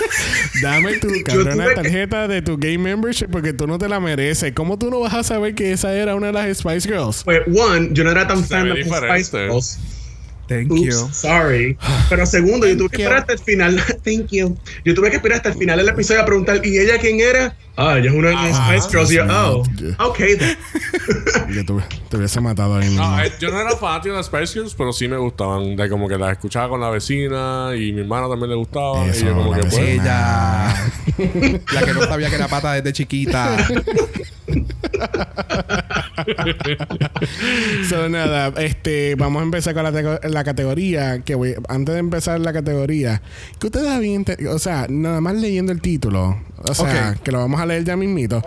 Dame 0.63 0.99
tu 0.99 1.09
cabrona 1.25 1.53
tuve 1.53 1.75
tarjeta 1.75 2.29
de 2.29 2.43
tu 2.43 2.57
game 2.57 2.79
membership 2.79 3.27
porque 3.31 3.53
tú 3.53 3.67
no 3.67 3.79
te 3.79 3.89
la 3.89 3.99
mereces. 3.99 4.53
¿Cómo 4.53 4.79
tú 4.79 4.91
no 4.91 5.01
vas 5.01 5.15
a 5.15 5.23
saber 5.25 5.55
que 5.55 5.73
esa 5.73 5.95
era 5.95 6.15
una 6.15 6.29
de 6.29 6.33
las 6.33 6.59
Spice 6.59 6.89
Girls? 6.89 7.25
Pues, 7.25 7.43
one, 7.49 7.91
yo 7.93 8.05
no 8.05 8.11
era 8.11 8.27
tan 8.27 8.45
fan 8.45 8.69
de 8.69 8.85
las. 8.85 8.87
Spice 8.87 9.37
Girls. 9.37 9.79
Thank 10.47 10.71
Oops, 10.71 10.83
you. 10.83 11.09
sorry. 11.13 11.79
Pero 12.09 12.27
segundo, 12.27 12.67
yo 12.67 12.77
tuve 12.77 12.91
que 12.91 13.03
esperar 13.03 13.21
hasta 13.21 13.33
el 13.33 13.39
final. 13.39 13.83
Thank 14.05 14.31
you. 14.31 14.57
Yo 14.85 14.95
tuve 14.95 15.11
que 15.11 15.17
esperar 15.17 15.37
hasta 15.37 15.51
el 15.51 15.55
final 15.57 15.79
del 15.79 15.89
episodio 15.89 16.23
a 16.23 16.27
preguntar, 16.27 16.61
¿y 16.65 16.79
ella 16.79 16.99
quién 16.99 17.21
era? 17.21 17.57
Ah, 17.77 17.99
ella 17.99 18.11
es 18.11 18.15
una 18.15 18.29
de 18.29 18.35
las 18.35 18.85
Spice 18.85 18.89
Girls. 18.91 19.11
Yo, 19.11 19.25
oh, 19.99 20.09
ok. 20.09 20.19
Yo 21.53 21.65
te, 21.65 21.75
te 22.09 22.17
hubiese 22.17 22.41
matado 22.41 22.77
ahí 22.77 22.89
mismo. 22.89 23.05
No, 23.05 23.21
eh, 23.21 23.33
yo 23.41 23.51
no 23.51 23.61
era 23.61 23.77
fanático 23.77 24.15
de 24.15 24.19
las 24.19 24.27
Spice 24.27 24.55
Girls, 24.55 24.75
pero 24.75 24.93
sí 24.93 25.09
me 25.09 25.17
gustaban. 25.17 25.75
De 25.75 25.89
como 25.89 26.09
que 26.09 26.17
las 26.17 26.33
escuchaba 26.33 26.69
con 26.69 26.81
la 26.81 26.91
vecina 26.91 27.73
y 27.77 27.93
mi 27.93 28.03
hermana 28.03 28.29
también 28.29 28.51
le 28.51 28.57
gustaba. 28.57 29.05
Eso, 29.07 29.25
y 29.25 29.29
yo 29.29 29.35
como 29.35 29.51
la 29.51 29.61
que 29.61 29.69
pues. 29.69 29.79
Ella. 29.83 30.91
la 31.73 31.83
que 31.83 31.95
no 31.95 32.03
sabía 32.03 32.31
que 32.31 32.37
era 32.37 32.47
pata 32.47 32.75
desde 32.75 32.93
chiquita. 32.93 33.57
So, 37.89 38.09
nada, 38.09 38.53
este, 38.61 39.15
vamos 39.17 39.41
a 39.41 39.45
empezar 39.45 39.75
con 39.75 39.85
la, 39.85 40.21
la 40.23 40.45
categoría. 40.45 41.21
Que 41.21 41.35
voy, 41.35 41.55
antes 41.69 41.95
de 41.95 41.99
empezar 42.01 42.41
la 42.41 42.53
categoría, 42.53 43.23
que 43.59 43.67
ustedes 43.67 43.89
habían, 43.91 44.25
o 44.51 44.59
sea, 44.59 44.87
nada 44.89 45.21
más 45.21 45.35
leyendo 45.35 45.73
el 45.73 45.81
título, 45.81 46.39
o 46.69 46.75
sea, 46.75 47.15
Ok. 47.17 47.23
que 47.23 47.33
lo 47.33 47.39
vamos 47.39 47.61
a 47.61 47.67
leer 47.67 47.85
ya 47.85 47.97
mismito. 47.97 48.43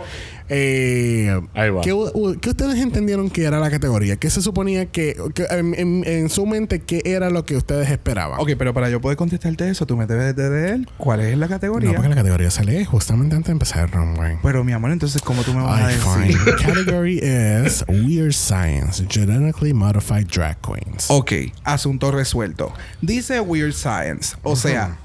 Eh, 0.50 1.30
Ahí 1.52 1.68
va. 1.68 1.82
¿qué, 1.82 1.94
qué 2.40 2.48
ustedes 2.48 2.76
entendieron 2.78 3.28
que 3.28 3.44
era 3.44 3.60
la 3.60 3.70
categoría? 3.70 4.16
¿Qué 4.16 4.30
se 4.30 4.40
suponía 4.40 4.86
que, 4.86 5.14
que 5.34 5.44
en, 5.50 5.74
en- 5.74 6.04
en 6.06 6.30
su 6.30 6.46
mente, 6.46 6.80
qué 6.80 7.02
era 7.04 7.28
lo 7.28 7.44
que 7.44 7.54
ustedes 7.54 7.90
esperaban? 7.90 8.40
ok, 8.40 8.52
pero 8.58 8.72
para 8.72 8.88
yo 8.88 8.98
poder 9.02 9.18
contestarte 9.18 9.68
eso, 9.68 9.84
tú 9.84 9.94
me 9.98 10.06
debes 10.06 10.34
de 10.34 10.48
leer 10.48 10.80
cuál 10.96 11.20
es 11.20 11.36
la 11.36 11.48
categoría. 11.48 11.90
No, 11.90 11.96
porque 11.96 12.08
la 12.08 12.14
categoría 12.14 12.50
se 12.50 12.64
lee 12.64 12.84
justamente 12.86 13.36
antes 13.36 13.48
de 13.48 13.52
empezar 13.52 13.84
el 13.84 13.90
runway. 13.92 14.36
Pero 14.42 14.64
mi 14.64 14.72
amor, 14.72 14.90
entonces, 14.90 15.20
¿cómo 15.20 15.42
tú 15.42 15.52
me 15.52 15.62
vas 15.62 15.80
a 15.82 15.86
Ay, 15.88 15.94
decir? 15.96 16.27
Category 16.58 17.18
is 17.22 17.84
Weird 17.88 18.34
Science, 18.34 19.02
Genetically 19.08 19.72
Modified 19.72 20.26
Drag 20.26 20.56
Queens. 20.60 21.06
Ok, 21.08 21.32
asunto 21.64 22.10
resuelto. 22.10 22.72
Dice 23.00 23.40
Weird 23.40 23.72
Science. 23.72 24.36
O 24.42 24.56
sea, 24.56 24.98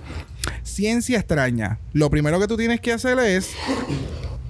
ciencia 0.63 1.19
extraña. 1.19 1.79
Lo 1.93 2.09
primero 2.09 2.39
que 2.39 2.47
tú 2.47 2.57
tienes 2.57 2.81
que 2.81 2.91
hacer 2.91 3.17
es 3.19 3.51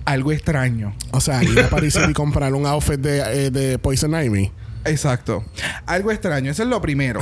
algo 0.06 0.32
extraño. 0.32 0.96
O 1.12 1.22
sea, 1.22 1.44
ir 1.44 1.60
a 1.60 1.70
París 1.70 1.98
y 2.10 2.14
comprar 2.14 2.54
un 2.54 2.66
outfit 2.66 3.00
de, 3.00 3.46
eh, 3.46 3.52
de 3.52 3.78
Poison 3.78 4.12
Ivy. 4.14 4.52
Exacto. 4.86 5.46
Algo 5.86 6.12
extraño. 6.12 6.52
Eso 6.52 6.64
es 6.64 6.70
lo 6.70 6.82
primero. 6.82 7.22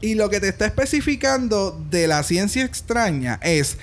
Y 0.00 0.14
lo 0.16 0.28
que 0.28 0.38
te 0.38 0.48
está 0.48 0.66
especificando 0.66 1.82
de 1.90 2.06
la 2.06 2.22
ciencia 2.22 2.62
extraña 2.62 3.40
es 3.42 3.78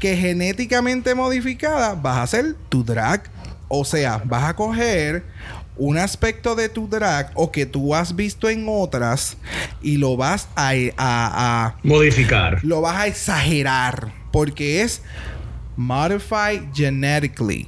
que 0.00 0.16
genéticamente 0.18 1.14
modificada 1.14 1.94
vas 1.94 2.18
a 2.18 2.22
hacer 2.24 2.56
tu 2.68 2.84
drag. 2.84 3.30
O 3.74 3.86
sea, 3.86 4.20
vas 4.26 4.44
a 4.44 4.54
coger 4.54 5.24
un 5.78 5.96
aspecto 5.96 6.54
de 6.54 6.68
tu 6.68 6.86
drag 6.86 7.30
o 7.34 7.50
que 7.50 7.64
tú 7.64 7.94
has 7.94 8.14
visto 8.14 8.50
en 8.50 8.66
otras 8.68 9.38
y 9.80 9.96
lo 9.96 10.14
vas 10.18 10.46
a, 10.54 10.72
a- 10.98 11.64
a- 11.66 11.76
Modificar. 11.82 12.58
lo 12.62 12.82
vas 12.82 12.96
a 12.96 13.06
exagerar 13.06 14.12
porque 14.30 14.82
es 14.82 15.00
modified 15.76 16.64
genetically. 16.74 17.66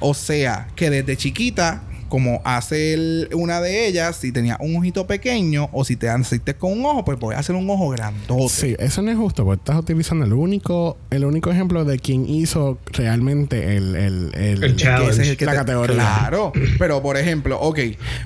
O 0.00 0.14
sea, 0.14 0.66
que 0.74 0.90
desde 0.90 1.16
chiquita, 1.16 1.82
como 2.10 2.42
hace 2.44 2.92
el- 2.92 3.28
una 3.32 3.62
de 3.62 3.86
ellas, 3.86 4.16
si 4.16 4.30
tenía 4.32 4.58
un 4.60 4.76
ojito 4.76 5.06
pequeño 5.06 5.70
o 5.72 5.86
si 5.86 5.96
te 5.96 6.06
naciste 6.08 6.52
con 6.54 6.72
un 6.72 6.84
ojo, 6.84 7.04
pues 7.06 7.18
voy 7.18 7.34
a 7.34 7.38
hacer 7.38 7.56
un 7.56 7.70
ojo 7.70 7.88
grandote. 7.88 8.48
Sí, 8.50 8.76
eso 8.78 9.00
no 9.00 9.10
es 9.10 9.16
justo, 9.16 9.46
porque 9.46 9.60
estás 9.60 9.76
utilizando 9.78 10.26
el 10.26 10.34
único, 10.34 10.98
el 11.10 11.24
único 11.24 11.50
ejemplo 11.50 11.86
de 11.86 11.98
quien 11.98 12.28
hizo 12.28 12.78
realmente 12.92 13.76
el, 13.78 13.96
el, 13.96 14.34
el, 14.34 14.62
El 14.64 14.76
Que 14.76 14.76
challenge. 14.76 15.12
ese 15.12 15.22
es 15.22 15.28
el 15.30 15.36
que 15.38 15.46
la 15.46 15.52
te- 15.52 15.58
categoría. 15.58 15.94
Claro. 15.94 16.52
Pero, 16.78 17.00
por 17.00 17.16
ejemplo, 17.16 17.58
ok, 17.60 17.78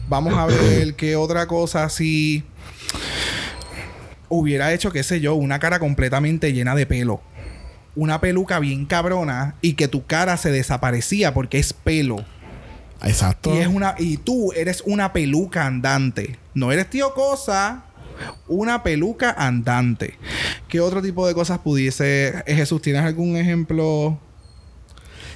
vamos 0.09 0.35
a 0.35 0.47
ver 0.47 0.95
qué 0.95 1.15
otra 1.15 1.47
cosa 1.47 1.85
así. 1.85 2.43
hubiera 4.29 4.73
hecho, 4.73 4.91
qué 4.91 5.03
sé 5.03 5.21
yo, 5.21 5.35
una 5.35 5.59
cara 5.59 5.79
completamente 5.79 6.53
llena 6.53 6.75
de 6.75 6.87
pelo. 6.87 7.21
Una 7.97 8.21
peluca 8.21 8.59
bien 8.59 8.87
cabrona 8.87 9.55
y 9.61 9.75
que 9.75 9.87
tu 9.87 10.05
cara 10.05 10.37
se 10.37 10.51
desaparecía 10.51 11.33
porque 11.33 11.59
es 11.59 11.73
pelo. 11.73 12.25
Exacto. 13.05 13.55
Y 13.55 13.59
es 13.59 13.69
una 13.69 13.95
y 13.99 14.17
tú 14.17 14.53
eres 14.53 14.83
una 14.87 15.13
peluca 15.13 15.67
andante. 15.67 16.39
No 16.55 16.73
eres 16.73 16.89
tío 16.91 17.15
cosa, 17.15 17.85
una 18.49 18.83
peluca 18.83 19.31
andante. 19.31 20.15
¿Qué 20.69 20.81
otro 20.81 21.03
tipo 21.03 21.27
de 21.27 21.35
cosas 21.35 21.59
pudiese 21.59 22.43
eh, 22.47 22.55
Jesús, 22.55 22.83
¿tienes 22.83 23.03
algún 23.03 23.37
ejemplo? 23.37 24.19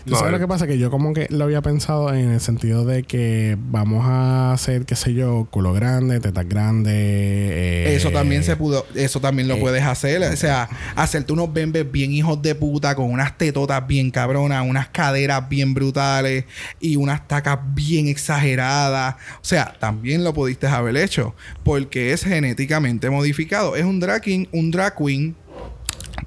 ¿Tú 0.09 0.17
sabes 0.17 0.33
lo 0.33 0.39
que 0.39 0.49
pasa? 0.49 0.67
Que 0.67 0.79
yo 0.79 0.91
como 0.91 1.13
que 1.13 1.27
lo 1.31 1.45
había 1.45 1.63
pensado 1.63 2.13
en 2.15 2.31
el 2.31 2.41
sentido 2.41 2.85
de 2.85 3.03
que 3.03 3.57
vamos 3.71 4.05
a 4.07 4.53
hacer, 4.53 4.85
qué 4.85 4.97
sé 4.97 5.15
yo, 5.15 5.47
culo 5.51 5.73
grande, 5.73 6.21
tetas 6.21 6.49
grandes. 6.49 6.93
eh, 6.95 7.95
Eso 7.97 8.11
también 8.11 8.43
se 8.45 8.57
pudo, 8.57 8.87
eso 8.95 9.21
también 9.21 9.49
lo 9.49 9.55
eh, 9.55 9.61
puedes 9.61 9.83
hacer. 9.85 10.23
O 10.23 10.37
sea, 10.37 10.69
hacerte 10.97 11.33
unos 11.33 11.53
bembes 11.53 11.91
bien 11.91 12.13
hijos 12.13 12.41
de 12.43 12.55
puta, 12.55 12.95
con 12.95 13.11
unas 13.11 13.37
tetotas 13.39 13.87
bien 13.87 14.11
cabronas, 14.11 14.67
unas 14.67 14.89
caderas 14.89 15.49
bien 15.49 15.75
brutales 15.75 16.45
y 16.81 16.97
unas 16.97 17.27
tacas 17.29 17.59
bien 17.75 18.09
exageradas. 18.09 19.15
O 19.37 19.45
sea, 19.45 19.75
también 19.79 20.25
lo 20.25 20.33
pudiste 20.35 20.67
haber 20.67 20.97
hecho. 20.97 21.35
Porque 21.65 22.13
es 22.13 22.25
genéticamente 22.25 23.11
modificado. 23.11 23.77
Es 23.77 23.85
un 23.85 24.01
drag 24.01 24.23
king, 24.23 24.47
un 24.53 24.71
drag 24.71 24.95
queen 24.97 25.35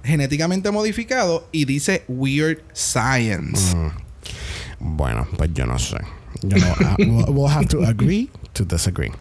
genéticamente 0.04 0.72
modificado 0.72 1.48
y 1.52 1.66
dice 1.66 2.04
weird 2.08 2.60
science. 2.74 3.76
Bueno, 4.80 5.28
pues 5.38 5.54
yo 5.54 5.66
no 5.66 5.78
sé. 5.80 5.98
Yo 6.42 6.58
no, 6.58 6.66
ah, 6.80 6.96
we'll, 7.00 7.26
we'll 7.30 7.52
have 7.52 7.68
to 7.68 7.84
agree 7.86 8.30
to 8.54 8.66
disagree. 8.66 9.12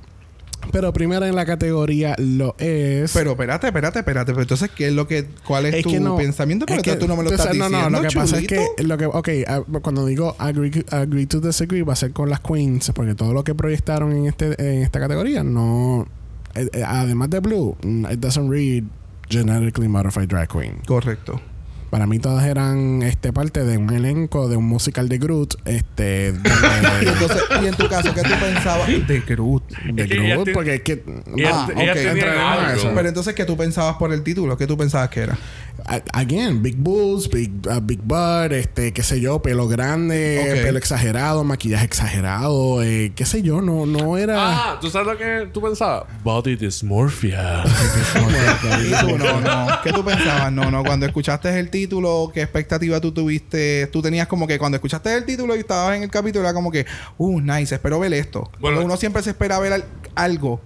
Pero 0.72 0.92
primero 0.92 1.24
en 1.26 1.34
la 1.34 1.46
categoría 1.46 2.14
lo 2.18 2.54
es. 2.58 3.12
Pero 3.12 3.32
espérate, 3.32 3.68
espérate, 3.68 3.98
espérate. 4.00 4.32
Pero 4.32 4.42
entonces, 4.42 4.70
¿qué 4.70 4.88
es 4.88 4.92
lo 4.92 5.08
que, 5.08 5.26
cuál 5.44 5.66
es, 5.66 5.74
es 5.74 5.82
tu 5.82 5.98
no, 6.00 6.16
pensamiento? 6.16 6.66
es 6.68 6.74
Porque 6.74 6.90
que- 6.92 6.96
tú 6.96 7.08
no 7.08 7.16
me 7.16 7.24
lo 7.24 7.30
estás 7.30 7.46
entonces, 7.52 7.70
diciendo. 7.70 7.90
No, 7.90 7.96
no, 7.96 8.02
lo 8.02 8.08
que 8.08 8.14
pasa 8.14 8.38
es 8.38 8.46
que, 8.46 8.66
lo 8.84 8.98
que, 8.98 9.06
ok, 9.06 9.28
ah, 9.46 9.62
cuando 9.82 10.06
digo 10.06 10.36
agree, 10.38 10.84
agree 10.90 11.26
to 11.26 11.40
disagree 11.40 11.82
va 11.82 11.94
a 11.94 11.96
ser 11.96 12.12
con 12.12 12.28
las 12.28 12.40
queens, 12.40 12.92
porque 12.94 13.14
todo 13.14 13.32
lo 13.32 13.42
que 13.42 13.54
proyectaron 13.54 14.12
en 14.12 14.26
este 14.26 14.54
en 14.58 14.82
esta 14.82 15.00
categoría 15.00 15.42
no, 15.42 16.06
eh, 16.54 16.68
eh, 16.72 16.84
además 16.86 17.30
de 17.30 17.40
Blue, 17.40 17.76
mm, 17.82 18.06
it 18.12 18.20
doesn't 18.20 18.50
read 18.50 18.84
genetically 19.30 19.88
modified 19.88 20.28
drag 20.28 20.48
queen. 20.48 20.78
Correcto. 20.86 21.40
Para 21.90 22.06
mí 22.06 22.20
todas 22.20 22.44
eran 22.46 23.02
este 23.02 23.32
parte 23.32 23.64
de 23.64 23.76
un 23.76 23.92
elenco 23.92 24.48
de 24.48 24.56
un 24.56 24.64
musical 24.64 25.08
de 25.08 25.18
Groot, 25.18 25.54
este 25.64 26.28
Y, 26.32 26.32
donde- 26.32 27.08
entonces, 27.10 27.42
y 27.62 27.66
en 27.66 27.74
tu 27.74 27.88
caso, 27.88 28.14
¿qué 28.14 28.22
tú 28.22 28.30
pensabas? 28.40 28.86
De 28.86 29.20
Groot. 29.26 29.64
de 29.92 30.06
Groot, 30.06 30.52
porque 30.52 30.74
es 30.76 30.82
que 30.82 31.02
Ah, 31.06 31.22
ellas 31.36 31.56
ok. 31.64 31.66
tenían 31.74 31.96
Entraremos 32.16 32.44
a 32.44 32.52
algo. 32.68 32.78
eso. 32.80 32.92
Pero 32.94 33.08
entonces, 33.08 33.34
¿qué 33.34 33.44
tú 33.44 33.56
pensabas 33.56 33.96
por 33.96 34.12
el 34.12 34.22
título? 34.22 34.56
¿Qué 34.56 34.68
tú 34.68 34.76
pensabas 34.76 35.08
que 35.10 35.20
era? 35.20 35.36
Again, 36.12 36.62
big 36.62 36.76
boobs, 36.76 37.28
big, 37.28 37.50
uh, 37.66 37.80
big 37.80 38.00
butt, 38.02 38.52
este, 38.52 38.92
qué 38.92 39.02
sé 39.02 39.20
yo, 39.20 39.40
pelo 39.42 39.68
grande, 39.68 40.60
pelo 40.62 40.78
exagerado, 40.78 41.44
maquillaje 41.44 41.84
exagerado, 41.84 42.82
eh, 42.82 43.12
qué 43.14 43.24
sé 43.24 43.42
yo, 43.42 43.60
no, 43.62 43.86
no 43.86 44.16
era. 44.16 44.36
Ah, 44.38 44.78
¿tú 44.80 44.90
sabes 44.90 45.08
lo 45.08 45.16
que 45.18 45.48
tú 45.52 45.60
pensabas? 45.60 46.04
Body 46.22 46.56
dysmorphia. 46.56 47.64
Y 47.64 49.06
tú, 49.06 49.18
no, 49.18 49.40
no. 49.40 49.66
¿Qué 49.82 49.92
tú 49.92 50.04
pensabas? 50.04 50.52
No, 50.52 50.70
no. 50.70 50.82
Cuando 50.84 51.06
escuchaste 51.06 51.58
el 51.58 51.70
título, 51.70 52.30
¿qué 52.32 52.42
expectativa 52.42 53.00
tú 53.00 53.12
tuviste? 53.12 53.86
Tú 53.88 54.02
tenías 54.02 54.26
como 54.26 54.46
que 54.46 54.58
cuando 54.58 54.76
escuchaste 54.76 55.14
el 55.16 55.24
título 55.24 55.56
y 55.56 55.60
estabas 55.60 55.96
en 55.96 56.02
el 56.04 56.10
capítulo, 56.10 56.44
era 56.44 56.54
como 56.54 56.70
que, 56.70 56.86
uh, 57.18 57.40
nice, 57.40 57.74
espero 57.74 57.98
ver 58.00 58.12
esto. 58.14 58.50
Bueno. 58.60 58.80
Uno 58.82 58.96
siempre 58.96 59.22
se 59.22 59.30
espera 59.30 59.58
ver 59.58 59.72
al- 59.74 59.84
algo. 60.14 60.60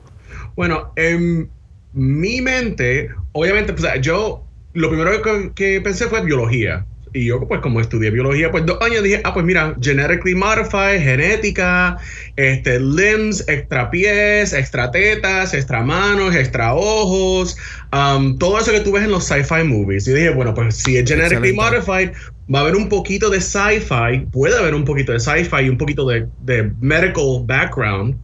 Bueno, 0.57 0.93
en 0.97 1.51
mi 1.93 2.41
mente, 2.41 3.11
obviamente, 3.33 3.73
o 3.73 3.79
sea, 3.79 3.97
yo 4.01 4.45
lo 4.75 4.89
primero 4.91 5.23
que, 5.23 5.53
que 5.55 5.81
pensé 5.81 6.07
fue 6.07 6.23
biología. 6.23 6.85
Y 7.17 7.27
yo, 7.27 7.47
pues, 7.47 7.61
como 7.61 7.81
estudié 7.81 8.11
biología, 8.11 8.51
pues 8.51 8.67
dos 8.67 8.77
años 8.81 9.05
dije, 9.05 9.21
ah, 9.23 9.33
pues 9.33 9.47
mira, 9.47 9.77
genetically 9.81 10.35
modified, 10.35 11.01
genética, 11.01 11.97
este, 12.35 12.81
limbs, 12.81 13.49
extra 13.49 13.89
pies, 13.89 14.53
extra 14.53 14.91
tetas, 14.91 15.55
extra 15.55 15.85
manos, 15.85 16.35
extra 16.35 16.75
ojos, 16.75 17.57
um, 17.93 18.37
todo 18.37 18.59
eso 18.59 18.73
que 18.73 18.81
tú 18.81 18.91
ves 18.91 19.05
en 19.05 19.13
los 19.13 19.25
sci-fi 19.25 19.63
movies. 19.63 20.09
Y 20.09 20.13
dije, 20.13 20.31
bueno, 20.31 20.55
pues 20.55 20.75
si 20.75 20.97
es 20.97 21.09
genetically 21.09 21.51
Excelente. 21.51 21.77
modified, 21.77 22.13
va 22.53 22.59
a 22.59 22.63
haber 22.63 22.75
un 22.75 22.89
poquito 22.89 23.31
de 23.31 23.41
sci-fi, 23.41 24.27
puede 24.33 24.59
haber 24.59 24.75
un 24.75 24.85
poquito 24.85 25.13
de 25.13 25.21
sci-fi 25.21 25.67
y 25.67 25.69
un 25.69 25.79
poquito 25.79 26.09
de, 26.09 26.27
de 26.41 26.73
medical 26.81 27.45
background, 27.45 28.17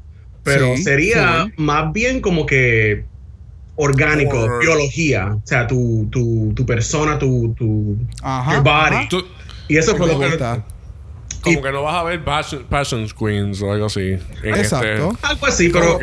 pero 0.42 0.74
Sí, 0.76 0.82
sería 0.82 1.46
más 1.56 1.92
bien 1.92 2.20
como 2.20 2.44
que 2.44 3.04
orgánico, 3.76 4.38
Or- 4.38 4.60
biología, 4.60 5.34
o 5.34 5.42
sea, 5.46 5.66
tu, 5.66 6.08
tu, 6.10 6.52
tu 6.54 6.66
persona, 6.66 7.18
tu, 7.18 7.54
tu 7.56 7.96
Ajá. 8.22 8.54
your 8.54 8.62
body. 8.62 8.96
ajá. 8.96 9.08
Y 9.68 9.76
eso 9.76 9.96
fue 9.96 10.06
lo 10.08 10.18
que 10.18 10.38
como 11.42 11.58
Y- 11.58 11.62
que 11.62 11.72
no 11.72 11.82
vas 11.82 11.94
a 11.94 12.02
ver 12.04 12.22
Passion, 12.22 12.64
Passions 12.68 13.14
Queens 13.14 13.62
o 13.62 13.72
algo 13.72 13.86
así. 13.86 14.18
en 14.42 14.54
Exacto. 14.54 15.12
este- 15.12 15.26
algo 15.26 15.46
así, 15.46 15.68
Pero 15.70 15.98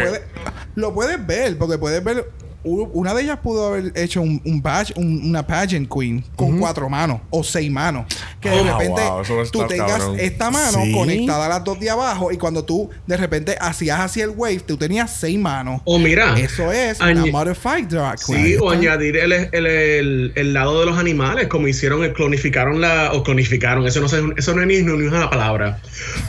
lo 0.76 0.93
puedes 0.93 1.26
ver, 1.28 1.57
porque 1.57 1.78
puedes 1.78 2.03
ver. 2.03 2.30
Una 2.68 3.13
de 3.13 3.24
ellas 3.24 3.39
pudo 3.41 3.68
haber 3.68 3.91
hecho 3.95 4.22
un, 4.22 4.41
un 4.45 4.61
badge, 4.61 4.93
un- 4.95 5.22
una 5.30 5.45
pageant 5.45 5.88
queen 5.91 6.24
con 6.36 6.57
cuatro 6.59 6.89
manos 6.89 7.22
o 7.30 7.43
seis 7.43 7.72
manos. 7.72 8.05
Que 8.41 8.49
de 8.49 8.59
Ah, 8.59 8.78
repente 8.78 9.01
wow, 9.01 9.24
tú 9.24 9.41
estar 9.41 9.68
tengas 9.68 9.91
cabrón. 9.93 10.20
esta 10.20 10.51
mano 10.51 10.80
Sí. 10.84 10.91
conectada 10.91 11.45
a 11.45 11.49
las 11.49 11.63
dos 11.63 11.80
de 11.80 11.89
abajo 11.89 12.32
y 12.32 12.38
cuando 12.38 12.63
tú 12.63 12.89
de 13.07 13.18
repente 13.18 13.55
hacías 13.59 13.99
así 13.99 14.22
el 14.22 14.30
wave, 14.30 14.59
tú 14.59 14.78
tenías 14.78 15.11
seis 15.20 15.39
manos. 15.39 15.82
o 15.86 15.97
mira, 15.99 16.38
Eso 16.38 16.72
es 16.72 16.99
una 16.99 17.26
modified 17.28 17.86
drag 17.88 18.20
queen. 18.26 18.45
Sí, 18.45 18.55
o 18.61 18.70
añadir 18.70 19.18
el, 19.18 19.32
el, 19.32 19.65
el- 19.65 20.32
el 20.36 20.53
lado 20.53 20.80
de 20.80 20.86
los 20.86 20.97
animales, 20.97 21.47
como 21.47 21.68
hicieron, 21.68 22.03
el 22.03 22.13
clonificaron 22.13 22.82
la, 22.82 23.11
o 23.13 23.24
clonificaron, 23.24 23.86
eso 23.88 23.99
no, 24.01 24.07
sé, 24.09 24.22
eso 24.38 24.53
no 24.53 24.61
es 24.61 24.68
ni, 24.68 24.82
ni 24.82 25.07
una 25.07 25.30
palabra. 25.30 25.80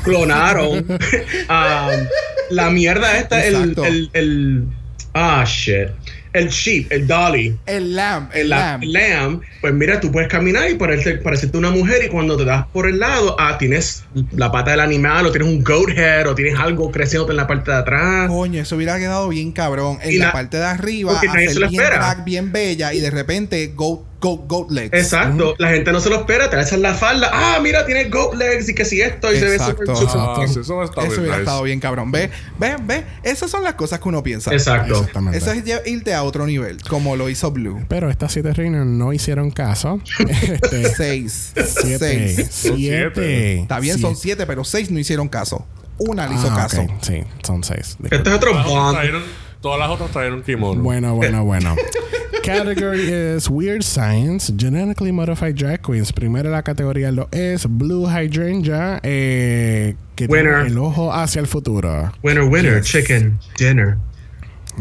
Clonaron 0.05 0.87
ah, 1.49 1.91
la 2.51 2.71
mierda 2.71 3.19
esta, 3.19 3.45
Exacto. 3.47 3.85
el, 3.85 4.11
el, 4.13 4.65
ah, 5.15 5.45
shit, 5.47 5.89
el 6.33 6.49
sheep, 6.49 6.91
el 6.93 7.07
dolly. 7.07 7.57
El 7.67 7.95
lamb, 7.97 8.31
el 8.33 8.41
el 8.43 8.49
la- 8.51 8.57
lamb. 8.79 8.83
lamb, 8.85 9.41
pues 9.61 9.75
mira, 9.75 10.01
tú 10.01 10.11
puedes 10.13 10.29
caminar 10.29 10.71
y 10.71 10.75
parecerte, 10.75 11.23
parecerte 11.23 11.57
una 11.59 11.71
mujer 11.71 12.05
y 12.05 12.09
cuando 12.09 12.37
te 12.37 12.45
das 12.45 12.67
por 12.73 12.89
el 12.89 12.99
lado, 12.99 13.37
ah, 13.39 13.57
tienes 13.59 14.05
la 14.33 14.51
pata 14.53 14.73
del 14.73 14.81
animal 14.81 15.27
o 15.27 15.31
tienes 15.33 15.49
un 15.49 15.63
goat 15.65 15.91
head 15.97 16.29
o 16.29 16.35
tienes 16.35 16.59
algo 16.59 16.91
creciéndote 16.91 17.33
en 17.33 17.37
la 17.37 17.47
parte 17.47 17.71
de 17.71 17.77
atrás. 17.79 18.29
Coño, 18.29 18.61
eso 18.63 18.77
hubiera 18.77 18.99
quedado 18.99 19.29
bien 19.29 19.53
cabrón. 19.53 19.99
En 20.03 20.19
la 20.19 20.33
parte 20.33 20.57
de 20.57 20.65
arriba, 20.65 21.19
hacer 21.19 21.69
bien 21.69 21.83
drag, 21.83 22.25
bien 22.25 22.53
bella 22.53 22.93
y 22.95 23.01
de 23.01 23.11
repente 23.11 23.73
goat, 23.75 24.01
goat, 24.21 24.41
goat 24.47 24.71
legs. 24.71 24.93
Exacto, 24.93 25.55
la 25.59 25.69
gente 25.71 25.93
no 25.93 26.01
se 26.01 26.11
lo 26.11 26.17
espera, 26.17 26.51
te 26.51 26.57
alzas 26.57 26.79
la 26.81 26.95
falda, 26.95 27.31
ah, 27.33 27.59
mira, 27.63 27.87
tiene 27.87 28.05
goat 28.09 28.35
legs 28.35 28.69
y 28.69 28.75
que 28.75 28.85
si 28.85 29.01
esto, 29.01 29.33
y 29.33 29.39
se 29.39 29.45
ve 29.47 29.55
Exacto. 29.57 29.95
súper, 29.95 30.11
Ah, 30.19 30.45
sí, 30.47 30.61
eso 30.61 30.83
está 30.83 31.01
Eso 31.03 31.09
bien 31.11 31.21
hubiera 31.21 31.37
nice. 31.37 31.43
estado 31.43 31.63
bien 31.63 31.81
cabrón. 31.81 32.11
Ve, 32.11 32.31
ve, 32.59 32.77
ve. 32.83 33.05
Esas 33.23 33.51
son 33.51 33.63
las 33.65 33.75
cosas 33.75 34.01
que 34.01 34.09
uno 34.09 34.23
piensa. 34.23 34.53
Exacto. 34.53 34.95
Exactamente. 34.99 35.39
Eso 35.39 35.53
es 35.53 35.65
irte 35.87 36.15
a 36.15 36.23
otro 36.25 36.47
nivel, 36.47 36.83
como 36.83 37.17
lo 37.17 37.29
hizo 37.29 37.51
Blue. 37.51 37.85
Pero 37.89 38.11
estas 38.11 38.33
siete 38.33 38.53
reinas 38.53 38.87
no 38.87 39.13
hicieron 39.13 39.51
caso. 39.51 40.01
Este, 40.29 40.95
Seis. 40.95 41.53
siete. 41.55 41.99
Seis. 42.35 42.49
Son 42.51 42.77
Siete. 42.77 43.61
Está 43.61 43.81
bien, 43.81 43.99
son 43.99 44.17
siete, 44.17 44.47
pero 44.47 44.65
seis 44.65 44.91
no 44.91 44.99
hicieron 44.99 45.29
caso. 45.29 45.67
Una 45.99 46.27
le 46.29 46.35
hizo 46.35 46.49
Ah, 46.51 46.57
caso. 46.57 46.83
ok. 46.83 46.91
Sí, 47.03 47.23
son 47.43 47.65
seis. 47.65 47.97
Este 48.11 48.29
es 48.31 48.37
otro 48.37 48.53
bond. 48.63 48.99
Todas 49.61 49.79
las 49.79 49.91
otras 49.91 50.11
trajeron 50.11 50.43
kimono. 50.43 50.83
Bueno, 50.83 51.15
bueno, 51.15 51.45
bueno. 51.47 51.75
Category 52.45 53.11
is 53.37 53.49
Weird 53.51 53.83
Science, 53.83 54.51
Genetically 54.57 55.13
Modified 55.13 55.55
Drag 55.55 55.83
Queens. 55.83 56.13
Primero 56.13 56.51
la 56.51 56.63
categoría 56.63 57.13
lo 57.13 57.29
es 57.31 57.67
Blue 57.69 58.07
Hydrangea, 58.09 59.01
eh, 59.03 59.97
que 60.17 60.27
Winner. 60.27 60.55
tiene 60.55 60.69
el 60.69 60.79
ojo 60.79 61.13
hacia 61.13 61.41
el 61.41 61.47
futuro. 61.47 62.11
Winner, 62.23 62.45
winner, 62.45 62.83
chicken, 62.83 63.39
dinner. 63.59 63.99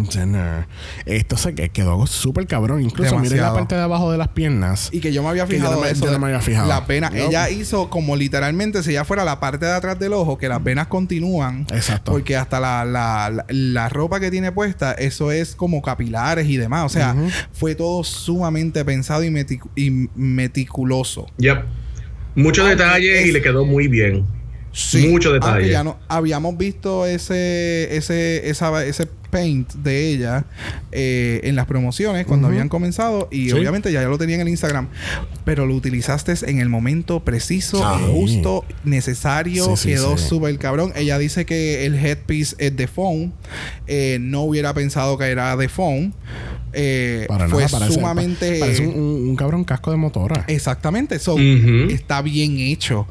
Jenner. 0.06 0.68
Esto 1.06 1.38
se 1.38 1.56
que- 1.56 1.70
quedó 1.70 2.06
súper 2.08 2.46
cabrón. 2.48 2.82
Incluso 2.82 3.12
miren 3.18 3.24
la 3.24 3.30
Demasiado. 3.36 3.56
parte 3.56 3.76
de 3.76 3.82
abajo 3.82 4.12
de 4.12 4.18
las 4.18 4.28
piernas. 4.30 4.90
Y 4.92 5.00
que 5.00 5.12
yo 5.12 5.24
me 5.24 5.30
había 5.30 5.46
Que 5.46 5.54
yo 5.54 5.60
fijado 5.60 5.76
no 5.78 5.82
me- 5.82 5.90
eso 5.92 6.06
yo 6.06 6.12
no 6.12 6.20
me 6.20 6.28
había 6.28 6.42
fijado. 6.42 6.68
Las 6.68 6.86
venas. 6.88 7.14
Yo- 7.14 7.28
Ella 7.28 7.50
hizo 7.50 7.90
como 7.90 8.16
literalmente 8.16 8.84
si 8.84 8.92
ella 8.92 9.04
fuera 9.06 9.24
la 9.26 9.40
parte 9.40 9.66
de 9.66 9.72
atrás 9.72 9.98
del 10.00 10.14
ojo, 10.14 10.38
que 10.38 10.48
las 10.50 10.64
venas 10.64 10.88
continúan. 10.88 11.66
Exacto. 11.74 12.12
Porque 12.12 12.36
hasta 12.36 12.60
la, 12.60 12.86
la, 12.86 13.30
la, 13.32 13.46
la 13.50 13.90
ropa 13.90 14.20
que 14.20 14.30
tiene 14.32 14.52
puesta, 14.52 14.92
eso 14.94 15.32
es 15.32 15.56
como 15.56 15.82
capilares 15.82 16.48
y 16.48 16.58
demás. 16.58 16.86
O 16.86 16.90
sea, 16.90 17.16
fue 17.54 17.76
todo 17.76 18.04
sumamente 18.04 18.84
pensado 18.86 19.24
y, 19.24 19.30
meticu- 19.30 19.70
y 19.76 20.08
meticuloso. 20.16 21.28
Yep. 21.38 21.64
Muchos 22.36 22.66
Aunque 22.68 22.84
detalles 22.84 23.20
es- 23.22 23.28
y 23.28 23.32
le 23.32 23.42
quedó 23.42 23.66
muy 23.66 23.88
bien. 23.88 24.26
Mucho 25.10 25.30
Aunque 25.30 25.46
detalle. 25.48 25.70
ya 25.72 25.84
no 25.84 25.98
habíamos 26.08 26.56
visto 26.56 27.08
ese 27.08 27.96
ese 27.98 28.48
esa, 28.48 28.86
ese 28.86 29.08
paint 29.38 29.74
de 29.76 30.10
ella 30.10 30.46
eh, 30.92 31.42
en 31.44 31.56
las 31.56 31.66
promociones 31.68 32.26
cuando 32.26 32.48
habían 32.48 32.70
comenzado 32.70 33.28
y 33.32 33.50
Sí. 33.50 33.52
obviamente 33.52 33.92
ya, 33.92 34.02
ya 34.02 34.08
lo 34.08 34.18
tenía 34.18 34.36
en 34.36 34.42
el 34.42 34.50
Instagram, 34.50 34.88
pero 35.46 35.66
lo 35.68 35.76
utilizaste 35.76 36.34
en 36.50 36.60
el 36.60 36.70
momento 36.70 37.20
preciso, 37.24 37.86
Ah. 37.86 38.00
justo, 38.12 38.66
necesario, 38.84 39.76
Sí, 39.76 39.90
quedó 39.90 40.18
súper 40.18 40.58
cabrón. 40.58 40.92
Ella 40.96 41.18
dice 41.20 41.46
que 41.46 41.86
el 41.86 41.94
headpiece 41.96 42.56
es 42.60 42.76
de 42.76 42.88
foam, 42.88 43.32
eh, 43.86 44.18
no 44.20 44.42
hubiera 44.42 44.74
pensado 44.74 45.18
que 45.18 45.26
era 45.26 45.56
de 45.56 45.70
foam. 45.70 46.14
Eh, 46.80 47.26
Para 47.28 47.50
fue 47.50 47.64
nada, 47.64 47.80
parece, 47.80 47.94
sumamente... 47.96 48.60
parece 48.60 48.86
un, 48.86 48.94
un- 49.02 49.30
un 49.30 49.36
cabrón 49.36 49.64
casco 49.64 49.90
de 49.90 49.98
motora. 49.98 50.46
Exactamente, 50.48 51.18
so, 51.18 51.34
Ujú. 51.34 51.90
está 51.90 52.22
bien 52.22 52.58
hecho. 52.60 53.00
O 53.02 53.08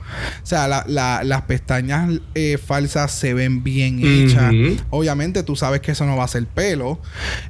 sea, 0.46 0.68
la- 0.68 0.84
la- 0.86 1.24
las 1.24 1.42
pestañas 1.42 2.20
eh, 2.36 2.58
falsas 2.64 3.10
se 3.10 3.34
ven 3.34 3.64
bien 3.64 4.00
hechas. 4.04 4.52
Obviamente 4.90 5.42
tú 5.42 5.56
sabes 5.56 5.80
que 5.80 5.92
eso 5.92 6.06
no 6.06 6.16
va 6.16 6.24
a 6.24 6.28
ser 6.28 6.46
pelo. 6.46 7.00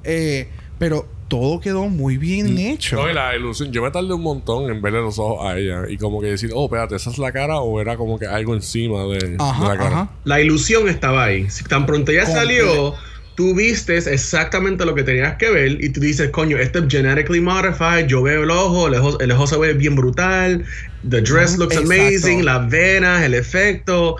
eh, 0.05 0.49
pero 0.79 1.09
todo 1.29 1.59
quedó 1.59 1.89
muy 1.89 2.19
bien 2.19 2.57
hecho. 2.59 2.97
No, 2.97 3.11
y 3.11 3.14
la 3.14 3.35
ilusión. 3.35 3.73
Yo 3.73 3.83
me 3.83 3.91
tardé 3.91 4.12
un 4.12 4.23
montón 4.23 4.71
en 4.71 4.81
verle 4.81 5.01
los 5.01 5.19
ojos 5.19 5.45
a 5.45 5.59
ella. 5.59 5.83
Y 5.89 5.97
como 5.97 6.21
que 6.21 6.29
decir, 6.29 6.51
oh, 6.55 6.67
espérate, 6.67 6.95
¿esa 6.97 7.11
es 7.11 7.19
la 7.19 7.33
cara? 7.33 7.59
O 7.61 7.81
era 7.81 7.97
como 7.97 8.17
que 8.19 8.27
algo 8.27 8.55
encima 8.55 9.03
de, 9.07 9.19
de 9.31 9.37
Ajá, 9.39 9.69
la 9.69 9.77
cara. 9.77 9.87
ajá. 10.03 10.11
La 10.25 10.41
ilusión 10.41 10.89
estaba 10.89 11.25
ahí. 11.25 11.51
Si 11.51 11.64
tan 11.64 11.85
pronto 11.85 12.12
ya 12.12 12.25
Comple- 12.25 12.33
salió, 12.33 12.95
tú 13.37 13.55
vistes 13.55 14.07
exactamente 14.07 14.85
lo 14.85 14.94
que 14.94 15.05
tenías 15.05 15.36
que 15.36 15.51
ver 15.51 15.82
y 15.82 15.90
tú 15.90 16.01
dices, 16.01 16.31
coño, 16.31 16.59
este 16.59 16.81
es 16.81 16.86
genetically 16.89 17.40
modified, 17.40 18.06
yo 18.06 18.23
veo 18.23 18.44
el 18.44 18.51
ojo, 18.51 18.89
el 18.89 18.94
ojo, 18.94 19.20
el 19.20 19.31
ojo 19.31 19.47
se 19.47 19.59
ve 19.59 19.74
bien 19.74 19.94
brutal, 19.94 20.65
the 21.09 21.20
dress 21.20 21.56
looks 21.59 21.77
Exacto. 21.77 21.93
amazing, 21.93 22.44
las 22.44 22.69
venas, 22.69 23.23
el 23.23 23.35
efecto. 23.35 24.16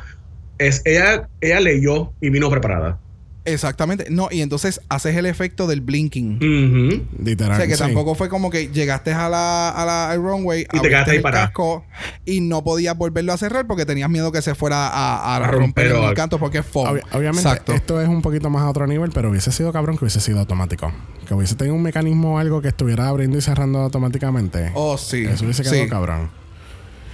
Es, 0.59 0.83
ella, 0.85 1.29
ella 1.41 1.61
leyó 1.61 2.13
y 2.21 2.31
vino 2.31 2.49
preparada. 2.51 2.99
Exactamente. 3.47 4.07
No, 4.11 4.29
y 4.31 4.43
entonces 4.43 4.81
haces 4.89 5.17
el 5.17 5.25
efecto 5.27 5.67
del 5.67 5.81
blinking. 5.81 7.07
Literal. 7.23 7.53
O 7.53 7.57
sea, 7.57 7.67
que 7.67 7.75
sí. 7.75 7.79
tampoco 7.83 8.15
fue 8.15 8.29
como 8.29 8.51
que 8.51 8.69
llegaste 8.69 9.13
a 9.13 9.29
la, 9.29 9.71
a 9.71 9.85
la 9.87 10.11
al 10.11 10.23
runway 10.23 10.65
te 10.65 10.69
abriste 10.77 10.89
quedaste 10.89 11.11
ahí 11.13 11.21
parado. 11.21 11.85
y 12.25 12.41
no 12.41 12.63
podías 12.65 12.97
volverlo 12.97 13.33
a 13.33 13.37
cerrar 13.37 13.67
porque 13.67 13.87
tenías 13.87 14.11
miedo 14.11 14.33
que 14.33 14.43
se 14.43 14.55
fuera 14.55 14.89
a, 14.89 15.17
a 15.17 15.37
A 15.37 15.51
romper 15.51 15.87
el 15.87 16.15
canto 16.15 16.39
porque 16.39 16.59
es 16.59 16.67
foam. 16.67 16.97
Obvi- 16.97 17.03
obviamente, 17.13 17.49
Exacto. 17.49 17.73
esto 17.73 18.01
es 18.01 18.09
un 18.09 18.21
poquito 18.23 18.51
más 18.51 18.63
a 18.63 18.69
otro 18.71 18.87
nivel, 18.87 19.11
pero 19.15 19.31
hubiese 19.31 19.53
sido 19.53 19.73
cabrón 19.73 19.97
que 19.97 20.05
hubiese 20.05 20.21
sido 20.21 20.41
automático. 20.41 20.93
Que 21.27 21.35
hubiese 21.35 21.55
tenido 21.55 21.75
un 21.75 21.83
mecanismo 21.83 22.35
o 22.35 22.39
algo 22.39 22.61
que 22.63 22.69
estuviera 22.69 23.09
abriendo 23.09 23.39
y 23.39 23.41
cerrando 23.41 23.81
automáticamente. 23.81 24.71
Oh, 24.75 24.97
sí. 24.99 25.25
Eso 25.25 25.45
hubiese 25.45 25.63
quedado 25.63 25.83
Sí. 25.85 25.89
cabrón. 25.89 26.31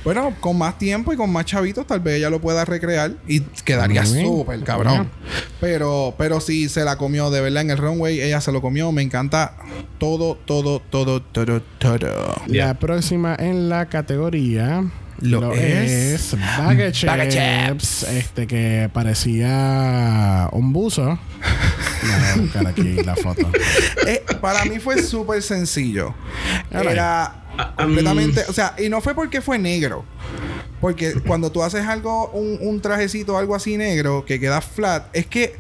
Bueno, 0.05 0.35
con 0.41 0.59
más 0.59 0.79
tiempo 0.79 1.13
y 1.13 1.17
con 1.17 1.31
más 1.33 1.45
chavitos, 1.45 1.87
tal 1.87 2.01
vez 2.01 2.17
ella 2.17 2.29
lo 2.31 2.41
pueda 2.41 2.65
recrear 2.65 3.13
y 3.29 3.41
quedaría 3.41 4.05
súper 4.05 4.63
cabrón. 4.65 5.09
Pero, 5.61 6.15
pero 6.19 6.41
sí 6.41 6.69
se 6.69 6.85
la 6.85 6.97
comió 6.99 7.31
de 7.31 7.41
verdad 7.41 7.63
en 7.63 7.71
el 7.71 7.79
runway, 7.79 8.21
ella 8.21 8.41
se 8.41 8.51
lo 8.51 8.61
comió. 8.61 8.91
Me 8.91 9.03
encanta 9.03 9.57
todo, 9.99 10.37
todo, 10.45 10.81
todo, 10.81 11.23
todo, 11.23 11.61
todo. 11.79 12.35
Yeah. 12.47 12.67
La 12.67 12.75
próxima 12.79 13.37
en 13.39 13.69
la 13.69 13.87
categoría 13.89 14.85
Lo 15.21 15.53
es- 15.53 16.33
es 16.35 16.41
Bag 16.41 16.81
of 16.89 16.93
Chips. 16.93 18.03
Este 18.05 18.47
que 18.49 18.91
parecía 18.93 20.49
un 20.53 20.73
buzo. 20.73 21.17
Voy 22.03 22.11
a 22.11 22.37
buscar 22.43 22.67
aquí 22.67 22.95
la 23.05 23.15
foto. 23.15 23.49
Eh, 24.09 24.25
para 24.41 24.65
mí 24.65 24.81
fue 24.81 25.01
súper 25.01 25.41
sencillo. 25.43 26.13
Era 26.73 27.42
Completamente, 27.77 28.43
o 28.49 28.53
sea, 28.53 28.75
y 28.79 28.89
no 28.89 29.01
fue 29.01 29.15
porque 29.15 29.41
fue 29.41 29.59
negro. 29.59 30.05
Porque 30.81 31.13
cuando 31.27 31.53
tú 31.53 31.63
haces 31.63 31.87
algo, 31.87 32.31
un, 32.31 32.59
un 32.61 32.81
trajecito, 32.81 33.39
algo 33.39 33.55
así 33.55 33.77
negro, 33.77 34.25
que 34.25 34.41
queda 34.41 34.61
flat, 34.61 35.05
es 35.13 35.27
que 35.27 35.55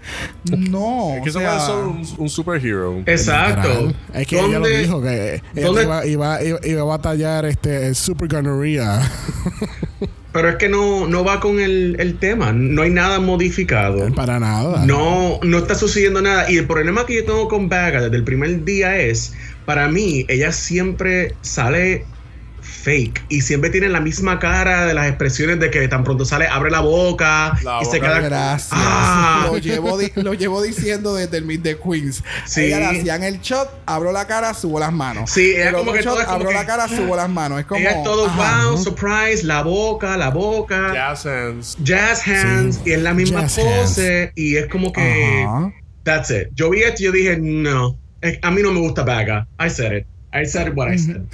no. 0.51 1.14
Es 1.16 1.23
que 1.23 1.31
o 1.31 1.32
sea, 1.32 1.60
ser 1.60 1.74
un, 1.77 2.06
un 2.19 2.28
superhero. 2.28 3.02
Exacto. 3.06 3.93
Es 4.14 4.27
que 4.27 4.36
ella 4.39 4.59
lo 4.59 4.66
¿Dónde- 4.66 4.78
dijo 4.78 5.02
que 5.02 5.43
ella 5.55 5.82
iba, 5.82 6.06
iba, 6.06 6.43
iba, 6.43 6.59
iba 6.64 6.81
a 6.81 6.85
batallar 6.85 7.44
este, 7.44 7.86
el 7.86 7.94
super 7.94 8.28
gonorrhea. 8.28 9.01
Pero 10.32 10.48
es 10.48 10.56
que 10.56 10.70
no, 10.70 11.06
no 11.06 11.24
va 11.24 11.40
con 11.40 11.60
el, 11.60 11.94
el 12.01 12.19
tema. 12.19 12.52
No 12.55 12.81
hay 12.82 12.90
nada 12.90 13.20
modificado. 13.20 14.10
Para 14.14 14.40
nada. 14.40 14.86
No, 14.86 15.39
no 15.43 15.59
está 15.59 15.74
sucediendo 15.74 16.23
nada. 16.23 16.51
Y 16.51 16.56
el 16.56 16.66
problema 16.66 17.05
que 17.05 17.16
yo 17.16 17.24
tengo 17.27 17.48
con 17.48 17.69
Vaga 17.69 18.01
desde 18.01 18.16
el 18.16 18.24
primer 18.24 18.64
día 18.64 18.98
es, 18.98 19.35
para 19.64 19.89
mí, 19.89 20.24
ella 20.28 20.52
siempre 20.52 21.34
sale 21.43 22.05
fake 22.60 23.24
y 23.28 23.40
siempre 23.43 23.70
tiene 23.70 23.89
la 23.89 24.01
misma 24.01 24.39
cara 24.39 24.86
de 24.86 24.94
las 24.94 25.06
expresiones 25.09 25.59
de 25.60 25.70
que 25.70 25.86
tan 25.89 26.02
pronto 26.05 26.24
sale, 26.24 26.47
abre 26.48 26.70
la 26.70 26.80
boca 26.80 27.56
La 27.62 27.80
y 27.80 27.84
se 27.84 27.98
boca. 27.98 28.01
queda. 28.01 28.20
Gracias. 28.20 28.68
Ah. 28.72 29.47
Lo, 29.51 29.59
llevo 29.59 29.98
lo 30.16 30.34
llevo 30.34 30.62
diciendo 30.62 31.14
desde 31.14 31.36
el 31.39 31.44
Meet 31.44 31.62
the 31.62 31.76
Queens. 31.78 32.22
Sí. 32.47 32.62
Ella 32.62 32.78
le 32.93 32.98
hacían 33.01 33.22
el 33.24 33.40
shot, 33.40 33.68
abro 33.86 34.10
la 34.12 34.26
cara, 34.26 34.55
subo 34.55 34.80
las 34.80 34.93
manos. 34.93 35.30
Sí, 35.30 35.52
ella 35.56 35.68
El 35.70 35.74
como 35.76 35.93
que 35.93 36.02
shot, 36.02 36.12
todo 36.12 36.20
es 36.20 36.24
como 36.26 36.36
abro 36.36 36.48
que- 36.51 36.55
la 36.55 36.66
cara, 36.66 36.89
subo 36.89 37.14
las 37.16 37.28
manos. 37.28 37.60
Es 37.60 37.66
como. 37.66 37.80
Ella 37.80 37.90
es 37.98 38.02
todo 38.05 38.26
ajá. 38.26 38.66
wow, 38.68 38.78
surprise, 38.78 39.44
la 39.44 39.62
boca, 39.62 40.16
la 40.16 40.30
boca, 40.30 40.93
Jazz 40.93 41.26
hands. 41.26 41.76
jazz 41.82 42.26
hands, 42.26 42.76
Sí. 42.76 42.82
y 42.86 42.93
es 42.93 43.02
la 43.02 43.14
misma 43.14 43.43
Jazz 43.43 43.59
pose, 43.60 44.32
y 44.34 44.56
es 44.56 44.66
como 44.68 44.93
que. 44.93 45.44
Ajá. 45.47 45.72
That's 46.05 46.30
it. 46.30 46.48
Yo 46.55 46.70
vi 46.70 46.82
esto 46.82 47.01
y 47.02 47.05
yo 47.06 47.12
dije, 47.12 47.36
no. 47.40 47.97
A 48.42 48.50
mí 48.50 48.62
no 48.62 48.72
me 48.72 48.80
gusta 48.80 49.02
Vaga. 49.02 49.46
I 49.58 49.68
said 49.68 49.92
it. 49.92 50.06
I 50.32 50.44
said 50.46 50.74
what 50.74 50.88
I 50.88 50.96
said. 50.96 51.26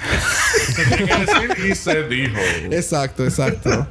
Se 0.75 0.85
tiene 0.85 1.07
que 1.07 1.27
decir 1.27 1.71
y 1.71 1.75
se 1.75 2.03
dijo. 2.09 2.39
Exacto, 2.73 3.25
exacto. 3.25 3.87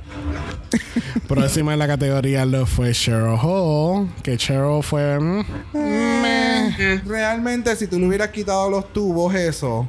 Próxima 1.27 1.73
en 1.73 1.79
la 1.79 1.87
categoría 1.87 2.45
lo 2.45 2.65
fue 2.65 2.91
Cheryl 2.93 3.37
Hall. 3.41 4.09
Que 4.23 4.37
Cheryl 4.37 4.83
fue. 4.83 5.19
mm, 5.19 5.43
meh. 5.73 6.75
Eh. 6.79 7.01
Realmente, 7.05 7.75
si 7.75 7.87
tú 7.87 7.99
le 7.99 8.07
hubieras 8.07 8.29
quitado 8.29 8.69
los 8.69 8.91
tubos, 8.93 9.33
eso 9.35 9.87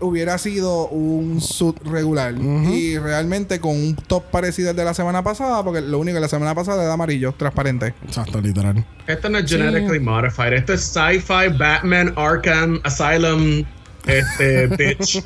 hubiera 0.00 0.38
sido 0.38 0.88
un 0.88 1.40
suit 1.40 1.76
regular. 1.84 2.34
Y 2.34 2.96
realmente 2.98 3.60
con 3.60 3.72
un 3.76 3.94
top 3.96 4.24
parecido 4.30 4.70
al 4.70 4.76
de 4.76 4.84
la 4.84 4.94
semana 4.94 5.22
pasada, 5.22 5.62
porque 5.62 5.80
lo 5.80 5.98
único 5.98 6.16
que 6.16 6.20
la 6.20 6.28
semana 6.28 6.54
pasada 6.54 6.82
era 6.84 6.92
amarillo, 6.94 7.32
transparente. 7.36 7.94
Exacto, 8.04 8.40
literal. 8.40 8.84
Esto 9.06 9.28
no 9.28 9.38
es 9.38 9.50
genetically 9.50 10.00
modified. 10.00 10.52
Esto 10.54 10.72
es 10.74 10.82
sci-fi, 10.82 11.48
Batman, 11.58 12.12
Arkham, 12.16 12.80
Asylum, 12.84 13.64
este, 14.06 14.66
bitch. 14.78 15.22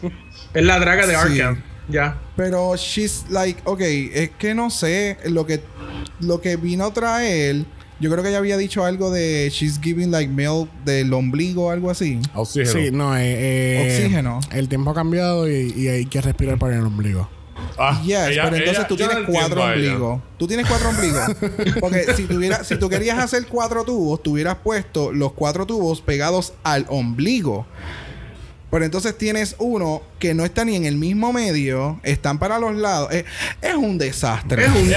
Es 0.54 0.64
la 0.64 0.78
draga 0.80 1.06
de 1.06 1.14
Sí. 1.14 1.40
Arkham. 1.40 1.62
Ya. 1.88 2.18
Pero 2.36 2.76
she's 2.76 3.24
like, 3.30 3.60
ok, 3.64 3.80
es 3.80 4.30
que 4.38 4.54
no 4.54 4.70
sé, 4.70 5.18
lo 5.26 5.46
que, 5.46 5.60
lo 6.20 6.40
que 6.40 6.56
vino 6.56 6.84
a 6.86 6.92
traer, 6.92 7.64
yo 8.00 8.10
creo 8.10 8.22
que 8.22 8.30
ella 8.30 8.38
había 8.38 8.56
dicho 8.56 8.84
algo 8.84 9.10
de 9.10 9.48
she's 9.52 9.78
giving 9.80 10.10
like 10.10 10.30
milk 10.32 10.68
del 10.84 11.12
ombligo 11.12 11.66
o 11.66 11.70
algo 11.70 11.90
así. 11.90 12.20
Oxígeno. 12.34 12.72
Sí, 12.72 12.90
no, 12.90 13.16
eh, 13.16 13.22
eh, 13.22 13.86
Oxígeno. 14.00 14.40
El 14.52 14.68
tiempo 14.68 14.90
ha 14.90 14.94
cambiado 14.94 15.48
y, 15.50 15.72
y 15.76 15.88
hay 15.88 16.06
que 16.06 16.20
respirar 16.20 16.58
por 16.58 16.72
el 16.72 16.80
ombligo. 16.80 17.28
Ah, 17.78 18.00
Yes, 18.04 18.28
ella- 18.28 18.44
pero 18.44 18.56
entonces 18.56 18.78
ella- 18.78 18.88
tú 18.88 18.96
tienes 18.96 19.18
no 19.20 19.26
cuatro 19.26 19.62
ombligos. 19.64 20.20
Tú 20.38 20.46
tienes 20.46 20.66
cuatro 20.68 20.88
ombligos. 20.90 21.22
Porque 21.80 22.04
si, 22.14 22.24
tuviera, 22.24 22.62
si 22.64 22.76
tú 22.78 22.88
querías 22.88 23.18
hacer 23.18 23.46
cuatro 23.46 23.84
tubos, 23.84 24.22
tú 24.22 24.32
hubieras 24.32 24.56
puesto 24.62 25.12
los 25.12 25.32
cuatro 25.32 25.64
tubos 25.66 26.00
pegados 26.00 26.54
al 26.62 26.86
ombligo. 26.88 27.66
Pero 28.74 28.86
entonces 28.86 29.16
tienes 29.16 29.54
uno 29.60 30.02
que 30.18 30.34
no 30.34 30.44
está 30.44 30.64
ni 30.64 30.74
en 30.74 30.84
el 30.84 30.96
mismo 30.96 31.32
medio, 31.32 32.00
están 32.02 32.40
para 32.40 32.58
los 32.58 32.74
lados. 32.74 33.08
Es, 33.12 33.24
es 33.62 33.74
un 33.76 33.98
desastre. 33.98 34.64
Es 34.64 34.68
un- 34.72 34.88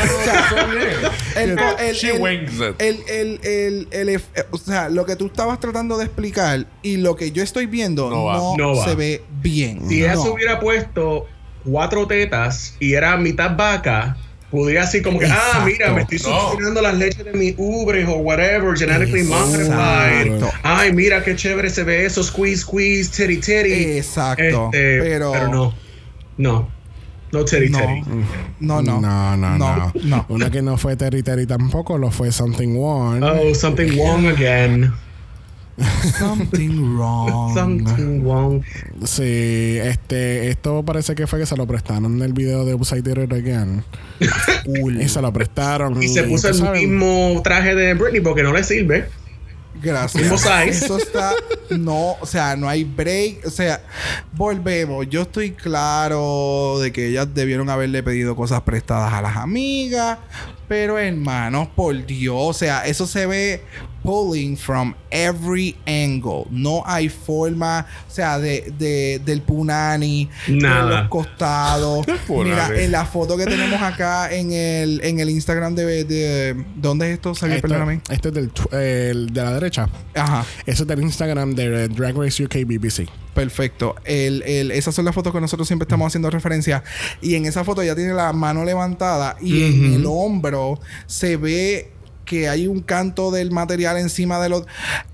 eh, 3.44 4.46
o 4.50 4.58
sea, 4.58 4.90
lo 4.90 5.06
que 5.06 5.16
tú 5.16 5.28
estabas 5.28 5.60
tratando 5.60 5.96
de 6.00 6.06
explicar 6.06 6.66
y 6.82 6.98
lo 6.98 7.16
que 7.16 7.32
yo 7.32 7.44
estoy 7.44 7.68
viendo 7.68 8.10
No 8.10 8.16
no, 8.16 8.24
va. 8.26 8.58
No 8.58 8.76
va. 8.78 8.84
se 8.84 8.96
ve 8.96 9.24
bien. 9.44 9.88
Si 9.88 10.00
ella 10.04 10.16
se 10.16 10.28
hubiera 10.28 10.60
puesto 10.60 11.28
cuatro 11.64 12.08
tetas 12.08 12.74
y 12.80 12.94
era 12.94 13.16
mitad 13.16 13.56
vaca, 13.56 14.18
podría 14.52 14.84
así 14.84 15.02
como 15.02 15.20
que, 15.20 15.26
ah, 15.26 15.30
Exacto. 15.36 15.66
mira, 15.66 15.94
me 15.94 16.02
estoy 16.02 16.20
No. 16.20 16.50
succionando 16.52 16.82
las 16.82 16.98
leches 16.98 17.26
de 17.26 17.34
mi 17.34 17.54
ubres 17.58 18.08
o 18.08 18.14
whatever, 18.18 18.78
genetically 18.78 19.24
modified. 19.24 20.42
Ay, 20.64 20.92
mira 20.94 21.24
qué 21.24 21.36
chévere 21.36 21.70
se 21.70 21.84
ve 21.84 22.06
eso, 22.06 22.24
squeeze, 22.24 22.62
squeeze, 22.62 23.10
titty, 23.12 23.38
titty. 23.38 23.98
Exacto. 23.98 24.70
Este, 24.74 25.00
pero, 25.02 25.32
pero 25.32 25.48
no. 25.50 25.74
No. 26.38 26.70
No 27.34 27.44
titty, 27.44 27.70
No. 27.70 27.80
titty. 27.80 28.02
No, 28.62 28.82
no. 28.82 29.02
No, 29.02 29.36
no, 29.36 29.58
no. 29.58 29.92
no. 30.04 30.26
Una 30.30 30.50
que 30.50 30.62
no 30.62 30.78
fue 30.78 30.96
Terry 30.96 31.24
Terry 31.24 31.46
tampoco, 31.46 31.98
lo 31.98 32.10
fue 32.10 32.32
Something 32.32 32.78
One. 32.78 33.26
Oh, 33.26 33.54
something 33.54 33.98
wrong 33.98 34.28
again. 34.28 34.94
Something 36.18 36.98
wrong. 36.98 37.54
Something 37.54 38.24
wrong. 38.24 38.64
Sí, 39.06 39.78
este, 39.80 40.50
esto 40.50 40.84
parece 40.84 41.14
que 41.14 41.28
fue 41.28 41.40
que 41.40 41.46
se 41.46 41.56
lo 41.56 41.68
prestaron 41.68 42.16
en 42.16 42.22
el 42.22 42.34
video 42.34 42.66
de 42.66 42.74
Upside 42.74 43.04
Down 43.04 43.32
Again. 43.32 43.84
Y 45.00 45.08
se 45.08 45.22
lo 45.22 45.32
prestaron. 45.32 46.02
Y 46.02 46.08
se 46.08 46.24
puso 46.24 46.50
el 46.50 46.56
sabes, 46.56 46.82
mismo 46.82 47.40
traje 47.44 47.76
de 47.76 47.94
Britney 47.94 48.22
porque 48.22 48.44
no 48.44 48.52
le 48.52 48.64
sirve. 48.64 49.08
Gracias. 49.82 50.24
Mismo 50.24 50.38
size. 50.38 50.86
Eso 50.86 50.98
está. 50.98 51.34
No, 51.70 52.14
o 52.20 52.26
sea, 52.26 52.56
no 52.56 52.68
hay 52.68 52.84
break. 52.84 53.46
O 53.46 53.50
sea, 53.50 53.82
volvemos. 54.34 55.08
Yo 55.10 55.24
estoy 55.24 55.52
claro 55.52 56.80
de 56.80 56.92
que 56.92 57.08
ellas 57.08 57.28
debieron 57.34 57.70
haberle 57.70 58.02
pedido 58.04 58.36
cosas 58.36 58.62
prestadas 58.62 59.14
a 59.14 59.22
las 59.22 59.38
amigas. 59.38 60.18
Pero 60.68 60.98
hermanos, 60.98 61.70
por 61.76 62.06
Dios. 62.06 62.36
O 62.38 62.54
sea, 62.54 62.86
eso 62.86 63.06
se 63.08 63.26
ve 63.26 63.62
pulling 64.12 64.56
from 64.56 64.94
every 65.12 65.76
angle. 65.86 66.46
No 66.50 66.82
hay 66.86 67.10
forma, 67.10 67.86
o 68.08 68.10
sea, 68.12 68.40
de, 68.40 68.72
de- 68.80 69.20
del 69.26 69.42
punani, 69.42 70.30
Nada. 70.48 70.86
de 70.86 70.96
los 71.02 71.10
costados. 71.10 72.06
Mira, 72.30 72.70
en 72.74 72.90
la 72.94 73.06
foto 73.06 73.36
que 73.36 73.44
tenemos 73.44 73.82
acá 73.82 74.34
en 74.34 74.54
el, 74.54 75.02
en 75.04 75.20
el 75.20 75.30
Instagram 75.30 75.76
de, 75.76 76.06
de 76.06 76.56
¿dónde 76.78 77.08
es 77.10 77.14
esto? 77.16 77.36
Xavier? 77.36 77.58
Este, 77.58 77.68
Perdóname. 77.68 78.00
este 78.10 78.30
es 78.30 78.34
del, 78.34 78.52
el 78.72 79.34
de 79.34 79.44
la 79.44 79.54
derecha. 79.56 79.90
Ajá. 80.16 80.46
Eso 80.66 80.84
es 80.84 80.88
del 80.88 81.02
Instagram 81.02 81.54
de 81.54 81.90
Drag 81.90 82.16
Race 82.16 82.42
UK 82.42 82.66
BBC. 82.66 83.10
Perfecto. 83.34 83.96
El, 84.06 84.42
el- 84.44 84.72
esas 84.72 84.96
son 84.96 85.04
las 85.04 85.14
fotos 85.16 85.34
que 85.34 85.42
nosotros 85.42 85.68
siempre 85.68 85.84
estamos 85.84 86.08
haciendo 86.08 86.30
referencia. 86.30 86.82
Y 87.22 87.36
en 87.36 87.46
esa 87.46 87.66
foto 87.66 87.84
ya 87.84 87.94
tiene 87.94 88.14
la 88.14 88.32
mano 88.32 88.64
levantada 88.64 89.36
y 89.42 89.64
en 89.64 89.94
el 89.96 90.06
hombro 90.08 90.80
se 91.08 91.36
ve 91.36 91.92
que 92.28 92.48
hay 92.50 92.68
un 92.68 92.82
canto 92.82 93.32
del 93.32 93.50
material 93.52 93.98
encima 93.98 94.40
de 94.40 94.50
los... 94.50 94.64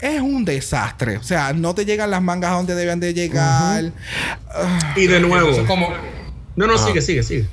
Es 0.01 0.19
un 0.19 0.43
desastre. 0.43 1.15
O 1.15 1.23
sea, 1.23 1.53
no 1.53 1.73
te 1.73 1.85
llegan 1.85 2.11
las 2.11 2.21
mangas 2.21 2.51
a 2.51 2.55
donde 2.55 2.75
deben 2.75 2.99
de 2.99 3.13
llegar. 3.13 3.91
Y 4.97 5.07
de 5.07 5.19
nuevo. 5.21 5.49
Eso 5.49 5.61
es 5.61 5.67
como. 5.67 5.89
No, 6.57 6.67
no, 6.67 6.73
Ajá. 6.75 6.87
sigue, 6.87 7.01
sigue, 7.01 7.23
sigue. 7.23 7.47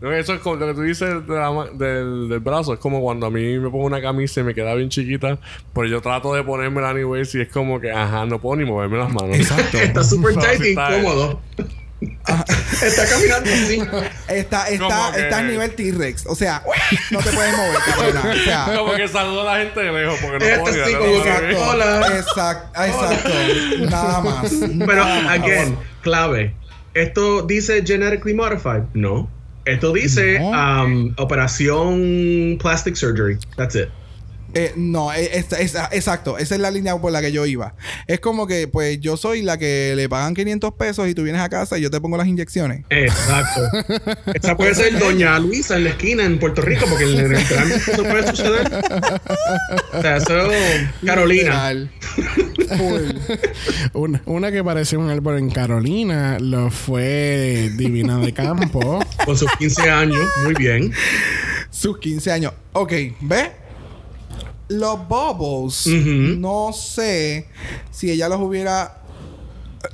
No, 0.00 0.10
eso 0.12 0.32
es 0.34 0.40
como 0.40 0.56
lo 0.56 0.66
que 0.68 0.74
tú 0.74 0.82
dices 0.82 1.08
de 1.26 1.34
la 1.34 1.50
ma- 1.52 1.66
del, 1.66 2.28
del 2.28 2.40
brazo. 2.40 2.72
Es 2.72 2.78
como 2.80 3.00
cuando 3.02 3.26
a 3.26 3.30
mí 3.30 3.58
me 3.58 3.68
pongo 3.70 3.84
una 3.84 4.00
camisa 4.00 4.40
y 4.40 4.44
me 4.44 4.54
queda 4.54 4.74
bien 4.74 4.88
chiquita. 4.88 5.38
Pero 5.74 5.86
yo 5.86 6.00
trato 6.00 6.32
de 6.34 6.42
ponérmela 6.42 6.90
anyways 6.90 7.34
y 7.34 7.42
es 7.42 7.48
como 7.48 7.78
que, 7.80 7.90
ajá, 7.92 8.24
no 8.26 8.40
puedo 8.40 8.56
ni 8.56 8.64
moverme 8.64 8.98
las 8.98 9.12
manos. 9.12 9.36
Exacto. 9.36 9.76
Está 9.82 10.02
súper 10.02 10.34
tight 10.40 10.60
y 10.64 10.68
está- 10.70 11.36
está 12.82 13.06
caminando 13.08 13.50
así. 13.52 13.82
Está, 14.28 14.68
está, 14.68 15.12
que- 15.14 15.20
está 15.20 15.38
a 15.38 15.42
nivel 15.42 15.70
T-Rex. 15.74 16.26
O 16.26 16.34
sea, 16.34 16.62
no 17.10 17.18
te 17.20 17.30
puedes 17.30 17.56
mover, 17.56 17.78
cabrona. 17.84 18.20
O 18.30 18.44
sea, 18.44 18.72
como 18.76 18.94
que 18.94 19.08
saludo 19.08 19.42
a 19.48 19.56
la 19.56 19.64
gente 19.64 19.80
de 19.80 19.92
lejos 19.92 20.18
porque 20.20 20.56
no 20.56 20.62
puedo 20.62 20.76
ni 20.76 20.90
sí, 20.90 20.96
como 20.96 21.16
exacto. 21.16 21.60
Hola. 21.70 22.16
Exacto. 22.18 22.82
Exacto. 22.84 23.30
Nada 23.90 24.20
más. 24.20 24.50
Pero, 24.60 25.04
Nada 25.04 25.20
más. 25.22 25.38
again, 25.38 25.78
clave. 26.02 26.54
¿Esto 26.94 27.42
dice 27.42 27.82
genetically 27.86 28.34
modified? 28.34 28.82
No. 28.94 29.28
Esto 29.66 29.92
dice 29.92 30.38
No. 30.40 30.50
um, 30.84 31.14
operación 31.18 32.56
plastic 32.60 32.96
surgery. 32.96 33.38
That's 33.56 33.74
it. 33.76 33.88
Eh, 34.54 34.72
no, 34.76 35.12
eh, 35.12 35.30
es- 35.34 35.52
es- 35.52 35.74
exacto. 35.92 36.38
Esa 36.38 36.54
es 36.54 36.60
la 36.60 36.70
línea 36.70 36.96
por 36.96 37.12
la 37.12 37.20
que 37.20 37.32
yo 37.32 37.46
iba. 37.46 37.74
Es 38.06 38.20
como 38.20 38.46
que, 38.46 38.68
pues, 38.68 39.00
yo 39.00 39.16
soy 39.16 39.42
la 39.42 39.58
que 39.58 39.92
le 39.96 40.08
pagan 40.08 40.34
500 40.34 40.72
pesos 40.74 41.08
y 41.08 41.14
tú 41.14 41.22
vienes 41.22 41.40
a 41.42 41.48
casa 41.48 41.78
y 41.78 41.82
yo 41.82 41.90
te 41.90 42.00
pongo 42.00 42.16
las 42.16 42.26
inyecciones. 42.26 42.84
Exacto. 42.90 43.60
Esa 44.34 44.56
puede 44.56 44.74
ser 44.74 44.98
Doña 44.98 45.38
Luisa 45.38 45.76
en 45.76 45.84
la 45.84 45.90
esquina 45.90 46.24
en 46.24 46.38
Puerto 46.38 46.62
Rico, 46.62 46.86
porque 46.88 47.04
en 47.04 47.18
el 47.18 47.32
eso 47.32 48.02
puede 48.02 48.26
suceder. 48.28 48.84
O 49.92 50.00
sea, 50.02 50.16
eso 50.16 50.48
Carolina. 51.04 51.88
Una, 53.92 54.22
una 54.26 54.52
que 54.52 54.62
parecía 54.64 54.98
un 54.98 55.10
árbol 55.10 55.38
en 55.38 55.50
Carolina 55.50 56.38
lo 56.40 56.70
fue 56.70 57.70
Divina 57.76 58.18
de 58.18 58.32
Campo. 58.32 59.04
Con 59.24 59.36
sus 59.36 59.50
15 59.58 59.90
años. 59.90 60.20
Muy 60.44 60.54
bien. 60.54 60.92
Sus 61.70 61.98
15 61.98 62.32
años. 62.32 62.52
Ok, 62.72 62.92
¿ves? 63.20 63.48
Los 64.70 65.08
bubbles, 65.08 65.86
no 66.38 66.72
sé 66.72 67.48
si 67.90 68.10
ella 68.10 68.28
los 68.28 68.40
hubiera, 68.40 69.02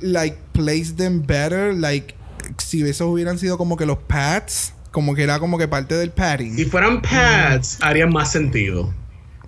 like, 0.01 0.37
placed 0.51 0.97
them 0.97 1.25
better, 1.25 1.73
like, 1.73 2.13
si 2.59 2.83
esos 2.83 3.07
hubieran 3.07 3.39
sido 3.39 3.57
como 3.57 3.75
que 3.75 3.87
los 3.87 3.97
pads, 3.97 4.73
como 4.91 5.15
que 5.15 5.23
era 5.23 5.39
como 5.39 5.57
que 5.57 5.67
parte 5.67 5.95
del 5.95 6.11
padding. 6.11 6.55
Si 6.55 6.65
fueran 6.65 7.01
pads, 7.01 7.79
haría 7.81 8.05
más 8.05 8.31
sentido. 8.31 8.93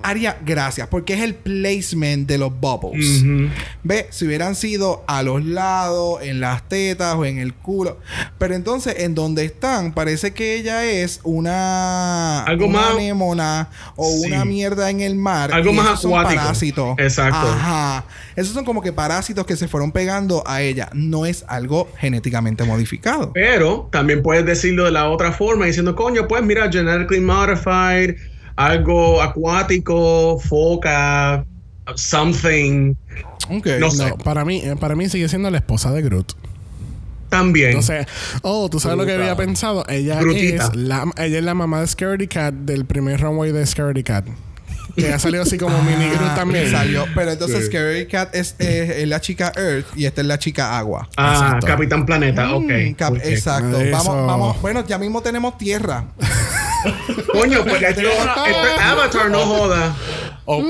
Haría 0.01 0.37
gracias, 0.45 0.87
porque 0.87 1.13
es 1.13 1.21
el 1.21 1.35
placement 1.35 2.27
de 2.27 2.37
los 2.37 2.57
bubbles. 2.59 3.21
Ujú. 3.21 3.49
Ve, 3.83 4.07
si 4.11 4.25
hubieran 4.25 4.55
sido 4.55 5.03
a 5.07 5.23
los 5.23 5.43
lados, 5.43 6.21
en 6.21 6.39
las 6.39 6.67
tetas 6.69 7.15
o 7.15 7.25
en 7.25 7.37
el 7.37 7.53
culo. 7.53 7.97
Pero 8.37 8.55
entonces, 8.55 8.95
en 8.99 9.13
donde 9.15 9.43
están, 9.45 9.93
parece 9.93 10.31
que 10.33 10.55
ella 10.55 10.85
es 10.85 11.19
una. 11.23 12.43
Algo 12.43 12.67
una 12.67 12.79
más- 12.79 12.91
anémona 12.91 13.69
o 13.95 14.05
Sí. 14.09 14.27
una 14.27 14.45
mierda 14.45 14.89
en 14.89 15.01
el 15.01 15.15
mar. 15.15 15.51
Algo 15.53 15.73
más 15.73 15.85
esos 15.87 16.01
son 16.01 16.11
acuático. 16.13 16.41
parásitos. 16.41 16.95
Exacto. 16.99 17.37
Ajá. 17.47 18.05
Esos 18.35 18.53
son 18.53 18.63
como 18.65 18.81
que 18.81 18.93
parásitos 18.93 19.45
que 19.45 19.55
se 19.57 19.67
fueron 19.67 19.91
pegando 19.91 20.43
a 20.47 20.61
ella. 20.61 20.89
No 20.93 21.25
es 21.25 21.43
algo 21.47 21.89
genéticamente 21.97 22.63
modificado. 22.63 23.31
Pero 23.33 23.89
también 23.91 24.23
puedes 24.23 24.45
decirlo 24.45 24.85
de 24.85 24.91
la 24.91 25.09
otra 25.09 25.33
forma, 25.33 25.65
diciendo, 25.65 25.95
coño, 25.95 26.27
pues 26.27 26.43
mira, 26.43 26.71
genetically 26.71 27.19
modified, 27.21 28.15
algo 28.59 29.21
acuático, 29.21 30.37
foca, 30.39 31.45
something. 31.95 32.93
Ok. 33.49 33.67
No 33.79 33.89
sé. 33.89 34.09
No, 34.09 34.17
para 34.17 34.43
mí, 34.45 34.57
eh, 34.63 34.75
para 34.79 34.95
mí 34.95 35.07
sigue 35.09 35.29
siendo 35.29 35.49
la 35.49 35.57
esposa 35.57 35.91
de 35.91 36.01
Groot. 36.01 36.33
También. 37.29 37.69
Entonces, 37.69 38.05
oh, 38.41 38.69
tú 38.69 38.79
sabes 38.79 38.97
lo 38.97 39.05
que 39.05 39.13
había 39.13 39.35
pensado. 39.35 39.85
Ella 39.87 40.19
Brutita. 40.19 40.65
es 40.65 40.75
la, 40.75 41.05
ella 41.17 41.37
es 41.37 41.43
la 41.43 41.53
mamá 41.53 41.79
de 41.81 41.87
Scaredy 41.87 42.27
Cat 42.27 42.53
del 42.53 42.85
primer 42.85 43.21
runway 43.21 43.51
de 43.51 43.65
Scaredy 43.65 44.03
Cat. 44.03 44.25
Que 44.95 45.13
ha 45.13 45.19
salido 45.19 45.43
así 45.43 45.57
como 45.57 45.81
mini 45.83 46.09
Groot 46.09 46.21
Ah, 46.31 46.35
también. 46.35 46.69
Salió. 46.71 47.05
Pero 47.15 47.31
entonces 47.31 47.59
Sí. 47.59 47.65
Scary 47.67 48.07
Cat 48.07 48.35
es, 48.35 48.55
es- 48.59 48.89
es 48.89 49.07
la 49.07 49.21
chica 49.21 49.53
Earth 49.55 49.85
y 49.95 50.05
esta 50.05 50.21
es 50.21 50.27
la 50.27 50.37
chica 50.39 50.77
Agua. 50.77 51.07
ah, 51.15 51.33
Exacto. 51.45 51.67
Capitán 51.67 52.05
Planeta, 52.05 52.53
ok. 52.55 52.63
Mm, 52.89 52.93
cap- 52.95 53.13
ok. 53.13 53.19
Exacto. 53.23 53.79
Eso. 53.79 53.91
Vamos, 53.97 54.27
vamos. 54.27 54.61
Bueno, 54.61 54.83
ya 54.85 54.97
mismo 54.97 55.21
tenemos 55.21 55.57
tierra. 55.57 56.05
Coño, 57.31 57.63
pues 57.63 57.81
esto, 57.81 58.01
esto 58.01 58.67
es 58.67 58.79
Avatar, 58.79 59.29
no 59.29 59.39
joda. 59.39 59.95
Oh. 60.45 60.63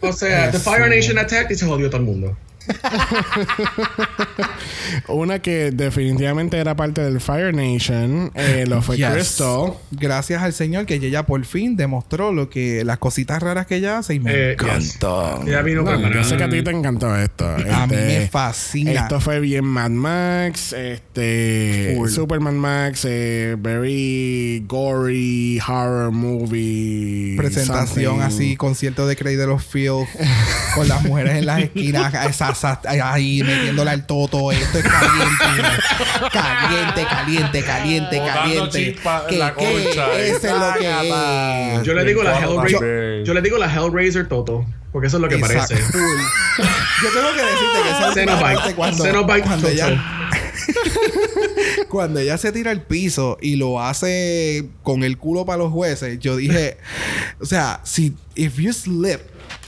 O 0.00 0.12
sea, 0.12 0.50
The 0.50 0.58
Fire 0.58 0.88
Nation 0.88 1.18
Attack 1.18 1.50
y 1.50 1.54
se 1.54 1.66
jodió 1.66 1.88
todo 1.88 1.98
el 1.98 2.06
mundo. 2.06 2.36
Una 5.08 5.40
que 5.40 5.70
definitivamente 5.70 6.58
era 6.58 6.76
parte 6.76 7.00
del 7.02 7.20
Fire 7.20 7.54
Nation 7.54 8.30
eh, 8.34 8.64
lo 8.66 8.82
fue 8.82 8.96
Yes. 8.96 9.08
Crystal. 9.10 9.74
Gracias 9.92 10.42
al 10.42 10.52
Señor 10.52 10.86
que 10.86 10.94
ella 10.94 11.24
por 11.26 11.44
fin 11.44 11.76
demostró 11.76 12.32
lo 12.32 12.50
que 12.50 12.84
las 12.84 12.98
cositas 12.98 13.42
raras 13.42 13.66
que 13.66 13.76
ella 13.76 13.98
hace 13.98 14.14
y 14.14 14.20
me 14.20 14.32
Eh, 14.32 14.52
encanta. 14.52 15.40
Ya 15.46 15.62
vino 15.62 15.82
No, 15.82 16.12
yo 16.12 16.24
sé 16.24 16.36
que 16.36 16.44
a 16.44 16.48
ti 16.48 16.62
te 16.62 16.70
encantó 16.70 17.14
esto. 17.16 17.48
A 17.48 17.86
mí 17.86 17.94
Este, 17.94 18.18
me 18.20 18.28
fascina. 18.28 18.92
Esto 18.92 19.20
fue 19.20 19.40
bien 19.40 19.64
Mad 19.64 19.90
Max, 19.90 20.72
este 20.72 21.94
Full. 21.96 22.08
Super 22.10 22.40
Mad 22.40 22.52
Max, 22.52 23.04
eh, 23.08 23.56
very 23.58 24.64
gory 24.66 25.60
horror 25.66 26.10
movie. 26.10 27.36
Presentación 27.36 28.16
something. 28.18 28.26
así, 28.26 28.56
concierto 28.56 29.06
de 29.06 29.16
Cradle 29.16 29.44
of 29.46 29.64
Filth 29.64 30.08
con 30.74 30.88
las 30.88 31.02
mujeres 31.04 31.36
en 31.36 31.46
las 31.46 31.62
esquinas, 31.62 32.12
esas, 32.28 32.59
esas- 32.60 32.78
ahí 33.02 33.42
metiéndole 33.42 33.90
al 33.90 34.06
toto. 34.06 34.52
Esto 34.52 34.78
es 34.78 34.84
caliente, 34.84 35.44
caliente, 36.32 37.06
caliente, 37.08 37.64
caliente, 37.64 38.18
caliente. 38.18 38.96
¿Qué, 39.28 39.38
la 39.38 39.54
qué? 39.54 39.64
concha. 39.84 40.18
Eso 40.18 40.46
es 40.46 40.52
lo 40.52 40.74
que 40.78 41.08
es. 41.78 41.82
Yo 41.82 41.94
le 41.94 42.04
digo 42.04 42.22
la 42.22 42.38
Hellraiser. 42.38 43.24
Yo 43.24 43.34
le 43.34 43.42
digo 43.42 43.58
la 43.58 43.72
Hellraiser 43.72 44.28
Toto. 44.28 44.66
Porque 44.92 45.06
eso 45.06 45.18
es 45.18 45.20
lo 45.22 45.28
que 45.28 45.36
Exacto, 45.36 45.74
parece. 45.74 45.92
Yo 45.92 47.08
tengo 47.12 47.32
que 47.34 47.42
decirte 47.42 47.82
que 47.84 47.90
esa 47.90 48.74
cuando, 48.74 49.04
cuando 49.44 49.68
ella 49.68 50.04
cuando 51.88 52.20
ella 52.20 52.38
se 52.38 52.52
tira 52.52 52.70
al 52.70 52.82
piso 52.82 53.38
y 53.40 53.56
lo 53.56 53.80
hace 53.80 54.68
con 54.82 55.04
el 55.04 55.16
culo 55.18 55.44
para 55.44 55.58
los 55.58 55.72
jueces, 55.72 56.18
yo 56.18 56.36
dije, 56.36 56.76
o 57.40 57.46
sea, 57.46 57.80
si 57.84 58.14
if 58.34 58.56
you 58.58 58.72
slip 58.72 59.20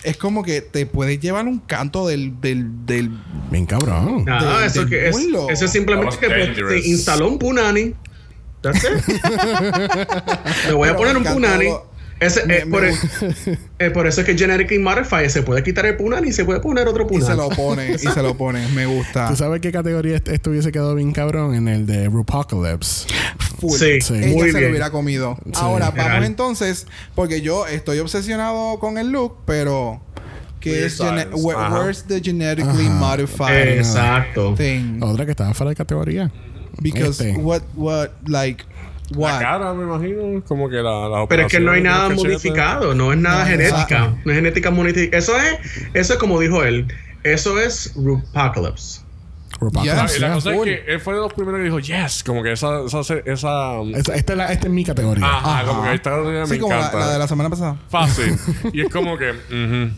es 0.04 0.16
como 0.16 0.42
que 0.42 0.60
te 0.60 0.86
puedes 0.86 1.20
llevar 1.20 1.46
un 1.46 1.58
canto 1.60 2.06
del 2.06 2.40
del, 2.40 2.86
del 2.86 3.10
Bien 3.50 3.66
cabrón. 3.66 4.24
De- 4.24 4.66
eso, 4.66 4.80
del 4.80 4.88
que 4.90 5.08
es, 5.08 5.16
eso 5.50 5.64
es 5.64 5.70
simplemente 5.70 6.16
que 6.18 6.26
pues, 6.26 6.46
dangerous. 6.48 6.72
se 6.82 6.88
instaló 6.88 7.28
un 7.28 7.38
punani. 7.38 7.94
That's 8.62 8.84
it. 8.84 8.90
Le 10.68 10.72
voy 10.74 10.88
a 10.88 10.96
poner 10.96 11.14
me 11.18 11.20
un 11.28 11.34
punani. 11.34 11.64
lo- 11.66 11.90
Ese, 12.20 12.46
me- 12.46 12.58
eh, 12.58 12.64
me 12.64 12.70
por, 12.70 12.84
eh, 12.86 14.08
eso 14.08 14.20
es 14.20 14.26
que 14.26 14.38
Genetically 14.38 14.78
Modified 14.78 15.28
se 15.28 15.42
puede 15.42 15.62
quitar 15.64 15.84
el 15.86 15.96
punani 15.96 16.28
y 16.28 16.32
se 16.32 16.44
puede 16.44 16.60
poner 16.60 16.86
otro 16.86 17.02
y 17.04 17.08
punani. 17.08 17.26
se 17.26 17.34
lo 17.34 17.48
pone 17.48 17.92
y 17.94 17.98
se 17.98 18.22
lo 18.22 18.36
pone, 18.36 18.64
me 18.68 18.86
gusta. 18.86 19.28
¿Tú 19.28 19.34
sabes 19.36 19.60
qué 19.60 19.72
categoría 19.72 20.16
est- 20.16 20.28
esto 20.28 20.50
hubiese 20.50 20.70
quedado 20.70 20.94
bien 20.94 21.10
cabrón? 21.12 21.54
En 21.56 21.66
el 21.66 21.84
de 21.86 22.08
Rupocalypse. 22.08 23.08
Full. 23.62 23.78
Sí, 23.78 24.00
Sí. 24.00 24.14
Ella 24.14 24.26
muy 24.28 24.50
se 24.50 24.58
bien. 24.58 24.62
lo 24.64 24.68
hubiera 24.70 24.90
comido. 24.90 25.38
Ahora, 25.54 25.86
Literal. 25.86 26.08
vamos 26.10 26.26
entonces, 26.26 26.86
porque 27.14 27.40
yo 27.40 27.66
estoy 27.66 27.98
obsesionado 28.00 28.78
con 28.80 28.98
el 28.98 29.10
look, 29.10 29.38
pero 29.46 30.00
¿qué 30.60 30.70
Weird 30.72 30.86
es 30.86 31.00
where's 31.72 32.04
the 32.08 32.20
genetically 32.20 32.86
Ajá. 32.86 32.94
modified 32.94 33.68
Exacto. 33.78 34.54
thing? 34.56 35.00
Otra 35.00 35.24
que 35.24 35.30
estaba 35.30 35.54
fuera 35.54 35.70
de 35.70 35.76
categoría. 35.76 36.30
Because 36.80 37.22
Este. 37.28 37.40
what 37.40 37.62
what 37.76 38.08
like 38.26 38.64
La 39.10 39.18
what 39.18 39.38
cara, 39.40 39.74
me 39.74 39.84
imagino. 39.84 40.42
Como 40.46 40.68
que 40.68 40.76
la, 40.76 41.06
la 41.08 41.26
Pero 41.28 41.42
es 41.46 41.52
que 41.52 41.60
no 41.60 41.70
hay 41.72 41.82
nada 41.82 42.08
modificado, 42.08 42.94
no 42.94 43.12
es 43.12 43.18
nada 43.18 43.44
No, 43.44 43.50
genética. 43.50 43.80
exacto. 43.82 44.18
No 44.24 44.32
es 44.32 44.36
genética 44.38 44.70
modificada. 44.70 45.18
Eso 45.18 45.36
es, 45.38 45.58
eso 45.94 46.12
es 46.14 46.18
como 46.18 46.40
dijo 46.40 46.64
él. 46.64 46.88
Eso 47.22 47.60
es 47.60 47.92
Rupocalypse. 47.94 49.01
Yes. 49.82 49.92
Ah, 49.94 50.06
y 50.16 50.20
la 50.20 50.34
cosa 50.34 50.54
es 50.54 50.60
que 50.62 50.84
él 50.88 51.00
fue 51.00 51.14
de 51.14 51.20
los 51.20 51.32
primeros 51.32 51.58
que 51.58 51.64
dijo, 51.64 51.78
yes, 51.78 52.24
como 52.24 52.42
que 52.42 52.52
esa, 52.52 52.80
esa, 52.84 53.00
esa, 53.00 53.80
Esta, 53.94 54.14
esta 54.14 54.32
es 54.32 54.36
la- 54.38 54.52
esta 54.52 54.66
es 54.66 54.72
mi 54.72 54.84
categoría. 54.84 55.24
ajá, 55.24 55.64
como 55.66 55.82
que 55.84 55.94
esta 55.94 56.10
categoría 56.10 56.46
Sí, 56.46 56.52
me 56.54 56.58
como 56.58 56.72
la, 56.74 56.78
encanta. 56.80 56.98
la 56.98 57.12
de 57.12 57.18
la 57.18 57.28
semana 57.28 57.50
pasada. 57.50 57.76
Fácil. 57.88 58.36
y 58.72 58.80
es 58.80 58.88
como 58.90 59.16
que, 59.16 59.30
ujú. 59.30 59.92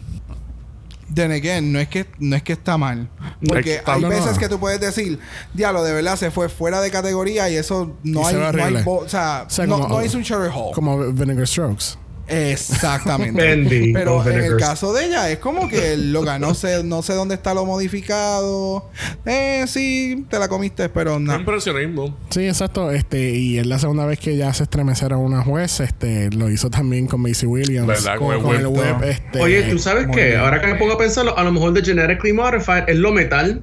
Then 1.14 1.30
again, 1.32 1.72
no 1.72 1.78
es 1.78 1.88
que, 1.88 2.06
no 2.18 2.34
es 2.34 2.42
que 2.42 2.54
está 2.54 2.76
mal. 2.76 3.08
Porque 3.46 3.76
Está- 3.76 3.94
hay 3.94 4.00
no, 4.00 4.08
no. 4.08 4.14
veces 4.14 4.36
que 4.38 4.48
tú 4.48 4.58
puedes 4.58 4.80
decir, 4.80 5.18
diablo, 5.52 5.84
de 5.84 5.92
verdad 5.92 6.16
se 6.16 6.30
fue 6.30 6.48
fuera 6.48 6.80
de 6.80 6.90
categoría 6.90 7.48
y 7.50 7.56
eso 7.56 7.96
no 8.02 8.22
Y 8.22 8.24
hay, 8.24 8.34
se 8.34 8.38
no 8.40 8.64
hay 8.64 8.82
o 8.84 9.08
sea, 9.08 9.44
O 9.46 9.50
sea, 9.50 9.66
no, 9.66 9.78
como- 9.80 9.88
no 9.98 10.04
hizo 10.04 10.16
un 10.18 10.24
Cherry 10.24 10.48
Hall. 10.52 10.72
Como 10.74 10.98
Vinegar 11.12 11.46
Strokes. 11.46 11.96
Exactamente. 12.26 13.40
Bendy 13.40 13.92
Pero 13.92 14.26
en 14.28 14.38
el 14.40 14.56
caso 14.56 14.92
de 14.92 15.06
ella, 15.06 15.30
es 15.30 15.38
como 15.38 15.68
que 15.68 15.96
lo 15.96 16.22
ganó, 16.22 16.48
no 16.48 16.54
sé, 16.54 16.82
no 16.84 17.02
sé 17.02 17.14
dónde 17.14 17.34
está 17.34 17.54
lo 17.54 17.64
modificado. 17.64 18.88
Eh, 19.26 19.64
sí, 19.66 20.26
te 20.28 20.38
la 20.38 20.48
comiste, 20.48 20.88
pero 20.88 21.18
no. 21.18 21.34
Impresionismo. 21.34 22.16
Sí, 22.30 22.46
exacto. 22.46 22.90
Este, 22.90 23.30
y 23.30 23.58
es 23.58 23.66
la 23.66 23.78
segunda 23.78 24.06
vez 24.06 24.18
que 24.18 24.36
ya 24.36 24.52
se 24.54 24.64
estremecieron 24.64 25.20
una 25.20 25.42
juez. 25.42 25.80
Este, 25.80 26.30
lo 26.30 26.50
hizo 26.50 26.70
también 26.70 27.06
con 27.06 27.20
Macy 27.20 27.46
Williams. 27.46 27.86
¿Verdad? 27.86 28.18
Con 28.18 28.34
el 28.34 28.42
Con 28.42 28.56
el 28.56 28.66
web. 28.66 29.02
Este, 29.02 29.40
Oye, 29.40 29.62
¿tú 29.64 29.78
sabes 29.78 30.06
qué? 30.14 30.28
bien. 30.28 30.40
Ahora 30.40 30.60
que 30.60 30.66
me 30.66 30.74
pongo 30.76 30.92
a 30.94 30.98
pensarlo, 30.98 31.36
a 31.36 31.44
lo 31.44 31.52
mejor 31.52 31.72
de 31.72 31.82
genetically 31.82 32.32
modified 32.32 32.88
es 32.88 32.96
lo 32.96 33.12
metal. 33.12 33.62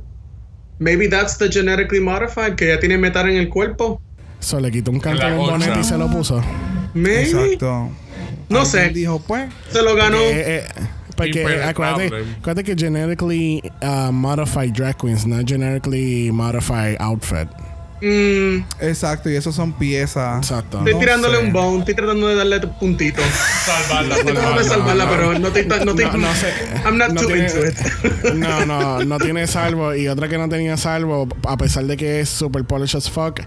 Maybe 0.79 1.07
that's 1.07 1.37
the 1.37 1.49
genetically 1.49 1.99
modified, 1.99 2.55
que 2.55 2.67
ya 2.67 2.79
tiene 2.79 2.97
metal 2.97 3.29
en 3.29 3.37
el 3.37 3.49
cuerpo. 3.49 4.01
So, 4.39 4.59
le 4.59 4.71
quitó 4.71 4.89
un 4.89 4.99
canto 4.99 5.21
concha. 5.21 5.51
bonete 5.51 5.79
y 5.79 5.83
se 5.83 5.97
lo 5.97 6.09
puso. 6.09 6.41
Maybe. 6.95 7.21
Exacto. 7.21 7.91
No 8.51 8.65
sé. 8.65 8.89
dijo, 8.89 9.19
pues, 9.19 9.49
Se 9.71 9.81
lo 9.81 9.95
ganó. 9.95 10.17
Eh, 10.17 10.65
eh, 10.65 10.67
porque 11.15 11.45
acuérdate, 11.63 12.07
acuérdate 12.39 12.63
que 12.63 12.75
genetically 12.75 13.61
uh, 13.81 14.11
modified 14.11 14.71
drag 14.73 14.97
queens, 14.97 15.25
no 15.25 15.41
genetically 15.45 16.31
modified 16.31 16.95
outfit. 16.99 17.47
Mm, 18.03 18.63
exacto, 18.79 19.29
y 19.29 19.35
eso 19.35 19.51
son 19.51 19.73
piezas. 19.73 20.37
Exacto. 20.37 20.79
estoy 20.79 20.93
No 20.93 20.99
tirándole 20.99 21.37
sé. 21.37 21.43
un 21.45 21.53
bone, 21.53 21.79
estoy 21.81 21.93
tratando 21.93 22.27
de 22.29 22.35
darle 22.35 22.59
puntitos. 22.79 23.23
Salvarla, 23.63 24.15
tratando 24.25 24.57
de 24.59 24.63
salvarla, 24.67 25.07
pero 25.09 25.37
no 25.37 25.47
estoy... 25.49 25.65
No, 25.67 25.75
estoy 25.75 26.05
No, 26.05 26.17
no 26.17 26.33
sé. 26.33 26.51
I'm 26.83 26.97
not 26.97 27.09
No 27.11 27.21
too 27.21 27.27
tiene- 27.27 27.45
into 27.47 27.63
it. 27.67 28.33
No, 28.33 28.65
no, 28.65 29.03
no 29.03 29.17
tiene 29.19 29.45
salvo. 29.45 29.93
Y 29.93 30.07
otra 30.07 30.27
que 30.27 30.39
no 30.39 30.49
tenía 30.49 30.77
salvo, 30.77 31.27
a 31.47 31.57
pesar 31.57 31.83
de 31.85 31.95
que 31.95 32.21
es 32.21 32.29
super 32.29 32.63
polish 32.63 32.95
as 32.95 33.07
fuck, 33.07 33.41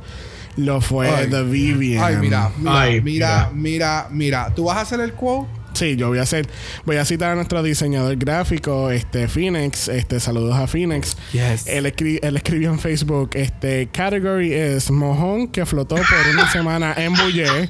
lo 0.57 0.81
fue 0.81 1.09
Ay. 1.09 1.29
The 1.31 1.43
Vivian. 1.43 2.03
Ay, 2.05 2.17
mira, 2.21 2.51
mira, 2.59 2.81
Ay, 2.81 3.01
mira, 3.01 3.51
mira, 3.55 4.09
mira. 4.11 4.55
¿Tú 4.55 4.65
vas 4.65 4.77
a 4.77 4.81
hacer 4.83 5.01
el 5.01 5.13
quote? 5.13 5.49
Sí, 5.75 5.97
yo 5.97 6.07
voy 6.07 6.19
a 6.19 6.23
hacer, 6.23 6.47
voy 6.85 6.99
a 6.99 7.05
citar 7.05 7.33
a 7.33 7.35
nuestro 7.35 7.61
diseñador 7.61 8.15
gráfico, 8.15 8.93
este 8.93 9.27
Phoenix, 9.27 9.89
este 9.89 10.21
saludos 10.21 10.55
a 10.57 10.69
Phoenix. 10.69 11.17
Yes. 11.33 11.67
Él, 11.67 11.87
escri- 11.87 12.21
él 12.23 12.37
escribió 12.37 12.71
en 12.71 12.79
Facebook, 12.79 13.31
este 13.35 13.89
category 13.89 14.53
es 14.53 14.89
mojón 14.93 15.49
que 15.49 15.67
flotó 15.67 15.97
por 15.97 16.05
una 16.33 16.49
semana 16.53 16.95
en 16.97 17.13
Bulle 17.15 17.69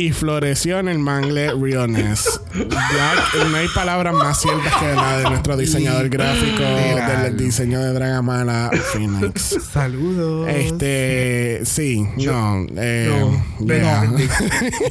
y 0.00 0.12
floreció 0.12 0.78
en 0.78 0.88
el 0.88 0.98
mangle 0.98 1.52
Riones. 1.52 2.40
Ya 2.54 3.44
no 3.50 3.54
hay 3.54 3.68
palabras 3.68 4.14
más 4.14 4.40
ciertas 4.40 4.74
que 4.76 4.94
la 4.94 5.18
de 5.18 5.24
nuestro 5.24 5.58
diseñador 5.58 6.08
gráfico 6.08 6.62
del 6.62 7.36
diseño 7.36 7.80
de 7.80 7.92
Dragamala 7.92 8.70
Phoenix. 8.92 9.58
Saludos. 9.70 10.48
Este, 10.48 11.60
sí, 11.64 12.06
no, 12.16 12.66
eh, 12.76 13.10
No, 13.60 13.66
yeah. 13.66 14.04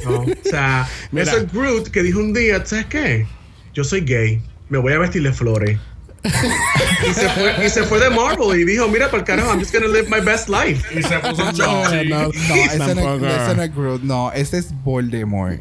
No, 0.04 0.20
o 0.20 0.26
sea, 0.44 0.88
Mira. 1.10 1.24
ese 1.32 1.46
Groot 1.52 1.88
que 1.88 2.04
dijo 2.04 2.20
un 2.20 2.32
día, 2.32 2.64
¿sabes 2.64 2.86
qué? 2.86 3.26
Yo 3.74 3.82
soy 3.82 4.02
gay, 4.02 4.40
me 4.68 4.78
voy 4.78 4.92
a 4.92 4.98
vestir 5.00 5.24
de 5.24 5.32
flores. 5.32 5.76
Y, 6.22 7.14
se 7.14 7.28
fue, 7.30 7.66
y 7.66 7.70
se 7.70 7.82
fue 7.84 7.98
de 7.98 8.10
Marvel 8.10 8.60
y 8.60 8.64
dijo, 8.64 8.88
mira, 8.88 9.10
por 9.10 9.20
el 9.20 9.24
carajo, 9.24 9.50
I'm 9.50 9.60
just 9.60 9.72
gonna 9.72 9.88
live 9.88 10.08
my 10.10 10.20
best 10.20 10.48
life. 10.48 10.86
Y 10.98 11.02
se 11.02 11.18
puso 11.18 11.42
un 11.48 11.56
No, 11.56 11.84
no, 11.84 12.32
No, 12.48 12.54
ese 12.54 12.94
no, 12.94 13.26
ese 13.26 13.54
no 13.54 13.62
es 13.62 13.74
Groot. 13.74 14.02
No, 14.02 14.32
ese 14.32 14.58
es 14.58 14.72
Voldemort. 14.84 15.60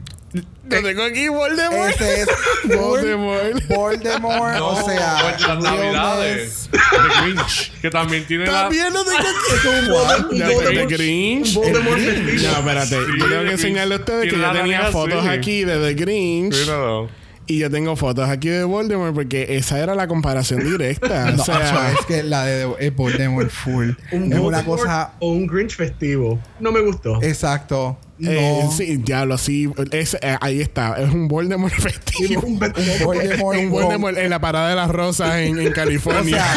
Lo 0.69 0.83
tengo 0.83 1.03
aquí, 1.03 1.27
Voldemort. 1.29 1.89
Ese 1.89 2.21
es 2.21 2.27
Voldemort. 2.77 3.67
Voldemort. 3.67 4.55
No, 4.57 4.67
o 4.67 4.85
sea, 4.85 5.35
las 5.39 5.63
navidades. 5.63 6.69
De 6.71 7.33
Grinch. 7.33 7.71
Que 7.81 7.89
también 7.89 8.25
tiene 8.25 8.45
la... 8.45 8.63
También 8.63 8.93
lo 8.93 9.03
tengo 9.03 9.17
aquí. 9.17 10.41
Es 10.41 10.57
un 10.57 10.77
el 10.77 10.87
Grinch. 10.87 11.53
Voldemort. 11.55 11.97
No, 11.97 12.51
espérate. 12.59 12.87
Sí, 12.87 13.11
yo 13.17 13.29
tengo 13.29 13.43
que 13.43 13.51
enseñarle 13.51 13.95
a 13.95 13.97
ustedes 13.97 14.25
que 14.25 14.35
yo 14.35 14.37
la 14.37 14.51
tenía 14.53 14.83
fotos 14.91 15.25
así. 15.25 15.29
aquí 15.29 15.63
de 15.63 15.79
The 15.79 15.93
Grinch. 15.95 16.55
Míralo. 16.55 17.09
Y 17.49 17.57
yo 17.57 17.69
tengo 17.71 17.95
fotos 17.95 18.29
aquí 18.29 18.47
de 18.47 18.63
Voldemort 18.63 19.15
porque 19.15 19.57
esa 19.57 19.79
era 19.79 19.95
la 19.95 20.07
comparación 20.07 20.63
directa. 20.63 21.31
No, 21.35 21.41
o 21.41 21.45
sea, 21.45 21.91
es 21.99 22.05
que 22.05 22.21
la 22.21 22.45
de 22.45 22.69
es 22.79 22.95
Voldemort 22.95 23.49
full. 23.49 23.91
Un 24.11 24.31
es 24.31 24.39
una 24.39 24.63
cosa. 24.63 25.13
O 25.19 25.31
un 25.31 25.47
Grinch 25.47 25.75
festivo. 25.75 26.39
No 26.59 26.71
me 26.71 26.79
gustó. 26.81 27.21
Exacto. 27.23 27.97
No. 28.19 28.29
eh, 28.29 28.67
sí, 28.75 28.97
diablo, 28.97 29.37
sí. 29.39 29.67
Es, 29.91 30.13
eh, 30.21 30.37
ahí 30.41 30.61
está. 30.61 30.93
Es 31.01 31.09
un 31.11 31.27
Voldemort 31.27 31.73
festivo. 31.79 32.41
un, 32.41 32.53
un 32.53 32.59
Voldemort. 32.59 33.57
un 33.59 33.69
Voldemort 33.71 34.17
en 34.17 34.29
la 34.29 34.39
parada 34.39 34.69
de 34.69 34.75
las 34.75 34.91
rosas 34.91 35.37
en, 35.37 35.71
California. 35.71 36.45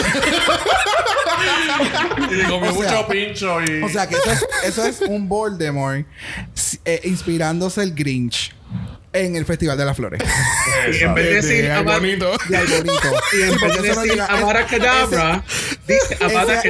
Y 2.31 2.43
comió 2.49 2.71
O 2.71 2.83
sea- 2.83 2.93
mucho 2.93 3.09
pincho 3.09 3.63
y... 3.63 3.83
o 3.83 3.89
sea 3.89 4.09
que 4.09 4.15
eso 4.15 4.31
es, 4.31 4.47
eso 4.65 4.85
es 4.87 5.01
un 5.03 5.29
Voldemort 5.29 6.07
eh, 6.85 7.01
inspirándose 7.05 7.83
el 7.83 7.95
Grinch 7.95 8.55
en 9.13 9.37
el 9.37 9.45
Festival 9.45 9.77
de 9.77 9.85
las 9.85 9.97
Flores. 9.97 10.21
Y 10.99 11.03
en 11.05 11.15
vez 11.15 11.25
de 11.25 11.31
De- 11.31 11.37
decir 11.43 11.63
de 11.65 11.73
Avada- 11.73 11.99
bonito. 11.99 12.33
Y 12.51 12.55
al 12.55 12.67
bonito. 12.67 13.11
y 13.33 13.43
en 13.43 13.51
vez 13.51 13.61
de 13.61 13.83
decir 13.89 14.23
Kedavra, 14.69 15.45
dice. 15.87 16.17
Avada 16.21 16.63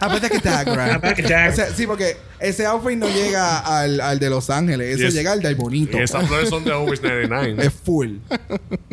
Aparte 0.00 0.28
que 0.30 0.40
Tagra. 0.40 1.00
O 1.50 1.54
sea, 1.56 1.66
sí, 1.74 1.86
porque 1.86 2.16
ese 2.38 2.64
outfit 2.66 2.96
no 2.96 3.08
llega 3.08 3.58
al, 3.58 4.00
al 4.00 4.18
de 4.20 4.30
Los 4.30 4.50
Ángeles. 4.50 4.94
Eso 4.94 5.04
Y 5.04 5.06
es- 5.08 5.14
llega 5.14 5.32
al 5.32 5.42
del 5.42 5.56
bonito. 5.56 5.98
Y 5.98 6.02
esas 6.02 6.26
flores 6.28 6.48
son 6.48 6.64
de 6.64 6.72
Always 6.72 7.02
99. 7.02 7.66
Es 7.66 7.72
full. 7.72 8.18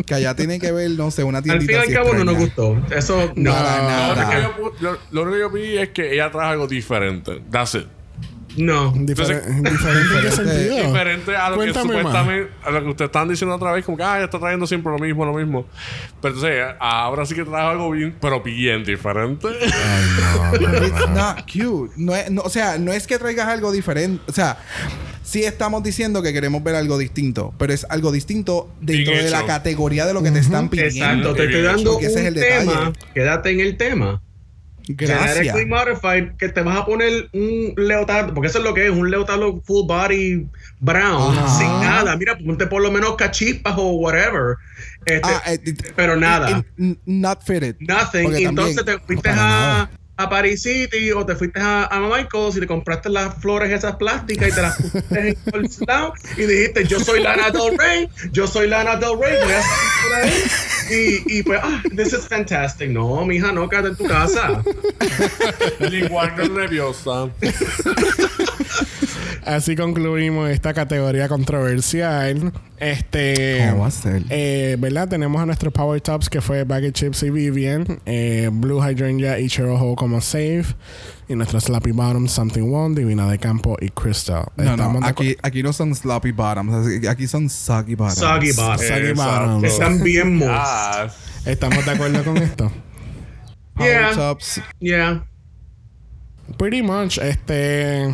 que 0.05 0.13
allá 0.15 0.35
tiene 0.35 0.59
que 0.59 0.71
ver, 0.71 0.89
no 0.91 1.11
sé, 1.11 1.23
una 1.23 1.37
Al 1.39 1.43
tiendita 1.43 1.81
fin 1.83 1.91
y 1.91 1.95
al 1.95 2.03
cabo 2.03 2.13
no 2.15 2.23
nos 2.25 2.41
extraña. 2.41 2.69
gustó. 2.79 2.95
Eso 2.95 3.31
No, 3.35 3.51
Lo 3.51 3.55
nada. 3.59 4.13
único, 4.47 4.71
que 4.75 4.83
yo, 4.83 4.97
lo 5.11 5.21
único 5.23 5.33
que 5.35 5.39
yo 5.39 5.49
vi 5.51 5.77
es 5.77 5.89
que 5.89 6.13
ella 6.13 6.31
trajo 6.31 6.49
algo 6.49 6.67
diferente. 6.67 7.41
That's 7.51 7.75
it. 7.75 7.85
No. 8.57 8.91
Diferente, 8.95 9.51
¿Diferente 9.71 10.15
en 10.15 10.21
qué 10.21 10.31
sentido? 10.31 10.75
Diferente 10.87 11.35
a 11.35 11.49
lo 11.49 11.55
Cuéntame 11.57 11.89
que 11.89 12.03
más. 12.03 12.03
supuestamente 12.05 12.51
a 12.63 12.71
lo 12.71 12.81
que 12.83 12.89
ustedes 12.89 13.09
están 13.09 13.27
diciendo 13.27 13.55
otra 13.55 13.71
vez, 13.71 13.83
como 13.85 13.97
que 13.97 14.03
ah, 14.03 14.15
ella 14.17 14.25
está 14.25 14.39
trayendo 14.39 14.65
siempre 14.67 14.91
lo 14.91 14.99
mismo, 14.99 15.25
lo 15.25 15.33
mismo. 15.33 15.65
Pero 16.21 16.35
entonces, 16.35 16.63
ahora 16.79 17.25
sí 17.25 17.35
que 17.35 17.43
trajo 17.43 17.69
algo 17.69 17.91
bien, 17.91 18.15
pero 18.21 18.41
bien 18.41 18.83
diferente. 18.83 19.47
It's 20.53 21.09
not 21.13 21.41
cute. 21.51 21.93
No 21.97 22.15
es, 22.15 22.31
no, 22.31 22.41
o 22.43 22.49
sea, 22.49 22.77
no 22.77 22.93
es 22.93 23.07
que 23.07 23.17
traigas 23.17 23.47
algo 23.47 23.71
diferente. 23.71 24.21
O 24.27 24.33
sea, 24.33 24.57
sí 25.23 25.43
estamos 25.43 25.83
diciendo 25.83 26.21
que 26.21 26.31
queremos 26.33 26.63
ver 26.63 26.75
algo 26.75 26.97
distinto, 26.97 27.53
pero 27.57 27.73
es 27.73 27.85
algo 27.89 28.11
distinto 28.11 28.69
dentro 28.81 29.13
Bien 29.13 29.25
de 29.25 29.31
la 29.31 29.45
categoría 29.45 30.05
de 30.05 30.13
lo 30.13 30.23
que 30.23 30.31
te 30.31 30.39
están 30.39 30.69
pidiendo. 30.69 30.95
Exacto, 30.95 31.33
te 31.35 31.43
estoy 31.45 31.61
dando 31.61 31.91
Porque 31.93 32.05
ese 32.07 32.15
es 32.15 32.21
un 32.21 32.27
el 32.27 32.33
detalle. 32.35 32.71
tema. 32.71 32.93
Quédate 33.13 33.49
en 33.51 33.59
el 33.59 33.77
tema. 33.77 34.21
Gracias. 34.87 35.55
Modified, 35.67 36.35
que 36.37 36.49
te 36.49 36.61
vas 36.61 36.77
a 36.77 36.85
poner 36.85 37.29
un 37.33 37.73
leotardo, 37.77 38.33
porque 38.33 38.47
eso 38.49 38.59
es 38.59 38.63
lo 38.63 38.73
que 38.73 38.85
es, 38.85 38.91
un 38.91 39.09
leotardo 39.09 39.61
full 39.65 39.87
body 39.87 40.47
brown, 40.79 41.37
Ajá. 41.37 41.57
sin 41.57 41.67
nada. 41.67 42.15
Mira, 42.17 42.37
ponte 42.37 42.67
por 42.67 42.81
lo 42.81 42.91
menos 42.91 43.15
cachispas 43.15 43.73
o 43.77 43.93
whatever. 43.93 44.55
Este, 45.05 45.21
Ah, 45.23 45.41
eh, 45.47 45.59
it- 45.65 45.93
pero 45.95 46.15
nada. 46.15 46.63
in- 46.77 46.99
not 47.05 47.41
fitted. 47.43 47.75
Nothing. 47.79 48.33
Entonces 48.35 48.75
también- 48.75 48.85
te 48.85 48.99
fuiste 48.99 49.29
a, 49.29 49.35
nada. 49.35 49.89
A 50.17 50.29
Paris 50.29 50.63
City 50.63 51.11
o 51.11 51.25
te 51.25 51.35
fuiste 51.35 51.59
a, 51.59 51.85
a 51.85 51.99
Michael's 51.99 52.55
y 52.57 52.61
te 52.61 52.67
compraste 52.67 53.09
las 53.09 53.35
flores 53.35 53.71
esas 53.71 53.95
plásticas 53.97 54.49
y 54.49 54.51
te 54.51 54.61
las 54.61 54.75
pusiste 54.75 55.19
en 55.19 55.27
el 55.27 55.69
lado 55.87 56.13
y 56.37 56.43
dijiste, 56.43 56.85
yo 56.85 56.99
soy 56.99 57.21
Lana 57.21 57.49
Del 57.49 57.77
Rey, 57.77 58.09
yo 58.31 58.47
soy 58.47 58.67
Lana 58.67 58.95
Del 58.95 59.19
Rey, 59.19 59.35
voy 59.43 59.53
a 59.53 59.61
salir 59.61 59.91
por 60.03 60.13
ahí. 60.15 60.43
Y, 60.89 61.39
y 61.39 61.43
pues, 61.43 61.59
ah, 61.63 61.81
this 61.95 62.13
is 62.13 62.27
fantastic. 62.27 62.89
No, 62.89 63.25
mija, 63.25 63.51
no, 63.51 63.67
quédate 63.67 63.89
en 63.89 63.95
tu 63.95 64.05
casa. 64.05 64.63
Igual 65.91 66.53
nerviosa. 66.53 67.29
Así 69.45 69.75
concluimos 69.75 70.49
esta 70.49 70.73
categoría 70.73 71.27
controversial. 71.27 72.51
Este. 72.79 73.67
¿Cómo 73.69 73.81
va 73.83 73.87
a 73.87 73.91
ser? 73.91 74.23
eh, 74.29 74.75
¿Verdad? 74.79 75.07
Tenemos 75.07 75.41
a 75.41 75.45
nuestros 75.45 75.71
Power 75.71 76.01
Tops 76.01 76.29
que 76.29 76.41
fue 76.41 76.63
Baggy 76.63 76.91
Chips 76.91 77.23
y 77.23 77.29
Vivian. 77.29 77.99
eh, 78.05 78.49
Blue 78.51 78.81
Hydrangea 78.81 79.39
y 79.39 79.47
Cheroho 79.47 79.95
como 79.95 80.19
Save. 80.19 80.65
Y 81.27 81.35
nuestros 81.35 81.65
Slappy 81.65 81.91
Bottoms, 81.91 82.31
Something 82.31 82.71
One, 82.73 82.95
Divina 82.95 83.29
de 83.29 83.37
Campo 83.39 83.77
y 83.79 83.89
Crystal. 83.89 84.45
No, 84.57 84.71
Estamos 84.71 85.01
no, 85.01 85.07
de 85.07 85.11
aquí, 85.11 85.37
aquí 85.41 85.63
no 85.63 85.73
son 85.73 85.93
sloppy 85.95 86.31
bottoms, 86.31 87.05
aquí 87.07 87.27
son 87.27 87.49
soggy 87.49 87.95
bottoms. 87.95 88.19
Soggy 88.19 88.49
acu- 88.51 88.55
bottom. 88.55 88.87
Soggy. 88.87 89.13
Bottoms. 89.13 89.63
Están 89.63 90.03
bien 90.03 90.35
moist. 90.37 91.15
¿Estamos 91.45 91.85
de 91.85 91.91
acuerdo 91.91 92.23
con 92.23 92.37
esto? 92.37 92.71
Power 93.75 93.91
Yeah. 93.91 94.11
tops. 94.15 94.61
Yeah. 94.79 95.25
Pretty 96.57 96.81
much. 96.81 97.17
Este. 97.17 98.05
es 98.05 98.13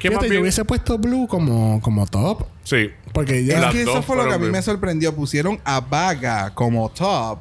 que 0.00 0.10
más 0.10 0.18
Fíjate, 0.20 0.26
yo 0.26 0.30
bien... 0.30 0.42
hubiese 0.42 0.64
puesto 0.64 0.98
Blue 0.98 1.26
como, 1.28 1.80
como 1.80 2.06
top. 2.06 2.44
Sí. 2.64 2.90
Porque 3.12 3.44
ya. 3.44 3.68
Es 3.68 3.72
que 3.74 3.82
eso 3.82 4.02
fue 4.02 4.16
lo 4.16 4.26
que 4.28 4.34
a 4.34 4.38
mí 4.38 4.48
me 4.50 4.60
sorprendió. 4.62 5.14
Pusieron 5.14 5.60
a 5.64 5.80
Vaga 5.80 6.52
como 6.54 6.88
top. 6.90 7.38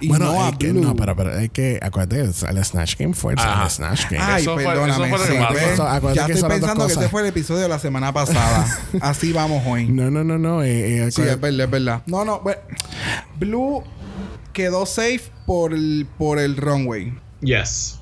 y 0.00 0.08
bueno, 0.08 0.26
no 0.32 0.44
a 0.44 0.48
es 0.50 0.56
que, 0.58 0.72
Blue. 0.72 0.82
no, 0.82 0.94
pero, 0.96 1.16
pero 1.16 1.38
es 1.38 1.50
que 1.50 1.78
acuérdate, 1.82 2.20
el 2.20 2.64
Snatch 2.64 2.96
Game 2.98 3.14
fue 3.14 3.32
el 3.32 3.38
Ajá. 3.38 3.68
Snatch 3.70 4.10
Game. 4.10 4.22
Ay, 4.22 4.42
Eso 4.42 4.54
fue- 4.54 4.64
perdóname. 4.64 5.08
eso 5.08 5.16
fue 5.16 5.36
pasó. 5.38 5.54
¿ves? 5.54 5.62
Eso, 5.72 5.82
acuérdate 5.88 6.20
ya 6.20 6.26
que 6.26 6.32
estoy 6.32 6.50
pensando 6.50 6.86
que 6.86 6.92
ese 6.92 7.08
fue 7.08 7.22
el 7.22 7.26
episodio 7.28 7.62
de 7.62 7.68
la 7.68 7.78
semana 7.78 8.12
pasada. 8.12 8.78
Así 9.00 9.32
vamos 9.32 9.62
hoy. 9.66 9.88
No, 9.88 10.10
no, 10.10 10.22
no, 10.24 10.36
no. 10.38 10.62
eh, 10.62 11.06
eh, 11.06 11.10
Sí, 11.10 11.22
es 11.22 11.40
verdad, 11.40 11.64
es 11.64 11.70
verdad. 11.70 12.02
No, 12.06 12.24
no. 12.24 12.40
bueno, 12.40 12.60
Blue 13.38 13.82
quedó 14.52 14.84
safe 14.86 15.22
por 15.46 15.72
el, 15.72 16.06
por 16.18 16.38
el 16.38 16.56
runway. 16.56 17.12
Yes. 17.40 17.94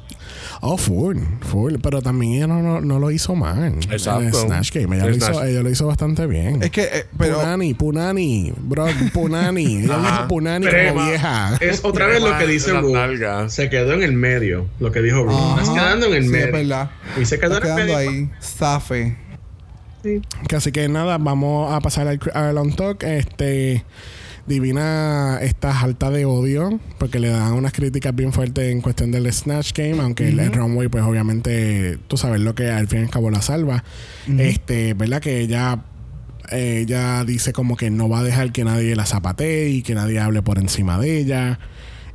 Oh, 0.62 0.78
full, 0.78 1.18
full. 1.40 1.74
Pero 1.82 2.00
también 2.00 2.34
ella 2.34 2.46
no, 2.46 2.62
no, 2.62 2.80
no 2.80 2.98
lo 2.98 3.10
hizo 3.10 3.34
mal. 3.34 3.74
Exacto. 3.90 4.20
El 4.22 4.32
Snatch 4.34 4.72
Game. 4.72 4.96
Ella, 4.96 5.04
lo 5.04 5.10
El 5.10 5.16
hizo, 5.18 5.26
Snatch. 5.26 5.48
ella 5.48 5.62
lo 5.62 5.70
hizo 5.70 5.86
bastante 5.86 6.26
bien. 6.26 6.62
Es 6.62 6.70
que, 6.70 6.82
eh, 6.84 7.06
pero. 7.18 7.38
Punani, 7.40 7.74
Punani, 7.74 8.52
bro, 8.56 8.86
Punani. 9.12 9.76
Ella 9.84 9.98
dijo 9.98 10.28
Punani 10.28 10.66
Pero- 10.66 10.94
como 10.94 11.06
vieja. 11.06 11.56
Es 11.60 11.84
otra 11.84 12.06
vez 12.06 12.22
lo 12.22 12.36
que 12.38 12.46
dice 12.46 12.72
Ru. 12.72 12.94
Se 13.48 13.68
quedó 13.68 13.92
en 13.92 14.02
el 14.02 14.12
medio. 14.14 14.66
Lo 14.80 14.90
que 14.92 15.02
dijo 15.02 15.24
Ru. 15.24 15.32
Estás 15.60 15.70
quedando 15.70 16.06
en 16.06 16.14
el 16.14 16.22
Sí, 16.24 16.28
medio. 16.30 16.46
es 16.46 16.52
verdad. 16.52 16.90
Y 17.20 17.24
se 17.26 17.38
quedó 17.38 17.54
Está 17.58 17.72
en 17.74 17.78
el 17.78 17.84
medio. 17.86 17.96
ahí. 17.98 18.30
Zafe. 18.40 19.16
Que 20.48 20.56
Así 20.56 20.70
que 20.72 20.88
nada, 20.88 21.18
vamos 21.18 21.72
a 21.72 21.80
pasar 21.80 22.06
al, 22.08 22.20
al 22.32 22.56
on 22.58 22.72
talk. 22.74 23.02
Este. 23.02 23.84
Divina 24.46 25.38
está 25.42 25.80
alta 25.80 26.10
de 26.10 26.24
odio 26.24 26.78
porque 26.98 27.18
le 27.18 27.28
dan 27.28 27.52
unas 27.52 27.72
críticas 27.72 28.14
bien 28.14 28.32
fuertes 28.32 28.72
en 28.72 28.80
cuestión 28.80 29.10
del 29.10 29.32
Snatch 29.32 29.72
Game, 29.72 30.00
aunque 30.00 30.28
el, 30.28 30.38
el 30.38 30.52
runway, 30.52 30.88
pues 30.88 31.02
obviamente, 31.04 31.98
tú 32.06 32.16
sabes 32.16 32.40
lo 32.40 32.54
que 32.54 32.70
al 32.70 32.86
fin 32.88 33.00
y 33.00 33.02
al 33.04 33.10
cabo 33.10 33.30
la 33.30 33.42
salva. 33.42 33.82
Este, 34.38 34.94
¿verdad? 34.94 35.20
Que 35.20 35.40
ella, 35.40 35.84
ella 36.50 37.24
dice 37.24 37.52
como 37.52 37.76
que 37.76 37.90
no 37.90 38.08
va 38.08 38.20
a 38.20 38.22
dejar 38.22 38.52
que 38.52 38.64
nadie 38.64 38.94
la 38.94 39.06
zapatee 39.06 39.70
y 39.70 39.82
que 39.82 39.94
nadie 39.94 40.20
hable 40.20 40.42
por 40.42 40.58
encima 40.58 40.98
de 40.98 41.18
ella. 41.18 41.58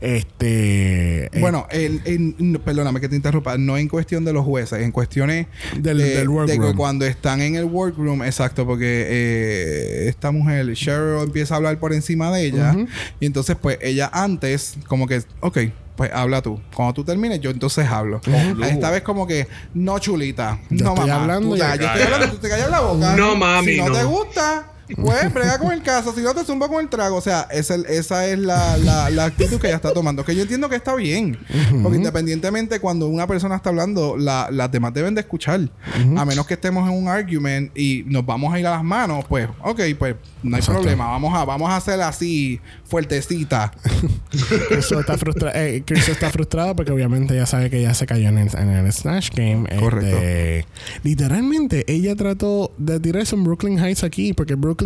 Este. 0.02 1.26
eh, 1.26 1.30
Bueno, 1.40 1.68
el, 1.72 2.60
perdóname 2.66 3.00
que 3.00 3.08
te 3.08 3.16
interrumpa. 3.16 3.58
No 3.58 3.78
en 3.78 3.88
cuestión 3.88 4.26
de 4.26 4.34
los 4.34 4.44
jueces, 4.46 4.82
en 4.82 4.92
cuestiones 4.92 5.48
Del- 5.78 5.98
de, 6.00 6.04
del 6.04 6.16
de 6.16 6.24
que 6.24 6.28
workroom. 6.30 6.76
cuando 6.76 7.06
están 7.06 7.42
en 7.42 7.56
el 7.56 7.66
workroom, 7.66 8.24
exacto, 8.24 8.66
porque 8.66 9.06
eh, 9.08 10.10
esta 10.10 10.32
mujer, 10.32 10.74
Cheryl, 10.74 11.22
empieza 11.24 11.54
a 11.54 11.58
hablar 11.58 11.78
por 11.80 11.94
encima 11.94 12.32
de 12.32 12.46
ella. 12.46 12.76
Y 13.20 13.26
entonces, 13.28 13.56
pues, 13.62 13.78
ella 13.82 14.10
antes, 14.12 14.76
como 14.88 15.08
que, 15.08 15.22
ok, 15.40 15.58
pues 15.96 16.10
habla 16.14 16.42
tú. 16.42 16.60
Cuando 16.74 16.94
tú 16.94 17.04
termines, 17.04 17.40
yo 17.42 17.52
entonces 17.52 17.86
hablo. 17.88 18.22
Esta 18.66 18.90
vez 18.90 19.04
como 19.04 19.28
que, 19.28 19.48
no 19.76 20.00
chulita. 20.00 20.60
Yo 20.72 20.84
no, 20.86 20.94
estoy 20.94 21.10
mamá. 21.10 21.22
hablando 21.22 21.50
Tú 21.50 21.56
y- 21.58 21.60
te- 21.60 21.66
yo 21.80 21.86
estoy 21.88 22.02
hablando, 22.02 22.30
tú 22.32 22.38
te 22.38 22.50
callas 22.50 22.72
la 22.72 22.80
boca. 22.80 23.16
No, 23.16 23.36
mami, 23.36 23.74
Si 23.74 23.78
no, 23.78 23.90
no. 23.90 23.98
te 23.98 24.04
gusta, 24.06 24.71
pues 24.96 25.34
brega 25.34 25.58
con 25.60 25.72
el 25.72 25.82
caso. 25.82 26.14
Si 26.14 26.22
no 26.22 26.34
te 26.34 26.44
zumba 26.44 26.68
con 26.68 26.82
el 26.82 26.90
trago. 26.90 27.18
O 27.18 27.22
sea, 27.22 27.48
esa, 27.52 27.76
esa 27.76 28.26
es 28.28 28.40
la, 28.40 28.78
la, 28.78 29.10
la 29.10 29.26
actitud 29.26 29.60
que 29.60 29.68
ella 29.68 29.76
está 29.78 29.94
tomando. 29.94 30.24
Que 30.26 30.36
yo 30.36 30.42
entiendo 30.44 30.70
que 30.70 30.76
está 30.76 30.96
bien. 30.96 31.38
Porque 31.84 31.98
independientemente 31.98 32.80
cuando 32.80 33.08
una 33.08 33.28
persona 33.28 33.56
está 33.56 33.70
hablando, 33.70 34.18
la- 34.18 34.50
las 34.52 34.72
demás 34.72 34.94
deben 34.94 35.16
de 35.16 35.22
escuchar. 35.22 35.70
A 36.18 36.26
menos 36.26 36.46
que 36.48 36.54
estemos 36.56 36.90
en 36.90 36.96
un 36.96 37.08
argument 37.08 37.72
y 37.78 38.04
nos 38.08 38.26
vamos 38.26 38.54
a 38.54 38.60
ir 38.60 38.66
a 38.68 38.72
las 38.72 38.84
manos, 38.84 39.26
pues, 39.28 39.48
ok, 39.64 39.80
pues 39.98 40.16
no 40.44 40.56
hay 40.56 40.60
Exacto. 40.60 40.82
problema. 40.82 41.08
Vamos 41.10 41.38
a, 41.38 41.46
vamos 41.46 41.70
a 41.70 41.76
hacer 41.78 42.02
así, 42.02 42.60
fuertecita. 42.86 43.72
Cristo 44.70 45.00
está, 45.00 45.18
frustra 45.18 45.52
eh, 45.56 45.84
Cristo 45.86 46.12
está 46.12 46.30
frustrado 46.30 46.76
porque 46.76 46.92
obviamente 46.92 47.34
ella 47.34 47.46
sabe 47.46 47.70
que 47.70 47.80
ella 47.80 47.94
se 47.94 48.06
cayó 48.06 48.30
en 48.30 48.38
el, 48.38 48.50
en 48.58 48.70
el 48.70 48.92
Snatch 48.92 49.30
Game. 49.36 49.68
Correcto. 49.80 50.16
Este, 50.18 50.66
literalmente, 51.04 51.84
ella 51.92 52.16
trató 52.16 52.72
de 52.78 53.00
tirarse 53.00 53.36
en 53.36 53.44
Brooklyn 53.44 53.78
Heights 53.80 54.04
aquí 54.04 54.34
porque 54.34 54.56
Brooklyn 54.56 54.81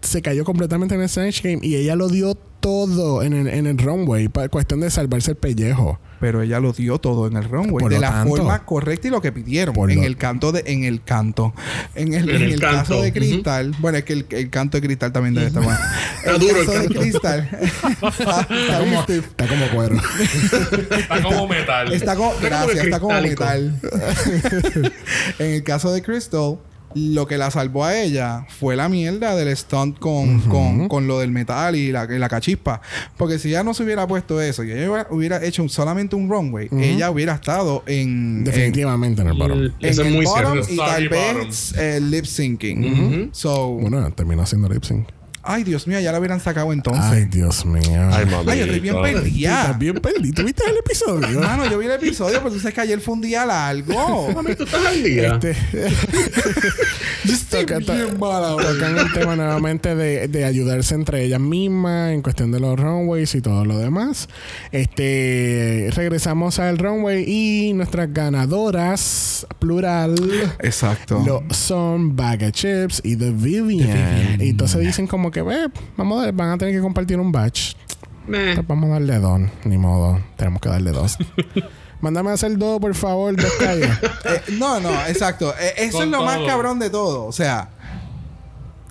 se 0.00 0.22
cayó 0.22 0.44
completamente 0.44 0.94
en 0.94 1.02
el 1.02 1.08
Snatch 1.08 1.42
Game 1.42 1.60
y 1.62 1.76
ella 1.76 1.94
lo 1.96 2.08
dio 2.08 2.34
todo 2.60 3.22
en 3.22 3.32
el, 3.32 3.46
en 3.48 3.66
el 3.66 3.78
runway 3.78 4.28
para 4.28 4.48
cuestión 4.50 4.80
de 4.80 4.90
salvarse 4.90 5.30
el 5.32 5.36
pellejo. 5.36 5.98
Pero 6.20 6.42
ella 6.42 6.60
lo 6.60 6.74
dio 6.74 6.98
todo 6.98 7.26
en 7.26 7.36
el 7.38 7.44
runway. 7.44 7.80
Por 7.80 7.90
de 7.90 7.98
la 7.98 8.10
tanto. 8.10 8.36
forma 8.36 8.66
correcta 8.66 9.08
y 9.08 9.10
lo 9.10 9.22
que 9.22 9.32
pidieron. 9.32 9.74
Por 9.74 9.90
en 9.90 10.00
lo- 10.00 10.04
el 10.06 10.18
canto 10.18 10.52
de... 10.52 10.62
En 10.66 10.84
el 10.84 11.02
canto. 11.02 11.54
En 11.94 12.12
el, 12.12 12.28
En 12.28 12.36
en 12.36 12.42
el 12.42 12.52
el 12.52 12.60
canto. 12.60 12.76
caso 12.78 13.02
de 13.02 13.12
cristal. 13.14 13.74
Bueno, 13.78 13.96
es 13.96 14.04
que 14.04 14.12
el, 14.12 14.26
el 14.28 14.50
canto 14.50 14.76
de 14.78 14.86
cristal 14.86 15.12
también 15.12 15.34
debe 15.34 15.46
estar 15.46 15.62
bueno. 15.62 15.78
Está 16.18 16.32
duro 16.38 16.60
el 16.60 16.66
caso 16.66 16.78
de 16.78 16.84
canto. 16.84 17.00
cristal. 17.00 17.48
está, 17.62 18.40
está 18.50 18.78
como 18.80 19.02
stiff. 19.04 19.26
Está 19.28 19.48
como 19.48 19.68
cuero. 19.70 19.96
Está 20.98 21.22
como 21.22 21.48
metal. 21.48 21.92
Está 21.94 22.16
como, 22.16 22.32
gracias, 22.42 22.84
está 22.84 23.00
como 23.00 23.20
metal. 23.22 23.80
en 25.38 25.46
el 25.52 25.62
caso 25.62 25.90
de 25.92 26.02
Crystal, 26.02 26.58
lo 26.94 27.26
que 27.26 27.38
la 27.38 27.50
salvó 27.50 27.84
a 27.84 27.96
ella 28.00 28.46
fue 28.48 28.74
la 28.76 28.88
mierda 28.88 29.36
del 29.36 29.56
stunt 29.56 29.98
con, 29.98 30.40
con, 30.42 30.88
con 30.88 31.06
lo 31.06 31.20
del 31.20 31.30
metal 31.30 31.76
y 31.76 31.92
la, 31.92 32.04
y 32.12 32.18
la 32.18 32.28
cachispa. 32.28 32.80
Porque 33.16 33.38
si 33.38 33.48
ella 33.50 33.62
no 33.62 33.74
se 33.74 33.84
hubiera 33.84 34.06
puesto 34.08 34.40
eso 34.40 34.64
y 34.64 34.72
ella 34.72 35.06
hubiera, 35.10 35.44
hecho 35.44 35.62
un- 35.62 35.68
solamente 35.68 36.16
un 36.16 36.28
runway, 36.28 36.68
ella 36.72 37.10
hubiera 37.10 37.34
estado 37.34 37.84
en, 37.86 38.38
en, 38.38 38.44
Definitivamente 38.44 39.22
en 39.22 39.28
el 39.28 39.34
bottom. 39.38 39.58
El- 39.58 39.74
en 39.80 39.88
Eso 39.88 40.02
es 40.02 40.08
el 40.08 40.14
muy 40.14 40.24
bottom 40.24 40.52
cierto. 40.64 40.72
y 40.72 40.76
tal 40.76 41.08
vez 41.08 41.74
eh, 41.78 42.00
lip 42.00 42.24
syncing. 42.24 43.30
So, 43.32 43.68
Bueno, 43.74 44.10
terminó 44.12 44.42
haciendo 44.42 44.68
lip 44.68 44.82
sync. 44.84 45.06
Ay 45.52 45.64
Dios 45.64 45.86
mío, 45.86 46.00
ya 46.00 46.12
la 46.12 46.18
hubieran 46.18 46.40
sacado 46.40 46.72
entonces. 46.72 47.04
Ay, 47.04 47.24
Dios 47.26 47.64
mío. 47.66 48.08
Ay, 48.12 48.26
mami. 48.26 48.50
Ay, 48.50 48.58
yo 48.60 48.64
estoy 48.64 48.80
bien 48.80 48.94
Tú 48.94 49.02
perdida. 49.02 49.60
Estás 49.62 49.78
bien 49.78 49.94
perdido. 49.96 50.34
¿Tuviste 50.42 50.62
el 50.70 50.76
episodio? 50.78 51.40
Mano, 51.40 51.66
yo 51.70 51.78
vi 51.78 51.86
el 51.86 51.92
episodio, 51.92 52.38
pero 52.38 52.50
tú 52.54 52.60
sabes 52.60 52.74
que 52.74 52.80
ayer 52.80 53.00
fue 53.00 53.14
un 53.14 53.20
día 53.22 53.44
largo. 53.46 54.30
Mami, 54.34 54.54
tú 54.54 54.64
estás 54.64 54.84
al 54.86 55.02
día. 55.02 55.34
Este, 55.34 55.56
Yo 57.24 57.34
estoy 57.34 57.66
toca- 57.66 57.78
bien 57.94 58.18
mala 58.18 58.56
tocan 58.56 58.96
el 58.98 59.12
tema 59.12 59.36
nuevamente 59.36 59.94
de, 59.94 60.28
de 60.28 60.44
ayudarse 60.44 60.94
entre 60.94 61.24
ellas 61.24 61.40
mismas 61.40 62.12
en 62.12 62.22
cuestión 62.22 62.50
de 62.50 62.60
los 62.60 62.78
runways 62.78 63.34
y 63.34 63.40
todo 63.42 63.64
lo 63.64 63.78
demás. 63.78 64.28
Este 64.72 65.90
regresamos 65.94 66.58
al 66.58 66.78
runway 66.78 67.24
y 67.26 67.72
nuestras 67.74 68.12
ganadoras, 68.12 69.46
plural, 69.58 70.14
Exacto. 70.60 71.22
lo 71.26 71.42
son 71.54 72.16
Bag 72.16 72.42
of 72.44 72.52
Chips 72.52 73.00
y 73.04 73.16
The 73.16 73.30
Vivian. 73.30 74.40
Y 74.40 74.50
entonces 74.50 74.80
dicen 74.80 75.06
como 75.06 75.30
que, 75.30 75.39
ve, 75.42 75.70
vamos 75.96 76.26
a 76.26 76.32
van 76.32 76.50
a 76.50 76.58
tener 76.58 76.74
que 76.74 76.80
compartir 76.80 77.18
un 77.18 77.32
batch. 77.32 77.74
Vamos 78.66 78.90
a 78.90 78.92
darle 78.94 79.18
dos, 79.18 79.40
ni 79.64 79.76
modo, 79.76 80.20
tenemos 80.36 80.60
que 80.60 80.68
darle 80.68 80.92
dos. 80.92 81.16
Mándame 82.00 82.30
a 82.30 82.34
hacer 82.34 82.56
dos, 82.56 82.80
por 82.80 82.94
favor, 82.94 83.36
dos 83.36 83.52
calles. 83.58 83.90
Eh, 84.24 84.42
no, 84.58 84.80
no, 84.80 84.90
exacto. 85.06 85.52
Eh, 85.58 85.74
eso 85.78 85.98
Con 85.98 86.04
es 86.04 86.10
lo 86.10 86.22
más 86.22 86.38
cabrón 86.46 86.78
de 86.78 86.90
todo. 86.90 87.24
O 87.24 87.32
sea, 87.32 87.70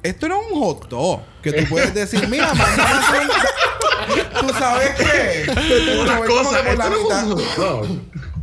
esto 0.03 0.27
no 0.27 0.41
es 0.41 0.51
un 0.51 0.59
hot 0.59 0.89
dog 0.89 1.21
que 1.41 1.53
tú 1.53 1.69
puedes 1.69 1.93
decir, 1.93 2.27
mira, 2.27 2.53
mándame 2.53 2.81
a 2.84 2.99
hacer 2.99 3.27
Tú 4.41 4.49
sabes 4.57 4.89
qué. 4.95 5.51
Una 6.01 6.21
que 6.21 6.27
cosa, 6.27 6.63
la 6.63 6.71
esto 6.71 6.89
no 6.89 6.95
es 6.95 7.23
un 7.23 7.38
hot 7.38 7.55
dog. 7.57 7.88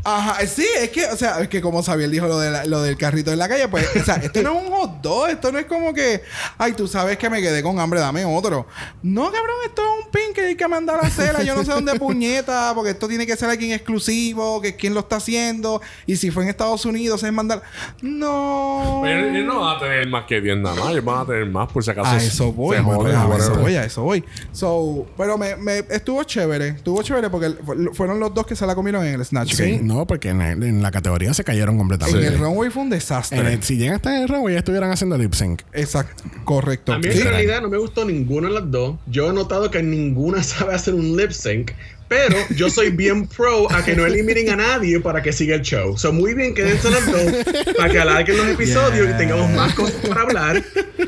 Ajá, 0.09 0.41
eh, 0.41 0.47
sí, 0.47 0.65
es 0.79 0.91
que, 0.91 1.05
o 1.07 1.17
sea, 1.17 1.41
es 1.41 1.49
que 1.49 1.61
como 1.61 1.83
Xavier 1.83 2.09
dijo 2.09 2.27
lo, 2.29 2.39
de 2.39 2.49
la- 2.51 2.65
lo 2.65 2.81
del 2.81 2.97
carrito 2.97 3.33
en 3.33 3.41
la 3.41 3.49
calle, 3.49 3.67
pues, 3.67 3.89
o 4.01 4.05
sea, 4.05 4.15
esto 4.23 4.41
no 4.43 4.57
es 4.61 4.65
un 4.67 4.73
hot 4.73 5.01
dog, 5.03 5.29
esto 5.31 5.51
no 5.51 5.59
es 5.59 5.67
como 5.67 5.93
que, 5.93 6.23
ay, 6.59 6.75
tú 6.75 6.87
sabes 6.87 7.19
que 7.19 7.29
me 7.29 7.43
quedé 7.43 7.61
con 7.61 7.81
hambre, 7.81 7.99
dame 7.99 8.25
otro. 8.25 8.69
No, 9.03 9.25
cabrón, 9.33 9.57
esto 9.65 9.83
es 9.83 10.05
un 10.05 10.11
pin 10.13 10.26
hay 10.49 10.57
que 10.57 10.69
mandar 10.69 10.99
a 11.03 11.07
hacer, 11.07 11.45
yo 11.45 11.55
no 11.55 11.65
sé 11.65 11.73
dónde 11.73 11.99
puñeta, 11.99 12.73
porque 12.75 12.91
esto 12.91 13.09
tiene 13.09 13.27
que 13.27 13.37
ser 13.37 13.49
alguien 13.51 13.73
exclusivo, 13.73 14.61
que 14.61 14.69
es 14.69 14.75
quien 14.75 14.95
lo 14.95 15.01
está 15.01 15.17
haciendo, 15.17 15.81
y 16.07 16.17
si 16.17 16.31
fue 16.31 16.45
en 16.45 16.49
Estados 16.51 16.85
Unidos 16.85 17.23
es 17.23 17.33
mandar. 17.33 17.63
No. 18.03 19.01
Pero 19.03 19.29
ellos 19.29 19.47
no 19.47 19.61
van 19.61 19.77
a 19.77 19.81
tener 19.81 20.09
más 20.09 20.25
que 20.27 20.41
10 20.41 20.59
nada 20.59 20.75
más. 20.77 20.91
Ellos 20.91 21.05
van 21.05 21.21
a 21.21 21.27
tener 21.27 21.47
más 21.47 21.71
por 21.71 21.85
si 21.85 21.91
acaso. 21.91 22.11
A 22.11 22.17
eso 22.17 22.53
voy, 22.53 22.77
se 22.77 22.83
joden, 22.83 23.15
a 23.17 23.37
eso 23.37 23.55
voy, 23.57 23.75
a 23.75 23.85
eso 23.85 24.03
voy. 24.03 24.25
So, 24.53 25.07
pero 25.17 25.37
me, 25.39 25.57
me 25.57 25.79
estuvo 25.91 26.23
chévere, 26.25 26.69
estuvo 26.69 27.03
chévere 27.03 27.31
porque 27.31 27.51
fu- 27.65 27.93
fueron 27.95 28.19
los 28.21 28.33
dos 28.35 28.47
que 28.47 28.57
se 28.57 28.67
la 28.67 28.75
comieron 28.75 29.05
en 29.05 29.15
el 29.15 29.25
Snatch 29.25 29.55
Sí, 29.55 29.63
Game. 29.63 29.83
no, 29.83 30.07
porque 30.07 30.31
en, 30.31 30.39
la- 30.39 30.53
en 30.53 30.83
la 30.83 30.91
categoría 30.91 31.35
se 31.35 31.45
cayeron 31.45 31.75
En 31.75 31.79
completamente. 31.79 32.27
el 32.27 32.39
runway 32.39 32.71
fue 32.71 32.83
un 32.83 32.91
desastre. 32.91 33.39
En 33.39 33.47
el- 33.47 33.63
si 33.63 33.77
llegan 33.77 33.97
hasta 33.97 34.21
el 34.23 34.29
runway, 34.29 34.55
ya 34.55 34.59
estuvieran 34.61 34.91
haciendo 34.91 35.17
lip 35.19 35.35
sync. 35.35 35.63
Exacto, 35.73 36.23
correcto. 36.45 36.93
A 36.93 36.99
mí 36.99 37.09
Sí. 37.11 37.19
en 37.21 37.25
realidad 37.29 37.61
no 37.63 37.69
me 37.69 37.79
gustó 37.79 38.05
ninguna 38.05 38.49
de 38.49 38.55
las 38.55 38.71
dos. 38.71 38.97
Yo 39.07 39.31
he 39.31 39.33
notado 39.33 39.71
que 39.71 39.83
ninguna 39.83 40.36
sabe 40.43 40.75
hacer 40.75 40.95
un 40.95 41.17
lip 41.17 41.31
sync. 41.31 41.73
Pero 42.09 42.37
yo 42.51 42.71
soy 42.71 42.91
bien 42.91 43.27
pro 43.27 43.71
a 43.73 43.85
que 43.85 43.97
no 43.97 44.07
eliminen 44.07 44.51
a 44.51 44.57
nadie 44.57 45.01
para 45.01 45.23
que 45.23 45.33
siga 45.33 45.57
el 45.57 45.63
show. 45.63 45.99
So, 45.99 46.13
muy 46.13 46.35
bien, 46.35 46.55
quédense 46.55 46.89
las 46.89 47.05
dos 47.05 47.75
para 47.77 47.91
que 47.91 47.99
alarguen 47.99 48.37
los 48.37 48.47
episodios 48.47 49.11
y 49.11 49.19
tengamos 49.19 49.51
más 49.51 49.75
cosas 49.75 49.97
para 50.07 50.23
hablar. 50.23 50.63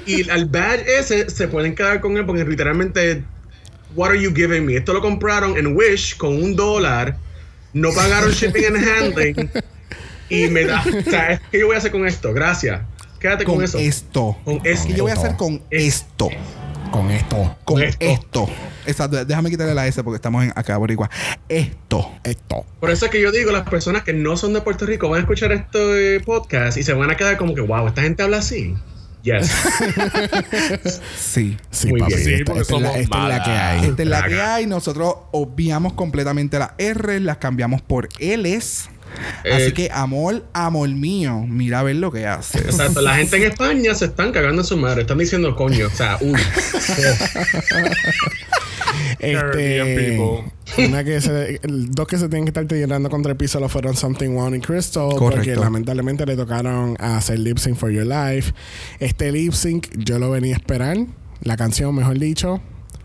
Y 0.07 0.29
al 0.29 0.47
badge 0.47 0.85
ese 0.99 1.31
se 1.31 1.47
pueden 1.47 1.77
quedar 1.77 2.01
con 2.01 2.17
él 2.17 2.27
porque 2.27 2.45
literalmente, 2.45 3.23
what 3.95 4.11
are 4.11 4.21
you 4.21 4.35
giving 4.35 4.67
me? 4.67 4.77
Esto 4.77 4.93
lo 4.93 5.01
compraron 5.01 5.57
en 5.57 5.77
Wish 5.77 6.17
con 6.17 6.35
un 6.35 6.57
dólar. 6.57 7.17
No 7.75 7.93
pagaron 7.93 8.33
shipping 8.33 8.65
and 8.67 8.89
handling. 8.89 9.51
Y 10.31 10.49
me 10.49 10.65
da. 10.65 10.83
O 10.85 11.11
sea, 11.11 11.41
¿qué 11.51 11.61
yo 11.61 11.67
voy 11.67 11.77
a 11.77 11.79
hacer 11.79 11.93
con 11.93 12.07
esto? 12.07 12.33
Gracias. 12.33 12.81
Quédate 13.21 13.45
con, 13.45 13.57
con 13.57 13.65
eso. 13.65 13.79
esto. 13.79 14.37
Con 14.45 14.61
esto. 14.65 14.89
¿Qué 14.89 14.95
yo 14.95 15.05
voy 15.05 15.13
a 15.13 15.15
hacer 15.15 15.37
con 15.37 15.63
esto? 15.71 16.29
Con 16.91 17.11
esto. 17.11 17.57
Con 17.65 17.83
esto. 17.83 18.05
esto. 18.05 18.49
Exacto. 18.87 19.25
Déjame 19.25 19.51
quitarle 19.51 19.75
la 19.75 19.87
S 19.87 20.03
porque 20.03 20.17
estamos 20.17 20.45
en 20.45 20.53
acá, 20.57 20.77
boricua. 20.79 21.11
Esto. 21.49 22.11
Esto. 22.25 22.65
Por 22.81 22.91
eso 22.91 23.07
es 23.07 23.11
que 23.11 23.21
yo 23.21 23.31
digo, 23.31 23.51
las 23.53 23.69
personas 23.69 24.03
que 24.03 24.13
no 24.13 24.37
son 24.37 24.53
de 24.55 24.61
Puerto 24.61 24.87
Rico 24.87 25.09
van 25.09 25.19
a 25.19 25.21
escuchar 25.21 25.53
este 25.53 26.21
podcast 26.21 26.79
y 26.79 26.83
se 26.83 26.93
van 26.95 27.11
a 27.11 27.17
quedar 27.17 27.37
como 27.37 27.55
que, 27.55 27.61
wow, 27.61 27.87
esta 27.89 28.03
gente 28.03 28.23
habla 28.23 28.39
así. 28.39 28.75
Yes. 29.23 29.53
Sí. 31.19 31.57
Sí, 31.71 31.89
Muy 31.89 32.01
papi. 32.01 32.15
bien. 32.15 32.25
Sí, 32.25 32.35
esta, 32.35 32.53
es 32.53 32.59
la, 32.59 32.65
somos 32.65 32.97
esta 32.97 33.23
es 33.23 33.29
la 33.29 33.43
que 33.43 33.51
hay. 33.51 33.89
Esta 33.89 34.03
es 34.03 34.09
la 34.09 34.23
que 34.27 34.41
hay. 34.41 34.67
Nosotros 34.67 35.15
obviamos 35.33 35.93
completamente 35.93 36.59
las 36.59 36.71
R, 36.79 37.21
las 37.21 37.37
cambiamos 37.39 37.83
por 37.83 38.09
L's. 38.21 38.89
Así 39.41 39.63
Eh, 39.69 39.73
que, 39.73 39.91
amor, 39.93 40.45
amor 40.53 40.89
mío, 40.89 41.45
mira 41.49 41.81
a 41.81 41.83
ver 41.83 41.97
lo 41.97 42.11
que 42.13 42.27
haces. 42.27 42.63
Exacto. 42.63 43.01
La 43.01 43.17
gente 43.17 43.37
en 43.37 43.43
España 43.51 43.95
se 43.95 44.07
están 44.07 44.33
cagando 44.33 44.63
en 44.63 44.67
su 44.67 44.77
madre. 44.77 45.03
Están 45.03 45.19
diciendo 45.19 45.55
coño. 45.57 45.87
O 45.87 45.91
sea, 45.91 46.19
uy. 46.21 46.35
Este, 49.21 50.19
una 50.79 51.03
que 51.05 51.21
se, 51.21 51.61
dos 51.63 52.07
que 52.07 52.19
se 52.19 52.29
tienen 52.29 52.45
que 52.45 52.51
estar 52.51 52.67
tirando 52.67 53.11
contra 53.11 53.33
el 53.33 53.37
piso 53.39 53.59
lo 53.59 53.69
fueron 53.69 53.97
Something 53.97 54.37
One 54.37 54.59
y 54.59 54.61
Crystal. 54.61 55.09
Porque 55.19 55.57
lamentablemente 55.57 56.25
le 56.25 56.37
tocaron 56.37 56.97
a 57.01 57.17
hacer 57.17 57.39
lip 57.39 57.59
sync 57.59 57.77
for 57.77 57.91
your 57.91 58.07
life. 58.07 58.53
Este 59.01 59.33
lip 59.33 59.53
sync 59.53 59.89
yo 59.97 60.19
lo 60.19 60.31
venía 60.31 60.55
a 60.55 60.59
esperar. 60.59 60.97
La 61.43 61.57
canción, 61.57 61.95
mejor 61.95 62.19
dicho. 62.19 62.61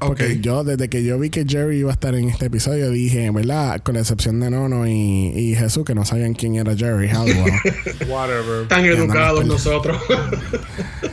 Porque 0.08 0.40
yo, 0.40 0.64
desde 0.64 0.90
que 0.90 1.04
yo 1.04 1.18
vi 1.20 1.30
que 1.30 1.46
Jerry 1.48 1.80
iba 1.80 1.92
a 1.92 1.94
estar 1.94 2.16
en 2.16 2.30
este 2.30 2.48
episodio, 2.48 2.90
dije, 2.92 3.30
¿verdad? 3.32 3.82
Con 3.82 3.96
la 3.96 4.02
excepción 4.02 4.40
de 4.40 4.50
Nono 4.50 4.88
y, 4.88 5.32
y 5.36 5.56
Jesús, 5.56 5.84
que 5.86 5.96
no 5.96 6.06
sabían 6.06 6.34
quién 6.34 6.56
era 6.56 6.76
Jerry 6.76 7.08
Halliwell 7.10 7.54
Whatever. 8.08 8.68
Tan 8.68 8.86
educados 8.86 9.46
nosotros. 9.46 9.98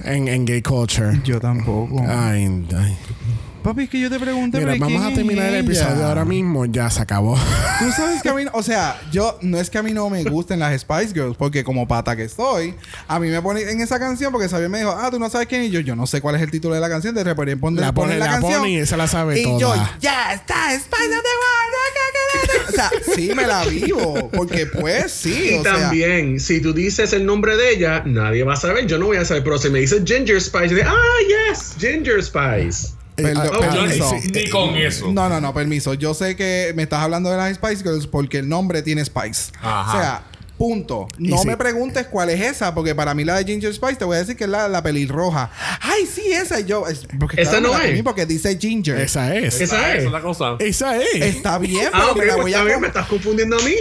en, 0.05 0.29
en 0.29 0.45
gay 0.45 0.62
culture. 0.62 1.21
Yo 1.25 1.41
tampoco. 1.41 2.05
Ay, 2.07 2.67
ay. 2.77 2.97
Papi, 3.62 3.82
es 3.85 3.91
que 3.91 4.01
yo 4.01 4.09
te 4.11 4.19
pregunté, 4.19 4.59
Mira, 4.59 4.73
pero 4.73 4.85
vamos 4.87 5.01
¿quién 5.03 5.12
a 5.12 5.15
terminar 5.15 5.47
el 5.49 5.57
episodio 5.57 6.07
ahora 6.07 6.24
mismo. 6.24 6.65
Ya 6.66 6.89
se 6.91 7.03
acabó. 7.03 7.37
Tú 7.78 7.91
sabes 7.93 8.23
que 8.23 8.28
a 8.28 8.35
mí, 8.35 8.45
o 8.53 8.62
sea, 8.62 9.01
yo 9.12 9.39
no 9.43 9.59
es 9.59 9.69
que 9.70 9.78
a 9.78 9.82
mí 9.82 9.93
no 9.93 10.09
me 10.11 10.24
gusten 10.24 10.59
las 10.59 10.81
Spice 10.81 11.12
Girls, 11.12 11.37
porque 11.37 11.62
como 11.65 11.87
pata 11.87 12.16
que 12.16 12.28
soy, 12.28 12.74
a 13.07 13.19
mí 13.20 13.28
me 13.28 13.41
pone 13.43 13.62
en 13.62 13.81
esa 13.81 13.99
canción 13.99 14.32
porque 14.32 14.49
Xavier 14.49 14.69
me 14.70 14.78
dijo, 14.78 14.91
ah, 14.97 15.11
tú 15.11 15.19
no 15.19 15.28
sabes 15.28 15.47
quién, 15.47 15.65
y 15.65 15.70
yo, 15.70 15.81
yo 15.81 15.95
no 15.95 16.07
sé 16.07 16.20
cuál 16.20 16.37
es 16.37 16.43
el 16.43 16.51
título 16.51 16.74
de 16.74 16.81
la 16.81 16.89
canción, 16.89 17.15
de 17.15 17.23
repente 17.24 17.57
ponen, 17.57 17.81
La 17.81 17.93
pone, 17.93 18.19
la, 18.19 18.27
la 18.27 18.32
canción. 18.32 18.61
pone 18.61 18.70
y 18.73 18.77
esa 18.77 18.97
la 18.97 19.07
sabe 19.07 19.41
y 19.41 19.45
toda. 19.45 19.59
yo, 19.59 19.74
ya 20.01 20.32
está, 20.32 20.70
Spice 20.78 21.16
of 21.16 21.23
the 21.23 21.37
World. 21.39 21.70
O 22.69 22.73
sea, 22.73 22.91
sí 23.15 23.32
me 23.35 23.47
la 23.47 23.65
vivo, 23.65 24.31
porque 24.32 24.66
pues 24.66 25.11
sí, 25.12 25.51
Y 25.53 25.59
o 25.59 25.62
sea. 25.62 25.73
también, 25.74 26.39
si 26.41 26.61
tú 26.61 26.73
dices 26.73 27.12
el 27.12 27.27
nombre 27.27 27.57
de 27.57 27.70
ella, 27.73 28.03
nadie 28.07 28.45
va 28.45 28.55
a 28.55 28.57
saber. 28.57 28.87
Yo 28.87 28.99
no 28.99 29.07
voy 29.07 29.16
a 29.16 29.24
saber. 29.24 29.43
Pero 29.43 29.59
si 29.59 29.69
me 29.70 29.81
dices 29.81 30.03
Ginger 30.05 30.41
Spice, 30.41 30.74
de, 30.74 30.82
ah, 30.85 30.95
yes, 31.51 31.74
Ginger 31.78 32.23
Spice. 32.23 32.95
Perdón, 33.23 33.51
ah, 33.63 34.13
Ni 34.33 34.49
con 34.49 34.77
eso. 34.77 35.13
No, 35.13 35.29
no, 35.29 35.41
no, 35.41 35.55
permiso. 35.55 35.95
Yo 35.95 36.15
sé 36.15 36.37
que 36.37 36.73
me 36.75 36.83
estás 36.83 37.01
hablando 37.01 37.31
de 37.31 37.37
las 37.37 37.55
Spice 37.55 37.83
Girls 37.83 38.07
porque 38.07 38.39
el 38.39 38.49
nombre 38.49 38.83
tiene 38.83 39.05
Spice. 39.05 39.53
Ajá. 39.61 39.89
O 39.89 39.93
sea, 39.93 40.23
punto. 40.61 41.09
No 41.16 41.39
sí. 41.39 41.47
me 41.49 41.57
preguntes 41.57 42.07
cuál 42.09 42.28
es 42.28 42.39
esa, 42.43 42.74
porque 42.74 42.95
para 42.95 43.15
mí 43.15 43.24
la 43.24 43.37
de 43.37 43.45
Ginger 43.47 43.73
Spice 43.73 43.97
te 43.97 44.05
voy 44.05 44.16
a 44.16 44.19
decir 44.20 44.37
que 44.37 44.45
es 44.45 44.51
la, 44.51 44.69
la 44.69 44.82
pelirroja. 44.82 45.51
Ay, 45.81 46.07
sí, 46.07 46.31
esa. 46.31 46.61
Y 46.61 46.66
yo, 46.66 46.87
es- 46.87 47.07
porque 47.19 47.41
Esa 47.41 47.53
claro, 47.61 47.69
no 47.73 47.81
es. 47.81 48.03
Porque 48.03 48.27
dice 48.27 48.59
Ginger. 48.59 48.99
Esa 49.01 49.35
es. 49.35 49.55
Esa 49.59 49.65
Esa 49.65 49.95
es. 49.97 50.05
es 50.05 50.11
la 50.12 50.20
cosa. 50.20 50.57
Esa 50.59 50.99
es. 50.99 51.15
Está 51.15 51.57
bien, 51.59 51.89
pero 51.91 52.05
Ah, 52.05 52.11
ok, 52.11 52.19
me 52.19 52.27
la 52.27 52.35
pues 52.35 52.43
voy 52.45 52.53
a 52.53 52.57
está 52.59 52.65
bien, 52.66 52.66
me 52.66 52.74
comer. 52.74 52.89
estás 52.91 53.07
confundiendo 53.07 53.57
a 53.57 53.62
mí. 53.62 53.74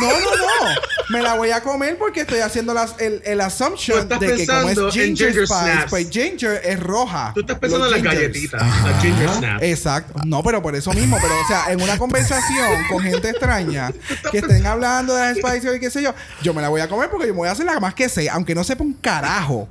No, 0.00 0.08
no, 0.08 0.36
no. 0.36 0.80
Me 1.10 1.20
la 1.22 1.34
voy 1.34 1.50
a 1.50 1.60
comer 1.62 1.98
porque 1.98 2.20
estoy 2.20 2.38
haciendo 2.38 2.72
las, 2.72 2.94
el, 3.00 3.20
el 3.24 3.40
assumption 3.40 4.08
de 4.08 4.18
que 4.18 4.46
como 4.46 4.68
es 4.70 4.78
Ginger, 4.94 5.28
Ginger 5.32 5.46
Spice, 5.46 5.72
Snaps. 5.72 5.90
pues 5.90 6.08
Ginger 6.10 6.60
es 6.64 6.80
roja. 6.80 7.32
Tú 7.34 7.40
estás 7.40 7.58
pensando 7.58 7.86
en 7.86 7.90
las 7.92 8.02
galletitas, 8.02 8.62
las 8.84 9.02
Ginger 9.02 9.28
Snaps. 9.28 9.62
Exacto. 9.64 10.20
No, 10.24 10.42
pero 10.42 10.62
por 10.62 10.74
eso 10.76 10.92
mismo. 10.92 11.18
Pero, 11.20 11.34
o 11.34 11.46
sea, 11.48 11.72
en 11.72 11.82
una 11.82 11.98
conversación 11.98 12.84
con 12.88 13.00
gente 13.02 13.28
extraña 13.30 13.92
que 14.30 14.38
estén 14.38 14.64
hablando 14.64 15.14
de 15.14 15.20
las 15.20 15.36
Spice 15.38 15.66
y 15.66 15.68
qué 15.90 15.98
sé 15.98 16.02
yo, 16.04 16.14
yo 16.42 16.54
me 16.54 16.62
la 16.62 16.68
voy 16.68 16.80
a 16.80 16.88
comer 16.88 17.10
porque 17.10 17.26
yo 17.26 17.32
me 17.34 17.38
voy 17.38 17.48
a 17.48 17.52
hacer 17.52 17.66
la 17.66 17.78
más 17.80 17.94
que 17.94 18.08
sé, 18.08 18.28
aunque 18.30 18.54
no 18.54 18.64
sepa 18.64 18.82
un 18.84 18.92
carajo. 18.94 19.68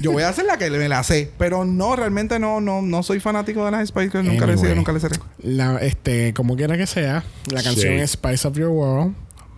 Yo 0.00 0.12
voy 0.12 0.22
a 0.22 0.28
hacer 0.28 0.44
la 0.44 0.56
que 0.58 0.70
me 0.70 0.88
la 0.88 1.02
sé. 1.02 1.30
Pero 1.38 1.64
no, 1.64 1.96
realmente 1.96 2.38
no, 2.38 2.60
no, 2.60 2.82
no 2.82 3.02
soy 3.02 3.20
fanático 3.20 3.64
de 3.64 3.70
las 3.70 3.88
Spice 3.88 4.10
Girls. 4.10 4.28
Nunca 4.28 4.46
le 4.46 4.52
he 4.52 4.56
sido, 4.56 4.66
Anyway. 4.72 4.76
nunca 4.76 4.92
le 4.92 5.00
seré. 5.00 5.16
La, 5.42 5.78
este, 5.78 6.32
como 6.34 6.56
quiera 6.56 6.76
que 6.76 6.86
sea, 6.86 7.24
la 7.50 7.62
canción 7.62 7.98
Sí. 7.98 8.06
Spice 8.06 8.46
of 8.46 8.56
Your 8.56 8.68
World 8.68 9.14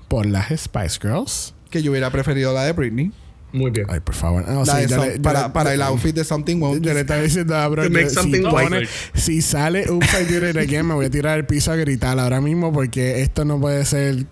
por 0.09 0.27
las 0.27 0.49
Spice 0.59 0.99
Girls. 1.03 1.55
Que 1.71 1.83
yo 1.83 1.91
hubiera 1.91 2.11
preferido 2.11 2.53
la 2.55 2.65
de 2.65 2.73
Britney. 2.73 3.13
Muy 3.53 3.73
bien. 3.73 3.87
Ay, 3.91 3.99
por 3.99 4.15
favor. 4.15 4.45
Ah, 4.47 4.63
sí, 4.65 4.89
Some- 4.89 5.07
le- 5.09 5.21
para, 5.21 5.45
le- 5.49 5.51
para 5.51 5.75
el 5.75 5.83
outfit 5.83 6.15
de 6.15 6.23
Something 6.25 6.61
Won't. 6.61 6.85
Yo 6.85 6.95
le 6.95 7.01
estaba 7.01 7.21
diciendo 7.21 7.57
a 7.57 7.67
bro, 7.67 7.83
To 7.83 7.89
yo- 7.89 7.95
make 7.95 8.09
si, 8.11 8.41
pone- 8.43 9.41
sale 9.43 9.91
Oops, 9.91 10.07
I 10.21 10.25
Did 10.33 10.51
It 10.51 10.57
Again, 10.57 10.87
me 10.87 10.95
voy 10.95 11.07
a 11.07 11.11
tirar 11.11 11.35
al 11.35 11.47
piso 11.47 11.73
a 11.73 11.77
gritar 11.77 12.19
ahora 12.21 12.41
mismo 12.41 12.73
porque 12.73 13.23
esto 13.23 13.45
no 13.45 13.61
puede 13.61 13.85
ser 13.87 14.27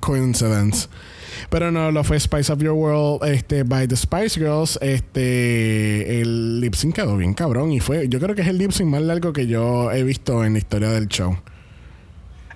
coincidence. 0.00 0.88
Pero 1.48 1.70
no, 1.70 1.90
lo 1.90 2.04
fue 2.04 2.18
Spice 2.20 2.52
of 2.52 2.60
Your 2.60 2.72
World 2.74 3.24
este, 3.32 3.62
by 3.64 3.86
the 3.88 3.96
Spice 3.96 4.38
Girls. 4.38 4.78
Este, 4.82 6.20
el 6.20 6.60
lip 6.60 6.74
sync 6.74 6.94
quedó 6.96 7.16
bien 7.16 7.34
cabrón 7.34 7.72
y 7.72 7.80
fue, 7.80 8.08
yo 8.08 8.18
creo 8.20 8.34
que 8.34 8.42
es 8.42 8.48
el 8.48 8.58
lip 8.58 8.72
sync 8.72 8.88
más 8.88 9.02
largo 9.02 9.32
que 9.32 9.46
yo 9.46 9.90
he 9.92 10.02
visto 10.02 10.44
en 10.44 10.52
la 10.54 10.58
historia 10.58 10.90
del 10.90 11.08
show. 11.08 11.36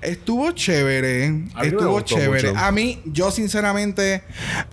Estuvo 0.03 0.51
chévere. 0.53 1.45
A 1.55 1.65
Estuvo 1.65 1.99
chévere. 2.03 2.49
mucho. 2.53 2.61
A 2.62 2.71
mí, 2.73 3.01
yo 3.07 3.31
sinceramente, 3.31 4.23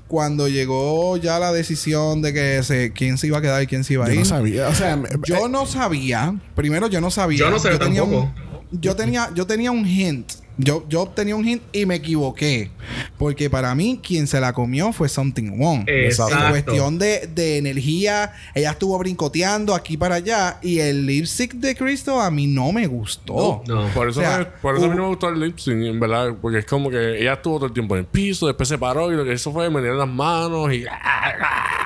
cuando 0.08 0.50
llegó 0.50 1.16
ya 1.16 1.40
la 1.40 1.54
decisión 1.54 2.22
de 2.22 2.34
que 2.34 2.64
se, 2.64 2.92
quién 2.92 3.18
se 3.18 3.28
iba 3.28 3.38
a 3.38 3.42
quedar 3.42 3.64
y 3.64 3.68
quién 3.68 3.86
se 3.86 3.94
iba 3.94 4.04
a 4.04 4.08
Yo 4.10 4.14
ir. 4.16 4.20
no 4.20 4.26
sabía, 4.26 4.68
o 4.68 4.76
sea, 4.76 5.02
Yo 5.26 5.46
eh, 5.46 5.50
no 5.50 5.66
sabía. 5.66 6.36
Primero, 6.54 6.88
yo 6.88 7.00
no 7.00 7.10
sabía. 7.12 7.40
Yo 7.40 7.50
no 7.50 7.60
sabía 7.60 7.80
tampoco. 7.80 8.24
un- 8.24 8.52
yo 8.82 8.96
tenía, 8.96 9.30
yo 9.34 9.48
tenía 9.48 9.72
un 9.72 9.86
hint. 9.88 10.34
Yo, 10.58 10.86
yo 10.90 11.08
tenía 11.08 11.36
un 11.36 11.48
hint 11.48 11.64
y 11.72 11.86
me 11.86 11.96
equivoqué. 11.96 12.70
Porque 13.18 13.50
para 13.50 13.74
mí, 13.74 14.00
quien 14.06 14.28
se 14.28 14.40
la 14.40 14.54
comió 14.54 14.92
fue 14.94 15.10
Something 15.10 15.58
Wrong. 15.58 15.84
Exacto. 15.88 16.36
En 16.38 16.50
cuestión 16.52 17.00
de, 17.00 17.28
de 17.34 17.58
energía, 17.58 18.34
ella 18.54 18.72
estuvo 18.72 18.98
brincoteando 19.00 19.74
aquí 19.74 19.98
para 19.98 20.16
allá. 20.16 20.58
Y 20.62 20.80
el 20.80 21.06
lip 21.06 21.26
sync 21.26 21.54
de 21.56 21.76
Cristo 21.76 22.20
a 22.22 22.30
mí 22.30 22.48
no 22.48 22.72
me 22.72 22.86
gustó. 22.88 23.64
No. 23.68 23.88
Por 23.90 24.10
eso, 24.10 24.20
O 24.20 24.24
sea, 24.24 24.38
me- 24.40 24.46
por 24.46 24.76
eso 24.76 24.86
a 24.86 24.90
mí 24.90 24.96
no 24.96 25.04
me 25.04 25.08
gustó 25.10 25.30
el 25.30 25.40
lip 25.40 25.58
sync, 25.58 25.84
en 25.86 26.00
verdad. 26.00 26.34
Porque 26.42 26.60
es 26.60 26.66
como 26.66 26.90
que 26.90 27.20
ella 27.22 27.34
estuvo 27.34 27.56
todo 27.58 27.68
el 27.68 27.74
tiempo 27.74 27.96
en 27.96 28.00
el 28.02 28.06
piso, 28.06 28.46
después 28.48 28.68
se 28.70 28.78
paró 28.78 29.12
y 29.12 29.16
lo 29.16 29.24
que 29.26 29.34
hizo 29.34 29.52
fue 29.52 29.70
meter 29.70 29.94
las 29.94 30.08
manos 30.10 30.72
y. 30.74 30.86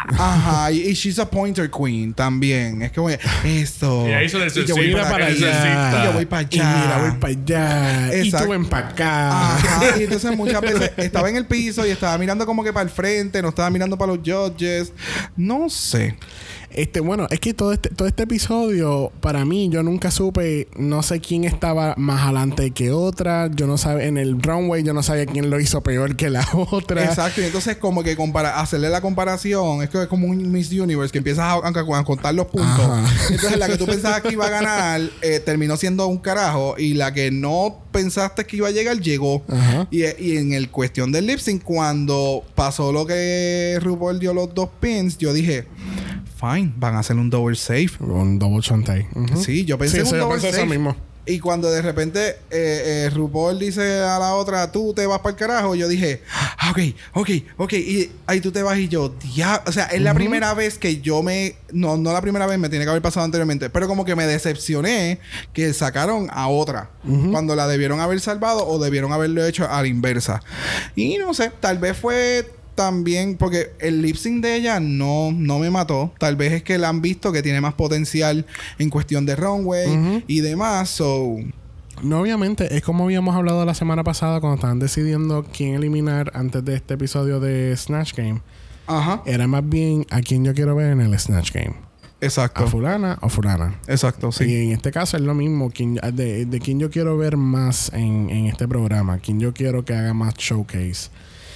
Ajá, 0.08 0.72
y, 0.72 0.82
y 0.90 0.94
she's 0.94 1.18
a 1.20 1.30
pointer 1.30 1.70
queen 1.70 2.14
también. 2.14 2.82
Es 2.84 2.92
como 2.92 3.08
que 3.08 3.20
esto. 3.44 4.08
Y 4.08 4.14
ahí 4.14 4.26
hizo 4.28 4.42
el 4.42 4.52
Y 4.56 4.66
yo 4.66 4.76
voy 4.76 4.92
para 4.94 5.26
aquí, 5.28 5.44
allá. 5.44 6.02
Y 6.02 6.06
yo 6.06 6.14
voy 6.14 6.26
para 6.26 6.42
Y 6.44 6.46
allá. 6.60 6.76
mira, 6.84 6.98
voy 7.10 7.20
para 7.20 7.34
allá. 7.34 8.16
Y 8.16 8.28
Exacto. 8.28 8.46
Ven 8.58 8.66
para 8.68 8.90
acá. 8.90 9.56
Ajá, 9.56 9.98
y 10.00 10.04
entonces 10.04 10.36
muchas 10.36 10.62
veces 10.62 10.92
estaba 10.98 11.30
en 11.30 11.36
el 11.36 11.46
piso 11.46 11.86
y 11.86 11.90
estaba 11.90 12.18
mirando 12.18 12.46
como 12.46 12.64
que 12.64 12.74
para 12.74 12.84
el 12.84 12.90
frente, 12.90 13.42
no 13.42 13.50
estaba 13.50 13.70
mirando 13.70 13.98
para 13.98 14.14
los 14.14 14.20
judges. 14.26 14.94
No 15.36 15.70
sé. 15.70 16.18
Este, 16.76 17.00
bueno, 17.00 17.28
es 17.30 17.40
que 17.40 17.54
todo 17.54 17.72
este, 17.74 17.90
todo 17.90 18.06
este 18.08 18.24
episodio, 18.24 19.12
para 19.22 19.46
mí, 19.46 19.70
yo 19.70 19.82
nunca 19.82 20.12
supe, 20.12 20.68
no 20.78 21.04
sé 21.04 21.22
quién 21.22 21.46
estaba 21.46 21.94
más 21.98 22.24
adelante 22.24 22.72
que 22.72 22.92
otra. 22.92 23.50
Yo 23.56 23.66
no 23.66 23.78
sabía, 23.78 24.06
en 24.06 24.18
el 24.18 24.42
runway, 24.42 24.84
yo 24.84 24.94
no 24.94 25.02
sabía 25.02 25.26
quién 25.26 25.50
lo 25.50 25.60
hizo 25.60 25.82
peor 25.82 26.16
que 26.18 26.30
la 26.30 26.46
otra. 26.72 27.06
Exacto, 27.06 27.42
y 27.42 27.46
entonces 27.46 27.78
como 27.78 28.04
que 28.04 28.16
compara 28.18 28.60
hacerle 28.60 28.90
la 28.90 29.00
comparación, 29.02 29.84
es 29.84 29.90
que 29.90 30.02
es 30.02 30.08
como 30.08 30.28
un 30.28 30.52
Miss 30.52 30.72
Universe 30.72 31.12
que 31.12 31.20
empiezas 31.20 31.46
a, 31.46 31.54
a- 31.54 32.00
a 32.00 32.04
contar 32.04 32.36
los 32.36 32.48
puntos. 32.48 32.82
Ajá. 32.82 33.08
Entonces 33.30 33.58
la 33.58 33.68
que 33.68 33.78
tú 33.78 33.86
pensabas 33.86 34.22
que 34.22 34.34
iba 34.34 34.46
a 34.46 34.50
ganar 34.62 35.02
eh, 35.22 35.40
terminó 35.40 35.78
siendo 35.78 36.06
un 36.08 36.18
carajo 36.18 36.76
y 36.78 36.94
la 36.94 37.14
que 37.14 37.32
no 37.32 37.84
pensaste 37.92 38.46
que 38.46 38.58
iba 38.58 38.68
a 38.68 38.72
llegar 38.72 39.00
llegó. 39.00 39.44
Ajá. 39.48 39.88
Y, 39.92 40.04
y 40.22 40.38
en 40.38 40.52
el 40.52 40.70
cuestión 40.70 41.12
del 41.14 41.28
lip 41.28 41.40
sync, 41.40 41.64
cuando 41.64 42.44
pasó 42.54 42.92
lo 42.92 43.06
que 43.06 43.80
RuPaul 43.82 44.20
dio 44.20 44.34
los 44.34 44.54
dos 44.54 44.70
pins, 44.82 45.18
yo 45.18 45.32
dije, 45.32 45.68
fine, 46.54 46.74
van 46.78 46.96
a 46.96 47.00
hacer 47.00 47.16
un 47.16 47.30
double 47.30 47.56
safe. 47.56 47.92
Un 48.00 48.38
double 48.40 48.62
chantay. 48.62 49.08
Sí, 49.36 49.66
yo 49.66 49.78
pensé 49.78 49.98
Sí, 49.98 50.02
en 50.02 50.06
un 50.08 50.12
yo 50.14 50.18
double 50.20 50.34
pensé 50.36 50.50
eso 50.50 50.58
safe. 50.58 50.70
mismo. 50.70 50.96
Y 51.28 51.40
cuando 51.40 51.72
de 51.72 51.82
repente 51.82 52.38
eh, 52.52 53.08
eh, 53.08 53.10
RuPaul 53.12 53.58
dice 53.58 53.82
a 54.04 54.20
la 54.20 54.36
otra, 54.36 54.72
tú 54.72 54.94
te 54.94 55.08
vas 55.08 55.18
para 55.22 55.32
el 55.32 55.36
carajo, 55.36 55.74
yo 55.74 55.88
dije, 55.88 56.22
ah, 56.60 56.70
ok, 56.70 56.80
ok, 57.16 57.30
ok. 57.58 57.74
Y 57.74 58.12
ahí 58.28 58.42
tú 58.42 58.52
te 58.52 58.62
vas 58.62 58.78
y 58.78 58.90
yo, 58.90 59.12
ya. 59.34 59.64
O 59.66 59.72
sea, 59.72 59.86
es 59.86 60.02
la 60.02 60.14
primera 60.14 60.54
vez 60.54 60.78
que 60.78 61.02
yo 61.02 61.24
me. 61.24 61.56
No, 61.74 61.98
no 61.98 62.14
la 62.14 62.22
primera 62.22 62.46
vez, 62.46 62.60
me 62.60 62.70
tiene 62.70 62.86
que 62.86 62.92
haber 62.92 63.02
pasado 63.02 63.26
anteriormente. 63.26 63.72
Pero 63.72 63.88
como 63.88 64.06
que 64.06 64.16
me 64.16 64.28
decepcioné 64.28 65.20
que 65.52 65.74
sacaron 65.74 66.28
a 66.32 66.48
otra. 66.48 66.92
Cuando 67.32 67.56
la 67.56 67.66
debieron 67.68 68.02
haber 68.02 68.20
salvado 68.20 68.68
o 68.68 68.78
debieron 68.78 69.12
haberlo 69.12 69.44
hecho 69.48 69.68
a 69.68 69.82
la 69.82 69.88
inversa. 69.88 70.44
Y 70.96 71.18
no 71.18 71.34
sé, 71.34 71.52
tal 71.60 71.80
vez 71.80 71.98
fue 71.98 72.48
también 72.76 73.38
porque 73.38 73.72
el 73.80 74.02
lip 74.02 74.16
sync 74.18 74.42
de 74.44 74.56
ella 74.56 74.80
no, 74.80 75.32
no 75.32 75.60
me 75.60 75.70
mató. 75.70 76.14
Tal 76.20 76.36
vez 76.36 76.52
es 76.54 76.64
que 76.64 76.78
la 76.78 76.90
han 76.90 77.02
visto 77.02 77.32
que 77.32 77.42
tiene 77.42 77.62
más 77.62 77.74
potencial 77.74 78.46
en 78.78 78.90
cuestión 78.90 79.26
de 79.26 79.36
runway 79.36 80.24
y 80.28 80.42
demás. 80.42 80.90
So, 80.90 81.38
No, 82.04 82.20
obviamente, 82.22 82.76
es 82.76 82.84
como 82.84 83.06
habíamos 83.06 83.36
hablado 83.36 83.64
la 83.66 83.74
semana 83.74 84.04
pasada 84.04 84.40
cuando 84.42 84.56
estaban 84.56 84.80
decidiendo 84.80 85.46
quién 85.56 85.74
eliminar 85.76 86.32
antes 86.36 86.64
de 86.66 86.76
este 86.76 86.96
episodio 86.96 87.40
de 87.40 87.76
Snatch 87.78 88.14
Game. 88.14 88.42
ajá, 88.88 89.24
Era 89.26 89.48
más 89.48 89.68
bien 89.68 90.06
a 90.12 90.22
quién 90.22 90.44
yo 90.44 90.54
quiero 90.54 90.76
ver 90.76 90.92
en 90.92 91.00
el 91.02 91.18
Snatch 91.18 91.52
Game. 91.54 91.74
exacto. 92.22 92.64
A 92.64 92.68
fulana 92.68 93.18
o 93.22 93.30
fulana. 93.30 93.80
Exacto, 93.88 94.32
sí. 94.32 94.44
Y 94.46 94.56
en 94.66 94.72
este 94.72 94.92
caso 94.92 95.16
es 95.18 95.24
lo 95.24 95.34
mismo. 95.34 95.70
Quien, 95.72 95.96
de, 95.96 96.46
de 96.46 96.60
quién 96.60 96.80
yo 96.80 96.90
quiero 96.90 97.18
ver 97.18 97.38
más 97.38 97.92
en, 97.94 98.30
en 98.30 98.48
este 98.48 98.68
programa. 98.68 99.20
Quién 99.20 99.40
yo 99.40 99.54
quiero 99.54 99.86
que 99.86 99.94
haga 99.94 100.14
más 100.14 100.34
showcase. 100.36 101.10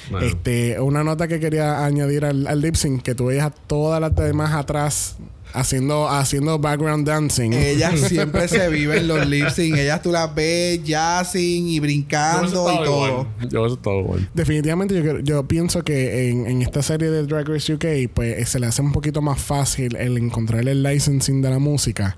Bueno. 0.09 0.25
Este, 0.25 0.79
una 0.79 1.03
nota 1.03 1.27
que 1.27 1.39
quería 1.39 1.85
añadir 1.85 2.25
al, 2.25 2.47
al 2.47 2.61
lip 2.61 2.75
sync, 2.75 3.01
que 3.01 3.15
tú 3.15 3.25
veías 3.25 3.45
a 3.45 3.49
todas 3.51 4.01
las 4.01 4.15
demás 4.15 4.53
atrás 4.53 5.17
haciendo, 5.53 6.09
haciendo 6.09 6.59
background 6.59 7.07
dancing. 7.07 7.53
Ellas 7.53 7.99
siempre 8.07 8.47
se 8.47 8.69
viven 8.69 9.07
los 9.07 9.27
lip 9.27 9.49
sync. 9.49 9.77
Ellas 9.77 10.01
tú 10.01 10.11
las 10.11 10.33
ves 10.33 10.83
jazzing 10.83 11.67
y 11.67 11.79
brincando 11.79 12.71
y 12.71 12.85
todo. 12.85 13.07
igual. 13.07 13.49
Yo 13.49 13.65
estado 13.65 13.99
igual. 13.99 14.29
Definitivamente 14.33 15.01
yo, 15.01 15.19
yo 15.19 15.47
pienso 15.47 15.83
que 15.83 16.29
en, 16.29 16.47
en 16.47 16.61
esta 16.61 16.81
serie 16.81 17.09
de 17.09 17.23
Drag 17.25 17.47
Race 17.47 17.73
UK 17.73 18.11
pues 18.13 18.49
se 18.49 18.59
le 18.59 18.67
hace 18.67 18.81
un 18.81 18.91
poquito 18.91 19.21
más 19.21 19.39
fácil 19.41 19.95
el 19.95 20.17
encontrar 20.17 20.67
el 20.67 20.83
licensing 20.83 21.41
de 21.41 21.49
la 21.49 21.59
música. 21.59 22.17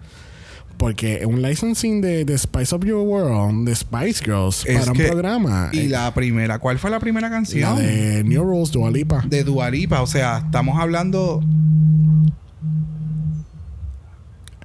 Porque 0.82 1.24
un 1.28 1.44
licensing 1.44 2.02
de, 2.02 2.26
de 2.26 2.36
Spice 2.36 2.74
Up 2.76 2.84
Your 2.84 3.02
World, 3.08 3.68
de 3.68 3.76
Spice 3.76 4.24
Girls, 4.26 4.66
Es 4.66 4.80
para 4.80 4.92
un 4.94 4.98
programa. 4.98 5.70
Y 5.72 5.82
eh, 5.82 5.90
la 5.90 6.12
primera, 6.12 6.58
¿cuál 6.58 6.80
fue 6.80 6.90
la 6.90 7.00
primera 7.00 7.30
la 7.30 7.36
canción? 7.36 7.78
de 7.78 8.24
New 8.24 8.44
Rules, 8.44 8.72
Dua 8.72 8.90
Lipa. 8.90 9.24
de 9.28 9.44
Dualipa. 9.44 10.02
O 10.02 10.08
sea, 10.08 10.40
estamos 10.44 10.80
hablando. 10.80 11.44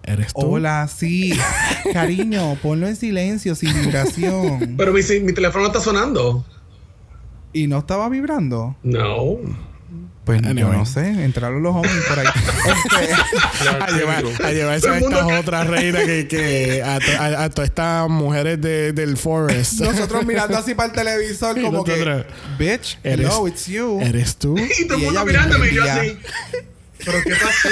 ¿Eres 0.04 0.32
tú? 0.32 0.40
Hola, 0.54 0.88
sí. 0.88 1.34
Cariño, 1.92 2.56
ponlo 2.62 2.86
en 2.88 2.96
silencio, 2.96 3.54
sin 3.54 3.74
vibración. 3.82 4.74
Pero 4.78 4.92
mi, 4.94 5.00
mi 5.22 5.32
teléfono 5.34 5.66
está 5.66 5.80
sonando. 5.80 6.46
y 7.52 7.66
no 7.66 7.78
estaba 7.78 8.08
vibrando. 8.08 8.74
No. 8.82 9.36
Pues 10.26 10.42
yo 10.42 10.52
no 10.72 10.84
sé, 10.84 11.06
entraron 11.24 11.62
los 11.62 11.74
hombres 11.74 11.94
por 12.08 12.18
ahí. 12.18 12.26
Este, 12.66 13.68
a, 13.80 13.90
llevar, 13.96 14.24
a 14.44 14.50
llevarse 14.52 14.88
a 14.90 14.98
estas 14.98 15.32
otras 15.40 15.66
reinas 15.68 16.02
que, 16.04 16.26
que 16.28 16.82
a, 16.82 16.98
to- 16.98 17.12
a- 17.22 17.44
a 17.44 17.50
todas 17.50 17.68
estas 17.70 18.08
mujeres 18.10 18.60
de, 18.60 18.92
del 18.92 19.16
Forest. 19.16 19.80
nosotros 19.80 20.26
mirando 20.26 20.58
así 20.58 20.74
para 20.74 20.88
el 20.88 20.94
televisor, 20.96 21.56
Y 21.58 21.62
como 21.62 21.84
que, 21.84 22.24
bitch, 22.58 22.98
Eres- 23.04 23.26
hello, 23.26 23.46
it's 23.48 23.66
you. 23.66 24.00
¿Eres 24.02 24.36
tú? 24.36 24.58
Y 24.58 24.84
todo 24.86 24.98
el 24.98 25.04
mundo 25.04 25.24
mirándome 25.24 25.68
y 25.70 25.74
yo 25.74 25.84
así. 25.84 26.18
¿Pero 27.04 27.18
qué 27.22 27.34
pasó? 27.36 27.68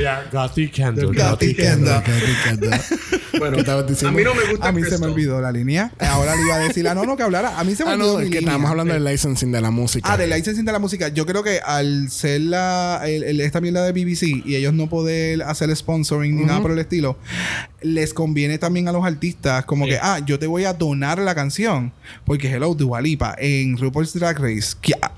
Ya, 0.00 0.24
Gotti 0.32 0.68
Candle. 0.68 1.06
Gotti 1.06 1.54
Kendall. 1.54 2.02
Bueno, 3.38 3.54
¿Qué 3.56 3.60
estabas 3.60 4.02
a 4.04 4.10
mí 4.10 4.22
no 4.24 4.34
me 4.34 4.44
gusta 4.44 4.68
A 4.68 4.72
mí 4.72 4.82
se 4.82 4.96
me 4.98 5.06
olvidó 5.06 5.40
la 5.42 5.52
línea. 5.52 5.92
Ahora 5.98 6.34
le 6.34 6.42
iba 6.42 6.54
a 6.54 6.58
decir, 6.60 6.88
ah, 6.88 6.94
no, 6.94 7.04
no, 7.04 7.16
que 7.16 7.22
hablara. 7.22 7.58
A 7.58 7.64
mí 7.64 7.74
se 7.74 7.84
me 7.84 7.90
Ah, 7.90 7.94
olvidó 7.94 8.12
no, 8.14 8.18
mi 8.20 8.24
es 8.24 8.30
que 8.30 8.36
línea. 8.36 8.40
estábamos 8.40 8.70
hablando 8.70 8.94
del 8.94 9.04
licensing 9.04 9.52
de 9.52 9.60
la 9.60 9.70
música. 9.70 10.10
Ah, 10.10 10.16
del 10.16 10.30
licensing 10.30 10.64
de 10.64 10.72
la 10.72 10.78
música. 10.78 11.08
Yo 11.08 11.26
creo 11.26 11.42
que 11.42 11.60
al 11.64 12.10
ser 12.10 12.40
la, 12.40 13.02
el- 13.04 13.24
el- 13.24 13.40
esta 13.42 13.60
mierda 13.60 13.84
de 13.84 13.92
BBC 13.92 14.42
y 14.44 14.54
ellos 14.56 14.72
no 14.72 14.88
poder 14.88 15.42
hacer 15.42 15.74
sponsoring 15.76 16.34
ni 16.36 16.44
nada 16.44 16.62
por 16.62 16.70
el 16.70 16.78
estilo, 16.78 17.18
les 17.82 18.14
conviene 18.14 18.56
también 18.58 18.88
a 18.88 18.92
los 18.92 19.04
artistas 19.04 19.64
como 19.66 19.84
que, 19.86 19.98
ah, 20.00 20.20
yo 20.24 20.38
te 20.38 20.46
voy 20.46 20.64
a 20.64 20.72
donar 20.72 21.18
la 21.18 21.34
canción. 21.34 21.92
Porque 22.24 22.48
Hello, 22.50 22.74
Dua 22.74 23.00
Lipa 23.02 23.34
en 23.38 23.76
RuPaul's 23.76 24.14
Drag 24.14 24.38
Race. 24.38 24.76
ah, 25.02 25.12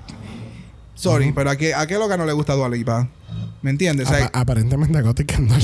Sorry, 0.95 1.31
pero 1.31 1.49
a 1.51 1.55
qué, 1.55 1.73
a 1.73 1.87
qué 1.87 1.95
loca 1.95 2.17
no 2.17 2.25
le 2.25 2.33
gusta 2.33 2.53
Dua 2.55 2.67
Lipa. 2.67 3.07
¿Me 3.61 3.71
entiendes? 3.71 4.07
O 4.07 4.13
sea, 4.13 4.25
Apa- 4.25 4.39
aparentemente 4.39 4.97
a 4.97 5.13
Kendall. 5.13 5.61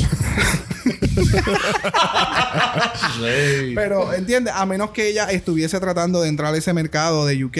Sí. 3.15 3.71
Pero, 3.75 4.13
¿entiendes? 4.13 4.53
A 4.55 4.65
menos 4.65 4.91
que 4.91 5.09
ella 5.09 5.31
estuviese 5.31 5.79
tratando 5.79 6.21
de 6.21 6.29
entrar 6.29 6.53
a 6.53 6.57
ese 6.57 6.73
mercado 6.73 7.25
de 7.25 7.43
UK, 7.43 7.57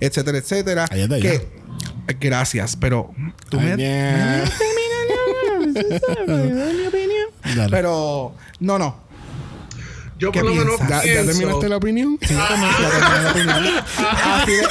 etcétera, 0.00 0.38
etcétera. 0.38 0.86
Ahí 0.90 1.02
está, 1.02 1.18
que, 1.18 1.48
Gracias, 2.20 2.76
pero 2.76 3.12
tú 3.48 3.60
me... 3.60 3.72
Ay, 3.72 3.78
yeah. 3.78 4.44
Dale. 7.56 7.70
Pero, 7.70 8.34
no, 8.60 8.78
no. 8.78 9.05
Yo 10.18 10.32
¿Qué 10.32 10.40
por 10.40 10.48
lo 10.48 10.54
menos 10.54 10.76
piensas? 10.76 11.04
¿Ya, 11.04 11.14
ya 11.14 11.24
terminaste 11.26 11.68
la 11.68 11.76
opinión? 11.76 12.18
Sí, 12.22 12.34
ya 12.34 13.22
la 13.22 13.30
opinión. 13.30 13.84
Así 14.24 14.52
de, 14.52 14.66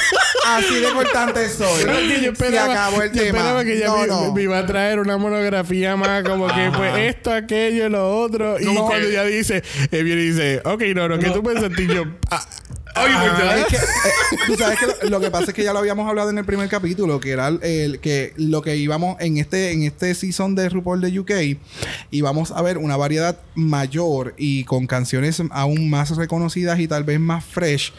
así 0.46 0.74
de 0.80 0.92
cortante 0.92 1.48
soy. 1.48 1.84
Que 1.84 2.14
yo 2.14 2.20
Se 2.20 2.28
esperaba, 2.30 2.72
acabó 2.72 3.02
el 3.02 3.12
yo 3.12 3.20
tema. 3.22 3.38
esperaba 3.38 3.64
que 3.64 3.78
ya 3.78 3.86
no, 3.86 3.98
me, 3.98 4.06
no. 4.08 4.32
me 4.32 4.42
iba 4.42 4.58
a 4.58 4.66
traer 4.66 4.98
una 5.00 5.16
monografía 5.16 5.94
más 5.96 6.22
como 6.24 6.46
que 6.48 6.70
pues 6.76 6.96
esto, 7.14 7.32
aquello, 7.32 7.88
lo 7.88 8.20
otro. 8.20 8.58
Y 8.60 8.64
No. 8.66 8.86
cuando 8.86 9.08
ya 9.08 9.24
dice, 9.24 9.62
él 9.90 10.04
viene 10.04 10.22
y 10.22 10.26
dice, 10.30 10.60
ok, 10.64 10.82
no, 10.94 11.08
no, 11.08 11.18
¿qué 11.18 11.30
tú 11.30 11.42
pensaste? 11.42 11.82
Y 11.82 11.86
yo, 11.88 12.04
ah, 12.30 12.44
Oye, 13.04 13.14
pues 13.18 13.32
Ah, 13.32 13.38
ya. 13.38 13.58
es 13.60 13.66
que, 13.66 13.76
eh, 13.76 14.38
tú 14.46 14.54
sabes 14.56 14.78
que 14.78 14.86
lo, 15.04 15.10
lo 15.10 15.20
que 15.20 15.30
pasa 15.30 15.44
es 15.48 15.54
que 15.54 15.62
ya 15.64 15.72
lo 15.72 15.78
habíamos 15.80 16.08
hablado 16.08 16.30
en 16.30 16.38
el 16.38 16.44
primer 16.44 16.68
capítulo, 16.68 17.20
que 17.20 17.30
era 17.30 17.48
el, 17.48 17.62
el- 17.62 18.00
que 18.00 18.32
lo 18.36 18.62
que 18.62 18.76
íbamos 18.76 19.16
en 19.20 19.36
este 19.38 19.72
en 19.72 19.82
este 19.82 20.14
season 20.14 20.54
de 20.54 20.68
RuPaul 20.68 21.00
de 21.00 21.18
UK 21.18 21.30
íbamos 22.10 22.50
a 22.52 22.62
ver 22.62 22.78
una 22.78 22.96
variedad 22.96 23.38
mayor 23.54 24.34
y 24.38 24.64
con 24.64 24.86
canciones 24.86 25.42
aún 25.50 25.90
más 25.90 26.16
reconocidas 26.16 26.78
y 26.80 26.88
tal 26.88 27.04
vez 27.04 27.20
más 27.20 27.44
fresh. 27.44 27.92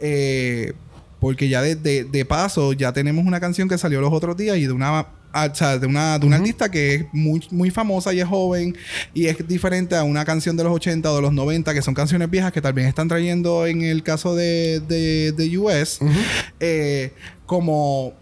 eh, 0.00 0.72
porque 1.20 1.48
ya 1.48 1.62
de, 1.62 1.76
de- 1.76 2.02
de 2.04 2.24
paso 2.24 2.72
ya 2.72 2.92
tenemos 2.92 3.24
una 3.24 3.38
canción 3.38 3.68
que 3.68 3.78
salió 3.78 4.00
los 4.00 4.12
otros 4.12 4.36
días 4.36 4.56
y 4.56 4.66
de 4.66 4.72
una 4.72 5.06
o 5.34 5.54
sea, 5.54 5.78
de 5.78 5.86
una, 5.86 6.18
de 6.18 6.26
una 6.26 6.36
artista 6.36 6.70
que 6.70 6.94
es 6.94 7.06
muy, 7.12 7.46
muy 7.50 7.70
famosa 7.70 8.12
y 8.12 8.20
es 8.20 8.26
joven 8.26 8.76
y 9.14 9.26
es 9.26 9.46
diferente 9.46 9.96
a 9.96 10.02
una 10.02 10.24
canción 10.24 10.56
de 10.56 10.64
los 10.64 10.72
80 10.72 11.10
o 11.10 11.16
de 11.16 11.22
los 11.22 11.32
90 11.32 11.72
que 11.74 11.82
son 11.82 11.94
canciones 11.94 12.28
viejas 12.28 12.52
que 12.52 12.60
vez 12.72 12.86
están 12.86 13.08
trayendo 13.08 13.66
en 13.66 13.82
el 13.82 14.02
caso 14.02 14.34
de, 14.34 14.80
de, 14.80 15.32
de 15.32 15.58
US 15.58 16.00
eh, 16.60 17.12
como 17.46 18.14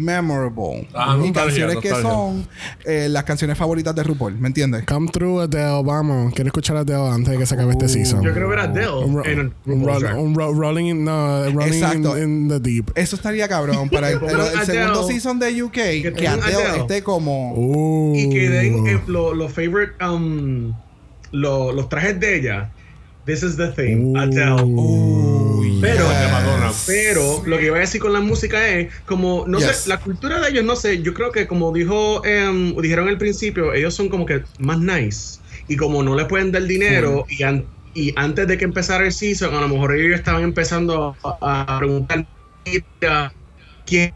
memorable 0.00 0.88
Ah, 0.94 1.18
y 1.22 1.30
canciones 1.32 1.76
que 1.78 1.90
son 1.90 2.46
eh, 2.84 3.08
las 3.10 3.24
canciones 3.24 3.56
favoritas 3.58 3.94
de 3.94 4.02
RuPaul 4.02 4.38
¿me 4.38 4.48
entiendes? 4.48 4.84
come 4.86 5.08
through 5.08 5.40
Adele, 5.42 5.82
vamos. 5.84 6.32
Quiero 6.34 6.48
escuchar 6.48 6.76
a 6.76 6.80
Adele 6.80 7.08
antes 7.08 7.32
de 7.32 7.38
que 7.38 7.46
se 7.46 7.54
acabe 7.54 7.72
este 7.72 7.88
season. 7.88 8.22
Yo 8.22 8.32
creo 8.32 8.48
que 8.48 8.54
era 8.54 8.64
Adele 8.64 8.90
Un, 9.04 9.16
ro- 9.16 9.24
en 9.24 9.40
un 9.40 9.52
RuPaul's 9.66 9.86
ro- 9.86 9.98
Drag. 10.00 10.18
un 10.18 10.34
ro- 10.34 10.52
rolling 10.54 10.86
in, 10.86 11.04
no, 11.04 11.44
rolling 11.50 11.72
Exacto. 11.74 12.16
in, 12.18 12.24
in 12.24 12.48
the 12.48 12.60
deep. 12.60 12.90
eso 12.94 13.16
estaría 13.16 13.46
cabrón 13.48 13.88
para 13.90 14.10
el, 14.10 14.18
el- 14.22 14.58
el 14.58 14.66
segundo 14.66 15.06
season 15.06 15.38
de 15.38 15.62
UK 15.62 15.72
que, 15.72 16.12
tengan 16.16 16.40
Adele, 16.42 16.56
Adele. 16.64 16.78
esté 16.80 17.02
como 17.02 17.52
Uh. 17.54 18.14
Y 18.16 18.30
que 18.30 18.48
den 18.48 18.86
eh, 18.86 19.00
lo- 19.06 19.34
los 19.34 19.52
favorite, 19.52 19.92
um, 20.04 20.72
lo- 21.32 21.72
los 21.72 21.88
trajes 21.88 22.18
de 22.18 22.36
ella. 22.36 22.70
This 23.30 23.44
is 23.44 23.56
the 23.56 23.68
thing. 23.68 24.16
Adele. 24.16 24.62
Uy, 24.64 25.78
Pero, 25.80 26.04
yes. 26.08 26.84
Pero 26.86 27.42
lo 27.46 27.58
que 27.58 27.66
iba 27.66 27.76
a 27.76 27.80
decir 27.80 28.00
con 28.00 28.12
la 28.12 28.18
música 28.20 28.66
es 28.68 28.92
como, 29.06 29.44
no 29.46 29.58
Yes. 29.60 29.76
sé, 29.82 29.88
la 29.88 29.98
cultura 30.00 30.40
de 30.40 30.48
ellos, 30.50 30.64
no 30.64 30.74
sé, 30.74 31.00
yo 31.00 31.14
creo 31.14 31.30
que 31.30 31.46
como 31.46 31.72
dijo, 31.72 32.24
em, 32.24 32.74
dijeron 32.76 33.06
al 33.08 33.18
principio, 33.18 33.72
ellos 33.72 33.94
son 33.94 34.08
como 34.08 34.26
que 34.26 34.42
más 34.58 34.80
nice. 34.80 35.38
Y 35.68 35.76
como 35.76 36.02
no 36.02 36.16
le 36.16 36.24
pueden 36.24 36.50
dar 36.50 36.64
dinero, 36.64 37.24
y, 37.28 37.44
an- 37.44 37.64
y 37.94 38.12
antes 38.16 38.48
de 38.48 38.58
que 38.58 38.64
empezara 38.64 39.04
el 39.04 39.12
season, 39.12 39.54
a 39.54 39.60
lo 39.60 39.68
mejor 39.68 39.94
ellos 39.94 40.18
estaban 40.18 40.42
empezando 40.42 41.14
a, 41.22 41.66
a 41.74 41.78
preguntar 41.78 42.26
"Mira, 42.66 43.32
quién 43.86 44.12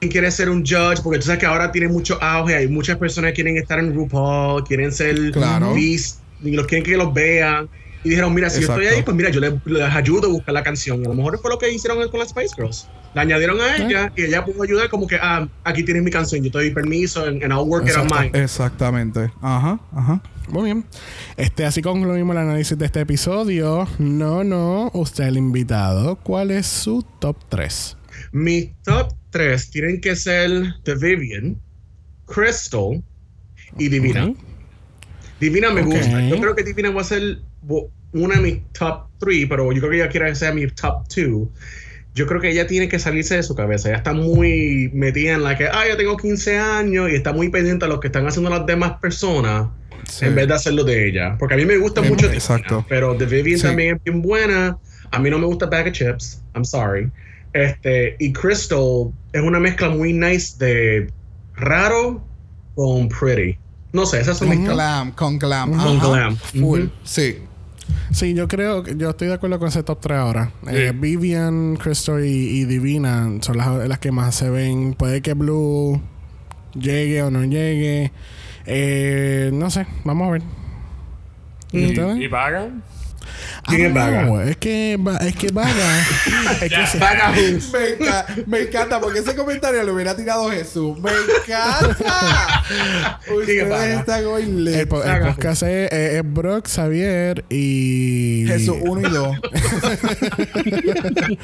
quién 0.00 0.12
quiere 0.12 0.30
ser 0.30 0.50
un 0.50 0.60
judge, 0.66 1.00
porque 1.02 1.18
tú 1.18 1.24
sabes 1.26 1.38
que 1.40 1.46
ahora 1.46 1.72
tiene 1.72 1.88
mucho 1.88 2.22
auge, 2.22 2.54
hay 2.56 2.68
muchas 2.68 2.98
personas 2.98 3.30
que 3.30 3.36
quieren 3.36 3.56
estar 3.56 3.78
en 3.78 3.94
RuPaul, 3.94 4.62
quieren 4.64 4.92
ser 4.92 5.30
Claro. 5.32 5.72
beast, 5.72 6.20
y 6.42 6.50
los 6.50 6.66
quieren 6.66 6.84
que 6.84 6.94
los 6.98 7.14
vean. 7.14 7.70
Y 8.04 8.10
dijeron, 8.10 8.34
mira, 8.34 8.50
si 8.50 8.60
yo 8.60 8.68
estoy 8.68 8.86
ahí, 8.86 9.02
pues 9.02 9.16
mira, 9.16 9.30
yo 9.30 9.40
les, 9.40 9.54
les 9.64 9.82
ayudo 9.82 10.28
a 10.28 10.30
buscar 10.30 10.52
la 10.52 10.62
canción. 10.62 11.00
A 11.06 11.08
lo 11.08 11.14
mejor 11.14 11.38
fue 11.40 11.50
lo 11.50 11.58
que 11.58 11.72
hicieron 11.72 12.06
con 12.10 12.20
las 12.20 12.28
Spice 12.28 12.54
Girls. 12.54 12.86
La 13.14 13.22
añadieron 13.22 13.60
a 13.60 13.76
ella 13.76 14.12
y 14.16 14.24
ella 14.24 14.44
pudo 14.44 14.62
ayudar 14.62 14.88
como 14.90 15.06
que, 15.06 15.16
ah, 15.20 15.48
aquí 15.62 15.84
tienes 15.84 16.02
mi 16.02 16.10
canción, 16.10 16.42
yo 16.42 16.50
te 16.50 16.58
doy 16.58 16.70
permiso, 16.70 17.24
and, 17.24 17.42
and 17.42 17.52
I'll 17.52 17.66
work 17.66 17.88
it 17.88 17.96
on 17.96 18.08
mine. 18.08 18.30
exactamente 18.34 19.30
ajá 19.40 19.78
ajá 19.92 20.20
Muy 20.48 20.64
bien. 20.64 20.84
Este, 21.36 21.64
así 21.64 21.80
concluimos 21.80 22.34
el 22.34 22.42
análisis 22.42 22.76
de 22.76 22.84
este 22.84 23.00
episodio. 23.00 23.88
No, 23.98 24.44
no, 24.44 24.90
usted 24.92 25.24
el 25.24 25.38
invitado. 25.38 26.16
¿Cuál 26.16 26.50
es 26.50 26.66
su 26.66 27.06
top 27.20 27.36
3? 27.48 27.96
Mis 28.32 28.70
top 28.82 29.14
3 29.30 29.70
tienen 29.70 30.00
que 30.00 30.16
ser 30.16 30.74
The 30.82 30.96
Vivian, 30.96 31.60
Crystal 32.26 33.02
y 33.78 33.88
Divina. 33.88 34.34
Divina 35.44 35.70
me 35.70 35.82
gusta. 35.82 36.20
Yo 36.28 36.38
creo 36.40 36.54
que 36.54 36.62
Divina 36.62 36.90
va 36.90 37.02
a 37.02 37.04
ser 37.04 37.38
una 38.12 38.36
de 38.36 38.40
mis 38.40 38.58
top 38.72 39.08
3, 39.18 39.46
pero 39.48 39.70
yo 39.72 39.80
creo 39.80 39.90
que 39.90 39.96
ella 39.98 40.08
quiere 40.08 40.28
que 40.30 40.34
sea 40.34 40.52
mi 40.52 40.66
top 40.68 41.04
2. 41.14 41.48
Yo 42.14 42.26
creo 42.26 42.40
que 42.40 42.50
ella 42.50 42.66
tiene 42.66 42.88
que 42.88 42.98
salirse 42.98 43.36
de 43.36 43.42
su 43.42 43.54
cabeza. 43.54 43.88
Ella 43.88 43.98
está 43.98 44.12
muy 44.12 44.90
metida 44.94 45.32
en 45.34 45.42
la 45.42 45.56
que, 45.58 45.66
ah, 45.66 45.82
yo 45.88 45.96
tengo 45.96 46.16
15 46.16 46.58
años 46.58 47.10
y 47.10 47.14
está 47.14 47.32
muy 47.32 47.48
pendiente 47.50 47.84
a 47.84 47.88
lo 47.88 47.98
que 48.00 48.06
están 48.08 48.26
haciendo 48.26 48.50
las 48.50 48.64
demás 48.66 48.92
personas 49.00 49.68
Sí. 50.08 50.26
en 50.26 50.34
vez 50.34 50.46
de 50.48 50.54
hacerlo 50.54 50.84
de 50.84 51.08
ella. 51.08 51.36
Porque 51.38 51.54
a 51.54 51.56
mí 51.56 51.64
me 51.66 51.76
gusta 51.78 52.00
Bien, 52.02 52.12
mucho 52.14 52.26
exacto. 52.30 52.76
Divina, 52.76 52.86
pero 52.88 53.16
The 53.16 53.24
Vivian 53.26 53.58
Sí. 53.58 53.64
también 53.66 53.96
es 53.96 54.04
bien 54.04 54.22
buena. 54.22 54.78
A 55.10 55.18
mí 55.18 55.28
no 55.30 55.38
me 55.38 55.46
gusta 55.46 55.66
Bag 55.66 55.86
of 55.88 55.92
Chips. 55.92 56.42
I'm 56.54 56.64
sorry. 56.64 57.10
Este, 57.52 58.14
y 58.18 58.32
Crystal 58.32 59.12
es 59.32 59.42
una 59.42 59.58
mezcla 59.60 59.88
muy 59.88 60.12
nice 60.12 60.56
de 60.58 61.08
raro 61.56 62.22
con 62.74 63.08
pretty. 63.08 63.56
No 63.94 64.04
sé, 64.04 64.20
esas 64.20 64.36
son 64.36 64.50
mis 64.50 64.58
con 64.58 64.68
glam 64.74 65.12
con 65.12 65.38
glam 65.38 65.72
Con 65.72 65.98
glam. 65.98 66.36
full 66.36 66.82
sí 67.04 67.38
Sí, 68.10 68.34
yo 68.34 68.48
creo 68.48 68.82
que 68.82 68.96
yo 68.96 69.10
estoy 69.10 69.28
de 69.28 69.34
acuerdo 69.34 69.58
con 69.58 69.68
ese 69.68 69.82
top 69.82 70.00
3 70.00 70.18
ahora. 70.18 70.50
Eh, 70.68 70.92
Vivian, 70.94 71.76
Crystal 71.76 72.24
y, 72.24 72.28
y 72.60 72.64
Divina 72.64 73.28
son 73.40 73.56
las, 73.58 73.88
las 73.88 73.98
que 73.98 74.10
más 74.10 74.34
se 74.34 74.48
ven. 74.50 74.94
Puede 74.94 75.20
que 75.20 75.34
Blue 75.34 76.00
llegue 76.74 77.22
o 77.22 77.30
no 77.30 77.44
llegue. 77.44 78.10
Eh, 78.66 79.50
no 79.52 79.70
sé, 79.70 79.86
vamos 80.04 80.28
a 80.28 80.30
ver. 80.32 80.42
¿Y 81.72 81.78
¿Y, 81.80 81.86
ustedes? 81.88 82.18
y 82.20 82.28
pagan? 82.28 82.82
¿Quién 83.66 83.86
es 83.86 83.94
Vaga? 83.94 84.22
No, 84.24 84.40
es 84.40 84.56
que, 84.56 84.98
es 85.20 85.36
que 85.36 85.52
Vaga. 85.52 86.00
es 86.62 86.72
que 86.72 86.86
se- 86.86 86.98
Vaga? 86.98 87.30
Me, 87.32 87.40
enca- 87.50 88.26
me 88.46 88.60
encanta 88.60 89.00
porque 89.00 89.20
ese 89.20 89.34
comentario 89.34 89.82
lo 89.84 89.94
hubiera 89.94 90.14
tirado 90.16 90.50
Jesús. 90.50 90.98
¡Me 91.00 91.10
encanta! 91.10 92.62
Ustedes 93.34 93.98
están 93.98 94.24
hoy 94.26 94.42
el, 94.42 94.68
el 94.68 94.88
podcast 94.88 95.62
es, 95.62 95.92
es- 95.92 96.14
es 96.14 96.22
Brock, 96.24 96.66
Xavier 96.68 97.44
y. 97.48 98.44
Jesús 98.46 98.76
1 98.80 99.08
y 99.08 99.10
2. 99.10 99.36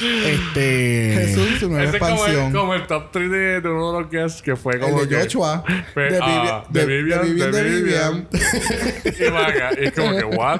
Este. 0.00 1.14
Jesús 1.26 1.48
y 1.54 1.58
su 1.58 1.68
nueva 1.68 1.84
Ese 1.84 1.96
es 1.96 2.02
como 2.02 2.14
el, 2.14 2.20
expansión. 2.32 2.52
como 2.52 2.74
el 2.74 2.86
top 2.86 3.10
3 3.12 3.30
de, 3.30 3.60
de 3.60 3.68
uno 3.68 3.92
de 3.92 4.00
los 4.02 4.10
guests 4.10 4.42
que 4.42 4.56
fue 4.56 4.78
como 4.78 5.00
El 5.02 5.08
de 5.08 5.16
que- 5.16 5.22
Joshua. 5.24 5.64
De 5.94 6.18
ah, 6.20 6.64
Vivian- 6.70 6.72
de- 6.72 6.86
Vivian, 6.86 7.22
de 7.22 7.28
Vivian, 7.30 7.52
de 7.52 7.62
Vivian. 7.64 8.28
y 9.18 9.30
Vaga. 9.30 9.70
Y 9.80 9.84
es 9.86 9.92
como 9.92 10.16
que, 10.16 10.24
what? 10.24 10.59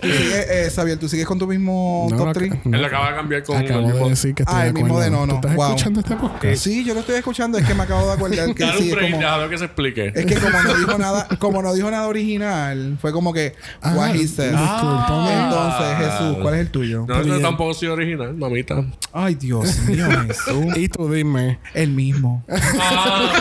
Tú 0.00 0.08
sigues, 0.08 0.46
eh, 0.50 0.70
Xavier, 0.74 0.98
¿tú 0.98 1.08
sigues 1.08 1.26
con 1.26 1.38
tu 1.38 1.46
mismo 1.46 2.08
No, 2.10 2.16
top 2.16 2.26
no, 2.26 2.32
3? 2.32 2.52
no. 2.64 2.76
Él 2.78 2.84
acaba 2.84 3.10
de 3.10 3.16
cambiar 3.16 3.42
con 3.44 3.56
Acabo 3.56 3.80
el 3.80 3.86
de 3.86 3.92
mismo- 3.92 4.08
decir 4.08 4.34
que 4.34 4.42
estoy 4.42 4.56
Ah, 4.58 4.62
de 4.62 4.68
el 4.68 4.74
mismo 4.74 4.88
acuerdo. 4.88 5.04
de 5.04 5.10
Nono. 5.10 5.26
¿Tú 5.32 5.36
estás 5.48 5.54
Wow. 5.56 5.66
escuchando 5.68 6.00
este 6.00 6.16
podcast? 6.16 6.56
Sí, 6.56 6.84
yo 6.84 6.94
lo 6.94 7.00
estoy 7.00 7.14
escuchando. 7.16 7.58
Es 7.58 7.66
que 7.66 7.74
me 7.74 7.82
acabo 7.84 8.06
de 8.06 8.12
acordar 8.12 8.54
que 8.54 8.64
Dale 8.64 8.78
sí, 8.78 8.82
un 8.84 8.88
es 8.90 8.94
break, 8.96 9.10
como... 9.12 9.22
déjalo 9.22 9.48
que 9.50 9.58
se 9.58 9.64
explique. 9.64 10.12
Es 10.14 10.26
que 10.26 10.34
como 10.36 10.62
no 10.62 10.74
dijo 10.74 10.98
nada, 10.98 11.28
como 11.38 11.62
no 11.62 11.72
dijo 11.74 11.90
nada 11.90 12.06
original, 12.08 12.98
fue 13.00 13.12
como 13.12 13.32
que 13.32 13.54
Ah, 13.80 13.92
what 13.96 14.14
he 14.14 14.26
said. 14.26 14.50
discúlpame. 14.52 15.32
Entonces, 15.44 15.96
Jesús, 15.98 16.38
¿cuál 16.42 16.54
es 16.54 16.60
el 16.60 16.70
tuyo? 16.70 17.04
No, 17.08 17.22
ya- 17.22 17.40
tampoco 17.40 17.74
sido 17.74 17.92
original, 17.94 18.34
mamita. 18.34 18.84
Ay, 19.12 19.34
Dios 19.36 19.78
mío, 19.88 20.06
Jesús. 20.26 20.76
Y 20.76 20.88
tú 20.88 21.10
dime. 21.12 21.58
El 21.74 21.90
mismo. 21.90 22.44
Ah, 22.48 23.32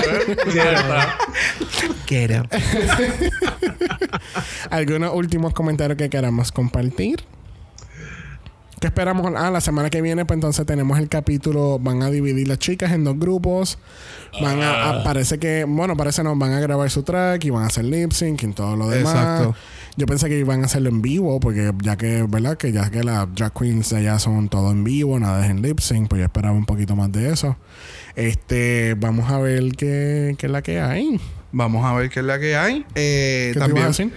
está. 0.47 1.17
Get 2.07 2.29
him. 2.31 2.43
¿Algunos 4.69 5.13
últimos 5.13 5.53
comentarios 5.53 5.97
que 5.97 6.09
queramos 6.11 6.51
compartir? 6.51 7.23
¿Qué 8.79 8.87
esperamos? 8.87 9.31
Ah, 9.37 9.51
la 9.51 9.61
semana 9.61 9.91
que 9.91 10.01
viene, 10.01 10.25
pues 10.25 10.37
entonces 10.37 10.65
tenemos 10.65 10.97
el 10.97 11.07
capítulo. 11.07 11.77
Van 11.77 12.01
a 12.01 12.09
dividir 12.09 12.47
las 12.47 12.57
chicas 12.57 12.91
en 12.91 13.03
dos 13.03 13.17
grupos. 13.19 13.77
Van 14.41 14.59
a, 14.63 14.89
a- 14.89 15.03
parece 15.03 15.37
que, 15.37 15.65
bueno, 15.67 15.95
parece 15.95 16.23
no, 16.23 16.35
van 16.35 16.53
a 16.53 16.59
grabar 16.59 16.89
su 16.89 17.03
track 17.03 17.45
y 17.45 17.51
van 17.51 17.63
a 17.63 17.67
hacer 17.67 17.85
lip 17.85 18.11
sync 18.11 18.41
y 18.41 18.47
todo 18.53 18.75
lo 18.75 18.89
demás. 18.89 19.13
Exacto. 19.13 19.55
Yo 19.97 20.07
pensé 20.07 20.29
que 20.29 20.39
iban 20.39 20.63
a 20.63 20.65
hacerlo 20.65 20.89
en 20.89 21.03
vivo, 21.03 21.39
porque 21.39 21.71
ya 21.83 21.95
que, 21.95 22.25
¿verdad? 22.27 22.57
Que 22.57 22.71
ya 22.71 22.89
que 22.89 23.03
las 23.03 23.27
drag 23.35 23.53
queens 23.53 23.89
de 23.91 23.97
allá 23.97 24.17
son 24.17 24.49
todo 24.49 24.71
en 24.71 24.83
vivo, 24.83 25.19
nada 25.19 25.45
es 25.45 25.51
en 25.51 25.61
lip 25.61 25.79
sync, 25.79 26.07
pues 26.07 26.17
yo 26.21 26.25
esperaba 26.25 26.55
un 26.55 26.65
poquito 26.65 26.95
más 26.95 27.11
de 27.11 27.31
eso. 27.31 27.57
Este, 28.15 28.95
vamos 28.97 29.29
a 29.29 29.37
ver 29.37 29.73
qué, 29.77 30.33
qué 30.39 30.47
es 30.47 30.51
la 30.51 30.63
que 30.63 30.79
hay. 30.79 31.19
Vamos 31.51 31.85
a 31.85 31.93
ver 31.93 32.09
qué 32.09 32.21
es 32.21 32.25
la 32.25 32.39
que 32.39 32.55
hay. 32.55 32.83
Eh, 32.95 33.51
¿Qué 33.53 33.59
te 33.59 33.59
ibas 33.59 33.63
a 33.63 33.67
también 33.67 33.87
decir? 33.89 34.11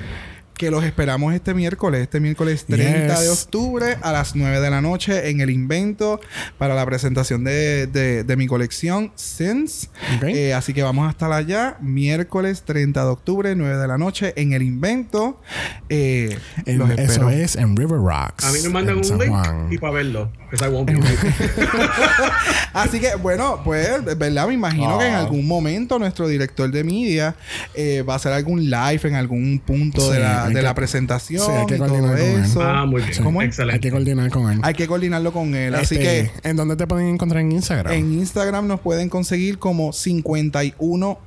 Que 0.56 0.70
los 0.70 0.85
esperamos 0.85 1.35
este 1.35 1.52
miércoles, 1.52 2.01
este 2.02 2.20
miércoles 2.20 2.64
30 2.66 3.20
de 3.20 3.28
octubre 3.28 3.97
a 4.02 4.12
las 4.12 4.36
9 4.36 4.60
de 4.60 4.70
la 4.70 4.81
noche 4.81 5.28
en 5.31 5.40
el 5.40 5.51
Invento 5.51 6.20
para 6.59 6.74
la 6.76 6.86
presentación 6.86 7.43
de, 7.43 7.86
de- 7.89 8.22
de 8.24 8.36
mi 8.36 8.47
colección 8.47 9.10
Sins. 9.16 9.90
Eh, 10.22 10.55
así 10.55 10.72
que 10.72 10.82
vamos 10.85 11.09
a 11.09 11.10
estar 11.10 11.32
allá 11.32 11.76
miércoles 11.81 12.62
30 12.64 13.02
de 13.05 13.10
octubre, 13.10 13.55
9 13.56 13.76
de 13.78 13.89
la 13.89 13.98
noche 13.98 14.32
en 14.36 14.52
el 14.52 14.62
Invento. 14.62 15.40
Eh, 15.89 16.39
En- 16.66 16.78
los 16.78 16.89
eso 16.90 17.28
es 17.31 17.56
en 17.56 17.76
River 17.76 17.98
Rocks. 17.98 18.44
A 18.44 18.52
mí 18.52 18.59
me 18.62 18.68
mandan 18.68 18.97
un 18.98 19.02
link 19.02 19.28
Juan. 19.31 19.68
y 19.72 19.78
para 19.78 19.93
verlo. 19.94 20.31
Because 20.51 20.70
I 20.70 20.72
won't 20.72 20.89
be 20.89 20.94
there. 21.01 21.68
Así 22.72 23.01
que, 23.01 23.16
bueno, 23.16 23.60
pues, 23.64 23.89
¿verdad? 24.16 24.47
Me 24.48 24.55
imagino 24.55 24.98
que 24.98 25.06
en 25.09 25.14
Ah. 25.14 25.20
algún 25.20 25.47
momento 25.47 25.98
nuestro 25.98 26.28
director 26.28 26.70
de 26.70 26.85
media 26.85 27.35
eh, 27.74 28.02
va 28.09 28.14
a 28.14 28.16
hacer 28.16 28.32
algún 28.32 28.70
live 28.70 29.01
en 29.05 29.14
algún 29.16 29.59
punto 29.64 30.10
de, 30.12 30.18
Sí, 30.18 30.22
la, 30.44 30.48
de 30.50 30.54
que- 30.56 30.62
la 30.62 30.74
presentación 30.74 31.42
sí, 31.44 31.50
hay 31.52 31.66
que 31.66 31.74
y 31.74 31.78
todo 31.78 31.88
coordinar 31.88 32.18
con 32.18 32.26
él. 32.28 32.44
eso. 32.44 32.62
Ah, 32.62 32.86
muy 32.86 33.02
bien. 33.02 33.22
¿Cómo 33.22 33.40
es? 33.42 33.44
Hay 33.44 33.48
Excelente. 33.48 33.80
que 33.80 33.90
coordinar 33.90 34.30
con 34.30 34.52
él. 34.52 34.60
Hay 34.62 34.74
que 34.74 34.86
coordinarlo 34.86 35.32
con 35.32 35.54
él. 35.54 35.74
Así 35.74 35.96
Este, 35.96 36.30
que 36.42 36.48
¿En 36.48 36.56
dónde 36.56 36.76
te 36.76 36.86
pueden 36.86 37.08
encontrar 37.08 37.40
en 37.42 37.52
Instagram? 37.52 37.92
en 37.92 38.12
Instagram 38.14 38.66
nos 38.66 38.80
pueden 38.80 39.08
conseguir 39.08 39.58
como 39.58 39.92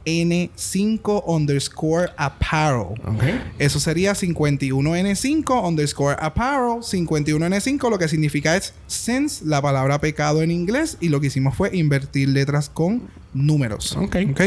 51N5 0.05 1.23
underscore 1.25 2.09
apparel. 2.17 2.87
Ok. 3.05 3.23
Eso 3.59 3.79
sería 3.79 4.13
51N5 4.13 5.67
underscore 5.67 6.15
apparel. 6.19 6.81
51N5 6.81 7.89
lo 7.89 7.97
que 7.97 8.07
significa 8.07 8.55
es 8.55 8.73
since, 8.87 9.43
la 9.45 9.61
palabra 9.61 9.99
pecado 9.99 10.41
en 10.41 10.51
inglés. 10.51 10.97
Y 10.99 11.09
lo 11.09 11.19
que 11.21 11.27
hicimos 11.27 11.55
fue 11.55 11.75
invertir 11.75 12.29
letras 12.29 12.69
con 12.69 13.03
números. 13.45 13.95
Ok. 13.95 14.17
¿Ok? 14.31 14.41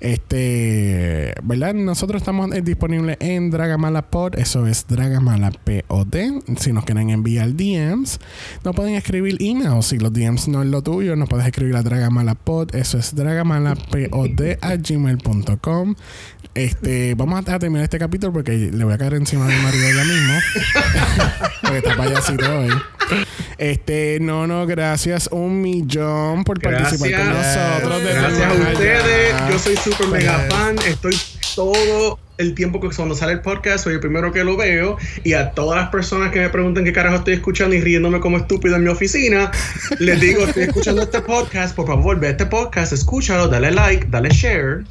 Este, 0.00 1.34
¿verdad? 1.42 1.74
Nosotros 1.74 2.20
estamos 2.20 2.50
disponibles 2.62 3.16
en 3.20 3.50
Dragamala 3.50 4.02
Pod, 4.10 4.38
eso 4.38 4.66
es 4.66 4.86
Dragamala 4.86 5.50
POD. 5.50 6.42
Si 6.58 6.72
nos 6.72 6.84
quieren 6.84 7.10
enviar 7.10 7.54
DMs, 7.54 8.20
nos 8.64 8.74
pueden 8.74 8.94
escribir 8.94 9.36
emails. 9.40 9.86
Si 9.86 9.98
los 9.98 10.12
DMs 10.12 10.48
no 10.48 10.62
es 10.62 10.68
lo 10.68 10.82
tuyo, 10.82 11.16
nos 11.16 11.28
puedes 11.28 11.46
escribir 11.46 11.76
a 11.76 11.82
Dragamala 11.82 12.34
Pod, 12.34 12.74
eso 12.74 12.98
es 12.98 13.14
dragamalapod 13.14 14.40
a 14.60 14.76
gmail.com. 14.76 15.94
Este, 16.54 17.14
vamos 17.16 17.48
a, 17.48 17.58
terminar 17.58 17.82
este 17.82 17.98
capítulo 17.98 18.32
porque 18.32 18.52
le 18.52 18.84
voy 18.84 18.94
a 18.94 18.98
caer 18.98 19.14
encima 19.14 19.46
de 19.46 19.56
mi 19.56 19.62
marido 19.62 19.88
ya 19.88 20.04
mismo. 20.04 20.34
porque 21.62 21.78
está 21.78 21.96
payasito 21.96 22.58
hoy. 22.58 22.70
Este, 23.58 24.18
no, 24.20 24.46
no, 24.46 24.66
gracias 24.66 25.28
un 25.30 25.60
millón 25.60 26.44
por 26.44 26.60
participar 26.60 27.10
con 27.10 27.28
nosotros. 27.30 28.04
desde 28.04 28.23
Gracias 28.24 28.50
a 28.50 28.72
ustedes. 28.72 29.34
Yo 29.50 29.58
soy 29.58 29.76
súper 29.76 30.08
mega 30.08 30.36
Pues- 30.38 30.54
fan. 30.54 30.78
Estoy 30.86 31.16
todo 31.54 32.18
el 32.38 32.54
tiempo 32.54 32.80
que 32.80 32.88
cuando 32.88 33.14
sale 33.14 33.32
el 33.34 33.40
podcast 33.42 33.84
soy 33.84 33.94
el 33.94 34.00
primero 34.00 34.32
que 34.32 34.42
lo 34.44 34.56
veo. 34.56 34.96
Y 35.24 35.34
a 35.34 35.50
todas 35.50 35.78
las 35.80 35.90
personas 35.90 36.32
que 36.32 36.40
me 36.40 36.48
preguntan 36.48 36.84
qué 36.84 36.92
carajo 36.92 37.16
estoy 37.16 37.34
escuchando 37.34 37.74
y 37.76 37.80
riéndome 37.82 38.20
como 38.20 38.38
estúpido 38.38 38.76
en 38.76 38.84
mi 38.84 38.88
oficina, 38.88 39.50
les 39.98 40.20
digo, 40.20 40.44
estoy 40.44 40.64
escuchando 40.64 41.02
este 41.02 41.20
podcast. 41.20 41.76
Por 41.76 41.86
favor, 41.86 42.18
ve 42.18 42.30
este 42.30 42.46
podcast, 42.46 42.92
escúchalo, 42.94 43.48
dale 43.48 43.70
like, 43.70 44.06
dale 44.08 44.30
share. 44.30 44.84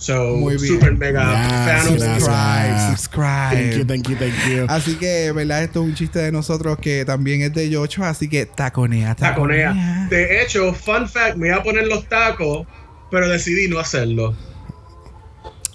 So, 0.00 0.36
Muy 0.36 0.56
bien. 0.56 0.74
super 0.74 0.92
mega 0.96 1.24
Gracias, 1.24 1.82
fan 1.84 1.92
of 1.92 1.98
gracias. 1.98 2.20
Subscribe, 2.22 3.50
Thank 3.50 3.72
you, 3.72 3.78
subscribe. 3.80 3.84
thank 3.86 4.08
you, 4.08 4.16
thank 4.16 4.48
you. 4.48 4.66
Así 4.68 4.94
que, 4.94 5.32
¿verdad? 5.32 5.64
Esto 5.64 5.82
es 5.82 5.86
un 5.88 5.94
chiste 5.96 6.20
de 6.20 6.30
nosotros 6.30 6.78
que 6.80 7.04
también 7.04 7.42
es 7.42 7.52
de 7.52 7.68
Yocho. 7.68 8.04
Así 8.04 8.28
que 8.28 8.46
taconea, 8.46 9.16
taconea. 9.16 9.70
taconea. 9.70 10.06
De 10.08 10.40
hecho, 10.40 10.72
fun 10.72 11.08
fact, 11.08 11.36
me 11.36 11.48
iba 11.48 11.56
a 11.56 11.62
poner 11.64 11.88
los 11.88 12.08
tacos, 12.08 12.64
pero 13.10 13.28
decidí 13.28 13.66
no 13.68 13.80
hacerlo. 13.80 14.36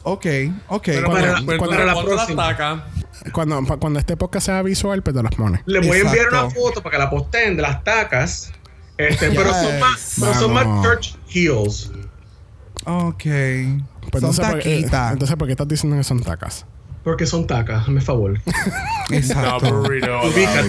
Ok, 0.04 0.26
ok. 0.70 0.84
Pero 0.86 1.10
Cuando- 1.10 1.46
para, 1.46 1.58
para 1.68 1.86
la 1.86 2.02
próxima. 2.04 2.48
tacas. 2.50 2.82
Cuando, 3.34 3.62
cuando 3.78 4.00
este 4.00 4.16
podcast 4.18 4.46
sea 4.48 4.62
visual, 4.62 5.02
pues 5.04 5.16
te 5.16 5.22
las 5.24 5.36
pones. 5.36 5.62
Le 5.66 5.80
voy 5.80 5.98
a 5.98 6.02
enviar 6.02 6.30
una 6.30 6.50
foto 6.50 6.82
para 6.82 6.96
que 6.98 7.04
la 7.04 7.10
posteen 7.10 7.56
de 7.58 7.62
las 7.62 7.84
tacas. 7.84 8.52
Este, 8.98 9.32
pero 9.32 9.52
son 9.54 9.80
más, 9.80 10.16
pero 10.20 10.34
son 10.34 10.54
más 10.54 10.66
church 10.84 11.16
heels. 11.30 11.92
Ok. 12.86 13.26
Pues 14.14 14.22
Son 14.22 14.30
entonces, 14.32 14.46
¿por 14.54 14.60
qué- 14.64 14.76
taquitas. 14.80 15.12
entonces, 15.14 15.36
¿por 15.38 15.48
qué 15.48 15.52
estás 15.54 15.68
diciendo 15.68 15.98
que 15.98 16.04
son 16.06 16.22
tacas? 16.22 16.66
Porque 17.04 17.26
son 17.26 17.46
tacas, 17.48 17.82
hazme 17.84 18.00
favor. 18.00 18.40
No, 19.10 19.18
Exacto. 19.18 19.74
burrito. 19.82 20.08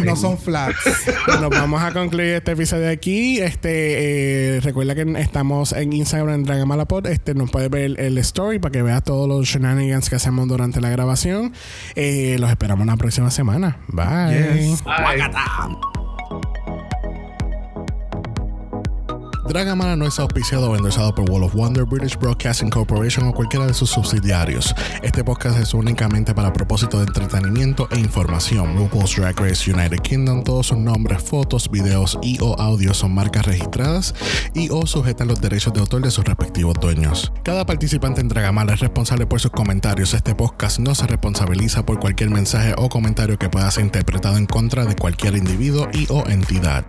No 0.04 0.16
son 0.16 0.36
flats. 0.36 0.76
Nos 1.40 1.50
vamos 1.50 1.80
a 1.80 1.92
concluir 1.92 2.30
este 2.34 2.50
episodio 2.52 2.90
aquí. 2.90 3.38
Este, 3.40 4.56
eh, 4.56 4.60
recuerda 4.60 4.96
que 4.96 5.02
estamos 5.20 5.72
en 5.72 5.92
Instagram 5.92 6.34
en 6.34 6.42
Dragamalapod. 6.42 7.06
Este, 7.06 7.32
nos 7.34 7.48
puedes 7.52 7.70
ver 7.70 7.98
el 8.00 8.18
story 8.18 8.58
para 8.58 8.72
que 8.72 8.82
veas 8.82 9.04
todos 9.04 9.28
los 9.28 9.46
shenanigans 9.46 10.10
que 10.10 10.16
hacemos 10.16 10.48
durante 10.48 10.80
la 10.80 10.90
grabación. 10.90 11.52
Eh, 11.94 12.36
los 12.40 12.50
esperamos 12.50 12.84
la 12.86 12.96
próxima 12.96 13.30
semana. 13.30 13.76
Bye. 13.86 14.66
Yes. 14.72 14.82
Ay. 14.84 15.20
Dragamala 19.46 19.94
no 19.94 20.06
es 20.06 20.18
auspiciado 20.18 20.70
o 20.70 20.76
endorsado 20.76 21.14
por 21.14 21.28
Wall 21.28 21.42
of 21.42 21.54
Wonder, 21.54 21.84
British 21.84 22.16
Broadcasting 22.18 22.70
Corporation 22.70 23.28
o 23.28 23.32
cualquiera 23.34 23.66
de 23.66 23.74
sus 23.74 23.90
subsidiarios. 23.90 24.74
Este 25.02 25.22
podcast 25.22 25.58
es 25.58 25.74
únicamente 25.74 26.34
para 26.34 26.50
propósito 26.50 26.98
de 26.98 27.04
entretenimiento 27.04 27.86
e 27.90 27.98
información. 27.98 28.74
RuPaul's 28.74 29.14
Drag 29.14 29.38
Race 29.38 29.70
United 29.70 29.98
Kingdom, 29.98 30.42
todos 30.42 30.68
sus 30.68 30.78
nombres, 30.78 31.22
fotos, 31.22 31.70
videos 31.70 32.18
y 32.22 32.38
o 32.40 32.58
audios 32.58 32.96
son 32.96 33.14
marcas 33.14 33.44
registradas 33.44 34.14
y 34.54 34.70
o 34.70 34.86
sujetan 34.86 35.28
los 35.28 35.42
derechos 35.42 35.74
de 35.74 35.80
autor 35.80 36.00
de 36.00 36.10
sus 36.10 36.24
respectivos 36.24 36.74
dueños. 36.80 37.30
Cada 37.42 37.66
participante 37.66 38.22
en 38.22 38.28
Dragamala 38.28 38.72
es 38.72 38.80
responsable 38.80 39.26
por 39.26 39.40
sus 39.40 39.50
comentarios. 39.50 40.14
Este 40.14 40.34
podcast 40.34 40.78
no 40.78 40.94
se 40.94 41.06
responsabiliza 41.06 41.84
por 41.84 42.00
cualquier 42.00 42.30
mensaje 42.30 42.74
o 42.78 42.88
comentario 42.88 43.38
que 43.38 43.50
pueda 43.50 43.70
ser 43.70 43.84
interpretado 43.84 44.38
en 44.38 44.46
contra 44.46 44.86
de 44.86 44.96
cualquier 44.96 45.36
individuo 45.36 45.88
y 45.92 46.06
o 46.08 46.26
entidad. 46.28 46.86